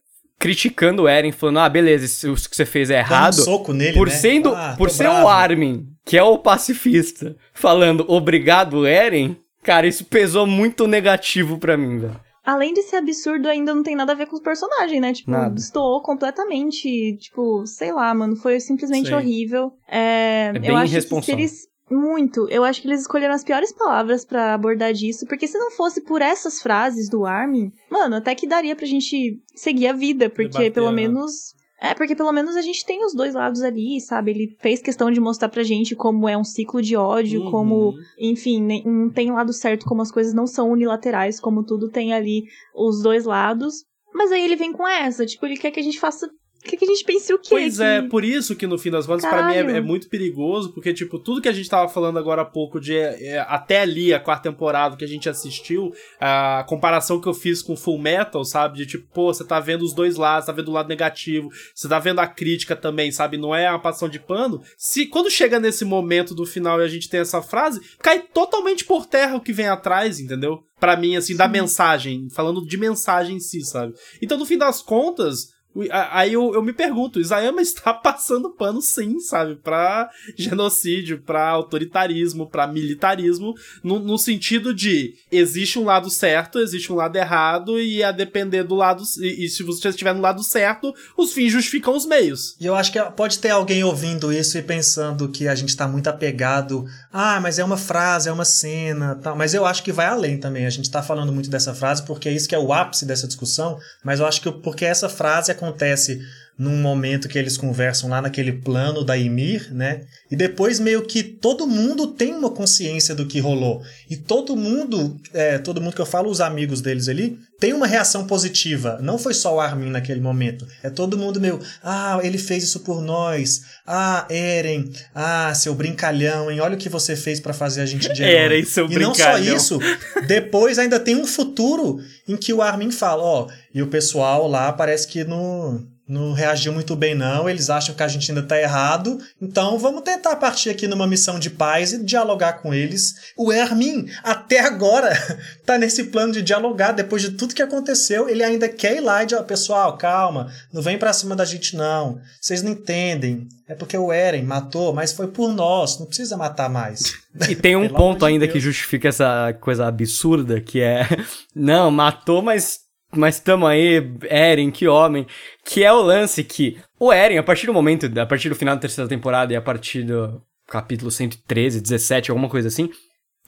criticando 0.41 1.03
o 1.03 1.09
Eren, 1.09 1.31
falando, 1.31 1.59
ah, 1.61 1.69
beleza, 1.69 2.05
isso 2.07 2.49
que 2.51 2.57
você 2.57 2.65
fez 2.67 2.91
é 2.91 2.95
Dando 2.95 3.05
um 3.11 3.15
errado. 3.15 3.33
soco 3.35 3.73
nele, 3.73 3.93
por 3.97 4.09
né? 4.09 4.13
sendo, 4.15 4.55
Ah, 4.55 4.75
por 4.77 4.91
ser 4.91 5.05
bravo. 5.05 5.27
o 5.27 5.29
Armin, 5.29 5.87
que 6.05 6.17
é 6.19 6.23
o 6.23 6.39
pacifista, 6.39 7.37
falando 7.55 8.05
obrigado, 8.09 8.87
Eren, 8.87 9.37
cara, 9.63 9.87
isso 9.87 10.05
pesou 10.05 10.47
muito 10.47 10.89
negativo 10.89 11.59
pra 11.59 11.77
mim, 11.77 11.99
velho. 11.99 12.19
Além 12.43 12.73
de 12.73 12.83
ser 12.83 12.97
absurdo, 12.97 13.49
ainda 13.49 13.75
não 13.75 13.83
tem 13.83 13.95
nada 13.95 14.13
a 14.13 14.15
ver 14.17 14.27
com 14.27 14.35
os 14.35 14.43
personagens, 14.43 14.99
né? 15.01 15.13
Tipo, 15.13 15.31
Nada. 15.31 15.51
destoou 15.55 16.03
completamente. 16.03 17.17
Tipo, 17.21 17.67
sei 17.67 17.93
lá, 17.93 18.13
mano. 18.15 18.35
Foi 18.35 18.59
simplesmente 18.59 19.09
Sim. 19.09 19.15
horrível. 19.15 19.73
É, 19.87 20.51
É 20.55 20.59
bem 20.59 20.71
eu 20.71 20.77
acho 20.77 20.85
que 20.85 20.89
se 20.89 20.95
irresponsável. 20.97 21.39
eles 21.39 21.67
Muito. 21.91 22.49
Eu 22.49 22.63
acho 22.65 22.81
que 22.81 22.89
eles 22.89 23.01
escolheram 23.01 23.35
as 23.35 23.43
piores 23.45 23.73
palavras 23.73 24.25
pra 24.25 24.55
abordar 24.55 24.93
disso, 24.93 25.27
porque 25.27 25.49
se 25.49 25.59
não 25.59 25.71
fosse 25.73 26.01
por 26.03 26.23
essas 26.23 26.63
frases 26.63 27.09
do 27.09 27.27
Armin, 27.27 27.73
mano, 27.91 28.17
até 28.17 28.35
que 28.35 28.47
daria 28.47 28.77
pra 28.77 28.87
gente 28.87 29.41
seguir 29.55 29.89
a 29.89 29.93
vida, 29.93 30.31
porque 30.31 30.45
Debater, 30.49 30.73
pelo 30.73 30.91
né? 30.91 31.03
menos. 31.03 31.55
É, 31.83 31.95
porque 31.95 32.15
pelo 32.15 32.31
menos 32.31 32.57
a 32.57 32.61
gente 32.61 32.85
tem 32.85 33.03
os 33.07 33.15
dois 33.15 33.35
lados 33.35 33.63
ali, 33.63 33.99
sabe? 34.03 34.31
Ele 34.33 34.57
fez 34.61 34.83
questão 34.83 35.11
de 35.11 35.19
mostrar 35.19 35.49
pra 35.49 35.63
gente 35.63 35.97
como 35.97 36.29
é 36.29 36.37
um 36.37 36.45
ciclo 36.45 36.83
de 36.83 36.95
ódio, 36.95 37.41
Uhum. 37.43 37.51
como, 37.51 37.95
enfim, 38.19 38.83
não 38.85 39.09
tem 39.09 39.33
lado 39.33 39.51
certo, 39.55 39.87
como 39.87 40.03
as 40.03 40.13
coisas 40.13 40.35
não 40.35 40.47
são 40.47 40.71
unilaterais, 40.71 41.41
como 41.41 41.65
tudo 41.65 41.89
tem 41.89 42.13
ali 42.13 42.43
os 42.75 43.03
dois 43.03 43.25
lados. 43.25 43.77
Mas 44.13 44.31
aí 44.31 44.45
ele 44.45 44.57
vem 44.57 44.73
com 44.73 44.87
essa, 44.87 45.25
tipo, 45.25 45.47
ele 45.47 45.57
quer 45.57 45.71
que 45.71 45.81
a 45.81 45.83
gente 45.83 45.99
faça. 45.99 46.29
Quer 46.63 46.77
que 46.77 46.85
a 46.85 46.89
gente 46.89 47.05
pense 47.05 47.33
o 47.33 47.39
quê? 47.39 47.49
Pois 47.49 47.79
Que- 47.79 47.83
é, 47.83 48.03
por 48.03 48.23
isso 48.25 48.55
que 48.55 48.67
no 48.67 48.77
fim 48.79 48.91
das 48.91 49.07
contas, 49.07 49.25
pra 49.25 49.47
mim, 49.49 49.55
é, 49.55 49.79
é 49.79 49.81
muito 49.81 50.09
perigoso, 50.11 50.73
porque, 50.73 50.93
tipo, 50.93 51.19
tudo 51.19 51.41
que 51.41 51.49
a 51.49 51.53
gente 51.53 51.69
tava 51.71 51.89
falando 51.89 52.19
agora 52.19 52.43
há 52.43 52.45
pouco, 52.45 52.79
de 52.79 52.95
é, 52.97 53.39
até 53.49 53.81
ali, 53.81 54.13
a 54.13 54.21
quarta 54.21 54.51
temporada 54.51 54.97
que 54.97 55.05
a 55.05 55.09
gente 55.09 55.29
assistiu, 55.29 55.93
a 56.21 56.65
comparação 56.69 57.21
que 57.21 57.27
eu 57.27 57.33
fiz 57.35 57.63
com 57.63 57.77
Full 57.77 57.99
Metal, 57.99 58.45
sabe? 58.45 58.77
De 58.79 58.87
tipo, 58.87 59.07
pô, 59.13 59.33
você 59.33 59.43
tá 59.45 59.59
vendo 59.59 59.83
os 59.83 59.95
dois 59.95 60.17
lados, 60.17 60.47
tá 60.47 60.53
vendo 60.53 60.69
o 60.69 60.73
lado 60.73 60.89
negativo, 60.89 61.49
você 61.75 61.89
tá 61.89 61.99
vendo 61.99 62.19
a 62.21 62.27
crítica 62.27 62.77
também, 62.77 63.11
sabe? 63.11 63.39
Não 63.39 63.55
é 63.55 63.69
uma 63.71 63.79
passão 63.81 64.09
de 64.09 64.21
pano. 64.21 64.61
Se 64.77 65.07
quando 65.07 65.31
chega 65.31 65.59
nesse 65.59 65.85
momento 65.85 66.35
do 66.35 66.45
final 66.45 66.81
e 66.81 66.85
a 66.85 66.89
gente 66.89 67.09
tem 67.09 67.21
essa 67.21 67.41
frase, 67.41 67.81
cai 68.01 68.21
totalmente 68.21 68.85
por 68.85 69.07
terra 69.07 69.37
o 69.37 69.41
que 69.41 69.53
vem 69.53 69.69
atrás, 69.69 70.21
entendeu? 70.21 70.63
Pra 70.79 70.97
mim, 70.97 71.17
assim, 71.17 71.37
da 71.37 71.47
mensagem, 71.49 72.29
falando 72.31 72.65
de 72.67 72.77
mensagem 72.77 73.37
em 73.37 73.41
si, 73.41 73.63
sabe? 73.65 73.93
Então, 74.23 74.39
no 74.39 74.47
fim 74.47 74.57
das 74.57 74.81
contas, 74.81 75.45
o- 75.45 75.60
Aí 75.91 76.33
eu, 76.33 76.53
eu 76.53 76.63
me 76.63 76.73
pergunto, 76.73 77.21
Isayama 77.21 77.63
está 77.63 77.95
passando 77.95 78.51
pano 78.51 78.83
sim, 78.83 79.21
sabe? 79.21 79.57
Pra 79.57 80.11
genocídio, 80.37 81.21
pra 81.21 81.49
autoritarismo, 81.49 82.49
pra 82.49 82.67
militarismo, 82.67 83.55
no, 83.83 84.01
no 84.01 84.19
sentido 84.19 84.75
de 84.75 85.15
existe 85.31 85.79
um 85.79 85.85
lado 85.85 86.11
certo, 86.11 86.59
existe 86.59 86.93
um 86.93 86.97
lado 86.97 87.17
errado, 87.17 87.81
e 87.81 88.03
a 88.03 88.11
depender 88.11 88.65
do 88.65 88.75
lado. 88.75 89.03
E, 89.21 89.45
e 89.45 89.49
se 89.49 89.63
você 89.63 89.89
estiver 89.89 90.15
no 90.15 90.21
lado 90.21 90.43
certo, 90.43 90.93
os 91.17 91.33
fins 91.33 91.53
justificam 91.53 91.97
os 91.97 92.05
meios. 92.05 92.57
E 92.61 92.67
eu 92.67 92.75
acho 92.75 92.91
que 92.91 93.01
pode 93.13 93.39
ter 93.39 93.51
alguém 93.51 93.85
ouvindo 93.85 94.33
isso 94.33 94.59
e 94.59 94.63
pensando 94.63 95.29
que 95.29 95.47
a 95.47 95.55
gente 95.55 95.77
tá 95.77 95.87
muito 95.87 96.09
apegado. 96.09 96.85
Ah, 97.13 97.41
mas 97.41 97.59
é 97.59 97.65
uma 97.65 97.77
frase, 97.77 98.29
é 98.29 98.33
uma 98.33 98.45
cena, 98.45 99.15
tal. 99.23 99.37
Mas 99.37 99.55
eu 99.55 99.65
acho 99.65 99.83
que 99.83 99.93
vai 99.93 100.07
além 100.07 100.39
também. 100.39 100.67
A 100.67 100.71
gente 100.71 100.91
tá 100.91 101.03
falando 101.03 101.33
muito 101.33 101.49
dessa 101.49 101.75
frase 101.75 102.03
porque 102.05 102.29
é 102.29 102.33
isso 102.33 102.49
que 102.49 102.55
é 102.55 102.59
o 102.59 102.73
ápice 102.73 103.07
dessa 103.07 103.27
discussão. 103.27 103.79
Mas 104.03 104.19
eu 104.19 104.27
acho 104.27 104.41
que 104.41 104.51
porque 104.51 104.85
essa 104.85 105.09
frase 105.09 105.51
acontece 105.61 106.21
num 106.59 106.77
momento 106.81 107.29
que 107.29 107.39
eles 107.39 107.57
conversam 107.57 108.11
lá 108.11 108.21
naquele 108.21 108.53
plano 108.53 109.03
da 109.03 109.15
Ymir, 109.17 109.73
né? 109.73 110.03
E 110.31 110.37
depois 110.37 110.79
meio 110.79 111.03
que 111.03 111.23
todo 111.23 111.67
mundo 111.67 112.09
tem 112.09 112.35
uma 112.35 112.51
consciência 112.51 113.15
do 113.15 113.27
que 113.27 113.41
rolou. 113.41 113.83
E 114.11 114.17
todo 114.17 114.55
mundo, 114.55 115.17
é, 115.33 115.59
todo 115.59 115.81
mundo 115.81 115.95
que 115.95 116.01
eu 116.01 116.07
falo, 116.07 116.31
os 116.31 116.41
amigos 116.41 116.81
deles 116.81 117.09
ali, 117.09 117.39
tem 117.59 117.73
uma 117.73 117.87
reação 117.87 118.27
positiva. 118.27 118.99
Não 119.03 119.19
foi 119.19 119.35
só 119.35 119.55
o 119.57 119.61
Armin 119.61 119.91
naquele 119.91 120.21
momento. 120.21 120.67
É 120.83 120.91
todo 120.91 121.17
mundo 121.19 121.41
meio, 121.41 121.61
ah, 121.83 122.19
ele 122.23 122.39
fez 122.39 122.65
isso 122.65 122.81
por 122.81 123.01
nós. 123.03 123.63
Ah, 123.87 124.27
Eren, 124.31 124.91
ah, 125.15 125.53
seu 125.55 125.75
brincalhão, 125.75 126.51
hein? 126.51 126.61
Olha 126.61 126.75
o 126.75 126.79
que 126.79 126.89
você 126.89 127.17
fez 127.17 127.41
pra 127.41 127.53
fazer 127.53 127.81
a 127.81 127.87
gente 127.87 128.13
de 128.13 128.23
herói." 128.23 128.35
Eren, 128.35 128.65
seu 128.65 128.87
E 128.91 128.99
não 128.99 129.15
só 129.15 129.33
brincalhão. 129.33 129.57
isso, 129.57 129.79
depois 130.27 130.79
ainda 130.79 131.01
tem 131.01 131.17
um 131.17 131.27
futuro 131.27 131.99
em 132.29 132.37
que 132.37 132.53
o 132.53 132.63
Armin 132.63 132.91
fala, 132.91 133.23
ó, 133.23 133.49
e 133.75 133.83
o 133.83 133.89
pessoal 133.89 134.47
lá 134.49 134.73
parece 134.73 135.07
que 135.07 135.25
não, 135.25 135.85
não 136.11 136.33
reagiu 136.33 136.73
muito 136.73 136.97
bem 136.97 137.15
não, 137.15 137.49
eles 137.49 137.71
acham 137.71 137.95
que 137.95 138.03
a 138.03 138.09
gente 138.09 138.31
ainda 138.31 138.43
tá 138.43 138.61
errado, 138.61 139.21
então 139.41 139.79
vamos 139.79 140.03
tentar 140.03 140.35
partir 140.37 140.69
aqui 140.69 140.89
numa 140.89 141.07
missão 141.07 141.39
de 141.39 141.49
paz 141.49 141.93
e 141.93 142.05
dialogar 142.05 142.55
com 142.55 142.75
eles. 142.75 143.33
O 143.37 143.53
Armin, 143.53 144.11
até 144.25 144.59
agora, 144.59 145.11
tá 145.65 145.79
nesse 145.79 146.05
plano 146.05 146.33
de 146.33 146.43
dialogar, 146.43 146.91
depois 146.93 147.23
de 147.23 147.31
tudo 147.31 147.55
que 147.55 147.63
aconteceu, 147.63 148.29
ele 148.29 148.43
ainda 148.43 148.69
quer 148.69 148.97
ir 148.97 149.01
lá 149.01 149.23
e 149.23 149.27
dizer, 149.27 149.41
pessoal, 149.45 149.97
calma, 149.97 150.53
não 150.73 150.83
vem 150.83 150.99
pra 150.99 151.13
cima 151.13 151.37
da 151.37 151.45
gente 151.45 151.77
não, 151.77 152.21
vocês 152.41 152.61
não 152.61 152.73
entendem, 152.73 153.47
é 153.69 153.75
porque 153.77 153.97
o 153.97 154.13
Eren 154.13 154.43
matou, 154.43 154.93
mas 154.93 155.13
foi 155.13 155.29
por 155.29 155.53
nós, 155.53 156.01
não 156.01 156.07
precisa 156.07 156.37
matar 156.37 156.69
mais. 156.69 157.15
E 157.49 157.55
tem 157.55 157.77
um 157.77 157.89
ponto 157.89 158.27
ainda 158.27 158.45
Deus. 158.45 158.55
que 158.55 158.59
justifica 158.59 159.07
essa 159.07 159.57
coisa 159.61 159.87
absurda, 159.87 160.61
que 160.61 160.81
é... 160.81 161.07
Não, 161.55 161.89
matou, 161.89 162.43
mas... 162.43 162.81
Mas 163.13 163.41
tamo 163.41 163.67
aí, 163.67 164.03
Eren, 164.29 164.71
que 164.71 164.87
homem. 164.87 165.27
Que 165.65 165.83
é 165.83 165.93
o 165.93 166.01
lance 166.01 166.45
que 166.45 166.79
o 166.99 167.13
Eren, 167.13 167.39
a 167.39 167.43
partir 167.43 167.67
do 167.67 167.75
momento, 167.75 168.07
a 168.19 168.27
partir 168.27 168.49
do 168.49 168.55
final 168.55 168.75
da 168.75 168.81
terceira 168.81 169.09
temporada 169.09 169.53
e 169.53 169.57
a 169.57 169.63
partir 169.63 170.05
do 170.05 170.41
capítulo 170.67 171.11
113, 171.11 171.81
17, 171.81 172.31
alguma 172.31 172.49
coisa 172.49 172.69
assim, 172.69 172.89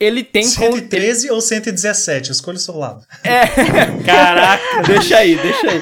ele 0.05 0.23
tem... 0.25 0.43
con- 0.45 0.73
113 0.73 1.31
ou 1.31 1.41
117, 1.41 2.33
escolha 2.33 2.57
o 2.57 2.61
seu 2.61 2.77
lado. 2.77 3.05
É, 3.23 3.47
caraca, 4.05 4.83
deixa 4.87 5.17
aí, 5.19 5.37
deixa 5.37 5.67
aí. 5.71 5.81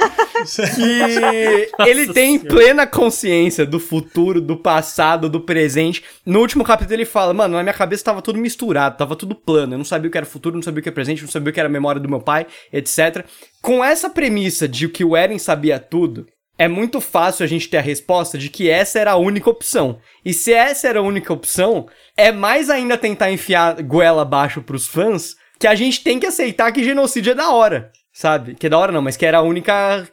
Que 0.75 1.71
ele 1.89 2.13
tem 2.13 2.39
Senhora. 2.39 2.49
plena 2.57 2.87
consciência 2.87 3.65
do 3.67 3.79
futuro, 3.79 4.41
do 4.41 4.57
passado, 4.57 5.29
do 5.29 5.41
presente. 5.41 6.03
No 6.25 6.41
último 6.41 6.65
capítulo 6.65 6.95
ele 6.97 7.05
fala, 7.05 7.33
mano, 7.35 7.57
na 7.57 7.63
minha 7.63 7.75
cabeça 7.75 8.05
tava 8.05 8.23
tudo 8.23 8.39
misturado, 8.39 8.97
tava 8.97 9.17
tudo 9.17 9.35
plano. 9.35 9.75
Eu 9.75 9.79
não 9.79 9.85
sabia 9.85 10.09
o 10.09 10.11
que 10.11 10.17
era 10.19 10.27
futuro, 10.27 10.55
não 10.57 10.63
sabia 10.63 10.81
o 10.81 10.83
que 10.83 10.89
era 10.89 10.95
presente, 10.95 11.23
não 11.23 11.31
sabia 11.31 11.51
o 11.51 11.53
que 11.53 11.61
era 11.61 11.69
a 11.69 11.73
memória 11.73 12.01
do 12.01 12.09
meu 12.09 12.21
pai, 12.21 12.47
etc. 12.73 13.25
Com 13.63 13.85
essa 13.85 14.09
premissa 14.09 14.67
de 14.67 14.89
que 14.89 15.05
o 15.05 15.17
Eren 15.17 15.39
sabia 15.39 15.79
tudo, 15.79 16.27
é 16.61 16.69
muito 16.69 17.01
fácil 17.01 17.43
a 17.43 17.47
gente 17.47 17.71
ter 17.71 17.79
a 17.79 17.81
resposta 17.81 18.37
de 18.37 18.51
que 18.51 18.69
essa 18.69 18.99
era 18.99 19.13
a 19.13 19.17
única 19.17 19.49
opção. 19.49 19.99
E 20.23 20.35
se 20.35 20.53
essa 20.53 20.89
era 20.89 20.99
a 20.99 21.03
única 21.03 21.33
opção, 21.33 21.89
é 22.15 22.31
mais 22.31 22.69
ainda 22.69 22.99
tentar 22.99 23.33
enfiar 23.33 23.83
goela 23.83 24.21
abaixo 24.21 24.61
pros 24.61 24.87
fãs 24.87 25.37
que 25.59 25.67
a 25.67 25.75
gente 25.75 26.05
tem 26.05 26.21
que 26.21 26.27
aceitar 26.27 26.71
que 26.71 26.85
genocídio 26.85 27.31
é 27.31 27.35
da 27.35 27.51
hora. 27.51 27.91
Sabe? 28.13 28.55
Que 28.57 28.67
é 28.67 28.69
da 28.69 28.77
hora 28.77 28.93
não, 28.93 29.01
mas 29.01 29.17
que 29.17 29.25
era 29.25 29.39
a 29.39 29.43
única 29.43 30.07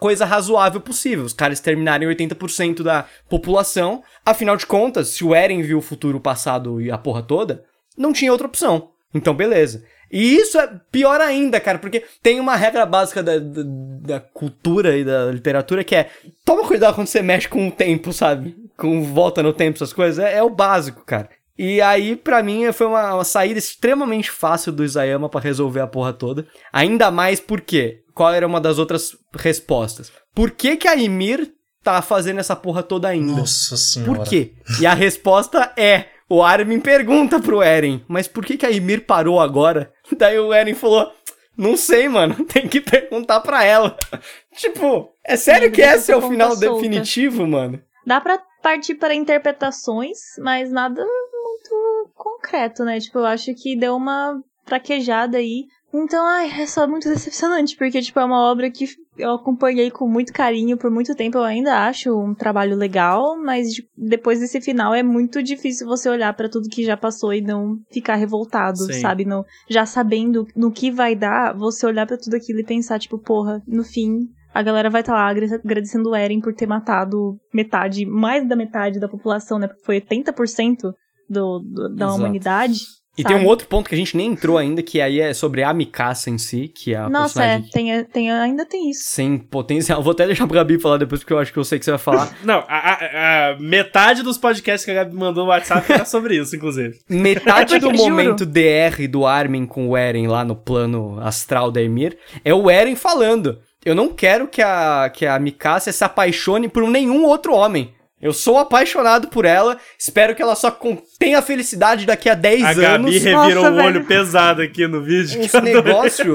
coisa 0.00 0.24
razoável 0.24 0.80
possível. 0.80 1.22
Os 1.22 1.34
caras 1.34 1.60
terminarem 1.60 2.08
80% 2.08 2.82
da 2.82 3.04
população. 3.28 4.02
Afinal 4.24 4.56
de 4.56 4.64
contas, 4.64 5.08
se 5.08 5.22
o 5.22 5.34
Eren 5.34 5.60
viu 5.60 5.76
o 5.76 5.82
futuro, 5.82 6.16
o 6.16 6.22
passado 6.22 6.80
e 6.80 6.90
a 6.90 6.96
porra 6.96 7.22
toda, 7.22 7.62
não 7.94 8.10
tinha 8.10 8.32
outra 8.32 8.46
opção. 8.46 8.88
Então, 9.12 9.34
beleza. 9.34 9.84
E 10.10 10.36
isso 10.36 10.58
é 10.58 10.68
pior 10.90 11.20
ainda, 11.20 11.60
cara, 11.60 11.78
porque 11.78 12.04
tem 12.22 12.40
uma 12.40 12.56
regra 12.56 12.84
básica 12.84 13.22
da, 13.22 13.38
da, 13.38 13.62
da 13.64 14.20
cultura 14.20 14.96
e 14.96 15.04
da 15.04 15.26
literatura 15.30 15.84
que 15.84 15.94
é 15.94 16.10
toma 16.44 16.66
cuidado 16.66 16.94
quando 16.94 17.06
você 17.06 17.22
mexe 17.22 17.48
com 17.48 17.68
o 17.68 17.72
tempo, 17.72 18.12
sabe? 18.12 18.56
Com 18.76 19.02
volta 19.02 19.42
no 19.42 19.52
tempo, 19.52 19.76
essas 19.76 19.92
coisas. 19.92 20.24
É, 20.24 20.38
é 20.38 20.42
o 20.42 20.50
básico, 20.50 21.04
cara. 21.04 21.28
E 21.62 21.80
aí, 21.82 22.16
pra 22.16 22.42
mim, 22.42 22.72
foi 22.72 22.86
uma, 22.86 23.16
uma 23.16 23.24
saída 23.24 23.58
extremamente 23.58 24.30
fácil 24.30 24.72
do 24.72 24.82
Isayama 24.82 25.28
pra 25.28 25.40
resolver 25.40 25.80
a 25.80 25.86
porra 25.86 26.12
toda. 26.12 26.46
Ainda 26.72 27.10
mais 27.10 27.38
porque, 27.38 28.00
qual 28.14 28.32
era 28.32 28.46
uma 28.46 28.60
das 28.60 28.78
outras 28.78 29.14
respostas? 29.36 30.10
Por 30.34 30.52
que 30.52 30.76
que 30.76 30.88
a 30.88 30.94
Ymir 30.94 31.52
tá 31.84 32.00
fazendo 32.00 32.40
essa 32.40 32.56
porra 32.56 32.82
toda 32.82 33.08
ainda? 33.08 33.32
Nossa 33.32 33.76
senhora. 33.76 34.14
Por 34.14 34.26
quê? 34.26 34.54
E 34.80 34.86
a 34.86 34.94
resposta 34.94 35.70
é: 35.76 36.06
o 36.28 36.42
Armin 36.42 36.80
pergunta 36.80 37.40
pro 37.40 37.60
Eren, 37.60 38.04
mas 38.08 38.26
por 38.26 38.46
que, 38.46 38.56
que 38.56 38.64
a 38.64 38.70
Ymir 38.70 39.04
parou 39.04 39.40
agora? 39.40 39.92
Daí 40.16 40.38
o 40.38 40.52
Eren 40.52 40.74
falou: 40.74 41.12
Não 41.56 41.76
sei, 41.76 42.08
mano, 42.08 42.44
tem 42.46 42.68
que 42.68 42.80
perguntar 42.80 43.40
pra 43.40 43.64
ela. 43.64 43.96
tipo, 44.56 45.12
é 45.24 45.36
sério 45.36 45.70
que 45.70 45.80
esse 45.80 46.12
é 46.12 46.16
o 46.16 46.28
final 46.28 46.56
solta. 46.56 46.74
definitivo, 46.74 47.46
mano? 47.46 47.82
Dá 48.06 48.20
pra 48.20 48.38
partir 48.62 48.94
para 48.94 49.14
interpretações, 49.14 50.18
mas 50.38 50.70
nada 50.70 51.04
muito 51.04 52.10
concreto, 52.14 52.84
né? 52.84 52.98
Tipo, 52.98 53.18
eu 53.20 53.26
acho 53.26 53.54
que 53.54 53.76
deu 53.76 53.94
uma 53.96 54.40
fraquejada 54.64 55.38
aí. 55.38 55.66
Então, 55.92 56.24
ai, 56.24 56.48
é 56.62 56.66
só 56.66 56.86
muito 56.86 57.08
decepcionante, 57.08 57.76
porque, 57.76 58.00
tipo, 58.00 58.20
é 58.20 58.24
uma 58.24 58.48
obra 58.50 58.70
que 58.70 58.86
eu 59.18 59.32
acompanhei 59.34 59.90
com 59.90 60.06
muito 60.08 60.32
carinho 60.32 60.76
por 60.76 60.88
muito 60.90 61.14
tempo. 61.16 61.36
Eu 61.38 61.42
ainda 61.42 61.86
acho 61.86 62.16
um 62.16 62.32
trabalho 62.32 62.76
legal, 62.76 63.36
mas 63.36 63.66
depois 63.96 64.38
desse 64.38 64.60
final 64.60 64.94
é 64.94 65.02
muito 65.02 65.42
difícil 65.42 65.88
você 65.88 66.08
olhar 66.08 66.32
pra 66.34 66.48
tudo 66.48 66.68
que 66.68 66.84
já 66.84 66.96
passou 66.96 67.34
e 67.34 67.40
não 67.40 67.76
ficar 67.92 68.14
revoltado, 68.14 68.78
Sim. 68.78 69.00
sabe? 69.00 69.24
Não, 69.24 69.44
já 69.68 69.84
sabendo 69.84 70.46
no 70.54 70.70
que 70.70 70.92
vai 70.92 71.16
dar, 71.16 71.54
você 71.56 71.84
olhar 71.86 72.06
pra 72.06 72.16
tudo 72.16 72.34
aquilo 72.36 72.60
e 72.60 72.64
pensar, 72.64 72.98
tipo, 73.00 73.18
porra, 73.18 73.60
no 73.66 73.82
fim, 73.82 74.28
a 74.54 74.62
galera 74.62 74.90
vai 74.90 75.00
estar 75.00 75.12
lá 75.14 75.28
agra- 75.28 75.60
agradecendo 75.64 76.10
o 76.10 76.14
Eren 76.14 76.40
por 76.40 76.54
ter 76.54 76.66
matado 76.68 77.36
metade, 77.52 78.06
mais 78.06 78.46
da 78.48 78.54
metade 78.54 79.00
da 79.00 79.08
população, 79.08 79.58
né? 79.58 79.66
Porque 79.66 79.84
foi 79.84 79.96
80% 80.00 80.92
do, 81.28 81.58
do- 81.60 81.88
da 81.94 82.04
Exato. 82.06 82.14
humanidade. 82.20 82.78
E 83.18 83.22
sabe? 83.22 83.34
tem 83.34 83.44
um 83.44 83.48
outro 83.48 83.66
ponto 83.66 83.88
que 83.88 83.94
a 83.94 83.98
gente 83.98 84.16
nem 84.16 84.28
entrou 84.32 84.56
ainda, 84.56 84.82
que 84.82 85.00
aí 85.00 85.20
é 85.20 85.34
sobre 85.34 85.62
a 85.64 85.74
Mikasa 85.74 86.30
em 86.30 86.38
si, 86.38 86.68
que 86.68 86.94
é 86.94 86.96
a 86.98 87.08
Nossa, 87.08 87.42
é, 87.44 87.58
personagem 87.58 87.70
tem, 87.70 88.04
tem, 88.04 88.30
ainda 88.30 88.64
tem 88.64 88.88
isso. 88.90 89.02
sem 89.04 89.36
potencial. 89.36 90.02
Vou 90.02 90.12
até 90.12 90.26
deixar 90.26 90.46
pro 90.46 90.54
Gabi 90.54 90.78
falar 90.78 90.96
depois, 90.96 91.20
porque 91.20 91.32
eu 91.32 91.38
acho 91.38 91.52
que 91.52 91.58
eu 91.58 91.64
sei 91.64 91.78
que 91.78 91.84
você 91.84 91.90
vai 91.90 91.98
falar. 91.98 92.32
Não, 92.44 92.64
a, 92.68 92.76
a- 92.92 93.50
a 93.50 93.56
metade 93.58 94.22
dos 94.22 94.38
podcasts 94.38 94.84
que 94.84 94.90
a 94.92 94.94
Gabi 94.94 95.14
mandou 95.16 95.44
no 95.44 95.50
WhatsApp 95.50 95.92
era 95.92 96.04
sobre 96.04 96.36
isso, 96.36 96.54
inclusive. 96.54 96.98
Metade 97.10 97.74
É 97.74 97.78
do 97.80 97.92
momento 97.92 98.46
DR 98.46 99.06
do 99.10 99.26
Armin 99.26 99.66
com 99.66 99.88
o 99.88 99.96
Eren 99.96 100.26
lá 100.28 100.44
no 100.44 100.54
plano 100.54 101.18
astral 101.20 101.70
da 101.70 101.82
Emir 101.82 102.16
é 102.44 102.54
o 102.54 102.70
Eren 102.70 102.94
falando. 102.94 103.58
Eu 103.84 103.94
não 103.94 104.08
quero 104.10 104.46
que 104.46 104.62
a, 104.62 105.10
que 105.12 105.26
a 105.26 105.38
Mikasa 105.38 105.90
se 105.90 106.04
apaixone 106.04 106.68
por 106.68 106.86
nenhum 106.88 107.24
outro 107.24 107.54
homem. 107.54 107.92
Eu 108.20 108.32
sou 108.34 108.58
apaixonado 108.58 109.28
por 109.28 109.44
ela, 109.46 109.78
espero 109.98 110.34
que 110.34 110.42
ela 110.42 110.54
só 110.54 110.76
tenha 111.18 111.40
felicidade 111.40 112.04
daqui 112.04 112.28
a 112.28 112.34
10 112.34 112.62
A 112.64 112.74
Gabi 112.74 112.84
anos. 112.84 113.12
revirou 113.22 113.64
Nossa, 113.64 113.70
o 113.70 113.76
olho 113.76 113.92
velho. 113.94 114.04
pesado 114.06 114.60
aqui 114.62 114.86
no 114.86 115.00
vídeo. 115.02 115.40
que 115.40 115.46
Esse 115.46 115.60
negócio. 115.60 116.34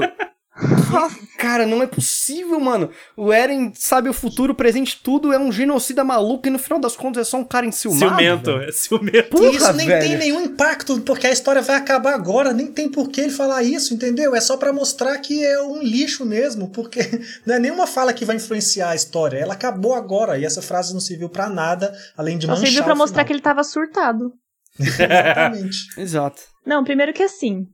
Cara, 1.36 1.66
não 1.66 1.82
é 1.82 1.86
possível, 1.86 2.58
mano. 2.58 2.90
O 3.16 3.32
Eren 3.32 3.72
sabe 3.74 4.08
o 4.08 4.12
futuro, 4.14 4.52
o 4.52 4.56
presente, 4.56 5.00
tudo 5.02 5.32
é 5.32 5.38
um 5.38 5.52
genocida 5.52 6.02
maluco 6.02 6.48
e 6.48 6.50
no 6.50 6.58
final 6.58 6.78
das 6.78 6.96
contas 6.96 7.26
é 7.26 7.30
só 7.30 7.36
um 7.36 7.44
cara 7.44 7.66
enciumado. 7.66 8.16
Ciumento, 8.16 8.52
velho. 8.58 8.68
é 8.68 8.72
ciumento. 8.72 9.28
Porra, 9.30 9.46
E 9.46 9.56
isso 9.56 9.72
nem 9.74 9.86
velho. 9.86 10.00
tem 10.08 10.16
nenhum 10.18 10.40
impacto, 10.40 11.00
porque 11.02 11.26
a 11.26 11.32
história 11.32 11.60
vai 11.60 11.76
acabar 11.76 12.14
agora, 12.14 12.52
nem 12.52 12.66
tem 12.68 12.88
por 12.90 13.08
que 13.10 13.20
ele 13.20 13.30
falar 13.30 13.62
isso, 13.62 13.92
entendeu? 13.92 14.34
É 14.34 14.40
só 14.40 14.56
pra 14.56 14.72
mostrar 14.72 15.18
que 15.18 15.44
é 15.44 15.60
um 15.62 15.82
lixo 15.82 16.24
mesmo, 16.24 16.70
porque 16.70 17.00
não 17.46 17.54
é 17.56 17.58
nenhuma 17.58 17.86
fala 17.86 18.12
que 18.12 18.24
vai 18.24 18.36
influenciar 18.36 18.90
a 18.90 18.96
história. 18.96 19.38
Ela 19.38 19.52
acabou 19.54 19.94
agora 19.94 20.38
e 20.38 20.44
essa 20.44 20.62
frase 20.62 20.92
não 20.94 21.00
serviu 21.00 21.28
pra 21.28 21.48
nada, 21.48 21.92
além 22.16 22.38
de 22.38 22.46
Só 22.46 22.52
manchar 22.52 22.66
serviu 22.66 22.84
pra 22.84 22.94
mostrar 22.94 23.24
que 23.24 23.32
ele 23.32 23.42
tava 23.42 23.62
surtado. 23.62 24.32
Exatamente. 24.80 25.76
Exato. 25.98 26.42
Não, 26.64 26.82
primeiro 26.84 27.12
que 27.12 27.22
assim. 27.22 27.66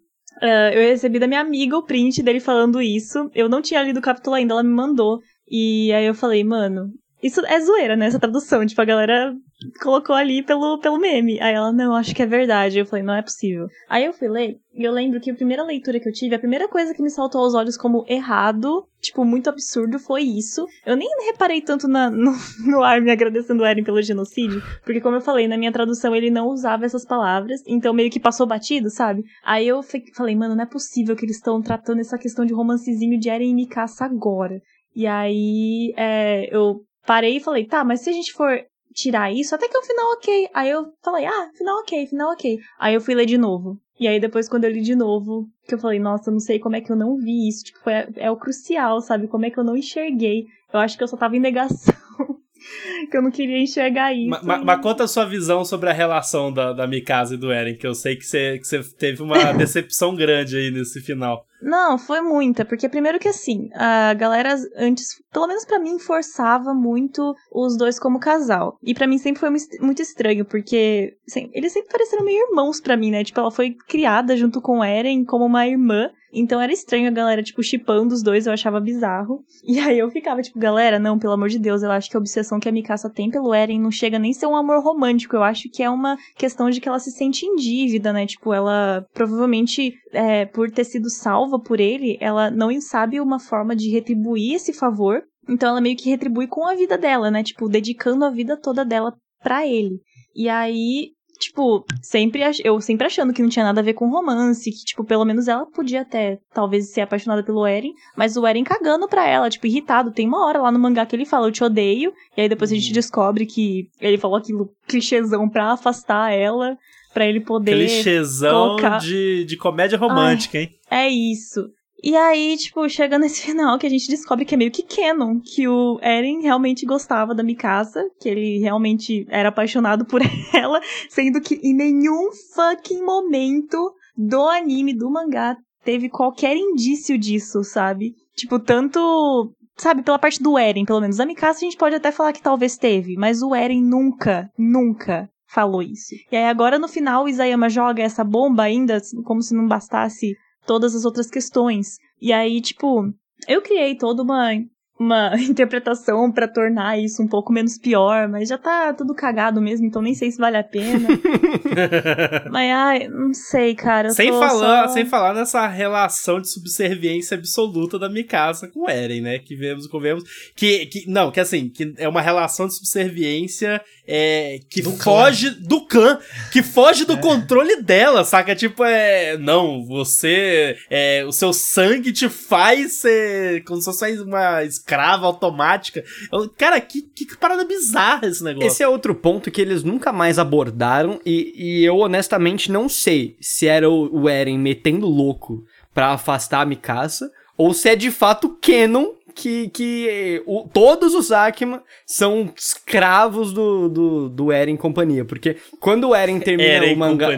Eh, 0.43 0.77
eu 0.77 0.91
recebi 0.91 1.19
da 1.19 1.27
minha 1.27 1.41
amiga 1.41 1.77
o 1.77 1.85
print 1.85 2.23
dele 2.23 2.41
falando 2.41 2.83
isso. 2.83 3.31
Eu 3.35 3.49
não 3.49 3.63
tinha 3.63 3.83
lido 3.83 3.99
o 3.99 4.03
capítulo 4.03 4.37
ainda, 4.37 4.55
ela 4.55 4.63
me 4.63 4.71
mandou. 4.71 5.21
E 5.49 5.93
aí 5.93 6.07
eu 6.07 6.15
falei, 6.15 6.43
mano, 6.45 6.93
isso 7.23 7.41
é 7.47 7.61
zoeira, 7.61 7.95
né? 7.95 8.07
Essa 8.07 8.19
tradução. 8.19 8.67
Tipo, 8.67 8.83
a 8.83 8.85
galera 8.85 9.35
colocou 9.81 10.17
ali 10.17 10.43
pelo, 10.43 10.79
pelo 10.79 10.99
meme. 10.99 11.41
Aí 11.41 11.55
ela, 11.55 11.73
não, 11.73 11.95
acho 11.95 12.15
que 12.15 12.23
é 12.23 12.27
verdade. 12.27 12.79
Eu 12.79 12.87
falei, 12.87 13.05
não 13.05 13.15
é 13.15 13.23
possível. 13.23 13.69
Aí 13.89 14.05
eu 14.05 14.13
fui 14.13 14.29
ler, 14.29 14.57
e 14.75 14.83
eu 14.83 14.91
lembro 14.91 15.21
que 15.21 15.31
a 15.31 15.35
primeira 15.35 15.63
leitura 15.63 16.01
que 16.01 16.09
eu 16.09 16.13
tive, 16.13 16.35
a 16.35 16.39
primeira 16.39 16.67
coisa 16.67 16.93
que 16.93 17.03
me 17.03 17.11
saltou 17.11 17.43
aos 17.43 17.55
olhos 17.55 17.77
como 17.77 18.05
errado, 18.09 18.89
tipo, 19.01 19.25
muito 19.25 19.49
absurdo, 19.49 20.01
foi 20.01 20.23
isso. 20.23 20.67
Eu 20.85 20.97
nem 20.97 21.09
reparei 21.31 21.61
tanto 21.61 21.87
na, 21.87 22.09
no, 22.11 22.33
no 22.67 22.83
ar 22.83 23.01
me 23.01 23.13
agradecendo 23.13 23.63
o 23.63 23.67
Eren 23.67 23.85
pelo 23.85 24.03
genocídio, 24.03 24.63
porque 24.85 25.01
como 25.01 25.17
eu 25.17 25.21
falei, 25.21 25.47
na 25.47 25.59
minha 25.59 25.71
tradução 25.73 26.17
ele 26.17 26.31
não 26.31 26.49
usava 26.49 26.85
essas 26.85 27.05
palavras, 27.05 27.61
então 27.67 27.95
meio 27.95 28.11
que 28.11 28.19
passou 28.19 28.47
batido, 28.47 28.91
sabe? 28.91 29.23
Aí 29.45 29.69
eu 29.69 29.81
falei, 30.17 30.35
mano, 30.35 30.57
não 30.57 30.65
é 30.65 30.67
possível 30.67 31.15
que 31.15 31.25
eles 31.25 31.37
estão 31.37 31.61
tratando 31.61 32.01
essa 32.01 32.19
questão 32.19 32.45
de 32.45 32.55
romancezinho 32.55 33.19
de 33.21 33.29
Eren 33.29 33.51
e 33.51 33.55
Mikasa 33.55 34.07
agora. 34.07 34.61
E 34.95 35.07
aí 35.07 35.95
é, 35.97 36.55
eu 36.55 36.81
parei 37.07 37.37
e 37.37 37.41
falei, 37.41 37.65
tá, 37.65 37.85
mas 37.85 38.01
se 38.01 38.11
a 38.11 38.13
gente 38.13 38.33
for 38.33 38.65
tirar 38.93 39.33
isso, 39.33 39.55
até 39.55 39.69
que 39.69 39.77
é 39.77 39.81
um 39.81 39.85
final 39.85 40.13
ok. 40.13 40.49
Aí 40.55 40.71
eu 40.71 40.93
falei, 41.03 41.25
ah, 41.25 41.51
final 41.55 41.81
ok, 41.81 42.07
final 42.07 42.33
ok. 42.33 42.59
Aí 42.79 42.95
eu 42.95 43.01
fui 43.01 43.15
ler 43.15 43.27
de 43.27 43.39
novo. 43.39 43.79
E 43.99 44.09
aí 44.09 44.19
depois, 44.19 44.49
quando 44.49 44.65
eu 44.65 44.71
li 44.71 44.83
de 44.83 44.95
novo, 44.95 45.47
que 45.67 45.75
eu 45.75 45.79
falei, 45.79 45.99
nossa, 45.99 46.31
não 46.31 46.41
sei 46.41 46.59
como 46.59 46.77
é 46.77 46.81
que 46.81 46.91
eu 46.91 46.97
não 46.97 47.17
vi 47.17 47.49
isso. 47.49 47.65
Tipo, 47.65 47.89
é, 47.89 48.09
é 48.17 48.31
o 48.31 48.37
crucial, 48.37 49.01
sabe? 49.01 49.29
Como 49.29 49.45
é 49.47 49.51
que 49.51 49.59
eu 49.59 49.65
não 49.65 49.77
enxerguei. 49.77 50.47
Eu 50.73 50.81
acho 50.81 50.97
que 50.97 51.05
eu 51.05 51.09
só 51.09 51.17
tava 51.17 51.37
em 51.37 51.41
negação. 51.41 51.95
que 53.11 53.17
eu 53.17 53.23
não 53.23 53.31
queria 53.31 53.59
enxergar 53.59 54.13
isso. 54.13 54.29
Ma- 54.31 54.43
ma- 54.43 54.65
Mas 54.65 54.81
conta 54.81 55.05
a 55.05 55.09
sua 55.09 55.25
visão 55.25 55.65
sobre 55.65 55.91
a 55.91 55.93
relação 55.93 56.53
da, 56.53 56.73
da 56.73 56.87
Mikasa 56.87 57.35
e 57.35 57.39
do 57.39 57.51
Eren, 57.53 57.77
que 57.77 57.87
eu 57.87 57.95
sei 57.95 58.17
que 58.17 58.25
você, 58.27 58.59
que 58.59 58.67
você 58.67 58.83
teve 58.99 59.23
uma 59.23 59.35
decepção 59.55 60.15
grande 60.15 60.57
aí 60.57 60.71
nesse 60.71 61.01
final. 61.01 61.47
Não, 61.61 61.97
foi 61.97 62.21
muita, 62.21 62.65
porque 62.65 62.89
primeiro 62.89 63.21
que 63.21 63.29
assim, 63.29 63.71
a 63.75 64.13
galera 64.15 64.57
antes, 64.77 65.23
pelo 65.33 65.47
menos 65.47 65.65
pra 65.65 65.79
mim, 65.79 65.97
forçava 65.99 66.75
muito 66.75 67.35
os 67.53 67.77
dois 67.79 68.01
como 68.01 68.19
casal. 68.19 68.77
E 68.83 68.93
pra 68.93 69.07
mim 69.07 69.17
sempre 69.17 69.39
foi 69.39 69.49
mu- 69.51 69.57
muito 69.81 70.03
estranho, 70.03 70.45
porque 70.45 71.15
assim, 71.29 71.49
eles 71.53 71.73
sempre 71.73 71.93
pareceram 71.93 72.25
meio 72.25 72.49
irmãos 72.49 72.81
pra 72.81 72.97
mim, 72.97 73.13
né? 73.13 73.23
Tipo, 73.23 73.39
ela 73.41 73.51
foi 73.53 73.77
criada 73.89 74.37
junto 74.37 74.61
com 74.61 74.81
o 74.81 74.85
Eren 74.85 75.25
como 75.25 75.45
uma 75.47 75.65
irmã. 75.67 76.11
Então 76.33 76.61
era 76.61 76.73
estranho 76.73 77.09
a 77.09 77.13
galera, 77.13 77.43
tipo, 77.43 77.63
chipando 77.63 78.15
os 78.15 78.23
dois, 78.23 78.47
eu 78.47 78.53
achava 78.53 78.81
bizarro. 78.81 79.45
E 79.63 79.79
aí 79.79 79.99
eu 79.99 80.11
ficava, 80.11 80.41
tipo, 80.41 80.59
galera, 80.59 80.99
não, 80.99 81.19
pelo 81.19 81.35
amor 81.35 81.49
de 81.49 81.59
Deus, 81.59 81.83
eu 81.83 81.91
acho 81.91 82.09
que 82.09 82.17
a 82.17 82.21
obsessão 82.21 82.59
que 82.59 82.69
a 82.69 82.73
Mikasa 82.73 83.11
tem 83.11 83.31
pelo 83.31 83.53
Eren 83.53 83.79
não 83.79 83.91
chega 83.91 84.19
nem 84.19 84.31
a 84.31 84.35
ser 84.35 84.47
um 84.47 84.57
amor 84.57 84.83
romântico. 84.83 85.37
Eu 85.37 85.43
acho 85.43 85.69
que 85.69 85.83
é 85.83 85.91
uma 85.91 86.17
questão 86.37 86.71
de 86.71 86.81
que 86.81 86.89
ela 86.89 86.99
se 86.99 87.11
sente 87.11 87.45
em 87.45 87.55
dívida, 87.57 88.13
né? 88.13 88.27
Tipo, 88.27 88.55
ela 88.55 89.07
provavelmente, 89.13 89.93
é, 90.13 90.47
por 90.47 90.71
ter 90.71 90.85
sido 90.85 91.11
salva 91.11 91.61
por 91.61 91.81
ele, 91.81 92.17
ela 92.21 92.51
não 92.51 92.73
sabe 92.81 93.21
uma 93.21 93.39
forma 93.39 93.77
de 93.77 93.91
retribuir 93.91 94.55
esse 94.55 94.73
favor. 94.73 95.23
Então 95.49 95.69
ela 95.69 95.81
meio 95.81 95.97
que 95.97 96.09
retribui 96.09 96.47
com 96.47 96.67
a 96.67 96.75
vida 96.75 96.97
dela, 96.97 97.31
né? 97.31 97.43
Tipo, 97.43 97.69
dedicando 97.69 98.25
a 98.25 98.31
vida 98.31 98.57
toda 98.57 98.85
dela 98.85 99.13
pra 99.43 99.67
ele. 99.67 100.01
E 100.35 100.49
aí, 100.49 101.11
tipo, 101.43 101.85
sempre 102.01 102.43
eu 102.65 102.81
sempre 102.81 103.07
achando 103.07 103.33
que 103.33 103.43
não 103.43 103.49
tinha 103.49 103.65
nada 103.65 103.81
a 103.81 103.85
ver 103.85 103.95
com 103.95 104.09
romance, 104.11 104.71
que, 104.71 104.85
tipo, 104.85 105.05
pelo 105.05 105.25
menos 105.25 105.49
ela 105.49 105.67
podia 105.67 106.03
até, 106.03 106.39
talvez, 106.55 106.91
ser 106.93 107.03
apaixonada 107.03 107.43
pelo 107.43 107.67
Eren, 107.67 107.93
mas 108.17 108.37
o 108.37 108.47
Eren 108.47 108.65
cagando 108.65 109.09
pra 109.09 109.27
ela, 109.29 109.51
tipo, 109.51 109.67
irritado. 109.67 110.11
Tem 110.13 110.27
uma 110.27 110.47
hora 110.47 110.61
lá 110.61 110.73
no 110.73 110.79
mangá 110.79 111.05
que 111.07 111.15
ele 111.17 111.25
fala, 111.27 111.47
eu 111.49 111.53
te 111.53 111.63
odeio, 111.65 112.13
e 112.37 112.41
aí 112.43 112.49
depois 112.49 112.71
a 112.73 112.75
gente 112.75 112.93
descobre 112.93 113.45
que 113.47 113.89
ele 114.01 114.19
falou 114.19 114.37
aquilo 114.37 114.71
clichêzão 114.87 115.49
pra 115.49 115.73
afastar 115.73 116.33
ela, 116.33 116.77
pra 117.13 117.27
ele 117.27 117.41
poder. 117.41 117.73
Clichêzão 117.77 118.69
colocar- 118.77 118.99
de, 118.99 119.45
de 119.45 119.57
comédia 119.57 119.99
romântica, 119.99 120.59
hein? 120.59 120.71
É 120.91 121.09
isso. 121.09 121.69
E 122.03 122.17
aí, 122.17 122.57
tipo, 122.57 122.89
chega 122.89 123.19
nesse 123.19 123.43
final 123.47 123.79
que 123.79 123.87
a 123.87 123.91
gente 123.91 124.09
descobre 124.09 124.45
que 124.45 124.55
é 124.55 124.59
meio 124.59 124.73
que 124.73 124.83
canon, 124.83 125.39
que 125.41 125.69
o 125.69 125.99
Eren 126.03 126.43
realmente 126.43 126.85
gostava 126.85 127.35
da 127.35 127.43
Mikasa, 127.43 128.03
que 128.21 128.29
ele 128.29 128.59
realmente 128.59 129.25
era 129.29 129.51
apaixonado 129.51 130.05
por 130.05 130.21
ela, 130.53 130.81
sendo 131.09 131.41
que 131.41 131.55
em 131.63 131.75
nenhum 131.75 132.31
fucking 132.55 133.03
momento 133.03 133.95
do 134.17 134.43
anime, 134.49 134.93
do 134.93 135.11
mangá, 135.11 135.57
teve 135.85 136.09
qualquer 136.09 136.57
indício 136.57 137.17
disso, 137.17 137.63
sabe? 137.63 138.15
Tipo, 138.35 138.59
tanto, 138.59 139.53
sabe, 139.77 140.03
pela 140.03 140.19
parte 140.19 140.43
do 140.43 140.59
Eren, 140.59 140.85
pelo 140.85 141.01
menos. 141.01 141.21
A 141.21 141.27
Mikasa 141.27 141.59
a 141.59 141.61
gente 141.61 141.77
pode 141.77 141.95
até 141.95 142.11
falar 142.11 142.33
que 142.33 142.43
talvez 142.43 142.77
teve, 142.77 143.15
mas 143.17 143.43
o 143.43 143.55
Eren 143.55 143.83
nunca, 143.83 144.51
nunca 144.59 145.29
falou 145.53 145.83
isso. 145.83 146.15
E 146.31 146.37
aí 146.37 146.47
agora 146.47 146.79
no 146.79 146.89
final 146.89 147.25
o 147.25 147.29
Isayama 147.29 147.69
joga 147.69 148.03
essa 148.03 148.25
bomba 148.25 148.65
ainda, 148.65 149.01
como 149.25 149.43
se 149.43 149.55
não 149.55 149.69
bastasse 149.69 150.35
todas 150.67 150.95
as 150.95 151.05
outras 151.05 151.31
questões. 151.31 151.99
E 152.21 152.33
aí, 152.33 152.61
tipo, 152.61 153.13
eu 153.49 153.63
criei 153.63 153.97
toda 153.97 154.23
uma, 154.23 154.51
uma 154.99 155.33
interpretação 155.41 156.31
pra 156.31 156.47
tornar 156.47 156.99
isso 156.99 157.23
um 157.23 157.27
pouco 157.29 157.53
menos 157.53 157.77
pior, 157.79 158.29
mas 158.29 158.49
já 158.49 158.57
tá 158.59 158.93
tudo 158.93 159.15
cagado 159.15 159.61
mesmo, 159.61 159.87
então 159.87 160.01
nem 160.01 160.15
sei 160.15 160.31
se 160.31 160.39
vale 160.39 160.57
a 160.57 160.63
pena. 160.65 161.09
mas, 162.51 162.71
ai, 162.71 163.09
não 163.09 163.35
sei, 163.35 163.75
cara. 163.75 164.11
sem, 164.11 164.29
falar, 164.31 164.87
só- 164.89 164.93
sem 164.95 165.05
falar 165.05 165.35
nessa 165.35 165.67
relação 165.67 166.41
de 166.41 166.49
subserviência 166.51 167.37
absoluta 167.37 167.99
da 167.99 168.09
Mikasa 168.09 168.69
com 168.69 168.85
o 168.85 168.91
Eren, 168.91 169.21
né? 169.23 169.39
Que 169.39 169.57
vemos, 169.57 169.87
convemos. 169.87 170.23
Que, 170.55 170.87
que, 170.87 171.11
não, 171.11 171.31
que 171.31 171.41
assim, 171.41 171.69
que 171.69 171.95
é 171.99 172.09
uma 172.09 172.21
relação 172.21 172.67
de 172.67 172.75
subserviência 172.75 173.81
é, 174.07 174.59
que 174.71 174.83
Do 174.83 174.93
clã. 174.93 175.03
foge 175.03 175.51
do 175.51 175.87
clã, 175.87 176.19
que 176.53 176.63
foge 176.63 177.05
do 177.05 177.19
controle 177.19 177.83
dela, 177.83 178.25
saca? 178.25 178.55
Tipo, 178.55 178.85
é. 178.85 179.37
Não, 179.39 179.85
você. 179.85 180.77
É, 180.91 181.25
o 181.27 181.33
seu 181.33 181.53
sangue 181.53 182.13
te 182.13 182.29
faz 182.29 182.95
ser. 182.95 183.65
Como 183.65 183.81
se 183.81 183.87
fosse 183.87 184.21
uma 184.21 184.63
escrava 184.65 184.92
automática. 185.27 186.03
Eu- 186.33 186.49
Cara, 186.51 186.81
que, 186.81 187.03
que 187.03 187.37
parada 187.37 187.65
bizarra 187.65 188.27
esse 188.27 188.43
negócio. 188.43 188.67
Esse 188.67 188.83
é 188.83 188.89
outro 188.89 189.15
ponto 189.15 189.51
que 189.51 189.61
eles 189.61 189.83
nunca 189.83 190.13
mais 190.13 190.39
abordaram 190.39 191.21
e, 191.25 191.53
e 191.57 191.85
eu 191.85 191.99
honestamente 191.99 192.71
não 192.71 192.89
sei 192.89 193.37
se 193.41 193.67
era 193.67 193.89
o, 193.89 194.23
o 194.23 194.29
Eren 194.29 194.59
metendo 194.59 195.07
louco 195.07 195.65
pra 195.95 196.11
afastar 196.13 196.61
a 196.63 196.67
Mikasa 196.67 197.31
ou 197.57 197.75
se 197.75 197.89
é 197.89 197.95
de 197.97 198.11
fato 198.11 198.57
canon 198.61 199.09
que, 199.35 199.69
que 199.71 200.43
o- 200.47 200.69
todos 200.73 201.15
os 201.15 201.33
Akima 201.33 201.83
são 202.07 202.53
escravos 202.57 203.53
do, 203.53 203.89
do, 203.89 204.29
do 204.29 204.53
Eren 204.53 204.75
e 204.75 204.79
companhia. 204.79 205.25
Porque 205.25 205.57
quando 205.81 206.09
o 206.11 206.15
Eren 206.15 206.39
termina 206.41 206.69
Eren 206.69 206.95
o 206.95 206.99
mangá... 206.99 207.29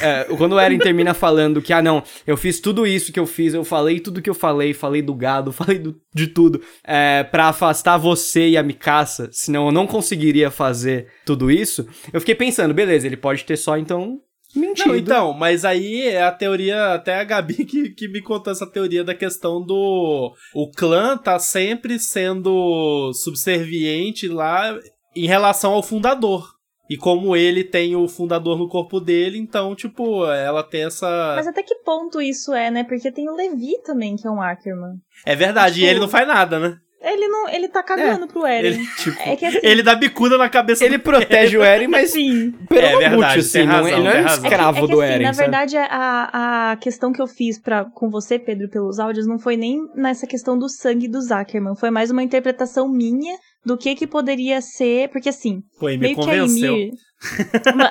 É, 0.00 0.24
quando 0.36 0.52
o 0.54 0.60
Eren 0.60 0.78
termina 0.78 1.12
falando 1.14 1.60
que, 1.62 1.72
ah, 1.72 1.82
não, 1.82 2.02
eu 2.26 2.36
fiz 2.36 2.60
tudo 2.60 2.86
isso 2.86 3.12
que 3.12 3.18
eu 3.20 3.26
fiz, 3.26 3.54
eu 3.54 3.64
falei 3.64 4.00
tudo 4.00 4.22
que 4.22 4.30
eu 4.30 4.34
falei, 4.34 4.72
falei 4.72 5.02
do 5.02 5.14
gado, 5.14 5.50
falei 5.52 5.78
do- 5.78 5.96
de 6.14 6.26
tudo, 6.26 6.60
é, 6.84 7.24
pra 7.24 7.46
afastar 7.48 7.96
você 7.96 8.48
e 8.50 8.56
a 8.56 8.62
Mikasa, 8.62 9.28
senão 9.32 9.66
eu 9.66 9.72
não 9.72 9.86
conseguiria 9.86 10.50
fazer 10.50 11.06
tudo 11.24 11.50
isso. 11.50 11.86
Eu 12.12 12.20
fiquei 12.20 12.34
pensando, 12.34 12.74
beleza, 12.74 13.06
ele 13.06 13.16
pode 13.16 13.44
ter 13.44 13.56
só, 13.56 13.76
então, 13.76 14.20
mentido. 14.54 14.88
Não, 14.88 14.96
então, 14.96 15.32
mas 15.32 15.64
aí 15.64 16.02
é 16.02 16.22
a 16.22 16.32
teoria, 16.32 16.94
até 16.94 17.16
a 17.16 17.24
Gabi 17.24 17.64
que, 17.64 17.90
que 17.90 18.08
me 18.08 18.20
contou 18.22 18.52
essa 18.52 18.66
teoria 18.66 19.04
da 19.04 19.14
questão 19.14 19.60
do. 19.64 20.34
O 20.54 20.70
clã 20.70 21.16
tá 21.16 21.38
sempre 21.38 21.98
sendo 21.98 23.12
subserviente 23.14 24.28
lá 24.28 24.78
em 25.14 25.26
relação 25.26 25.72
ao 25.72 25.82
fundador. 25.82 26.52
E 26.90 26.96
como 26.96 27.34
ele 27.34 27.64
tem 27.64 27.96
o 27.96 28.06
fundador 28.06 28.58
no 28.58 28.68
corpo 28.68 29.00
dele, 29.00 29.38
então, 29.38 29.74
tipo, 29.74 30.26
ela 30.26 30.62
tem 30.62 30.84
essa. 30.84 31.34
Mas 31.36 31.46
até 31.46 31.62
que 31.62 31.76
ponto 31.76 32.20
isso 32.20 32.52
é, 32.52 32.70
né? 32.70 32.84
Porque 32.84 33.10
tem 33.10 33.30
o 33.30 33.34
Levi 33.34 33.80
também, 33.82 34.14
que 34.16 34.26
é 34.26 34.30
um 34.30 34.42
Ackerman. 34.42 34.96
É 35.24 35.34
verdade, 35.34 35.76
e 35.76 35.80
tipo, 35.80 35.90
ele 35.90 36.00
não 36.00 36.08
faz 36.08 36.28
nada, 36.28 36.58
né? 36.58 36.78
Ele 37.02 37.28
não. 37.28 37.48
Ele 37.48 37.68
tá 37.68 37.82
cagando 37.82 38.26
pro 38.26 38.46
Eren. 38.46 38.68
Ele, 38.68 38.86
tipo, 38.96 39.20
É 39.20 39.36
que 39.36 39.44
assim. 39.44 39.58
ele 39.62 39.82
dá 39.82 39.94
bicuda 39.94 40.38
na 40.38 40.48
cabeça 40.48 40.84
Ele 40.84 40.98
do 40.98 41.02
protege 41.04 41.58
o 41.58 41.62
Eren, 41.62 41.88
mas 41.88 42.10
Sim. 42.12 42.52
pelo 42.68 42.80
É 42.80 42.96
verdade, 42.96 43.32
tem 43.50 43.62
assim, 43.62 43.66
não, 43.66 43.74
razão, 43.74 43.88
ele 43.88 44.02
não 44.02 44.10
é 44.10 44.22
um 44.22 44.26
escravo 44.26 44.78
é 44.78 44.80
que, 44.86 44.92
do 44.92 45.00
assim, 45.00 45.12
Eren, 45.12 45.22
Na 45.24 45.32
sabe? 45.34 45.42
verdade, 45.50 45.76
a, 45.76 46.70
a 46.72 46.76
questão 46.76 47.12
que 47.12 47.20
eu 47.20 47.26
fiz 47.26 47.58
pra, 47.58 47.84
com 47.84 48.08
você, 48.08 48.38
Pedro, 48.38 48.68
pelos 48.68 48.98
áudios, 48.98 49.26
não 49.26 49.38
foi 49.38 49.56
nem 49.56 49.80
nessa 49.94 50.26
questão 50.26 50.58
do 50.58 50.68
sangue 50.68 51.08
do 51.08 51.20
Zuckerman. 51.20 51.76
Foi 51.76 51.90
mais 51.90 52.10
uma 52.10 52.22
interpretação 52.22 52.88
minha 52.88 53.36
do 53.64 53.76
que 53.76 53.94
que 53.94 54.06
poderia 54.06 54.60
ser, 54.60 55.08
porque 55.10 55.28
assim, 55.28 55.62
e 55.80 55.84
me 55.84 55.96
meio 55.98 56.14
que 56.14 56.20
a 56.20 56.24
convenceu. 56.24 56.74
Ymir, 56.76 56.92
uma, 57.68 57.90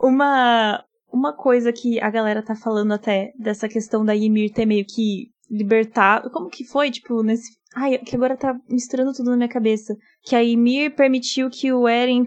uma 0.00 0.84
uma 1.12 1.32
coisa 1.32 1.72
que 1.72 2.00
a 2.00 2.10
galera 2.10 2.42
tá 2.42 2.56
falando 2.56 2.92
até 2.92 3.30
dessa 3.38 3.68
questão 3.68 4.04
da 4.04 4.12
Ymir 4.16 4.52
ter 4.52 4.66
meio 4.66 4.84
que 4.84 5.28
libertado, 5.48 6.28
como 6.30 6.48
que 6.48 6.64
foi, 6.64 6.90
tipo, 6.90 7.22
nesse, 7.22 7.52
ai, 7.74 7.98
que 7.98 8.16
agora 8.16 8.36
tá 8.36 8.54
misturando 8.68 9.12
tudo 9.12 9.30
na 9.30 9.36
minha 9.36 9.48
cabeça, 9.48 9.96
que 10.22 10.34
a 10.36 10.42
Ymir 10.42 10.94
permitiu 10.94 11.50
que 11.50 11.72
o 11.72 11.88
Eren 11.88 12.26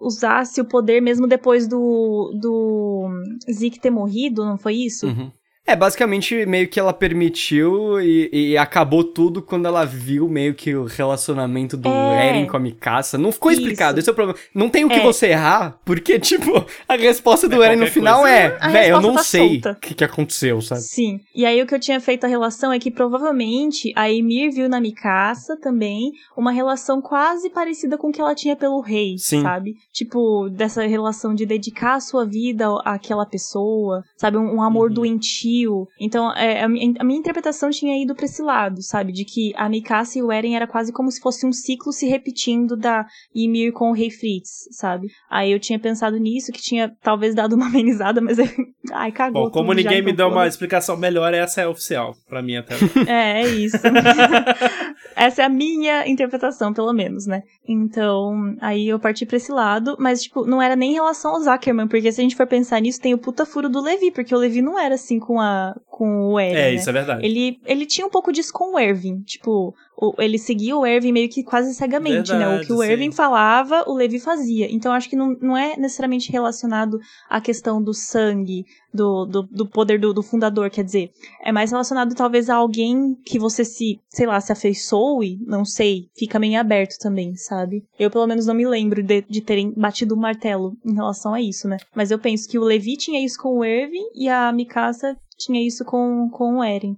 usasse 0.00 0.60
o 0.60 0.64
poder 0.64 1.00
mesmo 1.00 1.26
depois 1.26 1.66
do 1.66 2.32
do 2.40 3.08
Zeke 3.50 3.80
ter 3.80 3.90
morrido, 3.90 4.44
não 4.44 4.56
foi 4.56 4.74
isso? 4.74 5.06
Uhum. 5.06 5.32
É, 5.68 5.76
basicamente, 5.76 6.46
meio 6.46 6.66
que 6.66 6.80
ela 6.80 6.92
permitiu 6.94 8.00
e, 8.00 8.30
e 8.32 8.56
acabou 8.56 9.04
tudo 9.04 9.42
quando 9.42 9.66
ela 9.66 9.84
viu 9.84 10.26
meio 10.28 10.54
que 10.54 10.74
o 10.74 10.84
relacionamento 10.86 11.76
do 11.76 11.88
É. 11.88 12.28
Eren 12.30 12.46
com 12.46 12.56
a 12.56 12.60
Mikasa. 12.60 13.18
Não 13.18 13.30
ficou 13.30 13.50
Isso. 13.52 13.60
explicado, 13.60 13.98
esse 14.00 14.08
é 14.08 14.12
o 14.12 14.14
problema. 14.14 14.38
Não 14.54 14.70
tem 14.70 14.84
o 14.84 14.88
que 14.88 14.94
É. 14.94 15.02
você 15.02 15.26
errar, 15.26 15.78
porque, 15.84 16.18
tipo, 16.18 16.64
a 16.88 16.96
resposta 16.96 17.46
do 17.46 17.62
É 17.62 17.66
Eren 17.66 17.76
no 17.80 17.86
final 17.86 18.20
coisa. 18.22 18.34
é, 18.34 18.56
A 18.60 18.68
velho, 18.70 18.94
eu 18.96 19.00
não 19.02 19.14
tá 19.16 19.22
sei 19.22 19.58
o 19.64 19.74
que, 19.74 19.94
que 19.94 20.04
aconteceu, 20.04 20.60
sabe? 20.62 20.80
Sim. 20.80 21.20
E 21.34 21.44
aí 21.44 21.60
o 21.62 21.66
que 21.66 21.74
eu 21.74 21.80
tinha 21.80 22.00
feito 22.00 22.24
a 22.24 22.28
relação 22.28 22.72
é 22.72 22.78
que 22.78 22.90
provavelmente 22.90 23.92
a 23.94 24.10
Emir 24.10 24.50
viu 24.50 24.70
na 24.70 24.80
Mikasa 24.80 25.54
também 25.60 26.12
uma 26.34 26.50
relação 26.50 27.02
quase 27.02 27.50
parecida 27.50 27.98
com 27.98 28.08
o 28.08 28.12
que 28.12 28.20
ela 28.22 28.34
tinha 28.34 28.56
pelo 28.56 28.80
rei, 28.80 29.16
Sim. 29.18 29.42
sabe? 29.42 29.74
Tipo, 29.92 30.48
dessa 30.48 30.86
relação 30.86 31.34
de 31.34 31.44
dedicar 31.44 31.96
a 31.96 32.00
sua 32.00 32.24
vida 32.24 32.66
àquela 32.86 33.26
pessoa, 33.26 34.02
sabe? 34.16 34.38
Um, 34.38 34.54
um 34.56 34.62
amor 34.62 34.88
Uhum. 34.88 34.94
doentio. 34.94 35.57
Então, 36.00 36.34
é, 36.34 36.62
a, 36.62 36.68
minha, 36.68 36.94
a 36.98 37.04
minha 37.04 37.18
interpretação 37.18 37.70
tinha 37.70 38.00
ido 38.00 38.14
pra 38.14 38.24
esse 38.24 38.42
lado, 38.42 38.82
sabe? 38.82 39.12
De 39.12 39.24
que 39.24 39.52
a 39.56 39.68
Mikasa 39.68 40.18
e 40.18 40.22
o 40.22 40.30
Eren 40.30 40.54
era 40.54 40.66
quase 40.66 40.92
como 40.92 41.10
se 41.10 41.20
fosse 41.20 41.46
um 41.46 41.52
ciclo 41.52 41.92
se 41.92 42.06
repetindo 42.06 42.76
da 42.76 43.06
Ymir 43.34 43.72
com 43.72 43.90
o 43.90 43.94
rei 43.94 44.10
Fritz, 44.10 44.68
sabe? 44.72 45.08
Aí 45.30 45.52
eu 45.52 45.60
tinha 45.60 45.78
pensado 45.78 46.16
nisso, 46.18 46.52
que 46.52 46.60
tinha 46.60 46.92
talvez 47.02 47.34
dado 47.34 47.54
uma 47.54 47.66
amenizada, 47.68 48.20
mas... 48.20 48.38
Ai, 48.92 49.12
cagou 49.12 49.44
Bom, 49.44 49.50
como 49.50 49.72
ninguém 49.72 50.02
me 50.02 50.12
deu 50.12 50.28
uma 50.28 50.46
explicação 50.46 50.96
melhor, 50.96 51.32
essa 51.34 51.60
é 51.60 51.66
oficial 51.66 52.14
pra 52.28 52.42
mim 52.42 52.56
até. 52.56 52.74
É, 53.06 53.42
é 53.42 53.48
isso. 53.48 53.78
Essa 55.18 55.42
é 55.42 55.44
a 55.44 55.48
minha 55.48 56.06
interpretação, 56.08 56.72
pelo 56.72 56.92
menos, 56.92 57.26
né? 57.26 57.42
Então, 57.66 58.56
aí 58.60 58.88
eu 58.88 59.00
parti 59.00 59.26
pra 59.26 59.36
esse 59.36 59.50
lado, 59.50 59.96
mas, 59.98 60.22
tipo, 60.22 60.46
não 60.46 60.62
era 60.62 60.76
nem 60.76 60.92
em 60.92 60.94
relação 60.94 61.32
ao 61.32 61.40
Zuckerman, 61.40 61.88
porque 61.88 62.12
se 62.12 62.20
a 62.20 62.22
gente 62.22 62.36
for 62.36 62.46
pensar 62.46 62.80
nisso, 62.80 63.00
tem 63.00 63.14
o 63.14 63.18
puta 63.18 63.44
furo 63.44 63.68
do 63.68 63.80
Levi, 63.80 64.12
porque 64.12 64.32
o 64.32 64.38
Levi 64.38 64.62
não 64.62 64.78
era 64.78 64.94
assim 64.94 65.18
com, 65.18 65.40
a, 65.40 65.47
com 65.86 66.32
o 66.32 66.40
Eren, 66.40 66.52
é, 66.52 66.62
né? 66.62 66.74
isso 66.74 66.88
é 66.88 66.92
verdade. 66.92 67.24
Ele, 67.24 67.60
ele 67.64 67.86
tinha 67.86 68.06
um 68.06 68.10
pouco 68.10 68.32
disso 68.32 68.52
com 68.52 68.74
o 68.74 68.78
Erwin. 68.78 69.20
Tipo, 69.22 69.74
o- 70.00 70.14
ele 70.22 70.38
seguia 70.38 70.76
o 70.76 70.86
Erwin 70.86 71.10
meio 71.12 71.28
que 71.28 71.42
quase 71.42 71.74
cegamente, 71.74 72.30
né? 72.32 72.46
O 72.46 72.50
Verdade, 72.50 72.66
que 72.66 72.72
o 72.72 72.82
sim. 72.82 72.88
Erwin 72.88 73.10
falava, 73.10 73.82
o 73.88 73.94
Levi 73.94 74.20
fazia. 74.20 74.70
Então, 74.72 74.92
acho 74.92 75.08
que 75.10 75.16
não, 75.16 75.36
não 75.40 75.56
é 75.56 75.76
necessariamente 75.76 76.30
relacionado 76.30 77.00
à 77.28 77.40
questão 77.40 77.82
do 77.82 77.92
sangue, 77.92 78.64
do, 78.94 79.26
do, 79.26 79.42
do 79.42 79.66
poder 79.68 79.98
do, 79.98 80.14
do 80.14 80.22
fundador, 80.22 80.70
quer 80.70 80.84
dizer. 80.84 81.10
É 81.42 81.50
mais 81.50 81.70
relacionado, 81.72 82.14
talvez, 82.14 82.48
a 82.48 82.54
alguém 82.54 83.16
que 83.26 83.38
você 83.40 83.64
se, 83.64 83.98
sei 84.08 84.26
lá, 84.26 84.40
se 84.40 84.52
afeiçoe, 84.52 85.38
não 85.46 85.64
sei, 85.64 86.08
fica 86.16 86.38
meio 86.38 86.60
aberto 86.60 86.96
também, 87.00 87.34
sabe? 87.34 87.82
Eu, 87.98 88.10
pelo 88.10 88.26
menos, 88.26 88.46
não 88.46 88.54
me 88.54 88.66
lembro 88.66 89.02
de, 89.02 89.22
de 89.22 89.40
terem 89.40 89.72
batido 89.76 90.14
o 90.14 90.18
martelo 90.18 90.76
em 90.84 90.94
relação 90.94 91.34
a 91.34 91.40
isso, 91.42 91.66
né? 91.66 91.76
Mas 91.94 92.10
eu 92.12 92.18
penso 92.18 92.48
que 92.48 92.58
o 92.58 92.62
Levi 92.64 92.96
tinha 92.96 93.22
isso 93.24 93.38
com 93.42 93.58
o 93.58 93.64
Erwin 93.64 94.04
e 94.14 94.28
a 94.28 94.52
Mikasa 94.52 95.16
tinha 95.36 95.64
isso 95.66 95.84
com, 95.84 96.28
com 96.30 96.58
o 96.58 96.64
Eren. 96.64 96.96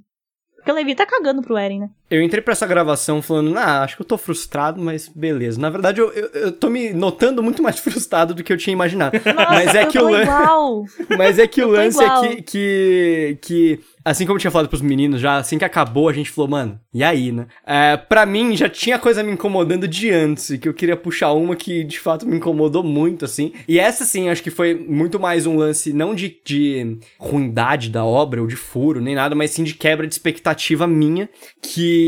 Porque 0.56 0.70
o 0.70 0.74
Levi 0.74 0.94
tá 0.94 1.06
cagando 1.06 1.40
pro 1.40 1.56
Eren, 1.56 1.81
né? 1.81 1.90
Eu 2.11 2.23
entrei 2.23 2.41
pra 2.43 2.53
essa 2.53 2.66
gravação 2.66 3.23
falando, 3.23 3.57
ah, 3.57 3.82
acho 3.85 3.95
que 3.97 4.03
eu 4.03 4.07
tô 4.07 4.19
frustrado, 4.19 4.81
mas 4.82 5.09
beleza. 5.09 5.61
Na 5.61 5.70
verdade, 5.70 6.01
eu, 6.01 6.11
eu, 6.12 6.28
eu 6.35 6.53
tô 6.53 6.69
me 6.69 6.93
notando 6.93 7.43
muito 7.43 7.62
mais 7.62 7.78
frustrado 7.81 8.35
do 8.35 8.43
que 8.43 8.53
eu 8.53 8.57
tinha 8.57 8.73
imaginado. 8.73 9.16
Nossa, 9.24 9.51
mas 9.51 9.74
é 9.74 9.85
eu 9.85 9.89
que 9.89 9.99
o 9.99 10.09
lan- 10.11 10.23
igual. 10.23 10.85
Mas 11.16 11.39
é 11.39 11.47
que 11.47 11.62
o 11.62 11.69
lance 11.69 12.03
é 12.03 12.19
que, 12.20 12.43
que, 12.43 13.39
que, 13.43 13.81
assim 14.05 14.24
como 14.24 14.37
eu 14.37 14.41
tinha 14.41 14.51
falado 14.51 14.69
pros 14.69 14.81
meninos 14.82 15.20
já, 15.20 15.37
assim 15.37 15.59
que 15.59 15.65
acabou, 15.65 16.09
a 16.09 16.12
gente 16.12 16.31
falou, 16.31 16.51
mano, 16.51 16.81
e 16.93 17.03
aí, 17.05 17.31
né? 17.32 17.47
É, 17.66 17.97
pra 17.97 18.24
mim, 18.27 18.57
já 18.57 18.69
tinha 18.69 18.99
coisa 18.99 19.23
me 19.23 19.32
incomodando 19.32 19.87
de 19.87 20.11
antes, 20.11 20.51
e 20.51 20.59
que 20.59 20.69
eu 20.69 20.74
queria 20.74 20.97
puxar 20.97 21.32
uma 21.32 21.55
que, 21.57 21.85
de 21.85 21.99
fato, 22.01 22.27
me 22.27 22.37
incomodou 22.37 22.82
muito, 22.82 23.24
assim. 23.24 23.53
E 23.69 23.78
essa, 23.78 24.05
sim, 24.05 24.28
acho 24.28 24.43
que 24.43 24.51
foi 24.51 24.74
muito 24.74 25.19
mais 25.20 25.47
um 25.47 25.57
lance, 25.57 25.93
não 25.93 26.15
de, 26.15 26.37
de 26.45 26.99
ruindade 27.19 27.91
da 27.91 28.05
obra, 28.05 28.41
ou 28.41 28.47
de 28.47 28.57
furo, 28.57 29.01
nem 29.01 29.15
nada, 29.15 29.35
mas 29.35 29.51
sim 29.51 29.62
de 29.65 29.74
quebra 29.74 30.07
de 30.07 30.15
expectativa 30.15 30.87
minha, 30.87 31.28
que 31.62 31.99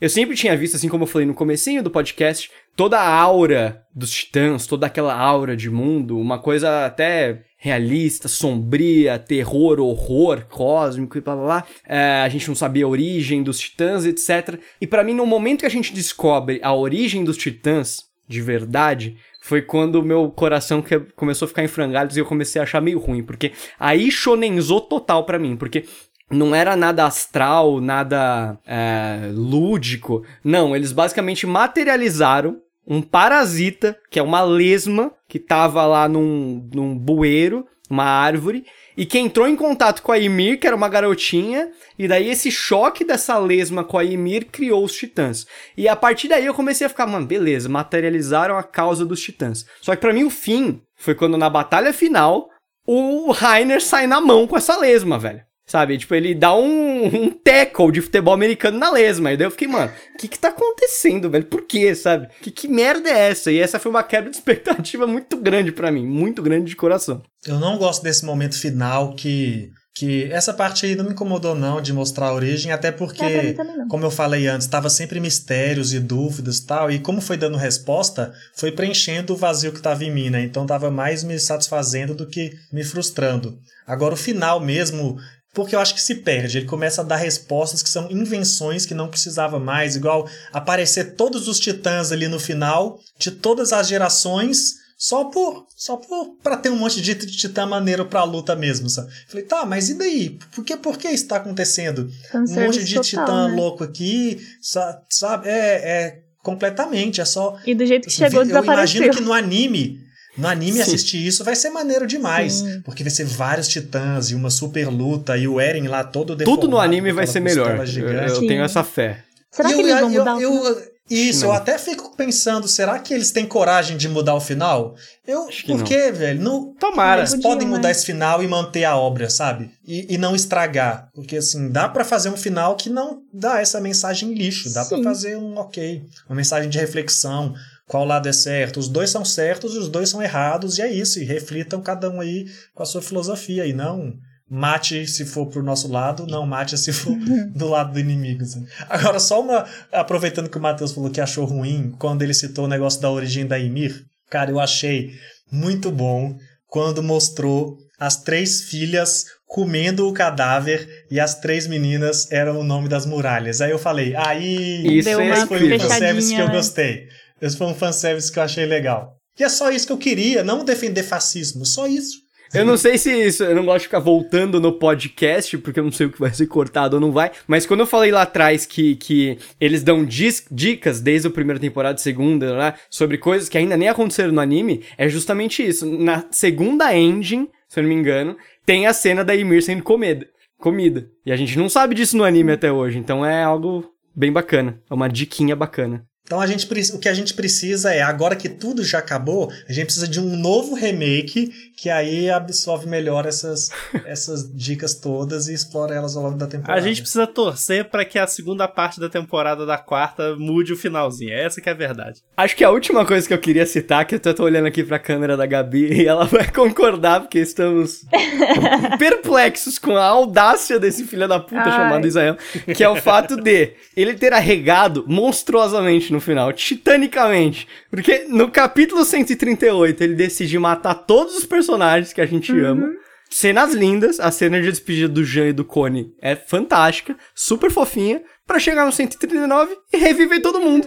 eu 0.00 0.08
sempre 0.08 0.36
tinha 0.36 0.56
visto, 0.56 0.76
assim 0.76 0.88
como 0.88 1.04
eu 1.04 1.08
falei 1.08 1.26
no 1.26 1.34
comecinho 1.34 1.82
do 1.82 1.90
podcast, 1.90 2.50
toda 2.76 2.98
a 2.98 3.08
aura 3.08 3.82
dos 3.94 4.10
titãs, 4.10 4.66
toda 4.66 4.86
aquela 4.86 5.14
aura 5.14 5.56
de 5.56 5.70
mundo, 5.70 6.18
uma 6.18 6.38
coisa 6.38 6.86
até 6.86 7.42
realista, 7.56 8.28
sombria, 8.28 9.18
terror, 9.18 9.80
horror 9.80 10.44
cósmico 10.50 11.16
e 11.16 11.20
blá 11.20 11.34
blá 11.34 11.44
blá. 11.44 11.64
É, 11.86 12.22
a 12.22 12.28
gente 12.28 12.48
não 12.48 12.54
sabia 12.54 12.84
a 12.84 12.88
origem 12.88 13.42
dos 13.42 13.58
titãs, 13.58 14.04
etc. 14.04 14.58
E 14.80 14.86
pra 14.86 15.02
mim, 15.02 15.14
no 15.14 15.24
momento 15.26 15.60
que 15.60 15.66
a 15.66 15.70
gente 15.70 15.94
descobre 15.94 16.60
a 16.62 16.74
origem 16.74 17.24
dos 17.24 17.36
titãs, 17.38 18.04
de 18.28 18.40
verdade, 18.42 19.16
foi 19.40 19.62
quando 19.62 19.96
o 19.96 20.02
meu 20.02 20.30
coração 20.30 20.80
que- 20.82 20.98
começou 21.14 21.46
a 21.46 21.48
ficar 21.48 21.62
em 21.62 21.68
frangalhos 21.68 22.16
e 22.16 22.20
eu 22.20 22.26
comecei 22.26 22.60
a 22.60 22.64
achar 22.64 22.80
meio 22.80 22.98
ruim, 22.98 23.22
porque 23.22 23.52
aí 23.78 24.10
shonenzou 24.10 24.80
total 24.80 25.24
pra 25.24 25.38
mim, 25.38 25.56
porque 25.56 25.84
não 26.30 26.54
era 26.54 26.74
nada 26.76 27.04
astral, 27.04 27.80
nada 27.80 28.58
é, 28.66 29.30
lúdico. 29.32 30.24
Não, 30.42 30.74
eles 30.74 30.92
basicamente 30.92 31.46
materializaram 31.46 32.60
um 32.86 33.00
parasita, 33.00 33.98
que 34.10 34.18
é 34.18 34.22
uma 34.22 34.42
lesma, 34.42 35.12
que 35.28 35.38
tava 35.38 35.86
lá 35.86 36.08
num, 36.08 36.68
num 36.74 36.96
bueiro, 36.96 37.66
uma 37.88 38.04
árvore, 38.04 38.64
e 38.96 39.04
que 39.04 39.18
entrou 39.18 39.48
em 39.48 39.56
contato 39.56 40.02
com 40.02 40.12
a 40.12 40.16
Ymir, 40.16 40.58
que 40.58 40.66
era 40.66 40.76
uma 40.76 40.88
garotinha, 40.88 41.70
e 41.98 42.06
daí 42.06 42.28
esse 42.28 42.50
choque 42.50 43.04
dessa 43.04 43.38
lesma 43.38 43.84
com 43.84 43.98
a 43.98 44.02
Ymir 44.02 44.46
criou 44.50 44.84
os 44.84 44.92
titãs. 44.92 45.46
E 45.76 45.88
a 45.88 45.96
partir 45.96 46.28
daí 46.28 46.46
eu 46.46 46.54
comecei 46.54 46.86
a 46.86 46.90
ficar, 46.90 47.06
mano, 47.06 47.26
beleza, 47.26 47.68
materializaram 47.68 48.56
a 48.56 48.62
causa 48.62 49.04
dos 49.04 49.20
titãs. 49.20 49.66
Só 49.80 49.94
que 49.94 50.00
pra 50.00 50.12
mim 50.12 50.24
o 50.24 50.30
fim 50.30 50.80
foi 50.96 51.14
quando 51.14 51.36
na 51.36 51.50
batalha 51.50 51.92
final 51.92 52.48
o 52.86 53.30
Rainer 53.32 53.82
sai 53.82 54.06
na 54.06 54.20
mão 54.20 54.46
com 54.46 54.56
essa 54.56 54.76
lesma, 54.76 55.18
velho. 55.18 55.42
Sabe? 55.66 55.96
Tipo, 55.96 56.14
ele 56.14 56.34
dá 56.34 56.54
um, 56.54 57.06
um 57.06 57.30
tackle 57.30 57.90
de 57.90 58.02
futebol 58.02 58.34
americano 58.34 58.78
na 58.78 58.90
lesma. 58.90 59.32
E 59.32 59.36
daí 59.36 59.46
eu 59.46 59.50
fiquei, 59.50 59.66
mano, 59.66 59.90
o 60.14 60.18
que 60.18 60.28
que 60.28 60.38
tá 60.38 60.48
acontecendo, 60.48 61.30
velho? 61.30 61.46
Por 61.46 61.62
quê, 61.62 61.94
sabe? 61.94 62.28
Que, 62.42 62.50
que 62.50 62.68
merda 62.68 63.08
é 63.08 63.30
essa? 63.30 63.50
E 63.50 63.58
essa 63.58 63.78
foi 63.78 63.90
uma 63.90 64.02
quebra 64.02 64.30
de 64.30 64.36
expectativa 64.36 65.06
muito 65.06 65.36
grande 65.38 65.72
pra 65.72 65.90
mim. 65.90 66.06
Muito 66.06 66.42
grande 66.42 66.66
de 66.66 66.76
coração. 66.76 67.22
Eu 67.46 67.58
não 67.58 67.78
gosto 67.78 68.02
desse 68.02 68.24
momento 68.24 68.58
final 68.58 69.14
que. 69.14 69.70
Que 69.96 70.24
essa 70.32 70.52
parte 70.52 70.86
aí 70.86 70.96
não 70.96 71.04
me 71.04 71.12
incomodou, 71.12 71.54
não, 71.54 71.80
de 71.80 71.92
mostrar 71.92 72.26
a 72.26 72.34
origem, 72.34 72.72
até 72.72 72.88
É, 72.88 72.90
porque, 72.90 73.54
não. 73.56 73.86
como 73.86 74.04
eu 74.04 74.10
falei 74.10 74.48
antes, 74.48 74.66
estava 74.66 74.90
sempre 74.90 75.20
mistérios 75.20 75.94
e 75.94 76.00
dúvidas 76.00 76.58
e 76.58 76.66
tal, 76.66 76.90
e 76.90 76.98
como 76.98 77.20
foi 77.20 77.36
dando 77.36 77.56
resposta, 77.56 78.32
foi 78.56 78.72
preenchendo 78.72 79.34
o 79.34 79.36
vazio 79.36 79.70
que 79.70 79.78
estava 79.78 80.02
em 80.02 80.10
mim, 80.10 80.30
né? 80.30 80.42
Então 80.42 80.66
tava 80.66 80.90
mais 80.90 81.22
me 81.22 81.38
satisfazendo 81.38 82.12
do 82.12 82.26
que 82.26 82.50
me 82.72 82.82
frustrando. 82.82 83.56
Agora, 83.86 84.14
o 84.14 84.16
final 84.16 84.58
mesmo, 84.58 85.16
porque 85.54 85.74
eu 85.74 85.80
acho 85.80 85.94
que 85.94 86.02
se 86.02 86.16
perde, 86.16 86.58
ele 86.58 86.66
começa 86.66 87.00
a 87.00 87.04
dar 87.04 87.16
respostas 87.16 87.82
que 87.82 87.88
são 87.88 88.10
invenções 88.10 88.84
que 88.84 88.92
não 88.94 89.08
precisava 89.08 89.58
mais, 89.58 89.94
igual 89.96 90.28
aparecer 90.52 91.14
todos 91.14 91.46
os 91.48 91.58
titãs 91.60 92.10
ali 92.12 92.26
no 92.28 92.40
final, 92.40 92.98
de 93.18 93.30
todas 93.30 93.72
as 93.72 93.86
gerações, 93.88 94.74
só 94.98 95.24
por 95.24 95.66
só 95.76 95.96
por 95.96 96.36
para 96.42 96.56
ter 96.56 96.70
um 96.70 96.76
monte 96.76 97.00
de 97.00 97.14
titã 97.14 97.66
maneiro 97.66 98.06
pra 98.06 98.24
luta 98.24 98.54
mesmo, 98.56 98.88
sabe? 98.88 99.10
Falei, 99.28 99.44
tá, 99.44 99.64
mas 99.66 99.88
e 99.88 99.94
daí? 99.94 100.38
Por 100.54 100.64
que 100.64 100.76
por 100.76 100.96
que 100.98 101.08
isso 101.08 101.26
tá 101.28 101.36
acontecendo? 101.36 102.08
Um 102.34 102.40
monte 102.54 102.82
de 102.84 102.94
total, 102.94 103.02
titã 103.04 103.48
né? 103.48 103.54
louco 103.56 103.84
aqui, 103.84 104.40
sa- 104.62 105.00
sabe? 105.10 105.48
É, 105.48 105.52
é 105.52 106.18
completamente, 106.42 107.20
é 107.20 107.24
só 107.24 107.58
E 107.66 107.74
do 107.74 107.84
jeito 107.86 108.02
que 108.06 108.08
Assim, 108.08 108.24
chegou, 108.24 108.40
eu 108.42 108.46
desapareceu. 108.46 109.02
imagino 109.02 109.10
que 109.18 109.20
no 109.24 109.32
anime, 109.32 109.98
no 110.36 110.48
anime 110.48 110.72
Sim. 110.78 110.82
assistir 110.82 111.26
isso 111.26 111.44
vai 111.44 111.54
ser 111.56 111.70
maneiro 111.70 112.06
demais, 112.06 112.54
Sim. 112.54 112.80
porque 112.84 113.02
vai 113.02 113.10
ser 113.10 113.24
vários 113.24 113.68
titãs 113.68 114.30
e 114.30 114.34
uma 114.34 114.50
super 114.50 114.88
luta 114.88 115.36
e 115.36 115.46
o 115.46 115.60
Eren 115.60 115.86
lá 115.88 116.02
todo 116.04 116.28
Tudo 116.28 116.38
deformado. 116.38 116.68
no 116.70 116.78
anime 116.80 117.12
vai 117.12 117.26
ser 117.26 117.40
melhor. 117.40 117.76
Eu, 117.78 117.86
gigante. 117.86 118.30
eu 118.30 118.40
Sim. 118.40 118.46
tenho 118.48 118.62
essa 118.64 118.82
fé. 118.82 119.22
Será 119.50 119.70
E 119.70 119.74
que 119.74 119.80
eu- 119.80 119.86
eles 119.86 120.00
vão 120.00 120.12
eu- 120.12 120.18
mudar 120.18 120.36
o 120.36 120.40
eu- 120.40 120.52
final? 120.74 120.94
Isso, 121.10 121.40
Não. 121.42 121.48
eu 121.48 121.52
até 121.52 121.76
fico 121.76 122.16
pensando, 122.16 122.66
será 122.66 122.98
que 122.98 123.12
eles 123.12 123.30
têm 123.30 123.44
coragem 123.44 123.94
de 123.94 124.08
mudar 124.08 124.34
o 124.36 124.40
final? 124.40 124.94
Eu, 125.26 125.46
Acho 125.48 125.60
que 125.60 125.66
por 125.66 125.78
não. 125.80 125.84
quê, 125.84 126.10
velho? 126.10 126.40
Não, 126.40 126.72
Tomara. 126.80 127.20
eles 127.20 127.32
Podiam, 127.34 127.50
podem 127.50 127.68
mudar 127.68 127.90
esse 127.90 128.06
final 128.06 128.42
e 128.42 128.48
manter 128.48 128.84
a 128.84 128.96
obra, 128.96 129.28
sabe? 129.28 129.70
E, 129.86 130.14
e 130.14 130.16
não 130.16 130.34
estragar. 130.34 131.10
Porque, 131.14 131.36
assim, 131.36 131.68
dá 131.68 131.90
pra 131.90 132.06
fazer 132.06 132.30
um 132.30 132.38
final 132.38 132.74
que 132.74 132.88
não 132.88 133.20
dá 133.30 133.60
essa 133.60 133.82
mensagem 133.82 134.32
lixo. 134.32 134.72
Dá 134.72 134.82
pra 134.86 134.96
Sim. 134.96 135.04
fazer 135.04 135.36
um 135.36 135.58
ok. 135.58 136.02
Uma 136.26 136.36
mensagem 136.36 136.70
de 136.70 136.78
reflexão. 136.78 137.52
Qual 137.86 138.04
lado 138.04 138.28
é 138.28 138.32
certo? 138.32 138.80
Os 138.80 138.88
dois 138.88 139.10
são 139.10 139.24
certos 139.24 139.74
e 139.74 139.78
os 139.78 139.88
dois 139.88 140.08
são 140.08 140.22
errados. 140.22 140.78
E 140.78 140.82
é 140.82 140.90
isso. 140.90 141.20
E 141.20 141.24
reflitam 141.24 141.82
cada 141.82 142.10
um 142.10 142.20
aí 142.20 142.46
com 142.74 142.82
a 142.82 142.86
sua 142.86 143.02
filosofia. 143.02 143.66
E 143.66 143.72
não 143.72 144.14
mate 144.48 145.06
se 145.06 145.24
for 145.24 145.46
pro 145.46 145.62
nosso 145.62 145.88
lado, 145.88 146.26
não 146.26 146.46
mate 146.46 146.76
se 146.78 146.92
for 146.92 147.14
do 147.54 147.68
lado 147.68 147.92
do 147.92 148.00
inimigo. 148.00 148.42
assim. 148.42 148.64
Agora, 148.88 149.18
só 149.18 149.40
uma. 149.40 149.66
Aproveitando 149.92 150.48
que 150.48 150.58
o 150.58 150.60
Matheus 150.60 150.92
falou 150.92 151.10
que 151.10 151.20
achou 151.20 151.44
ruim, 151.44 151.94
quando 151.98 152.22
ele 152.22 152.34
citou 152.34 152.64
o 152.64 152.68
negócio 152.68 153.00
da 153.00 153.10
origem 153.10 153.46
da 153.46 153.58
Ymir, 153.58 154.04
cara, 154.30 154.50
eu 154.50 154.60
achei 154.60 155.12
muito 155.50 155.90
bom 155.90 156.36
quando 156.66 157.02
mostrou 157.02 157.78
as 157.98 158.22
três 158.22 158.62
filhas 158.62 159.24
comendo 159.46 160.08
o 160.08 160.12
cadáver 160.12 160.88
e 161.10 161.20
as 161.20 161.36
três 161.36 161.66
meninas 161.66 162.30
eram 162.32 162.58
o 162.58 162.64
nome 162.64 162.88
das 162.88 163.06
muralhas. 163.06 163.60
Aí 163.60 163.70
eu 163.70 163.78
falei, 163.78 164.14
aí. 164.16 164.98
Isso 164.98 165.08
é 165.08 165.14
foi 165.14 165.30
um 165.30 165.42
incrível. 165.42 165.80
fanservice 165.80 166.34
que 166.34 166.40
eu 166.40 166.48
né? 166.48 166.54
gostei. 166.54 167.08
Esse 167.44 167.58
foi 167.58 167.66
um 167.66 167.74
fanservice 167.74 168.32
que 168.32 168.38
eu 168.38 168.42
achei 168.42 168.64
legal. 168.64 169.18
E 169.38 169.44
é 169.44 169.48
só 169.50 169.70
isso 169.70 169.86
que 169.86 169.92
eu 169.92 169.98
queria, 169.98 170.42
não 170.42 170.64
defender 170.64 171.02
fascismo, 171.02 171.66
só 171.66 171.86
isso. 171.86 172.24
Eu 172.54 172.64
não 172.64 172.76
sei 172.76 172.96
se 172.96 173.12
isso, 173.12 173.42
eu 173.44 173.54
não 173.54 173.66
gosto 173.66 173.80
de 173.80 173.84
ficar 173.84 173.98
voltando 173.98 174.60
no 174.60 174.72
podcast, 174.72 175.58
porque 175.58 175.78
eu 175.78 175.84
não 175.84 175.92
sei 175.92 176.06
o 176.06 176.10
que 176.10 176.20
vai 176.20 176.32
ser 176.32 176.46
cortado 176.46 176.96
ou 176.96 177.00
não 177.00 177.12
vai, 177.12 177.32
mas 177.46 177.66
quando 177.66 177.80
eu 177.80 177.86
falei 177.86 178.10
lá 178.12 178.22
atrás 178.22 178.64
que, 178.64 178.96
que 178.96 179.36
eles 179.60 179.82
dão 179.82 180.06
dicas 180.06 181.00
desde 181.00 181.28
a 181.28 181.30
primeira 181.30 181.60
temporada, 181.60 181.98
segunda, 181.98 182.56
né, 182.56 182.74
sobre 182.88 183.18
coisas 183.18 183.48
que 183.48 183.58
ainda 183.58 183.76
nem 183.76 183.88
aconteceram 183.88 184.32
no 184.32 184.40
anime, 184.40 184.82
é 184.96 185.06
justamente 185.08 185.66
isso. 185.66 185.84
Na 185.84 186.24
segunda 186.30 186.96
engine, 186.96 187.50
se 187.68 187.78
eu 187.78 187.82
não 187.82 187.90
me 187.90 187.96
engano, 187.96 188.36
tem 188.64 188.86
a 188.86 188.94
cena 188.94 189.22
da 189.22 189.34
Ymir 189.34 189.62
sendo 189.62 189.82
comida. 189.82 190.26
comida. 190.58 191.10
E 191.26 191.32
a 191.32 191.36
gente 191.36 191.58
não 191.58 191.68
sabe 191.68 191.94
disso 191.94 192.16
no 192.16 192.24
anime 192.24 192.52
até 192.52 192.72
hoje, 192.72 192.96
então 192.96 193.26
é 193.26 193.42
algo 193.42 193.84
bem 194.16 194.32
bacana. 194.32 194.80
É 194.88 194.94
uma 194.94 195.08
diquinha 195.08 195.56
bacana. 195.56 196.06
Então 196.26 196.40
a 196.40 196.46
gente, 196.46 196.66
o 196.94 196.98
que 196.98 197.08
a 197.08 197.12
gente 197.12 197.34
precisa 197.34 197.92
é, 197.92 198.00
agora 198.00 198.34
que 198.34 198.48
tudo 198.48 198.82
já 198.82 198.98
acabou, 198.98 199.52
a 199.68 199.72
gente 199.72 199.84
precisa 199.84 200.08
de 200.08 200.18
um 200.18 200.36
novo 200.36 200.74
remake 200.74 201.52
que 201.76 201.90
aí 201.90 202.30
absorve 202.30 202.86
melhor 202.86 203.26
essas, 203.26 203.68
essas 204.06 204.50
dicas 204.50 204.94
todas 204.94 205.48
e 205.48 205.52
explora 205.52 205.94
elas 205.94 206.16
ao 206.16 206.22
longo 206.22 206.38
da 206.38 206.46
temporada. 206.46 206.80
A 206.80 206.82
gente 206.82 207.02
precisa 207.02 207.26
torcer 207.26 207.90
pra 207.90 208.06
que 208.06 208.18
a 208.18 208.26
segunda 208.26 208.66
parte 208.66 208.98
da 208.98 209.10
temporada 209.10 209.66
da 209.66 209.76
quarta 209.76 210.34
mude 210.36 210.72
o 210.72 210.76
finalzinho. 210.78 211.34
Essa 211.34 211.60
que 211.60 211.68
é 211.68 211.72
a 211.72 211.74
verdade. 211.74 212.22
Acho 212.38 212.56
que 212.56 212.64
a 212.64 212.70
última 212.70 213.04
coisa 213.04 213.28
que 213.28 213.34
eu 213.34 213.38
queria 213.38 213.66
citar, 213.66 214.06
que 214.06 214.14
eu 214.14 214.16
até 214.16 214.32
tô 214.32 214.44
olhando 214.44 214.66
aqui 214.66 214.82
pra 214.82 214.98
câmera 214.98 215.36
da 215.36 215.44
Gabi 215.44 215.92
e 216.04 216.06
ela 216.06 216.24
vai 216.24 216.50
concordar, 216.50 217.20
porque 217.20 217.38
estamos 217.38 218.06
perplexos 218.98 219.78
com 219.78 219.94
a 219.94 220.06
audácia 220.06 220.80
desse 220.80 221.04
filho 221.04 221.28
da 221.28 221.38
puta 221.38 221.60
Ai. 221.60 221.70
chamado 221.70 222.06
Israel, 222.06 222.38
que 222.74 222.82
é 222.82 222.88
o 222.88 222.96
fato 222.96 223.36
de 223.36 223.74
ele 223.94 224.14
ter 224.14 224.32
arregado 224.32 225.04
monstruosamente 225.06 226.13
no 226.14 226.20
final, 226.20 226.52
titanicamente. 226.52 227.66
Porque 227.90 228.24
no 228.28 228.50
capítulo 228.50 229.04
138 229.04 230.02
ele 230.02 230.14
decide 230.14 230.58
matar 230.58 230.94
todos 230.94 231.36
os 231.36 231.44
personagens 231.44 232.12
que 232.12 232.20
a 232.20 232.26
gente 232.26 232.52
ama. 232.58 232.88
Cenas 233.30 233.74
lindas, 233.74 234.20
a 234.20 234.30
cena 234.30 234.60
de 234.60 234.70
despedida 234.70 235.08
do 235.08 235.24
Jean 235.24 235.48
e 235.48 235.52
do 235.52 235.64
Cone 235.64 236.12
é 236.22 236.36
fantástica, 236.36 237.16
super 237.34 237.70
fofinha, 237.70 238.22
pra 238.46 238.58
chegar 238.60 238.86
no 238.86 238.92
139 238.92 239.76
e 239.92 239.96
reviver 239.96 240.40
todo 240.40 240.60
mundo. 240.60 240.86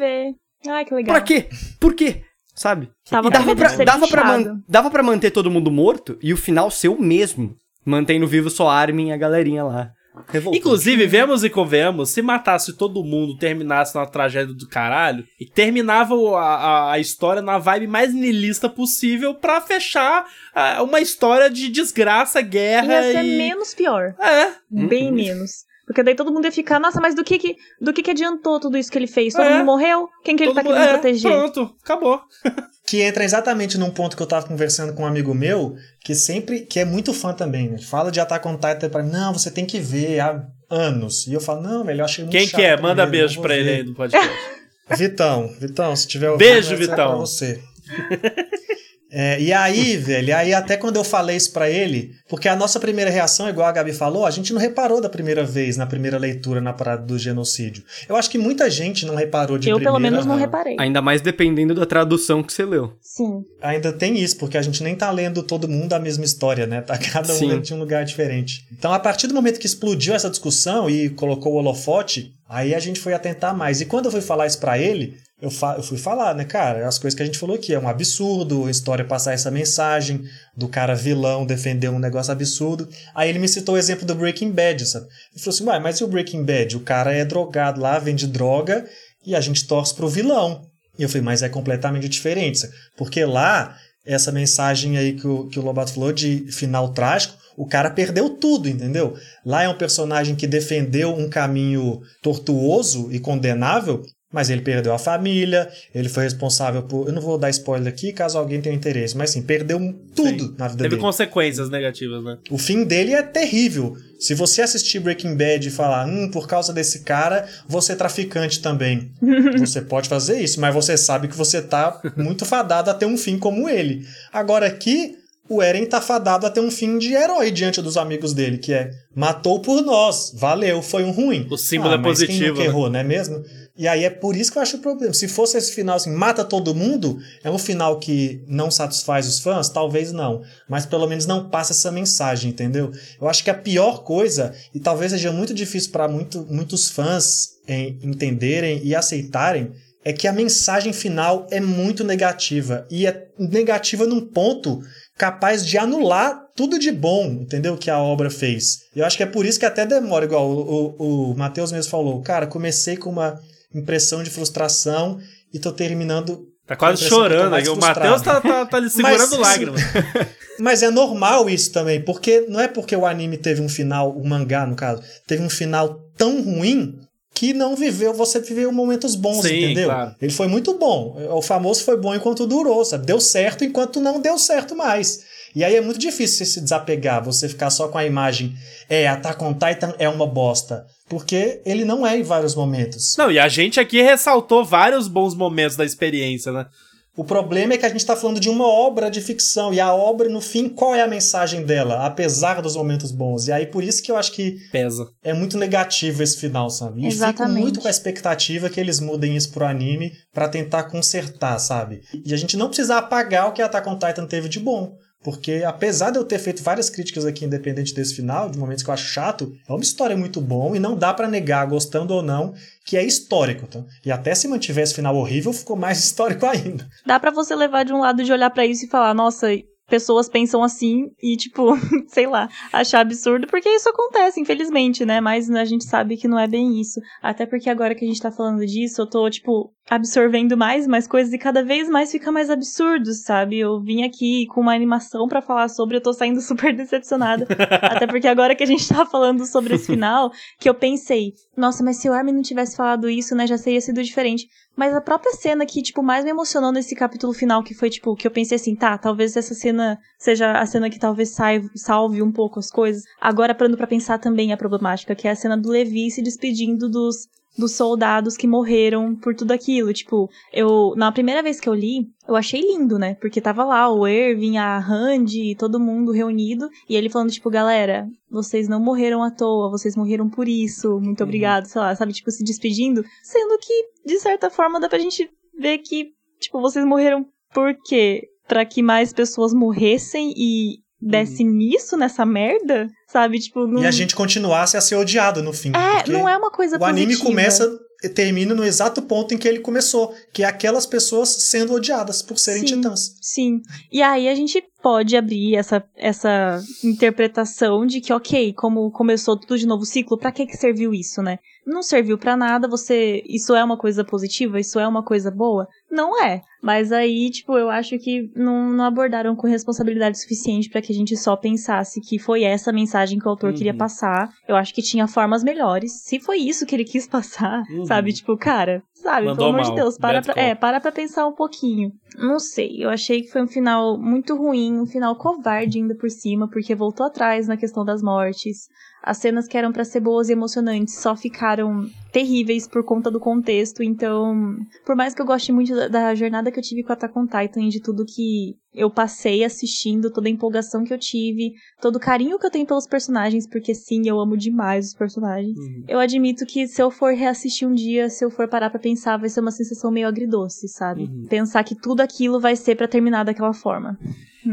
Ai, 0.67 0.85
que 0.85 0.93
legal. 0.93 1.13
Pra 1.15 1.21
quê? 1.21 1.47
Por 1.79 1.93
quê? 1.93 2.21
Sabe? 2.55 2.89
Tava 3.09 3.27
e 3.27 3.31
dava 3.31 3.55
pra, 3.55 3.67
dava, 3.85 4.07
pra 4.07 4.23
man- 4.23 4.61
dava 4.67 4.89
pra 4.89 5.03
manter 5.03 5.29
todo 5.31 5.51
mundo 5.51 5.69
morto 5.69 6.17
e 6.21 6.33
o 6.33 6.37
final 6.37 6.71
ser 6.71 6.87
o 6.87 6.99
mesmo. 7.01 7.55
Mantendo 7.85 8.27
vivo 8.27 8.49
só 8.49 8.67
Armin 8.69 9.09
e 9.09 9.11
a 9.13 9.17
galerinha 9.17 9.63
lá. 9.63 9.91
Revoltante. 10.27 10.57
Inclusive, 10.59 11.05
vemos 11.07 11.43
e 11.43 11.49
convenhamos, 11.49 12.09
se 12.09 12.21
matasse 12.21 12.73
todo 12.73 13.03
mundo, 13.03 13.37
terminasse 13.37 13.95
numa 13.95 14.07
tragédia 14.07 14.53
do 14.53 14.67
caralho, 14.67 15.23
e 15.39 15.45
terminava 15.45 16.13
a, 16.37 16.39
a, 16.39 16.91
a 16.93 16.99
história 16.99 17.41
na 17.41 17.57
vibe 17.57 17.87
mais 17.87 18.13
nilista 18.13 18.67
possível 18.69 19.35
pra 19.35 19.61
fechar 19.61 20.25
ah, 20.55 20.81
uma 20.83 20.99
história 20.99 21.49
de 21.49 21.69
desgraça, 21.69 22.41
guerra 22.41 22.93
Ia 22.93 23.11
ser 23.13 23.23
e... 23.25 23.37
menos 23.37 23.73
pior. 23.73 24.15
É, 24.19 24.51
Bem 24.69 25.11
menos. 25.11 25.65
Porque 25.85 26.03
daí 26.03 26.15
todo 26.15 26.33
mundo 26.33 26.43
ia 26.43 26.51
ficar, 26.51 26.81
nossa, 26.81 26.99
mas 26.99 27.15
do 27.15 27.23
que 27.23 27.37
que, 27.39 27.55
do 27.79 27.93
que, 27.93 28.03
que 28.03 28.11
adiantou 28.11 28.59
tudo 28.59 28.77
isso 28.77 28.91
que 28.91 28.97
ele 28.97 29.07
fez? 29.07 29.33
Todo 29.33 29.45
É. 29.45 29.53
mundo 29.53 29.65
morreu? 29.65 30.09
Quem 30.21 30.35
que 30.35 30.43
ele 30.43 30.51
todo 30.51 30.55
tá 30.57 30.63
mundo- 30.63 30.73
querendo 30.73 30.89
é, 30.89 30.93
proteger? 30.93 31.31
pronto, 31.31 31.75
acabou. 31.81 32.21
Que 32.87 33.01
entra 33.01 33.23
exatamente 33.23 33.77
num 33.77 33.89
ponto 33.89 34.15
que 34.15 34.23
eu 34.23 34.27
tava 34.27 34.47
conversando 34.47 34.93
com 34.93 35.03
um 35.03 35.05
amigo 35.05 35.33
meu, 35.33 35.75
que 35.99 36.15
sempre, 36.15 36.61
que 36.61 36.79
é 36.79 36.85
muito 36.85 37.13
fã 37.13 37.33
também, 37.33 37.69
né? 37.69 37.77
Fala 37.79 38.09
de 38.11 38.19
Attack 38.19 38.47
on 38.47 38.55
Titan 38.55 38.89
pra 38.89 39.03
mim, 39.03 39.11
não, 39.11 39.33
você 39.33 39.51
tem 39.51 39.65
que 39.65 39.77
ver 39.79 40.21
há 40.21 40.41
anos. 40.69 41.27
E 41.27 41.33
eu 41.33 41.41
falo, 41.41 41.61
não, 41.61 41.83
melhor 41.83 42.05
achei 42.05 42.23
muito 42.23 42.37
Quem 42.37 42.47
que 42.47 42.61
é? 42.61 42.79
Manda 42.79 43.05
beijo 43.05 43.41
pra 43.41 43.55
ele 43.55 43.63
ver." 43.65 43.75
aí 43.75 43.83
no 43.83 43.93
podcast. 43.93 44.29
Vitão, 44.97 45.53
Vitão, 45.59 45.93
se 45.97 46.07
tiver 46.07 46.35
Beijo, 46.37 46.77
Vitão. 46.77 46.95
pra 46.95 47.15
você. 47.15 47.61
É, 49.09 49.39
e 49.41 49.53
aí, 49.53 49.95
velho, 49.95 50.35
aí 50.35 50.53
até 50.53 50.75
quando 50.75 50.97
eu 50.97 51.03
falei 51.03 51.37
isso 51.37 51.53
pra 51.53 51.69
ele, 51.69 52.11
porque 52.27 52.49
a 52.49 52.55
nossa 52.55 52.77
primeira 52.79 53.09
reação, 53.09 53.47
igual 53.47 53.67
a 53.67 53.71
Gabi 53.71 53.93
falou, 53.93 54.25
a 54.25 54.31
gente 54.31 54.51
não 54.53 54.59
reparou 54.59 54.99
da 54.99 55.07
primeira 55.09 55.45
vez, 55.45 55.77
na 55.77 55.85
primeira 55.85 56.17
leitura, 56.17 56.59
na 56.59 56.73
parada 56.73 57.03
do 57.03 57.17
genocídio. 57.17 57.83
Eu 58.09 58.17
acho 58.17 58.29
que 58.29 58.37
muita 58.37 58.69
gente 58.69 59.05
não 59.05 59.15
reparou 59.15 59.57
de 59.57 59.69
Eu, 59.69 59.77
primeira. 59.77 59.91
pelo 59.91 59.99
menos, 60.01 60.25
não 60.25 60.33
aham. 60.33 60.41
reparei. 60.41 60.75
Ainda 60.77 61.01
mais 61.01 61.21
dependendo 61.21 61.73
da 61.73 61.85
tradução 61.85 62.43
que 62.43 62.51
você 62.51 62.65
leu. 62.65 62.93
Sim. 63.01 63.43
Ainda 63.61 63.93
tem 63.93 64.19
isso, 64.19 64.37
porque 64.37 64.57
a 64.57 64.61
gente 64.61 64.83
nem 64.83 64.95
tá 64.95 65.09
lendo 65.09 65.41
todo 65.41 65.69
mundo 65.69 65.93
a 65.93 65.99
mesma 65.99 66.25
história, 66.25 66.67
né? 66.67 66.81
Tá 66.81 66.97
cada 66.97 67.33
um 67.33 67.39
lendo 67.47 67.61
de 67.61 67.73
um 67.73 67.79
lugar 67.79 68.03
diferente. 68.03 68.65
Então, 68.77 68.91
a 68.93 68.99
partir 68.99 69.27
do 69.27 69.33
momento 69.33 69.59
que 69.59 69.65
explodiu 69.65 70.13
essa 70.15 70.29
discussão 70.29 70.89
e 70.89 71.09
colocou 71.09 71.53
o 71.53 71.55
holofote, 71.55 72.33
aí 72.49 72.75
a 72.75 72.79
gente 72.79 72.99
foi 72.99 73.13
atentar 73.13 73.55
mais. 73.55 73.79
E 73.79 73.85
quando 73.85 74.05
eu 74.05 74.11
fui 74.11 74.21
falar 74.21 74.47
isso 74.47 74.59
pra 74.59 74.77
ele, 74.77 75.15
eu, 75.39 75.51
eu 75.75 75.83
fui 75.83 75.97
falar, 75.97 76.33
né, 76.33 76.43
cara, 76.43 76.87
as 76.87 76.97
coisas 76.97 77.15
que 77.15 77.21
a 77.21 77.25
gente 77.25 77.37
falou 77.37 77.55
aqui, 77.55 77.73
é 77.73 77.79
um 77.79 77.87
absurdo 77.87 78.65
a 78.65 78.71
história 78.71 79.05
passar 79.05 79.33
essa 79.33 79.51
mensagem 79.51 80.23
do 80.55 80.67
cara 80.67 80.95
vilão 80.95 81.45
defender 81.45 81.89
um 81.89 81.99
negócio 81.99 82.31
absurdo. 82.31 82.89
Aí 83.13 83.29
ele 83.29 83.37
me 83.37 83.47
citou 83.47 83.75
o 83.75 83.77
exemplo 83.77 84.05
do 84.05 84.15
Breaking 84.15 84.51
Bad, 84.51 84.83
sabe? 84.87 85.05
Ele 85.31 85.43
falou 85.43 85.55
assim, 85.55 85.63
uai, 85.65 85.79
mas 85.79 85.99
e 85.99 86.03
o 86.03 86.07
Breaking 86.07 86.43
Bad? 86.43 86.75
O 86.75 86.79
cara 86.79 87.13
é 87.13 87.23
drogado 87.23 87.79
lá, 87.79 87.99
vende 87.99 88.25
droga 88.25 88.87
e 89.23 89.35
a 89.35 89.41
gente 89.41 89.67
torce 89.67 89.93
pro 89.93 90.09
vilão. 90.09 90.65
E 90.97 91.03
eu 91.03 91.09
falei, 91.09 91.21
mas 91.21 91.43
é 91.43 91.49
completamente 91.49 92.09
diferente, 92.09 92.57
sabe? 92.57 92.73
porque 92.97 93.23
lá, 93.23 93.77
essa 94.03 94.31
mensagem 94.31 94.97
aí 94.97 95.13
que 95.13 95.27
o, 95.27 95.47
que 95.47 95.59
o 95.59 95.61
Lobato 95.61 95.93
falou 95.93 96.11
de 96.11 96.51
final 96.51 96.91
trágico, 96.93 97.37
o 97.55 97.67
cara 97.67 97.91
perdeu 97.91 98.29
tudo, 98.31 98.67
entendeu? 98.69 99.15
Lá 99.45 99.63
é 99.63 99.69
um 99.69 99.77
personagem 99.77 100.35
que 100.35 100.47
defendeu 100.47 101.13
um 101.15 101.29
caminho 101.29 102.01
tortuoso 102.21 103.09
e 103.11 103.19
condenável, 103.19 104.03
mas 104.31 104.49
ele 104.49 104.61
perdeu 104.61 104.93
a 104.93 104.99
família, 104.99 105.69
ele 105.95 106.09
foi 106.09 106.23
responsável 106.23 106.83
por. 106.83 107.07
Eu 107.07 107.13
não 107.13 107.21
vou 107.21 107.37
dar 107.37 107.49
spoiler 107.49 107.87
aqui 107.87 108.11
caso 108.11 108.37
alguém 108.37 108.59
tenha 108.59 108.75
interesse, 108.75 109.15
mas 109.15 109.29
sim, 109.29 109.41
perdeu 109.41 109.79
tudo 110.13 110.43
Sim. 110.47 110.55
na 110.57 110.67
vida 110.67 110.83
Teve 110.83 110.89
dele. 110.89 111.01
consequências 111.01 111.69
negativas, 111.69 112.23
né? 112.23 112.37
O 112.51 112.57
fim 112.57 112.83
dele 112.83 113.13
é 113.13 113.23
terrível. 113.23 113.95
Se 114.19 114.33
você 114.33 114.61
assistir 114.61 114.99
Breaking 114.99 115.35
Bad 115.35 115.65
e 115.67 115.71
falar, 115.71 116.05
hum, 116.07 116.29
por 116.29 116.47
causa 116.47 116.73
desse 116.73 117.03
cara, 117.03 117.47
você 117.67 117.93
é 117.93 117.95
traficante 117.95 118.61
também. 118.61 119.11
você 119.57 119.81
pode 119.81 120.09
fazer 120.09 120.41
isso, 120.41 120.59
mas 120.59 120.73
você 120.73 120.97
sabe 120.97 121.29
que 121.29 121.37
você 121.37 121.61
tá 121.61 122.01
muito 122.17 122.45
fadado 122.45 122.89
a 122.89 122.93
ter 122.93 123.05
um 123.05 123.17
fim 123.17 123.37
como 123.37 123.69
ele. 123.69 124.05
Agora 124.33 124.67
aqui, 124.67 125.15
o 125.49 125.61
Eren 125.61 125.85
tá 125.85 126.01
fadado 126.01 126.45
a 126.45 126.49
ter 126.49 126.59
um 126.59 126.69
fim 126.69 126.97
de 126.97 127.13
herói 127.13 127.51
diante 127.51 127.81
dos 127.81 127.95
amigos 127.95 128.33
dele, 128.33 128.57
que 128.57 128.73
é 128.73 128.91
matou 129.15 129.61
por 129.61 129.81
nós, 129.81 130.33
valeu, 130.35 130.81
foi 130.81 131.03
um 131.03 131.11
ruim. 131.11 131.47
O 131.49 131.57
símbolo 131.57 131.93
é 131.93 131.97
mas 131.97 132.19
quem 132.19 132.27
positivo, 132.27 132.49
nunca 132.49 132.59
né? 132.59 132.65
errou, 132.65 132.89
não 132.89 132.99
é 132.99 133.03
mesmo? 133.03 133.43
E 133.77 133.87
aí 133.87 134.03
é 134.03 134.09
por 134.09 134.35
isso 134.35 134.51
que 134.51 134.57
eu 134.57 134.61
acho 134.61 134.77
o 134.77 134.81
problema. 134.81 135.13
Se 135.13 135.27
fosse 135.27 135.57
esse 135.57 135.71
final 135.71 135.95
assim, 135.95 136.11
mata 136.11 136.43
todo 136.43 136.73
mundo, 136.73 137.19
é 137.43 137.51
um 137.51 137.59
final 137.59 137.99
que 137.99 138.41
não 138.47 138.71
satisfaz 138.71 139.27
os 139.27 139.39
fãs? 139.39 139.69
Talvez 139.69 140.11
não. 140.11 140.41
Mas 140.67 140.85
pelo 140.85 141.07
menos 141.07 141.25
não 141.25 141.49
passa 141.49 141.73
essa 141.73 141.91
mensagem, 141.91 142.49
entendeu? 142.49 142.91
Eu 143.21 143.27
acho 143.27 143.43
que 143.43 143.51
a 143.51 143.53
pior 143.53 144.03
coisa, 144.03 144.53
e 144.73 144.79
talvez 144.79 145.11
seja 145.11 145.31
muito 145.31 145.53
difícil 145.53 145.91
para 145.91 146.07
muito, 146.07 146.45
muitos 146.49 146.89
fãs 146.89 147.57
em, 147.67 147.99
entenderem 148.01 148.81
e 148.83 148.95
aceitarem, 148.95 149.71
é 150.03 150.13
que 150.13 150.27
a 150.27 150.33
mensagem 150.33 150.93
final 150.93 151.45
é 151.51 151.59
muito 151.59 152.03
negativa. 152.03 152.87
E 152.89 153.05
é 153.05 153.27
negativa 153.37 154.07
num 154.07 154.21
ponto 154.21 154.81
capaz 155.17 155.65
de 155.65 155.77
anular 155.77 156.47
tudo 156.55 156.79
de 156.79 156.91
bom, 156.91 157.25
entendeu? 157.25 157.77
Que 157.77 157.91
a 157.91 157.99
obra 157.99 158.29
fez. 158.29 158.85
Eu 158.95 159.05
acho 159.05 159.17
que 159.17 159.23
é 159.23 159.27
por 159.27 159.45
isso 159.45 159.59
que 159.59 159.65
até 159.65 159.85
demora, 159.85 160.25
igual 160.25 160.49
o, 160.49 160.95
o, 160.97 161.31
o 161.31 161.37
Matheus 161.37 161.71
mesmo 161.71 161.91
falou. 161.91 162.21
Cara, 162.21 162.47
comecei 162.47 162.97
com 162.97 163.09
uma 163.09 163.39
impressão 163.73 164.23
de 164.23 164.29
frustração 164.29 165.19
e 165.53 165.59
tô 165.59 165.71
terminando. 165.71 166.47
Tá 166.65 166.75
quase 166.75 167.03
chorando 167.05 167.53
aqui. 167.55 167.69
O. 167.69 167.75
Matheus 167.77 168.21
tá, 168.21 168.41
tá, 168.41 168.65
tá 168.65 168.77
ali 168.77 168.89
segurando 168.89 169.17
Mas- 169.19 169.39
lágrimas. 169.39 169.81
Mas 170.59 170.81
é 170.81 170.89
normal 170.89 171.47
isso 171.49 171.71
também, 171.71 172.01
porque 172.01 172.45
não 172.49 172.59
é 172.59 172.67
porque 172.67 172.95
o 172.95 173.05
anime 173.05 173.37
teve 173.37 173.61
um 173.61 173.69
final, 173.69 174.11
o 174.11 174.27
mangá 174.27 174.65
no 174.65 174.75
caso, 174.75 175.03
teve 175.27 175.43
um 175.43 175.49
final 175.49 175.99
tão 176.17 176.41
ruim 176.41 176.99
que 177.31 177.53
não 177.53 177.75
viveu, 177.75 178.11
você 178.15 178.39
viveu 178.39 178.71
momentos 178.71 179.13
bons, 179.13 179.43
Sim, 179.43 179.65
entendeu? 179.65 179.85
claro. 179.89 180.15
Ele 180.19 180.31
foi 180.31 180.47
muito 180.47 180.73
bom. 180.73 181.15
O 181.29 181.41
famoso 181.43 181.83
foi 181.83 181.95
bom 181.95 182.15
enquanto 182.15 182.47
durou, 182.47 182.83
sabe? 182.83 183.05
Deu 183.05 183.21
certo 183.21 183.63
enquanto 183.63 184.01
não 184.01 184.19
deu 184.19 184.39
certo 184.39 184.75
mais. 184.75 185.19
E 185.57 185.63
aí 185.63 185.75
é 185.75 185.81
muito 185.81 185.97
difícil 185.97 186.37
você 186.37 186.45
se 186.45 186.61
desapegar, 186.61 187.23
você 187.23 187.49
ficar 187.49 187.71
só 187.71 187.87
com 187.87 187.97
a 187.97 188.05
imagem, 188.05 188.55
é, 188.87 189.07
Attack 189.07 189.43
on 189.43 189.55
Titan 189.55 189.91
é 189.97 190.07
uma 190.07 190.27
bosta. 190.27 190.85
Porque 191.09 191.63
ele 191.65 191.83
não 191.83 192.05
é 192.05 192.15
em 192.15 192.21
vários 192.21 192.53
momentos. 192.53 193.15
Não, 193.17 193.31
e 193.31 193.39
a 193.39 193.47
gente 193.47 193.79
aqui 193.79 193.99
ressaltou 193.99 194.63
vários 194.63 195.07
bons 195.07 195.33
momentos 195.33 195.75
da 195.75 195.83
experiência, 195.83 196.51
né? 196.51 196.67
O 197.15 197.23
problema 197.23 197.73
é 197.73 197.77
que 197.79 197.85
a 197.87 197.89
gente 197.89 198.05
tá 198.05 198.15
falando 198.15 198.39
de 198.39 198.49
uma 198.49 198.67
obra 198.67 199.09
de 199.09 199.19
ficção. 199.19 199.73
E 199.73 199.79
a 199.79 199.91
obra, 199.91 200.29
no 200.29 200.39
fim, 200.39 200.69
qual 200.69 200.93
é 200.93 201.01
a 201.01 201.07
mensagem 201.07 201.65
dela? 201.65 202.05
Apesar 202.05 202.61
dos 202.61 202.75
momentos 202.75 203.11
bons. 203.11 203.47
E 203.47 203.51
aí, 203.51 203.65
por 203.65 203.83
isso 203.83 204.03
que 204.03 204.11
eu 204.11 204.15
acho 204.17 204.33
que 204.33 204.57
Pesa. 204.71 205.07
é 205.23 205.33
muito 205.33 205.57
negativo 205.57 206.21
esse 206.21 206.37
final, 206.37 206.69
sabe? 206.69 206.99
E 206.99 207.03
fico 207.05 207.15
Exatamente. 207.15 207.59
muito 207.59 207.79
com 207.79 207.87
a 207.87 207.91
expectativa 207.91 208.69
que 208.69 208.79
eles 208.79 208.99
mudem 208.99 209.35
isso 209.35 209.51
pro 209.51 209.65
anime 209.65 210.11
pra 210.31 210.47
tentar 210.47 210.83
consertar, 210.83 211.57
sabe? 211.57 212.03
E 212.23 212.31
a 212.31 212.37
gente 212.37 212.55
não 212.55 212.67
precisa 212.67 212.97
apagar 212.97 213.49
o 213.49 213.53
que 213.53 213.63
Attack 213.63 213.89
on 213.89 213.97
Titan 213.97 214.27
teve 214.27 214.47
de 214.47 214.59
bom. 214.59 214.95
Porque 215.27 215.61
apesar 215.67 216.11
de 216.11 216.17
eu 216.17 216.23
ter 216.23 216.39
feito 216.39 216.63
várias 216.63 216.89
críticas 216.89 217.25
aqui, 217.25 217.43
independente 217.43 217.93
desse 217.93 218.15
final, 218.15 218.49
de 218.49 218.57
momentos 218.57 218.81
que 218.81 218.89
eu 218.89 218.93
acho 218.93 219.07
chato, 219.07 219.53
é 219.67 219.73
uma 219.73 219.83
história 219.83 220.15
muito 220.15 220.39
bom 220.39 220.73
e 220.73 220.79
não 220.79 220.95
dá 220.95 221.13
pra 221.13 221.27
negar, 221.27 221.67
gostando 221.67 222.13
ou 222.13 222.23
não, 222.23 222.53
que 222.85 222.95
é 222.95 223.03
histórico. 223.03 223.67
Tá? 223.67 223.83
E 224.05 224.09
até 224.09 224.33
se 224.33 224.47
mantiver 224.47 224.85
esse 224.85 224.95
final 224.95 225.13
horrível, 225.17 225.51
ficou 225.51 225.75
mais 225.75 225.99
histórico 225.99 226.45
ainda. 226.45 226.87
Dá 227.05 227.19
pra 227.19 227.29
você 227.29 227.53
levar 227.53 227.83
de 227.83 227.91
um 227.91 227.99
lado 227.99 228.23
de 228.23 228.31
olhar 228.31 228.49
pra 228.51 228.65
isso 228.65 228.85
e 228.85 228.89
falar, 228.89 229.13
nossa, 229.13 229.47
pessoas 229.87 230.29
pensam 230.29 230.63
assim 230.63 231.11
e, 231.21 231.35
tipo, 231.37 231.73
sei 232.07 232.27
lá, 232.27 232.49
achar 232.71 232.99
absurdo, 232.99 233.47
porque 233.47 233.69
isso 233.69 233.89
acontece, 233.89 234.39
infelizmente, 234.39 235.05
né? 235.05 235.21
Mas 235.21 235.49
a 235.49 235.65
gente 235.65 235.85
sabe 235.85 236.17
que 236.17 236.27
não 236.27 236.37
é 236.37 236.47
bem 236.47 236.79
isso. 236.79 236.99
Até 237.21 237.45
porque 237.45 237.69
agora 237.69 237.95
que 237.95 238.03
a 238.05 238.07
gente 238.07 238.21
tá 238.21 238.31
falando 238.31 238.65
disso, 238.65 239.01
eu 239.01 239.09
tô, 239.09 239.29
tipo, 239.29 239.73
absorvendo 239.89 240.57
mais 240.57 240.85
e 240.85 240.89
mais 240.89 241.07
coisas 241.07 241.33
e 241.33 241.37
cada 241.37 241.63
vez 241.63 241.89
mais 241.89 242.11
fica 242.11 242.31
mais 242.31 242.49
absurdo, 242.49 243.13
sabe? 243.13 243.59
Eu 243.59 243.81
vim 243.81 244.03
aqui 244.03 244.45
com 244.47 244.61
uma 244.61 244.75
animação 244.75 245.27
pra 245.27 245.41
falar 245.41 245.69
sobre, 245.69 245.97
eu 245.97 246.01
tô 246.01 246.13
saindo 246.13 246.41
super 246.41 246.75
decepcionada. 246.75 247.47
Até 247.81 248.05
porque 248.05 248.27
agora 248.27 248.55
que 248.55 248.63
a 248.63 248.67
gente 248.67 248.87
tá 248.87 249.05
falando 249.05 249.45
sobre 249.45 249.75
esse 249.75 249.87
final, 249.87 250.31
que 250.59 250.69
eu 250.69 250.73
pensei, 250.73 251.33
nossa, 251.55 251.83
mas 251.83 251.97
se 251.97 252.09
o 252.09 252.13
Armin 252.13 252.33
não 252.33 252.41
tivesse 252.41 252.75
falado 252.75 253.09
isso, 253.09 253.33
né, 253.35 253.47
já 253.47 253.57
teria 253.57 253.81
sido 253.81 254.03
diferente. 254.03 254.47
Mas 254.77 254.93
a 254.93 255.01
própria 255.01 255.33
cena 255.33 255.65
que, 255.65 255.81
tipo, 255.81 256.03
mais 256.03 256.23
me 256.23 256.29
emocionou 256.29 256.71
nesse 256.71 256.95
capítulo 256.95 257.33
final, 257.33 257.63
que 257.63 257.73
foi, 257.73 257.89
tipo, 257.89 258.15
que 258.15 258.27
eu 258.27 258.31
pensei 258.31 258.57
assim, 258.57 258.75
tá, 258.75 258.95
talvez 258.95 259.35
essa 259.35 259.55
cena 259.55 259.97
seja 260.19 260.51
a 260.51 260.65
cena 260.67 260.87
que 260.87 260.99
talvez 260.99 261.35
salve, 261.75 262.21
um 262.21 262.31
pouco 262.31 262.59
as 262.59 262.69
coisas. 262.69 263.01
Agora, 263.19 263.55
parando 263.55 263.75
pra 263.75 263.87
pensar 263.87 264.19
também 264.19 264.53
a 264.53 264.57
problemática, 264.57 265.15
que 265.15 265.27
é 265.27 265.31
a 265.31 265.35
cena 265.35 265.57
do 265.57 265.69
Levi 265.69 266.11
se 266.11 266.21
despedindo 266.21 266.87
dos, 266.87 267.27
dos 267.57 267.71
soldados 267.73 268.37
que 268.37 268.47
morreram 268.47 269.15
por 269.15 269.35
tudo 269.35 269.51
aquilo. 269.51 269.91
Tipo, 269.91 270.29
eu, 270.53 270.93
na 270.95 271.11
primeira 271.11 271.41
vez 271.41 271.59
que 271.59 271.67
eu 271.67 271.73
li, 271.73 272.07
eu 272.27 272.35
achei 272.35 272.61
lindo, 272.61 272.99
né? 272.99 273.15
Porque 273.15 273.41
tava 273.41 273.63
lá 273.65 273.91
o 273.91 274.05
Erwin, 274.07 274.57
a 274.57 274.77
Randy, 274.77 275.55
todo 275.55 275.79
mundo 275.79 276.11
reunido, 276.11 276.69
e 276.87 276.95
ele 276.95 277.09
falando, 277.09 277.31
tipo, 277.31 277.49
galera, 277.49 278.07
vocês 278.29 278.67
não 278.67 278.79
morreram 278.79 279.23
à 279.23 279.31
toa, 279.31 279.71
vocês 279.71 279.95
morreram 279.95 280.29
por 280.29 280.47
isso, 280.47 280.99
muito 280.99 281.23
obrigado, 281.23 281.65
sei 281.65 281.81
lá, 281.81 281.95
sabe? 281.95 282.13
Tipo, 282.13 282.29
se 282.29 282.43
despedindo, 282.43 283.03
sendo 283.23 283.57
que, 283.59 283.85
de 284.05 284.19
certa 284.19 284.49
forma, 284.49 284.79
dá 284.79 284.87
pra 284.87 284.99
gente 284.99 285.29
ver 285.57 285.79
que, 285.79 286.11
tipo, 286.39 286.61
vocês 286.61 286.85
morreram 286.85 287.25
por 287.53 287.75
quê? 287.85 288.27
Pra 288.47 288.65
que 288.65 288.81
mais 288.81 289.11
pessoas 289.11 289.53
morressem 289.53 290.33
e 290.37 290.79
desse 291.01 291.43
nisso, 291.43 291.97
nessa 291.97 292.25
merda, 292.25 292.89
sabe? 293.07 293.39
Tipo, 293.39 293.65
não... 293.65 293.81
E 293.81 293.87
a 293.87 293.91
gente 293.91 294.15
continuasse 294.15 294.77
a 294.77 294.81
ser 294.81 294.95
odiado 294.95 295.41
no 295.41 295.53
fim. 295.53 295.71
É, 295.75 296.09
não 296.09 296.27
é 296.27 296.37
uma 296.37 296.51
coisa 296.51 296.77
O 296.77 296.85
anime 296.85 297.13
positiva. 297.13 297.29
começa 297.29 297.79
e 298.03 298.09
termina 298.09 298.53
no 298.53 298.63
exato 298.63 299.01
ponto 299.01 299.33
em 299.33 299.37
que 299.39 299.47
ele 299.47 299.59
começou, 299.59 300.13
que 300.31 300.43
é 300.43 300.45
aquelas 300.45 300.85
pessoas 300.85 301.29
sendo 301.29 301.73
odiadas 301.73 302.21
por 302.21 302.37
serem 302.37 302.61
Sim. 302.61 302.75
titãs. 302.75 303.15
Sim. 303.19 303.61
E 303.91 304.03
aí 304.03 304.29
a 304.29 304.35
gente 304.35 304.63
pode 304.83 305.17
abrir 305.17 305.55
essa, 305.55 305.83
essa 305.95 306.61
interpretação 306.83 307.85
de 307.85 307.99
que, 307.99 308.13
ok, 308.13 308.53
como 308.53 308.91
começou 308.91 309.37
tudo 309.37 309.57
de 309.57 309.65
novo 309.65 309.85
ciclo, 309.85 310.17
pra 310.17 310.31
que 310.31 310.45
que 310.45 310.55
serviu 310.55 310.93
isso, 310.93 311.21
né? 311.21 311.39
Não 311.65 311.81
serviu 311.83 312.17
pra 312.17 312.37
nada, 312.37 312.67
você. 312.67 313.21
Isso 313.27 313.53
é 313.53 313.63
uma 313.63 313.77
coisa 313.77 314.03
positiva? 314.03 314.59
Isso 314.59 314.79
é 314.79 314.87
uma 314.87 315.03
coisa 315.03 315.29
boa? 315.29 315.67
Não 315.91 316.23
é. 316.23 316.41
Mas 316.61 316.91
aí, 316.91 317.29
tipo, 317.29 317.57
eu 317.57 317.69
acho 317.69 317.97
que 317.99 318.31
não, 318.35 318.71
não 318.71 318.85
abordaram 318.85 319.35
com 319.35 319.47
responsabilidade 319.47 320.19
suficiente 320.19 320.69
pra 320.69 320.81
que 320.81 320.93
a 320.93 320.95
gente 320.95 321.17
só 321.17 321.35
pensasse 321.35 321.99
que 321.99 322.17
foi 322.17 322.43
essa 322.43 322.71
mensagem 322.71 322.96
que 323.19 323.27
o 323.27 323.29
autor 323.29 323.53
queria 323.53 323.71
Uhum. 323.73 323.77
passar. 323.77 324.29
Eu 324.47 324.55
acho 324.55 324.73
que 324.73 324.81
tinha 324.81 325.07
formas 325.07 325.43
melhores. 325.43 326.03
Se 326.03 326.19
foi 326.19 326.37
isso 326.37 326.65
que 326.65 326.73
ele 326.75 326.83
quis 326.85 327.07
passar, 327.07 327.63
Uhum. 327.69 327.85
sabe? 327.85 328.13
Tipo, 328.13 328.37
cara, 328.37 328.81
sabe? 328.93 329.25
Mandou 329.27 329.37
pelo 329.37 329.49
amor 329.49 329.61
mal. 329.65 329.69
de 329.75 329.75
Deus, 329.81 329.97
para 329.97 330.13
Bad 330.15 330.25
pra, 330.25 330.33
call. 330.35 330.43
é, 330.43 330.55
para 330.55 330.79
pra 330.79 330.91
pensar 330.91 331.27
um 331.27 331.33
pouquinho. 331.33 331.91
Não 332.17 332.39
sei, 332.39 332.83
eu 332.83 332.89
achei 332.89 333.21
que 333.21 333.27
foi 333.31 333.41
um 333.43 333.47
final 333.47 333.97
muito 333.99 334.35
ruim, 334.35 334.79
um 334.79 334.85
final 334.85 335.15
covarde 335.15 335.77
ainda 335.79 335.95
por 335.95 336.09
cima, 336.09 336.49
porque 336.49 336.73
voltou 336.73 337.05
atrás 337.05 337.47
na 337.47 337.57
questão 337.57 337.83
das 337.85 338.01
mortes. 338.01 338.67
As 339.03 339.17
cenas 339.17 339.47
que 339.47 339.57
eram 339.57 339.71
pra 339.71 339.85
ser 339.85 339.99
boas 339.99 340.29
e 340.29 340.33
emocionantes 340.33 340.95
só 340.95 341.15
ficaram 341.15 341.87
terríveis 342.11 342.67
por 342.67 342.83
conta 342.83 343.11
do 343.11 343.19
contexto, 343.19 343.83
então, 343.83 344.57
por 344.85 344.95
mais 344.95 345.13
que 345.13 345.21
eu 345.21 345.25
goste 345.25 345.51
muito 345.51 345.75
da, 345.75 345.87
da 345.87 346.15
jornada 346.15 346.51
que 346.51 346.59
eu 346.59 346.63
tive 346.63 346.83
com 346.83 346.93
Attack 346.93 347.17
on 347.17 347.25
Titan 347.25 347.61
e 347.61 347.69
de 347.69 347.81
tudo 347.81 348.05
que 348.05 348.55
eu 348.73 348.89
passei 348.91 349.43
assistindo, 349.43 350.11
toda 350.11 350.27
a 350.27 350.31
empolgação 350.31 350.83
que 350.83 350.93
eu 350.93 350.99
tive, 350.99 351.53
todo 351.81 351.95
o 351.95 351.99
carinho 351.99 352.37
que 352.37 352.45
eu 352.45 352.51
tenho 352.51 352.65
pelos 352.65 352.85
personagens, 352.85 353.47
porque 353.47 353.73
sim, 353.73 354.01
eu 354.05 354.19
amo 354.19 354.37
demais 354.37 354.87
os 354.87 354.93
personagens. 354.93 355.57
Uhum. 355.57 355.83
Eu 355.87 355.99
admito 355.99 356.45
que 356.45 356.67
se 356.67 356.81
eu 356.81 356.91
for 356.91 357.13
reassistir 357.13 357.67
um 357.67 357.73
dia, 357.73 358.09
se 358.09 358.23
eu 358.23 358.29
for 358.29 358.47
parar 358.47 358.69
pra 358.69 358.79
pensar, 358.79 359.17
vai 359.17 359.29
ser 359.29 359.39
uma 359.39 359.51
sensação 359.51 359.89
meio 359.89 360.07
agridoce, 360.07 360.67
sabe? 360.67 361.03
Uhum. 361.03 361.25
Pensar 361.27 361.63
que 361.63 361.75
tudo 361.75 362.01
aquilo 362.01 362.39
vai 362.39 362.55
ser 362.55 362.75
pra 362.75 362.87
terminar 362.87 363.23
daquela 363.23 363.53
forma. 363.53 363.97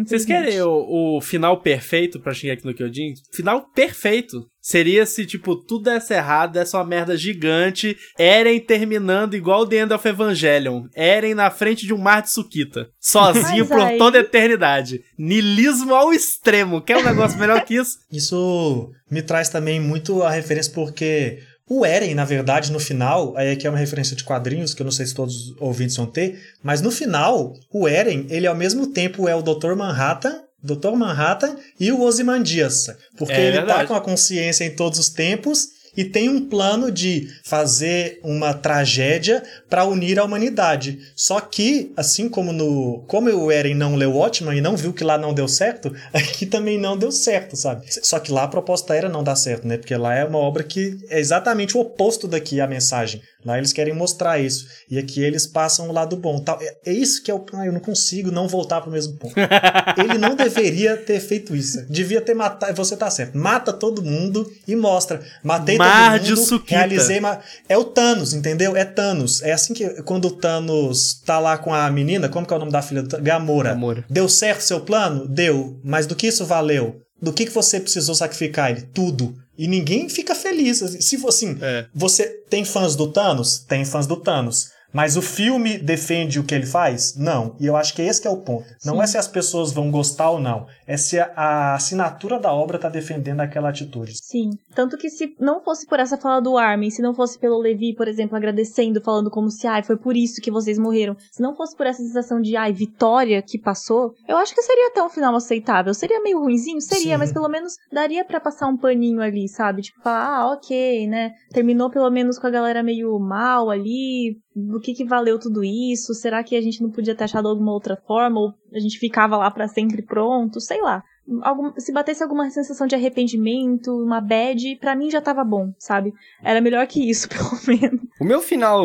Vocês 0.05 0.25
querem 0.25 0.61
o, 0.63 1.17
o 1.17 1.21
final 1.21 1.61
perfeito 1.61 2.19
pra 2.21 2.33
Shingeki 2.35 2.65
no 2.65 2.75
Kyojin? 2.75 3.15
Final 3.33 3.67
perfeito. 3.75 4.47
Seria 4.61 5.05
se, 5.05 5.27
tipo, 5.27 5.55
tudo 5.57 5.85
desse 5.91 6.15
errado, 6.15 6.53
desse 6.55 6.75
uma 6.75 6.85
merda 6.87 7.17
gigante, 7.19 7.97
Eren 8.19 8.59
terminando 8.61 9.35
igual 9.35 9.67
The 9.67 9.77
End 9.77 9.93
of 9.93 10.09
Evangelion. 10.09 10.87
Eren 10.97 11.35
na 11.35 11.51
frente 11.51 11.87
de 11.87 11.93
um 11.93 11.99
mar 11.99 12.23
de 12.23 12.31
Sukita. 12.31 12.89
Sozinho 12.99 13.67
Mas 13.67 13.69
por 13.69 13.81
aí- 13.81 13.99
toda 13.99 14.17
a 14.17 14.23
eternidade. 14.23 15.01
Nilismo 15.19 15.95
ao 15.95 16.15
extremo. 16.15 16.81
Quer 16.81 16.97
um 16.97 17.05
negócio 17.05 17.39
melhor 17.39 17.63
que 17.65 17.75
isso? 17.75 17.99
Isso 18.11 18.91
me 19.11 19.21
traz 19.23 19.51
também 19.51 19.79
muito 19.79 20.23
a 20.23 20.31
referência 20.31 20.73
porque 20.73 21.41
o 21.69 21.85
Eren, 21.87 22.15
na 22.15 22.25
verdade, 22.25 22.71
no 22.71 22.79
final, 22.79 23.35
aí 23.37 23.51
aqui 23.53 23.67
é 23.67 23.71
uma 23.71 23.79
referência 23.79 24.15
de 24.15 24.23
quadrinhos, 24.25 24.75
que 24.75 24.83
eu 24.83 24.85
não 24.85 24.93
sei 24.93 25.07
se 25.07 25.15
todos 25.15 25.51
os 25.51 25.61
ouvintes 25.61 25.97
vão 25.97 26.07
ter, 26.07 26.39
mas 26.63 26.83
no 26.83 26.91
final, 26.91 27.55
o 27.73 27.89
Eren, 27.89 28.27
ele 28.29 28.47
ao 28.47 28.55
mesmo 28.55 28.89
tempo 28.89 29.27
é 29.29 29.35
o 29.35 29.43
Dr. 29.43 29.75
Manhattan, 29.75 30.43
Dr. 30.63 30.93
Manhattan 30.93 31.57
e 31.79 31.91
o 31.93 32.01
Ozymandias, 32.03 32.89
porque 33.17 33.33
É 33.35 33.47
ele 33.49 33.57
tá 33.59 33.65
verdade. 33.67 33.89
com 33.89 33.95
a 33.95 34.01
consciência 34.01 34.65
em 34.65 34.75
todos 34.75 34.99
os 34.99 35.09
tempos 35.09 35.69
e 35.97 36.05
tem 36.05 36.29
um 36.29 36.49
plano 36.49 36.91
de 36.91 37.29
fazer 37.43 38.21
uma 38.23 38.53
tragédia 38.53 39.43
para 39.69 39.85
unir 39.85 40.19
a 40.19 40.25
humanidade. 40.25 40.99
Só 41.15 41.41
que, 41.41 41.93
assim 41.97 42.29
como 42.29 42.53
no, 42.53 43.05
como 43.07 43.31
o 43.31 43.51
Eren 43.51 43.75
não 43.75 43.97
leu 43.97 44.13
Watchmen 44.13 44.59
e 44.59 44.61
não 44.61 44.77
viu 44.77 44.93
que 44.93 45.05
lá 45.05 45.17
não 45.19 45.35
deu 45.35 45.49
certo, 45.49 45.95
aqui 46.13 46.47
também 46.47 46.79
não 46.79 46.97
deu 46.97 47.13
certo, 47.13 47.57
sabe? 47.57 47.85
Só 47.89 48.19
que 48.19 48.33
lá 48.33 48.45
a 48.45 48.49
proposta 48.49 48.95
era 48.95 49.09
não 49.09 49.23
dar 49.23 49.37
certo, 49.37 49.67
né? 49.67 49.77
Porque 49.77 49.97
lá 49.97 50.15
é 50.15 50.25
uma 50.25 50.39
obra 50.39 50.63
que 50.63 50.99
é 51.09 51.19
exatamente 51.19 51.77
o 51.77 51.81
oposto 51.81 52.27
daqui 52.27 52.61
a 52.61 52.67
mensagem. 52.67 53.23
Lá 53.45 53.59
eles 53.59 53.73
querem 53.73 53.93
mostrar 53.93 54.39
isso. 54.39 54.67
E 54.91 54.99
aqui 54.99 55.23
eles 55.23 55.47
passam 55.47 55.89
o 55.89 55.93
lado 55.93 56.17
bom. 56.17 56.39
Tal. 56.41 56.59
É, 56.61 56.77
é 56.87 56.93
isso 56.93 57.23
que 57.23 57.31
é 57.31 57.35
o. 57.35 57.45
Ah, 57.53 57.67
eu 57.67 57.73
não 57.73 57.81
consigo 57.81 58.31
não 58.31 58.49
voltar 58.49 58.81
pro 58.81 58.91
mesmo 58.91 59.17
ponto. 59.17 59.35
Ele 59.99 60.19
não 60.19 60.35
deveria 60.35 60.97
ter 60.97 61.21
feito 61.21 61.55
isso. 61.55 61.85
Devia 61.89 62.21
ter 62.21 62.35
matado. 62.35 62.75
Você 62.75 62.97
tá 62.97 63.11
certo. 63.11 63.37
Mata 63.37 63.73
todo 63.73 64.03
mundo 64.03 64.51
e 64.67 64.75
mostra. 64.75 65.23
Matei 65.43 65.77
todo 65.77 65.87
mundo. 65.87 66.37
Sukita. 66.37 66.77
realizei. 66.77 67.21
Ma... 67.21 67.39
É 67.69 67.77
o 67.77 67.85
Thanos, 67.85 68.33
entendeu? 68.33 68.77
É 68.77 68.85
Thanos. 68.85 69.43
É 69.43 69.53
assim 69.53 69.75
que 69.75 70.03
quando 70.03 70.27
o 70.27 70.31
Thanos 70.31 71.21
tá 71.25 71.39
lá 71.39 71.59
com 71.59 71.73
a 71.73 71.91
menina, 71.91 72.29
como 72.29 72.47
que 72.47 72.53
é 72.53 72.57
o 72.57 72.61
nome 72.61 72.73
da 72.73 72.83
filha? 72.83 73.03
Gamora. 73.03 73.71
Gamora. 73.71 74.05
Deu 74.09 74.29
certo 74.29 74.63
seu 74.63 74.81
plano? 74.81 75.29
Deu. 75.29 75.79
Mas 75.85 76.07
do 76.07 76.17
que 76.17 76.27
isso 76.27 76.45
valeu? 76.47 77.01
Do 77.21 77.33
que, 77.33 77.47
que 77.47 77.53
você 77.53 77.81
precisou 77.81 78.15
sacrificar 78.15 78.71
ele? 78.71 78.83
Tudo. 78.83 79.35
E 79.57 79.69
ninguém 79.69 80.09
fica 80.09 80.35
feliz. 80.35 80.79
Se 81.01 81.17
for 81.19 81.29
assim, 81.29 81.57
É. 81.61 81.87
você 81.95 82.25
tem 82.51 82.65
fãs 82.65 82.97
do 82.97 83.07
Thanos? 83.11 83.59
Tem 83.59 83.85
fãs 83.85 84.07
do 84.07 84.17
Thanos. 84.17 84.71
Mas 84.95 85.17
o 85.17 85.23
filme 85.23 85.77
defende 85.77 86.39
o 86.39 86.45
que 86.45 86.55
ele 86.55 86.67
faz? 86.67 87.17
Não. 87.17 87.57
E 87.59 87.67
eu 87.67 87.77
acho 87.77 87.93
que 87.93 88.01
esse 88.01 88.23
que 88.23 88.29
é 88.29 88.31
o 88.31 88.43
ponto. 88.43 88.65
Não 88.85 89.03
é 89.03 89.07
se 89.09 89.19
as 89.19 89.27
pessoas 89.27 89.73
vão 89.73 89.91
gostar 89.91 90.31
ou 90.31 90.39
não. 90.39 90.67
É 90.87 90.97
se 90.97 91.19
a, 91.19 91.33
a 91.35 91.75
assinatura 91.75 92.39
da 92.39 92.53
obra 92.53 92.79
tá 92.79 92.89
defendendo 92.89 93.41
aquela 93.41 93.71
atitude. 93.71 94.13
Sim. 94.23 94.51
Tanto 94.73 94.97
que 94.97 95.11
se 95.11 95.35
não 95.41 95.61
fosse 95.65 95.85
por 95.87 95.99
essa 95.99 96.17
fala 96.17 96.41
do 96.41 96.57
Armin, 96.57 96.91
se 96.91 97.03
não 97.03 97.13
fosse 97.13 97.39
pelo 97.39 97.59
Levi, 97.59 97.93
por 97.97 98.07
exemplo, 98.07 98.37
agradecendo, 98.37 99.01
falando 99.01 99.31
como 99.31 99.51
se, 99.51 99.67
ai, 99.67 99.83
foi 99.83 99.97
por 99.97 100.17
isso 100.17 100.41
que 100.41 100.51
vocês 100.51 100.79
morreram. 100.79 101.17
Se 101.33 101.43
não 101.43 101.57
fosse 101.57 101.77
por 101.77 101.87
essa 101.87 102.03
sensação 102.03 102.41
de, 102.41 102.57
ai, 102.57 102.73
vitória 102.73 103.43
que 103.43 103.59
passou, 103.59 104.13
eu 104.29 104.37
acho 104.37 104.55
que 104.55 104.63
seria 104.63 104.89
até 104.89 105.03
um 105.03 105.11
final 105.11 105.35
aceitável. 105.35 105.93
Seria 105.93 106.23
meio 106.23 106.39
ruinzinho? 106.39 106.81
Seria, 106.81 107.15
Sim. 107.15 107.19
mas 107.19 107.33
pelo 107.33 107.49
menos 107.49 107.75
daria 107.93 108.25
pra 108.25 108.41
passar 108.41 108.69
um 108.69 108.77
paninho 108.77 109.21
ali, 109.21 109.49
sabe? 109.49 109.83
Tipo, 109.83 110.03
falar, 110.03 110.39
ah, 110.39 110.53
ok, 110.53 111.09
né? 111.09 111.33
Terminou 111.51 111.91
pelo 111.91 112.11
menos 112.11 112.39
com 112.39 112.47
a 112.47 112.51
galera 112.51 112.81
meio 112.81 113.19
mal 113.19 113.71
ali. 113.71 114.37
Do 114.55 114.81
que 114.81 114.95
que 114.95 115.05
valeu 115.05 115.39
tudo 115.39 115.65
isso? 115.65 116.15
Será 116.15 116.43
que 116.45 116.57
a 116.57 116.61
gente 116.61 116.83
não 116.83 116.91
podia 116.91 117.15
ter 117.15 117.25
achado 117.25 117.49
alguma 117.49 117.73
outra 117.73 117.97
forma? 118.07 118.41
Ou 118.41 118.55
a 118.73 118.79
gente 118.79 118.99
ficava 118.99 119.37
lá 119.37 119.51
pra 119.51 119.67
sempre 119.69 120.03
pronto? 120.03 120.61
Sei 120.61 120.81
lá 120.81 121.03
algum, 121.43 121.73
se 121.79 121.93
batesse 121.93 122.23
alguma 122.23 122.51
sensação 122.51 122.87
de 122.87 122.95
arrependimento, 122.95 123.91
uma 123.91 124.21
bad, 124.21 124.77
pra 124.77 124.95
mim 124.95 125.11
já 125.11 125.21
tava 125.21 125.43
bom, 125.45 125.73
sabe? 125.79 126.13
Era 126.43 126.61
melhor 126.61 126.87
que 126.87 127.09
isso, 127.09 127.29
pelo 127.31 127.51
menos. 127.67 128.01
O 128.21 128.25
meu 128.25 128.41
final 128.41 128.85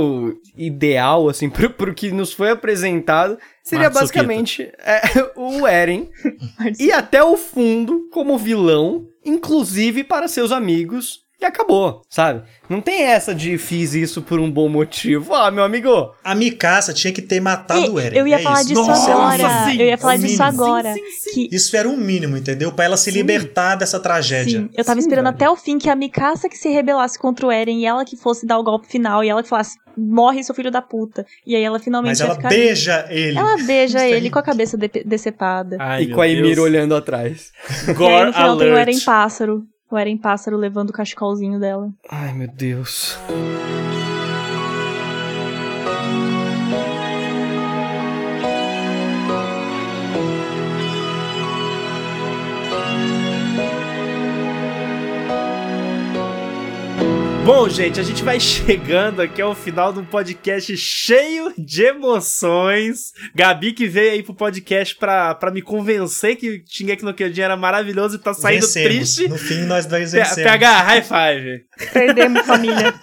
ideal, 0.57 1.27
assim, 1.29 1.49
pro, 1.51 1.69
pro 1.69 1.93
que 1.93 2.11
nos 2.11 2.33
foi 2.33 2.51
apresentado, 2.51 3.37
seria 3.63 3.89
Matsukita. 3.89 4.23
basicamente 4.23 4.71
é, 4.79 5.01
o 5.35 5.67
Eren 5.67 6.09
ir 6.79 6.91
até 6.91 7.23
o 7.23 7.37
fundo 7.37 8.07
como 8.11 8.37
vilão, 8.37 9.07
inclusive 9.25 10.03
para 10.03 10.27
seus 10.27 10.51
amigos, 10.51 11.21
e 11.41 11.45
acabou, 11.45 12.01
sabe? 12.09 12.43
Não 12.69 12.81
tem 12.81 13.01
essa 13.03 13.33
de 13.33 13.57
fiz 13.57 13.93
isso 13.93 14.21
por 14.21 14.39
um 14.39 14.51
bom 14.51 14.67
motivo. 14.67 15.33
Ah, 15.33 15.49
meu 15.49 15.63
amigo, 15.63 16.13
A 16.23 16.35
Mikasa 16.35 16.93
tinha 16.93 17.13
que 17.13 17.21
ter 17.21 17.39
matado 17.39 17.93
o 17.93 17.99
Eren. 17.99 18.17
eu 18.19 18.27
ia 18.27 18.35
é 18.35 18.39
falar 18.39 18.59
isso. 18.61 18.67
disso 18.69 18.85
Nossa, 18.85 19.11
agora. 19.11 19.65
sim, 19.65 19.77
eu 19.81 19.85
ia 19.87 19.97
falar 19.97 20.17
disso 20.17 20.35
sim, 20.37 20.43
agora. 20.43 20.93
sim, 20.93 21.01
sim. 21.33 21.47
Que 21.47 21.55
Isso 21.55 21.75
era 21.77 21.87
um 21.87 21.95
mínimo, 21.97 22.35
entendeu? 22.37 22.71
Pra 22.71 22.85
ela 22.85 22.97
se 22.97 23.09
libertar 23.09 23.75
dessa 23.75 23.99
tragédia. 23.99 24.59
Sim, 24.61 24.69
eu 24.77 24.83
tava 24.83 24.99
Sim, 24.99 25.07
esperando 25.07 25.25
velho. 25.25 25.35
até 25.35 25.49
o 25.49 25.55
fim 25.55 25.77
que 25.77 25.89
a 25.89 25.95
Mikasa 25.95 26.49
que 26.49 26.57
se 26.57 26.69
rebelasse 26.69 27.17
contra 27.17 27.47
o 27.47 27.51
Eren 27.51 27.79
e 27.79 27.85
ela 27.85 28.03
que 28.03 28.17
fosse 28.17 28.45
dar 28.45 28.59
o 28.59 28.63
golpe 28.63 28.87
final 28.87 29.23
e 29.23 29.29
ela 29.29 29.41
que 29.41 29.49
falasse, 29.49 29.77
morre 29.97 30.43
seu 30.43 30.53
filho 30.53 30.69
da 30.71 30.81
puta. 30.81 31.25
E 31.47 31.55
aí 31.55 31.63
ela 31.63 31.79
finalmente 31.79 32.11
Mas 32.11 32.21
ela 32.21 32.35
ficar. 32.35 32.49
beija 32.49 33.05
ele. 33.09 33.37
Ela 33.37 33.57
beija 33.65 34.07
ele 34.07 34.29
com 34.29 34.39
a 34.39 34.43
cabeça 34.43 34.77
de- 34.77 35.03
decepada. 35.05 35.77
Ai, 35.79 36.03
e 36.03 36.11
com 36.13 36.21
a. 36.21 36.27
Emir 36.27 36.59
olhando 36.59 36.95
atrás. 36.95 37.51
e 37.87 37.89
aí 37.89 37.95
Gore 37.95 38.25
no 38.27 38.33
final 38.33 38.57
tem 38.57 38.67
o 38.67 38.71
alert. 38.73 38.87
Eren 38.89 38.99
pássaro. 39.01 39.63
O 39.91 39.97
Eren 39.97 40.17
pássaro 40.17 40.55
levando 40.55 40.91
o 40.91 40.93
cachecolzinho 40.93 41.59
dela. 41.59 41.91
Ai, 42.09 42.33
meu 42.33 42.47
Deus. 42.47 43.17
Bom, 57.51 57.67
gente, 57.67 57.99
a 57.99 58.03
gente 58.03 58.23
vai 58.23 58.39
chegando 58.39 59.23
aqui 59.23 59.41
ao 59.41 59.55
final 59.55 59.91
de 59.91 59.97
um 59.97 60.05
podcast 60.05 60.77
cheio 60.77 61.51
de 61.57 61.81
emoções. 61.81 63.11
Gabi 63.33 63.73
que 63.73 63.87
veio 63.87 64.11
aí 64.11 64.21
pro 64.21 64.35
podcast 64.35 64.95
pra, 64.95 65.33
pra 65.33 65.49
me 65.49 65.59
convencer 65.59 66.35
que 66.35 66.63
Shingeki 66.67 67.03
no 67.03 67.11
Kyojin 67.11 67.41
era 67.41 67.57
maravilhoso 67.57 68.17
e 68.17 68.19
tá 68.19 68.35
saindo 68.35 68.67
Vencemos. 68.67 69.15
triste. 69.15 69.27
No 69.27 69.35
fim, 69.35 69.63
nós 69.63 69.87
dois 69.87 70.11
vencemos. 70.11 70.43
PH, 70.43 70.81
high 70.83 71.01
five. 71.01 71.65
Perdemos, 71.91 72.45
família. 72.45 72.93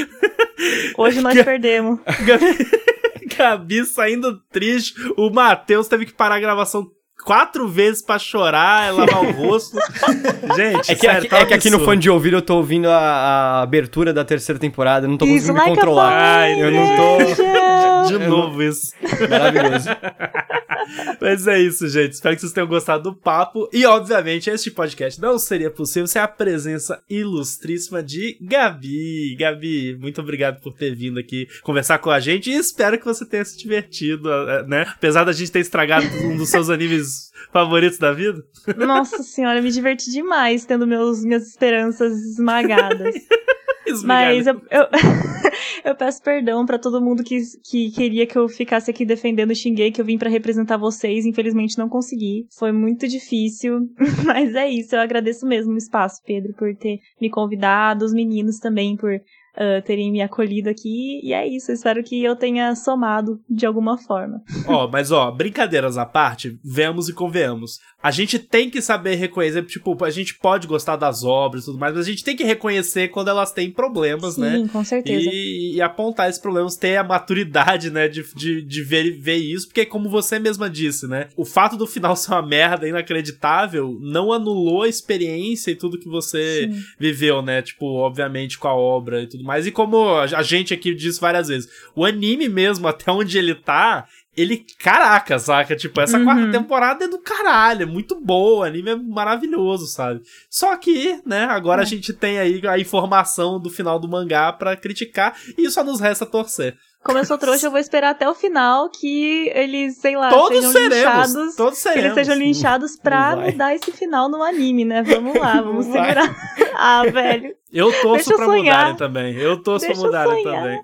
Hoje 0.98 1.22
nós 1.22 1.42
perdemos. 1.42 2.00
Gabi, 2.26 2.58
Gabi 3.38 3.84
saindo 3.86 4.38
triste. 4.52 4.92
O 5.16 5.30
Matheus 5.30 5.88
teve 5.88 6.04
que 6.04 6.12
parar 6.12 6.34
a 6.34 6.40
gravação 6.40 6.90
quatro 7.24 7.66
vezes 7.68 8.02
pra 8.02 8.18
chorar, 8.18 8.92
lavar 8.94 9.24
o 9.24 9.32
rosto. 9.32 9.76
Gente, 10.56 10.92
É 10.92 10.94
que, 10.94 11.00
sério, 11.00 11.18
aqui, 11.18 11.28
tá 11.28 11.38
é 11.38 11.46
que 11.46 11.54
aqui 11.54 11.70
no 11.70 11.80
fone 11.80 12.00
de 12.00 12.08
ouvido 12.10 12.36
eu 12.36 12.42
tô 12.42 12.56
ouvindo 12.56 12.88
a, 12.88 12.96
a 12.98 13.62
abertura 13.62 14.12
da 14.12 14.24
terceira 14.24 14.58
temporada, 14.58 15.06
eu 15.06 15.10
não 15.10 15.16
tô 15.16 15.26
conseguindo 15.26 15.52
me 15.52 15.58
like 15.58 15.72
a 15.72 15.74
controlar. 15.74 16.12
Ai, 16.12 16.62
eu 16.62 16.70
não 16.70 16.86
tô. 16.96 17.85
De 18.06 18.18
novo 18.18 18.62
isso. 18.62 18.92
Maravilhoso. 19.28 19.88
Mas 21.20 21.46
é 21.46 21.58
isso, 21.58 21.88
gente. 21.88 22.12
Espero 22.12 22.34
que 22.34 22.40
vocês 22.40 22.52
tenham 22.52 22.66
gostado 22.66 23.04
do 23.04 23.14
papo. 23.14 23.68
E, 23.72 23.84
obviamente, 23.84 24.50
este 24.50 24.70
podcast 24.70 25.20
não 25.20 25.38
seria 25.38 25.70
possível 25.70 26.06
sem 26.06 26.20
a 26.20 26.28
presença 26.28 27.02
ilustríssima 27.08 28.02
de 28.02 28.38
Gabi. 28.40 29.36
Gabi, 29.38 29.96
muito 30.00 30.20
obrigado 30.20 30.60
por 30.60 30.72
ter 30.72 30.94
vindo 30.94 31.18
aqui 31.18 31.48
conversar 31.62 31.98
com 31.98 32.10
a 32.10 32.20
gente. 32.20 32.50
E 32.50 32.54
espero 32.54 32.98
que 32.98 33.04
você 33.04 33.24
tenha 33.24 33.44
se 33.44 33.58
divertido, 33.58 34.30
eh, 34.30 34.64
né? 34.66 34.86
Apesar 34.88 35.24
da 35.24 35.32
gente 35.32 35.50
ter 35.50 35.60
estragado 35.60 36.06
um 36.24 36.36
dos 36.36 36.50
seus 36.50 36.70
animes 36.70 37.32
favoritos 37.52 37.98
da 37.98 38.12
vida. 38.12 38.44
Nossa 38.76 39.22
senhora, 39.22 39.58
eu 39.58 39.62
me 39.62 39.70
diverti 39.70 40.10
demais 40.10 40.64
tendo 40.64 40.86
meus, 40.86 41.24
minhas 41.24 41.48
esperanças 41.48 42.12
esmagadas. 42.12 43.14
Mas 44.04 44.46
eu, 44.46 44.54
eu, 44.70 44.84
eu 45.84 45.94
peço 45.94 46.22
perdão 46.22 46.64
pra 46.66 46.78
todo 46.78 47.00
mundo 47.00 47.22
que, 47.22 47.38
que 47.64 47.90
queria 47.90 48.26
que 48.26 48.36
eu 48.36 48.48
ficasse 48.48 48.90
aqui 48.90 49.04
defendendo 49.04 49.50
o 49.50 49.54
Xinguei, 49.54 49.90
que 49.90 50.00
eu 50.00 50.04
vim 50.04 50.18
pra 50.18 50.30
representar 50.30 50.76
vocês. 50.76 51.26
Infelizmente 51.26 51.78
não 51.78 51.88
consegui. 51.88 52.46
Foi 52.58 52.72
muito 52.72 53.06
difícil. 53.06 53.88
Mas 54.24 54.54
é 54.54 54.68
isso, 54.68 54.94
eu 54.94 55.00
agradeço 55.00 55.46
mesmo 55.46 55.72
o 55.72 55.78
espaço, 55.78 56.22
Pedro, 56.24 56.52
por 56.54 56.74
ter 56.76 56.98
me 57.20 57.30
convidado, 57.30 58.04
os 58.04 58.12
meninos 58.12 58.58
também 58.58 58.96
por 58.96 59.20
ah, 59.56 59.80
terem 59.82 60.12
me 60.12 60.20
acolhido 60.20 60.68
aqui. 60.68 61.20
E 61.22 61.32
é 61.32 61.46
isso, 61.46 61.72
espero 61.72 62.02
que 62.02 62.22
eu 62.22 62.36
tenha 62.36 62.74
somado 62.74 63.40
de 63.48 63.64
alguma 63.64 63.96
forma. 63.96 64.42
Ó, 64.66 64.86
mas 64.88 65.10
ó, 65.10 65.30
brincadeiras 65.30 65.96
à 65.96 66.04
parte, 66.04 66.58
vemos 66.62 67.08
e 67.08 67.14
convenhamos. 67.14 67.80
A 68.02 68.10
gente 68.10 68.38
tem 68.38 68.70
que 68.70 68.82
saber 68.82 69.16
reconhecer, 69.16 69.64
tipo, 69.64 70.04
a 70.04 70.10
gente 70.10 70.38
pode 70.38 70.66
gostar 70.66 70.96
das 70.96 71.24
obras 71.24 71.62
e 71.62 71.66
tudo 71.66 71.78
mais, 71.78 71.94
mas 71.94 72.06
a 72.06 72.08
gente 72.10 72.22
tem 72.22 72.36
que 72.36 72.44
reconhecer 72.44 73.08
quando 73.08 73.28
elas 73.28 73.50
têm 73.50 73.70
problemas, 73.70 74.34
Sim, 74.34 74.42
né? 74.42 74.68
com 74.72 74.84
certeza. 74.84 75.28
E, 75.32 75.74
e 75.74 75.82
apontar 75.82 76.28
esses 76.28 76.40
problemas, 76.40 76.76
ter 76.76 76.96
a 76.96 77.04
maturidade, 77.04 77.90
né, 77.90 78.06
de, 78.06 78.22
de, 78.34 78.62
de 78.62 78.82
ver, 78.82 79.18
ver 79.18 79.36
isso, 79.36 79.66
porque 79.66 79.86
como 79.86 80.08
você 80.08 80.38
mesma 80.38 80.68
disse, 80.68 81.08
né, 81.08 81.28
o 81.36 81.44
fato 81.44 81.76
do 81.76 81.86
final 81.86 82.14
ser 82.16 82.32
uma 82.32 82.46
merda 82.46 82.86
inacreditável 82.86 83.98
não 84.00 84.32
anulou 84.32 84.82
a 84.82 84.88
experiência 84.88 85.70
e 85.70 85.76
tudo 85.76 85.98
que 85.98 86.08
você 86.08 86.68
Sim. 86.70 86.82
viveu, 86.98 87.42
né, 87.42 87.62
tipo, 87.62 87.86
obviamente 87.86 88.58
com 88.58 88.68
a 88.68 88.74
obra 88.74 89.22
e 89.22 89.26
tudo 89.26 89.45
mais, 89.46 89.66
e 89.66 89.70
como 89.72 90.16
a 90.18 90.42
gente 90.42 90.74
aqui 90.74 90.94
disse 90.94 91.20
várias 91.20 91.48
vezes, 91.48 91.68
o 91.94 92.04
anime 92.04 92.48
mesmo, 92.48 92.86
até 92.88 93.10
onde 93.10 93.38
ele 93.38 93.54
tá, 93.54 94.06
ele, 94.36 94.66
caraca, 94.78 95.38
saca? 95.38 95.74
Tipo, 95.74 95.98
essa 96.02 96.18
Uhum. 96.18 96.24
quarta 96.24 96.50
temporada 96.52 97.04
é 97.06 97.08
do 97.08 97.18
caralho, 97.18 97.84
é 97.84 97.86
muito 97.86 98.20
boa, 98.20 98.58
o 98.58 98.62
anime 98.64 98.90
é 98.90 98.96
maravilhoso, 98.96 99.86
sabe? 99.86 100.20
Só 100.50 100.76
que, 100.76 101.20
né, 101.24 101.44
agora 101.44 101.80
É. 101.80 101.84
a 101.84 101.86
gente 101.86 102.12
tem 102.12 102.38
aí 102.38 102.60
a 102.66 102.78
informação 102.78 103.58
do 103.58 103.70
final 103.70 103.98
do 103.98 104.06
mangá 104.08 104.52
pra 104.52 104.76
criticar 104.76 105.34
e 105.56 105.70
só 105.70 105.82
nos 105.82 106.00
resta 106.00 106.26
torcer. 106.26 106.76
Como 107.06 107.18
eu 107.18 107.24
sou 107.24 107.38
trouxa, 107.38 107.66
eu 107.68 107.70
vou 107.70 107.78
esperar 107.78 108.10
até 108.10 108.28
o 108.28 108.34
final 108.34 108.90
que 108.90 109.48
eles, 109.54 109.98
sei 109.98 110.16
lá, 110.16 110.28
todos 110.28 110.56
sejam 110.58 110.72
seremos, 110.72 110.96
linchados. 110.96 111.54
todos 111.56 111.82
Que 111.82 111.88
eles 111.88 112.02
seremos. 112.02 112.14
sejam 112.14 112.34
linchados 112.36 112.96
pra 112.96 113.36
mudar 113.36 113.74
esse 113.76 113.92
final 113.92 114.28
no 114.28 114.42
anime, 114.42 114.84
né? 114.84 115.04
Vamos 115.04 115.38
lá, 115.38 115.60
vamos 115.62 115.86
segurar. 115.86 116.34
ah, 116.74 117.04
velho. 117.04 117.54
Eu 117.72 117.92
torço 118.02 118.28
Deixa 118.30 118.34
pra 118.36 118.48
mudarem 118.56 118.96
também. 118.96 119.34
Eu 119.36 119.62
torço 119.62 119.86
Deixa 119.86 120.00
pra 120.00 120.10
mudarem 120.10 120.42
também. 120.42 120.80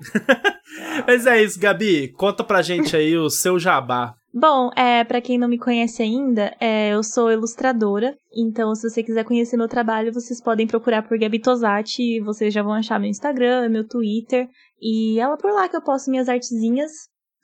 Mas 1.07 1.27
é 1.27 1.43
isso, 1.43 1.59
Gabi. 1.59 2.09
Conta 2.13 2.45
pra 2.45 2.63
gente 2.63 2.95
aí 2.97 3.17
o 3.17 3.29
seu 3.29 3.59
jabá. 3.59 4.15
Bom, 4.35 4.71
é, 4.75 5.05
para 5.05 5.21
quem 5.21 5.37
não 5.37 5.47
me 5.47 5.59
conhece 5.59 6.03
ainda, 6.03 6.55
é, 6.59 6.95
eu 6.95 7.03
sou 7.03 7.31
ilustradora, 7.31 8.15
então 8.35 8.75
se 8.75 8.89
você 8.89 9.03
quiser 9.03 9.25
conhecer 9.25 9.59
meu 9.59 9.69
trabalho, 9.69 10.11
vocês 10.11 10.41
podem 10.41 10.67
procurar 10.67 11.03
por 11.03 11.19
Gabi 11.19 11.39
Tosati, 11.39 12.19
vocês 12.21 12.55
já 12.55 12.63
vão 12.63 12.73
achar 12.73 12.99
meu 12.99 13.11
Instagram, 13.11 13.69
meu 13.69 13.87
Twitter, 13.87 14.49
e 14.83 15.21
é 15.21 15.37
por 15.37 15.53
lá 15.53 15.69
que 15.69 15.77
eu 15.77 15.83
posto 15.83 16.11
minhas 16.11 16.29
artezinhas. 16.29 16.91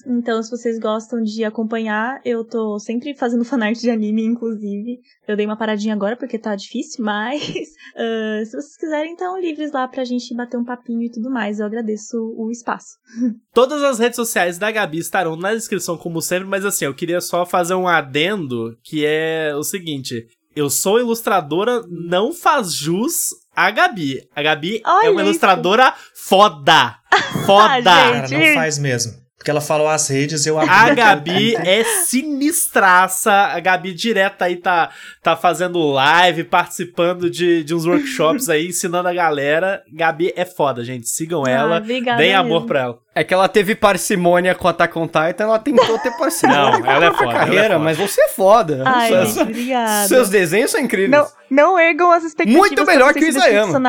Então, 0.06 0.40
se 0.42 0.50
vocês 0.50 0.78
gostam 0.78 1.20
de 1.22 1.44
acompanhar, 1.44 2.20
eu 2.24 2.44
tô 2.44 2.78
sempre 2.78 3.16
fazendo 3.16 3.44
fanart 3.46 3.78
de 3.78 3.90
anime, 3.90 4.24
inclusive. 4.24 5.00
Eu 5.26 5.36
dei 5.36 5.44
uma 5.44 5.56
paradinha 5.56 5.94
agora 5.94 6.16
porque 6.16 6.38
tá 6.38 6.54
difícil, 6.54 7.04
mas 7.04 7.42
ah, 7.96 8.44
se 8.44 8.52
vocês 8.52 8.76
quiserem, 8.76 9.12
então 9.12 9.40
livres 9.40 9.72
lá 9.72 9.86
pra 9.88 10.04
gente 10.04 10.34
bater 10.34 10.56
um 10.56 10.64
papinho 10.64 11.02
e 11.02 11.10
tudo 11.10 11.30
mais. 11.30 11.58
Eu 11.58 11.66
agradeço 11.66 12.16
o 12.36 12.50
espaço. 12.50 12.96
Todas 13.52 13.82
as 13.82 13.98
redes 13.98 14.16
sociais 14.16 14.58
da 14.58 14.70
Gabi 14.70 14.98
estarão 14.98 15.36
na 15.36 15.54
descrição, 15.54 15.96
como 15.96 16.20
sempre, 16.20 16.48
mas 16.48 16.64
assim, 16.64 16.84
eu 16.84 16.94
queria 16.94 17.20
só 17.20 17.44
fazer 17.44 17.74
um 17.74 17.88
adendo 17.88 18.76
que 18.82 19.04
é 19.04 19.54
o 19.54 19.62
seguinte. 19.62 20.26
Eu 20.54 20.70
sou 20.70 20.98
ilustradora, 20.98 21.82
não 21.88 22.32
faz 22.32 22.72
jus 22.72 23.28
a 23.66 23.70
Gabi. 23.70 24.22
A 24.34 24.42
Gabi 24.42 24.76
é 24.84 24.88
Olha 24.88 25.10
uma 25.10 25.20
isso. 25.22 25.30
ilustradora 25.30 25.92
foda. 26.14 26.96
Foda. 27.46 28.26
gente. 28.26 28.30
Cara, 28.30 28.48
não 28.48 28.54
faz 28.54 28.78
mesmo. 28.78 29.12
Porque 29.36 29.50
ela 29.50 29.60
falou 29.60 29.88
as 29.88 30.08
redes, 30.08 30.44
eu 30.46 30.58
abri. 30.58 30.70
A 30.70 30.94
Gabi 30.94 31.54
é 31.56 31.84
sinistraça. 31.84 33.32
A 33.32 33.60
Gabi 33.60 33.92
direto 33.94 34.42
aí 34.42 34.56
tá, 34.56 34.90
tá 35.22 35.36
fazendo 35.36 35.78
live, 35.92 36.44
participando 36.44 37.30
de, 37.30 37.62
de 37.62 37.74
uns 37.74 37.86
workshops 37.86 38.48
aí, 38.48 38.66
ensinando 38.68 39.08
a 39.08 39.12
galera. 39.14 39.82
Gabi 39.92 40.32
é 40.36 40.44
foda, 40.44 40.84
gente. 40.84 41.08
Sigam 41.08 41.44
Ah, 41.46 41.50
ela. 41.50 41.76
obrigada 41.78 42.18
Deem 42.18 42.34
amor 42.34 42.54
mesmo. 42.60 42.66
pra 42.66 42.80
ela. 42.80 42.98
É 43.18 43.24
que 43.24 43.34
ela 43.34 43.48
teve 43.48 43.74
parcimônia 43.74 44.54
com 44.54 44.68
Attack 44.68 44.96
on 44.96 45.06
Titan, 45.06 45.44
ela 45.44 45.58
tentou 45.58 45.98
ter 45.98 46.12
parcimônia 46.16 46.78
Não, 46.78 46.86
ela 46.86 47.06
é 47.06 47.10
com 47.10 47.14
a 47.16 47.18
foda, 47.18 47.24
ela 47.24 47.32
é 47.32 47.38
carreira, 47.38 47.68
foda. 47.74 47.78
mas 47.80 47.98
você 47.98 48.20
é 48.22 48.28
foda. 48.28 48.82
Ai, 48.86 49.08
Seus- 49.08 49.36
obrigada. 49.38 50.08
Seus 50.08 50.28
desenhos 50.28 50.70
são 50.70 50.80
incríveis. 50.80 51.10
Não, 51.10 51.26
não 51.72 51.78
ergam 51.78 52.12
as 52.12 52.22
expectativas. 52.22 52.68
Muito 52.68 52.86
melhor 52.86 53.12
que 53.12 53.24
o 53.24 53.28
Isayama, 53.28 53.80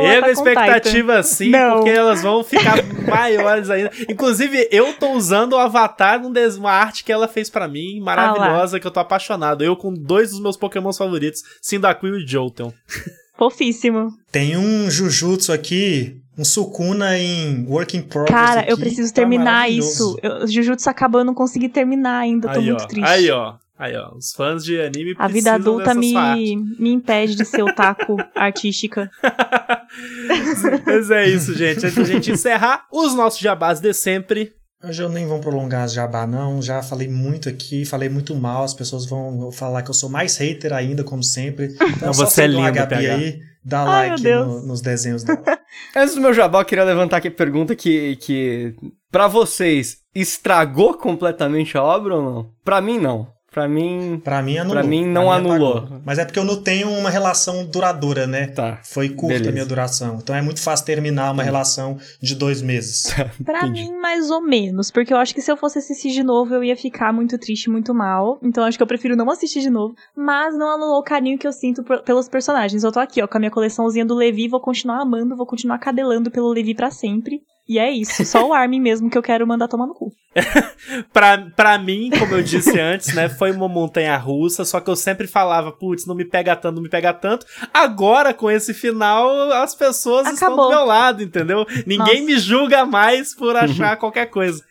Erga 0.00 0.26
a 0.26 0.30
expectativa 0.30 1.22
sim, 1.24 1.50
Não. 1.50 1.74
porque 1.78 1.90
elas 1.90 2.22
vão 2.22 2.44
ficar 2.44 2.76
maiores 3.08 3.68
ainda. 3.70 3.90
Inclusive, 4.08 4.68
eu 4.70 4.92
tô 4.92 5.10
usando 5.14 5.54
o 5.54 5.58
Avatar 5.58 6.20
uma 6.56 6.70
arte 6.70 7.02
que 7.02 7.10
ela 7.10 7.26
fez 7.26 7.50
pra 7.50 7.66
mim, 7.66 8.00
maravilhosa, 8.00 8.78
que 8.78 8.86
eu 8.86 8.90
tô 8.92 9.00
apaixonado. 9.00 9.64
Eu 9.64 9.74
com 9.74 9.92
dois 9.92 10.30
dos 10.30 10.40
meus 10.40 10.56
pokémons 10.56 10.96
favoritos, 10.96 11.42
Cyndaquil 11.60 12.18
e 12.18 12.26
Jolteon. 12.26 12.70
Fofíssimo. 13.40 14.12
Tem 14.30 14.54
um 14.58 14.90
Jujutsu 14.90 15.50
aqui, 15.50 16.20
um 16.36 16.44
Sukuna 16.44 17.18
em 17.18 17.64
Work 17.66 17.96
in 17.96 18.02
Progress. 18.02 18.38
Cara, 18.38 18.66
eu 18.68 18.74
aqui, 18.74 18.82
preciso 18.82 19.08
tá 19.08 19.22
terminar 19.22 19.44
maravilhoso. 19.44 19.88
isso. 19.90 20.18
Eu, 20.22 20.46
Jujutsu 20.46 20.90
acabou, 20.90 21.22
eu 21.22 21.24
não 21.24 21.32
consegui 21.32 21.70
terminar 21.70 22.18
ainda. 22.18 22.48
Eu 22.48 22.52
tô 22.52 22.58
aí, 22.58 22.66
muito 22.66 22.84
ó. 22.84 22.86
triste. 22.86 23.08
Aí, 23.08 23.30
ó. 23.30 23.54
Aí, 23.78 23.96
ó, 23.96 24.14
os 24.14 24.34
fãs 24.34 24.62
de 24.62 24.78
anime 24.78 25.14
A 25.18 25.26
vida 25.26 25.54
adulta 25.54 25.94
me, 25.94 26.54
me 26.78 26.92
impede 26.92 27.34
de 27.34 27.46
ser 27.46 27.62
otaku 27.62 28.18
artística. 28.36 29.10
Mas 30.84 31.10
é 31.10 31.26
isso, 31.26 31.54
gente. 31.54 31.86
Antes 31.86 31.94
da 31.94 32.04
gente 32.04 32.30
encerrar, 32.30 32.84
os 32.92 33.14
nossos 33.14 33.40
jabás 33.40 33.80
de 33.80 33.94
sempre. 33.94 34.52
Hoje 34.82 35.02
eu 35.02 35.08
nem 35.10 35.26
vou 35.26 35.38
prolongar 35.40 35.82
as 35.84 35.92
jabá, 35.92 36.26
não. 36.26 36.62
Já 36.62 36.82
falei 36.82 37.06
muito 37.06 37.48
aqui, 37.48 37.84
falei 37.84 38.08
muito 38.08 38.34
mal. 38.34 38.64
As 38.64 38.72
pessoas 38.72 39.04
vão 39.04 39.52
falar 39.52 39.82
que 39.82 39.90
eu 39.90 39.94
sou 39.94 40.08
mais 40.08 40.38
hater 40.38 40.72
ainda, 40.72 41.04
como 41.04 41.22
sempre. 41.22 41.66
Então, 41.74 41.88
Não, 42.08 42.12
você 42.14 42.42
é 42.42 42.46
lindo, 42.46 42.72
Gabi 42.72 43.06
aí, 43.06 43.40
dá 43.62 43.82
Ai, 43.82 44.08
like 44.10 44.22
no- 44.22 44.62
nos 44.66 44.80
desenhos 44.80 45.22
dela. 45.22 45.42
Antes 45.94 46.14
do 46.14 46.20
meu 46.22 46.32
jabá, 46.32 46.60
eu 46.60 46.64
queria 46.64 46.84
levantar 46.84 47.18
aqui 47.18 47.28
a 47.28 47.32
pergunta 47.32 47.76
que, 47.76 48.16
que 48.16 48.74
pra 49.10 49.28
vocês, 49.28 49.98
estragou 50.14 50.94
completamente 50.94 51.76
a 51.76 51.82
obra 51.82 52.16
ou 52.16 52.22
não? 52.22 52.50
Pra 52.64 52.80
mim, 52.80 52.98
não. 52.98 53.28
Pra 53.50 53.66
mim, 53.68 54.20
Pra 54.22 54.40
mim 54.42 54.58
anulou. 54.58 54.78
Pra 54.80 54.88
mim, 54.88 55.04
não 55.06 55.26
Pra 55.26 55.34
anulou. 55.34 55.78
apagou. 55.78 56.00
Mas 56.04 56.18
é 56.18 56.24
porque 56.24 56.38
eu 56.38 56.44
não 56.44 56.62
tenho 56.62 56.88
uma 56.90 57.10
relação 57.10 57.64
duradoura, 57.66 58.26
né? 58.26 58.46
tá. 58.46 58.78
Foi 58.84 59.08
curta 59.08 59.34
Beleza. 59.34 59.50
a 59.50 59.52
minha 59.52 59.66
duração. 59.66 60.18
Então 60.22 60.34
é 60.36 60.40
muito 60.42 60.60
fácil 60.62 60.86
terminar 60.86 61.32
uma 61.32 61.42
relação 61.42 61.98
de 62.22 62.34
dois 62.34 62.62
meses. 62.62 63.12
Pra 63.44 63.66
Entendi. 63.66 63.84
mim, 63.90 63.96
mais 64.00 64.30
ou 64.30 64.40
menos. 64.40 64.90
Porque 64.90 65.12
eu 65.12 65.16
acho 65.18 65.34
que 65.34 65.42
se 65.42 65.50
eu 65.50 65.56
fosse 65.56 65.78
assistir 65.78 66.10
de 66.12 66.22
novo, 66.22 66.54
eu 66.54 66.62
ia 66.62 66.76
ficar 66.76 67.12
muito 67.12 67.36
triste, 67.38 67.68
muito 67.68 67.92
mal. 67.94 68.38
Então 68.42 68.62
acho 68.64 68.76
que 68.78 68.82
eu 68.82 68.86
prefiro 68.86 69.16
não 69.16 69.28
assistir 69.30 69.60
de 69.60 69.70
novo. 69.70 69.94
Mas 70.16 70.56
não 70.56 70.74
anulou 70.74 70.98
o 70.98 71.02
carinho 71.02 71.38
que 71.38 71.46
eu 71.46 71.52
sinto 71.52 71.82
por- 71.82 72.02
pelos 72.02 72.28
personagens. 72.28 72.84
Eu 72.84 72.92
tô 72.92 73.00
aqui, 73.00 73.20
ó, 73.22 73.26
com 73.26 73.36
a 73.36 73.40
minha 73.40 73.50
coleçãozinha 73.50 74.04
do 74.06 74.14
Levi, 74.14 74.46
vou 74.48 74.60
continuar 74.60 75.00
amando, 75.02 75.36
vou 75.36 75.46
continuar 75.46 75.78
cadelando 75.78 76.30
pelo 76.30 76.52
Levi 76.52 76.74
pra 76.74 76.90
sempre. 76.90 77.40
E 77.70 77.78
é 77.78 77.88
isso. 77.88 78.24
Só 78.24 78.48
o 78.48 78.52
Armin 78.52 78.80
mesmo 78.80 79.08
que 79.08 79.16
eu 79.16 79.22
quero 79.22 79.46
mandar 79.46 79.68
tomar 79.68 79.86
no 79.86 79.94
cu. 79.94 80.12
Pra, 81.12 81.38
pra 81.54 81.78
mim, 81.78 82.10
como 82.18 82.34
eu 82.34 82.42
disse 82.42 82.78
antes, 82.80 83.14
né, 83.14 83.28
foi 83.28 83.52
uma 83.52 83.68
montanha 83.68 84.16
russa, 84.16 84.64
só 84.64 84.80
que 84.80 84.90
eu 84.90 84.96
sempre 84.96 85.26
falava, 85.26 85.70
putz, 85.70 86.06
não 86.06 86.14
me 86.14 86.24
pega 86.24 86.56
tanto, 86.56 86.76
não 86.76 86.82
me 86.82 86.88
pega 86.88 87.12
tanto. 87.12 87.46
Agora, 87.72 88.34
com 88.34 88.50
esse 88.50 88.74
final, 88.74 89.52
as 89.52 89.74
pessoas 89.74 90.26
estão 90.28 90.48
Acabou. 90.48 90.64
do 90.64 90.70
meu 90.70 90.84
lado, 90.84 91.22
entendeu? 91.22 91.64
Ninguém 91.86 92.22
Nossa. 92.22 92.24
me 92.24 92.38
julga 92.38 92.84
mais 92.84 93.34
por 93.34 93.54
achar 93.56 93.96
qualquer 93.98 94.26
coisa. 94.26 94.64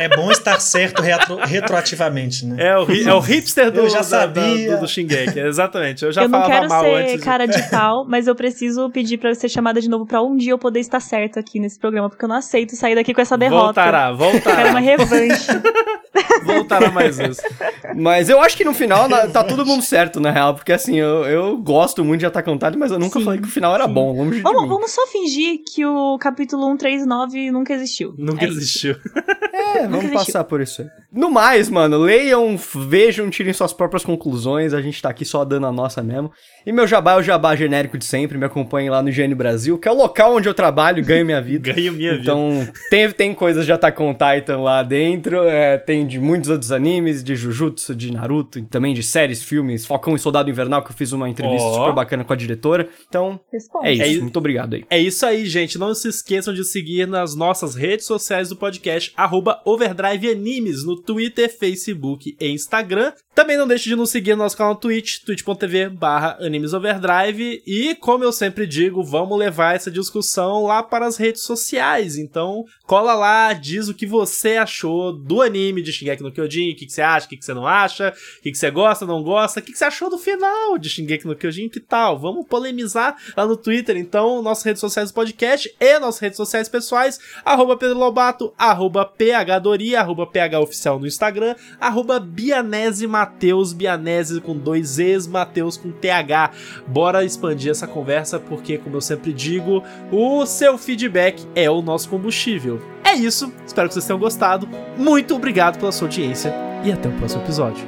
É 0.00 0.08
bom 0.08 0.30
estar 0.30 0.58
certo 0.60 1.00
retro- 1.02 1.36
retroativamente, 1.36 2.44
né? 2.44 2.56
É 2.70 2.76
o, 2.78 2.82
é 2.90 3.14
o 3.14 3.20
hipster 3.20 3.70
do, 3.70 3.80
Eu 3.80 3.88
já 3.90 4.02
sabia. 4.02 4.70
da- 4.70 4.74
do, 4.76 4.80
do 4.80 4.88
Shingeki, 4.88 5.38
exatamente. 5.38 6.04
Eu 6.04 6.10
já 6.12 6.22
eu 6.22 6.28
não 6.28 6.40
falava 6.40 6.52
quero 6.60 6.68
mal 6.68 6.82
ser 6.84 6.94
antes. 6.94 7.12
de- 7.12 7.18
cara 7.20 7.46
de 7.46 7.62
pau, 7.70 8.04
mas 8.08 8.26
eu 8.26 8.34
preciso 8.34 8.90
pedir 8.90 9.18
pra 9.18 9.34
ser 9.34 9.48
chamada 9.48 9.80
de 9.80 9.88
novo 9.88 10.04
pra 10.06 10.20
um 10.22 10.36
dia 10.36 10.52
eu 10.52 10.58
poder 10.58 10.80
estar 10.80 11.00
certo 11.00 11.38
aqui 11.38 11.60
nesse 11.60 11.78
programa, 11.78 12.08
porque 12.10 12.24
eu 12.24 12.28
não 12.28 12.36
aceito 12.36 12.74
sair 12.74 12.94
daqui 12.94 13.14
com 13.14 13.20
essa 13.20 13.38
derrota. 13.38 13.64
Voltará, 13.66 14.00
Quero 14.16 14.16
uma 14.16 14.32
voltará. 14.32 14.80
revanche. 14.80 15.46
voltará 16.44 16.90
mais 16.90 17.16
vezes. 17.18 17.40
Mas 17.96 18.28
eu 18.28 18.40
acho 18.40 18.56
que 18.56 18.64
no 18.64 18.72
final 18.74 19.08
na- 19.08 19.26
tá 19.28 19.42
todo 19.44 19.64
mundo 19.66 19.82
certo, 19.82 20.20
na 20.20 20.30
real. 20.30 20.54
Porque 20.54 20.72
assim, 20.72 20.96
eu, 20.98 21.24
eu 21.24 21.56
gosto 21.58 22.04
muito 22.04 22.20
de 22.20 22.26
Attack 22.26 22.48
on 22.48 22.54
Titan, 22.54 22.76
mas 22.78 22.90
eu 22.92 22.98
nunca 22.98 23.18
Sim, 23.18 23.24
falei 23.24 23.40
que 23.40 23.46
o 23.48 23.50
final 23.50 23.74
era 23.74 23.86
sim. 23.86 23.92
bom, 23.92 24.14
Vamos, 24.14 24.36
mim. 24.36 24.42
vamos 24.42 24.90
só 24.90 25.06
fingir 25.08 25.60
que 25.72 25.84
o 25.84 26.16
capítulo 26.18 26.62
139 26.72 27.50
nunca 27.50 27.72
existiu. 27.74 28.14
Nunca 28.16 28.44
É 28.44 28.48
isso. 28.48 28.58
existiu. 28.58 28.96
É, 29.52 29.82
vamos 29.82 30.04
existiu. 30.04 30.18
passar 30.18 30.44
por 30.44 30.60
isso 30.60 30.82
aí. 30.82 30.88
No 31.12 31.30
mais, 31.30 31.68
mano, 31.68 31.98
leiam, 31.98 32.56
vejam, 32.56 33.30
tirem 33.30 33.52
suas 33.52 33.72
próprias 33.72 34.04
conclusões. 34.04 34.72
A 34.74 34.80
gente 34.82 35.00
tá 35.00 35.08
aqui 35.10 35.24
só 35.24 35.44
dando 35.44 35.66
a 35.66 35.72
nossa 35.72 36.02
mesmo. 36.02 36.30
E 36.66 36.72
meu 36.72 36.86
jabá 36.86 37.12
é 37.12 37.16
o 37.16 37.22
jabá 37.22 37.54
genérico 37.54 37.98
de 37.98 38.04
sempre. 38.04 38.38
Me 38.38 38.44
acompanhem 38.44 38.90
lá 38.90 39.02
no 39.02 39.10
GN 39.10 39.34
Brasil, 39.34 39.78
que 39.78 39.86
é 39.88 39.90
o 39.90 39.94
local 39.94 40.36
onde 40.36 40.48
eu 40.48 40.54
trabalho 40.54 40.98
e 40.98 41.02
ganho 41.02 41.24
minha 41.24 41.40
vida. 41.42 41.72
Ganho 41.72 41.92
minha 41.92 42.12
vida. 42.12 42.22
Então, 42.22 42.68
tem, 42.90 43.10
tem 43.10 43.34
coisas 43.34 43.66
de 43.66 43.72
Attack 43.72 44.00
on 44.02 44.14
Titan 44.14 44.58
lá 44.58 44.82
dentro, 44.82 45.44
é, 45.44 45.76
tem 45.78 46.06
de 46.06 46.18
muitos 46.18 46.48
outros 46.50 46.72
animes, 46.72 47.22
de 47.22 47.36
Jujutsu, 47.36 47.94
de 47.94 48.12
Naruto, 48.12 48.58
e 48.58 48.62
também 48.62 48.94
de 48.94 49.02
séries, 49.02 49.42
filmes, 49.42 49.84
Falcão 49.84 50.14
e 50.14 50.18
Soldado 50.18 50.48
Invernal, 50.50 50.82
que 50.82 50.90
eu 50.90 50.96
fiz 50.96 51.12
uma 51.12 51.28
entrevista 51.28 51.66
Ó. 51.66 51.74
super 51.74 51.94
bacana 51.94 52.24
com 52.24 52.32
a 52.32 52.36
diretora. 52.36 52.88
Então, 53.08 53.38
Responde. 53.52 53.88
é 53.88 53.92
isso. 53.92 54.02
É 54.02 54.08
isso. 54.08 54.22
Muito 54.22 54.36
obrigado 54.38 54.74
aí. 54.74 54.84
É 54.88 54.98
isso 54.98 55.26
aí, 55.26 55.46
gente. 55.46 55.78
Não 55.78 55.94
se 55.94 56.08
esqueçam 56.08 56.54
de 56.54 56.64
seguir 56.64 57.06
nas 57.06 57.34
nossas 57.34 57.74
redes 57.74 58.06
sociais 58.06 58.48
do 58.48 58.56
podcast, 58.56 59.12
arroba 59.16 59.60
Overdrive 59.64 60.30
Animes, 60.30 60.84
no 60.84 60.96
Twitter, 61.00 61.48
Facebook 61.54 62.36
e 62.40 62.48
Instagram. 62.48 63.12
Também 63.34 63.56
não 63.56 63.66
deixe 63.66 63.88
de 63.88 63.96
nos 63.96 64.10
seguir 64.10 64.32
no 64.32 64.38
nosso 64.44 64.56
canal 64.56 64.74
no 64.74 64.80
Twitch, 64.80 65.24
twitch.tv 65.24 65.88
barra 65.90 66.36
animesoverdrive. 66.54 67.62
E, 67.66 67.94
como 67.96 68.24
eu 68.24 68.32
sempre 68.32 68.66
digo, 68.66 69.02
vamos 69.02 69.38
levar 69.38 69.74
essa 69.74 69.90
discussão 69.90 70.64
lá 70.64 70.82
para 70.82 71.06
as 71.06 71.16
redes 71.16 71.42
sociais. 71.42 72.16
Então, 72.16 72.64
cola 72.86 73.14
lá, 73.14 73.52
diz 73.52 73.88
o 73.88 73.94
que 73.94 74.06
você 74.06 74.56
achou 74.56 75.12
do 75.12 75.42
anime 75.42 75.82
de 75.82 75.92
Shingeki 75.92 76.22
no 76.22 76.32
Kyojin, 76.32 76.72
o 76.72 76.76
que, 76.76 76.86
que 76.86 76.92
você 76.92 77.02
acha, 77.02 77.26
o 77.26 77.28
que, 77.28 77.36
que 77.36 77.44
você 77.44 77.54
não 77.54 77.66
acha, 77.66 78.14
o 78.38 78.42
que, 78.42 78.50
que 78.50 78.58
você 78.58 78.70
gosta, 78.70 79.06
não 79.06 79.22
gosta, 79.22 79.60
o 79.60 79.62
que, 79.62 79.72
que 79.72 79.78
você 79.78 79.84
achou 79.84 80.10
do 80.10 80.18
final 80.18 80.78
de 80.78 80.88
Shingeki 80.88 81.26
no 81.26 81.36
Kyojin, 81.36 81.68
que 81.68 81.80
tal? 81.80 82.18
Vamos 82.18 82.46
polemizar 82.46 83.16
lá 83.36 83.46
no 83.46 83.56
Twitter, 83.56 83.96
então, 83.96 84.42
nossas 84.42 84.64
redes 84.64 84.80
sociais 84.80 85.10
do 85.10 85.14
podcast 85.14 85.74
e 85.80 85.98
nossas 85.98 86.20
redes 86.20 86.36
sociais 86.36 86.68
pessoais, 86.68 87.18
arroba 87.44 87.76
Pedro 87.76 87.98
Lobato, 87.98 88.52
arroba 88.58 89.04
PHDori, 89.04 89.96
arroba 89.96 90.26
PHOficial 90.26 90.98
no 90.98 91.06
Instagram, 91.06 91.54
arroba 91.80 92.20
Bianese 92.20 93.06
Mateus, 93.06 93.72
Bianese 93.72 94.40
com 94.40 94.56
dois 94.56 94.98
E's, 94.98 95.26
Mateus 95.26 95.76
com 95.76 95.90
TH. 95.90 96.43
Bora 96.86 97.24
expandir 97.24 97.70
essa 97.70 97.86
conversa, 97.86 98.38
porque, 98.38 98.78
como 98.78 98.96
eu 98.96 99.00
sempre 99.00 99.32
digo, 99.32 99.82
o 100.10 100.44
seu 100.46 100.76
feedback 100.78 101.46
é 101.54 101.70
o 101.70 101.82
nosso 101.82 102.08
combustível. 102.08 102.80
É 103.04 103.14
isso, 103.14 103.52
espero 103.66 103.88
que 103.88 103.94
vocês 103.94 104.06
tenham 104.06 104.18
gostado. 104.18 104.68
Muito 104.96 105.34
obrigado 105.34 105.78
pela 105.78 105.92
sua 105.92 106.08
audiência 106.08 106.54
e 106.84 106.90
até 106.90 107.08
o 107.08 107.12
próximo 107.12 107.42
episódio. 107.42 107.84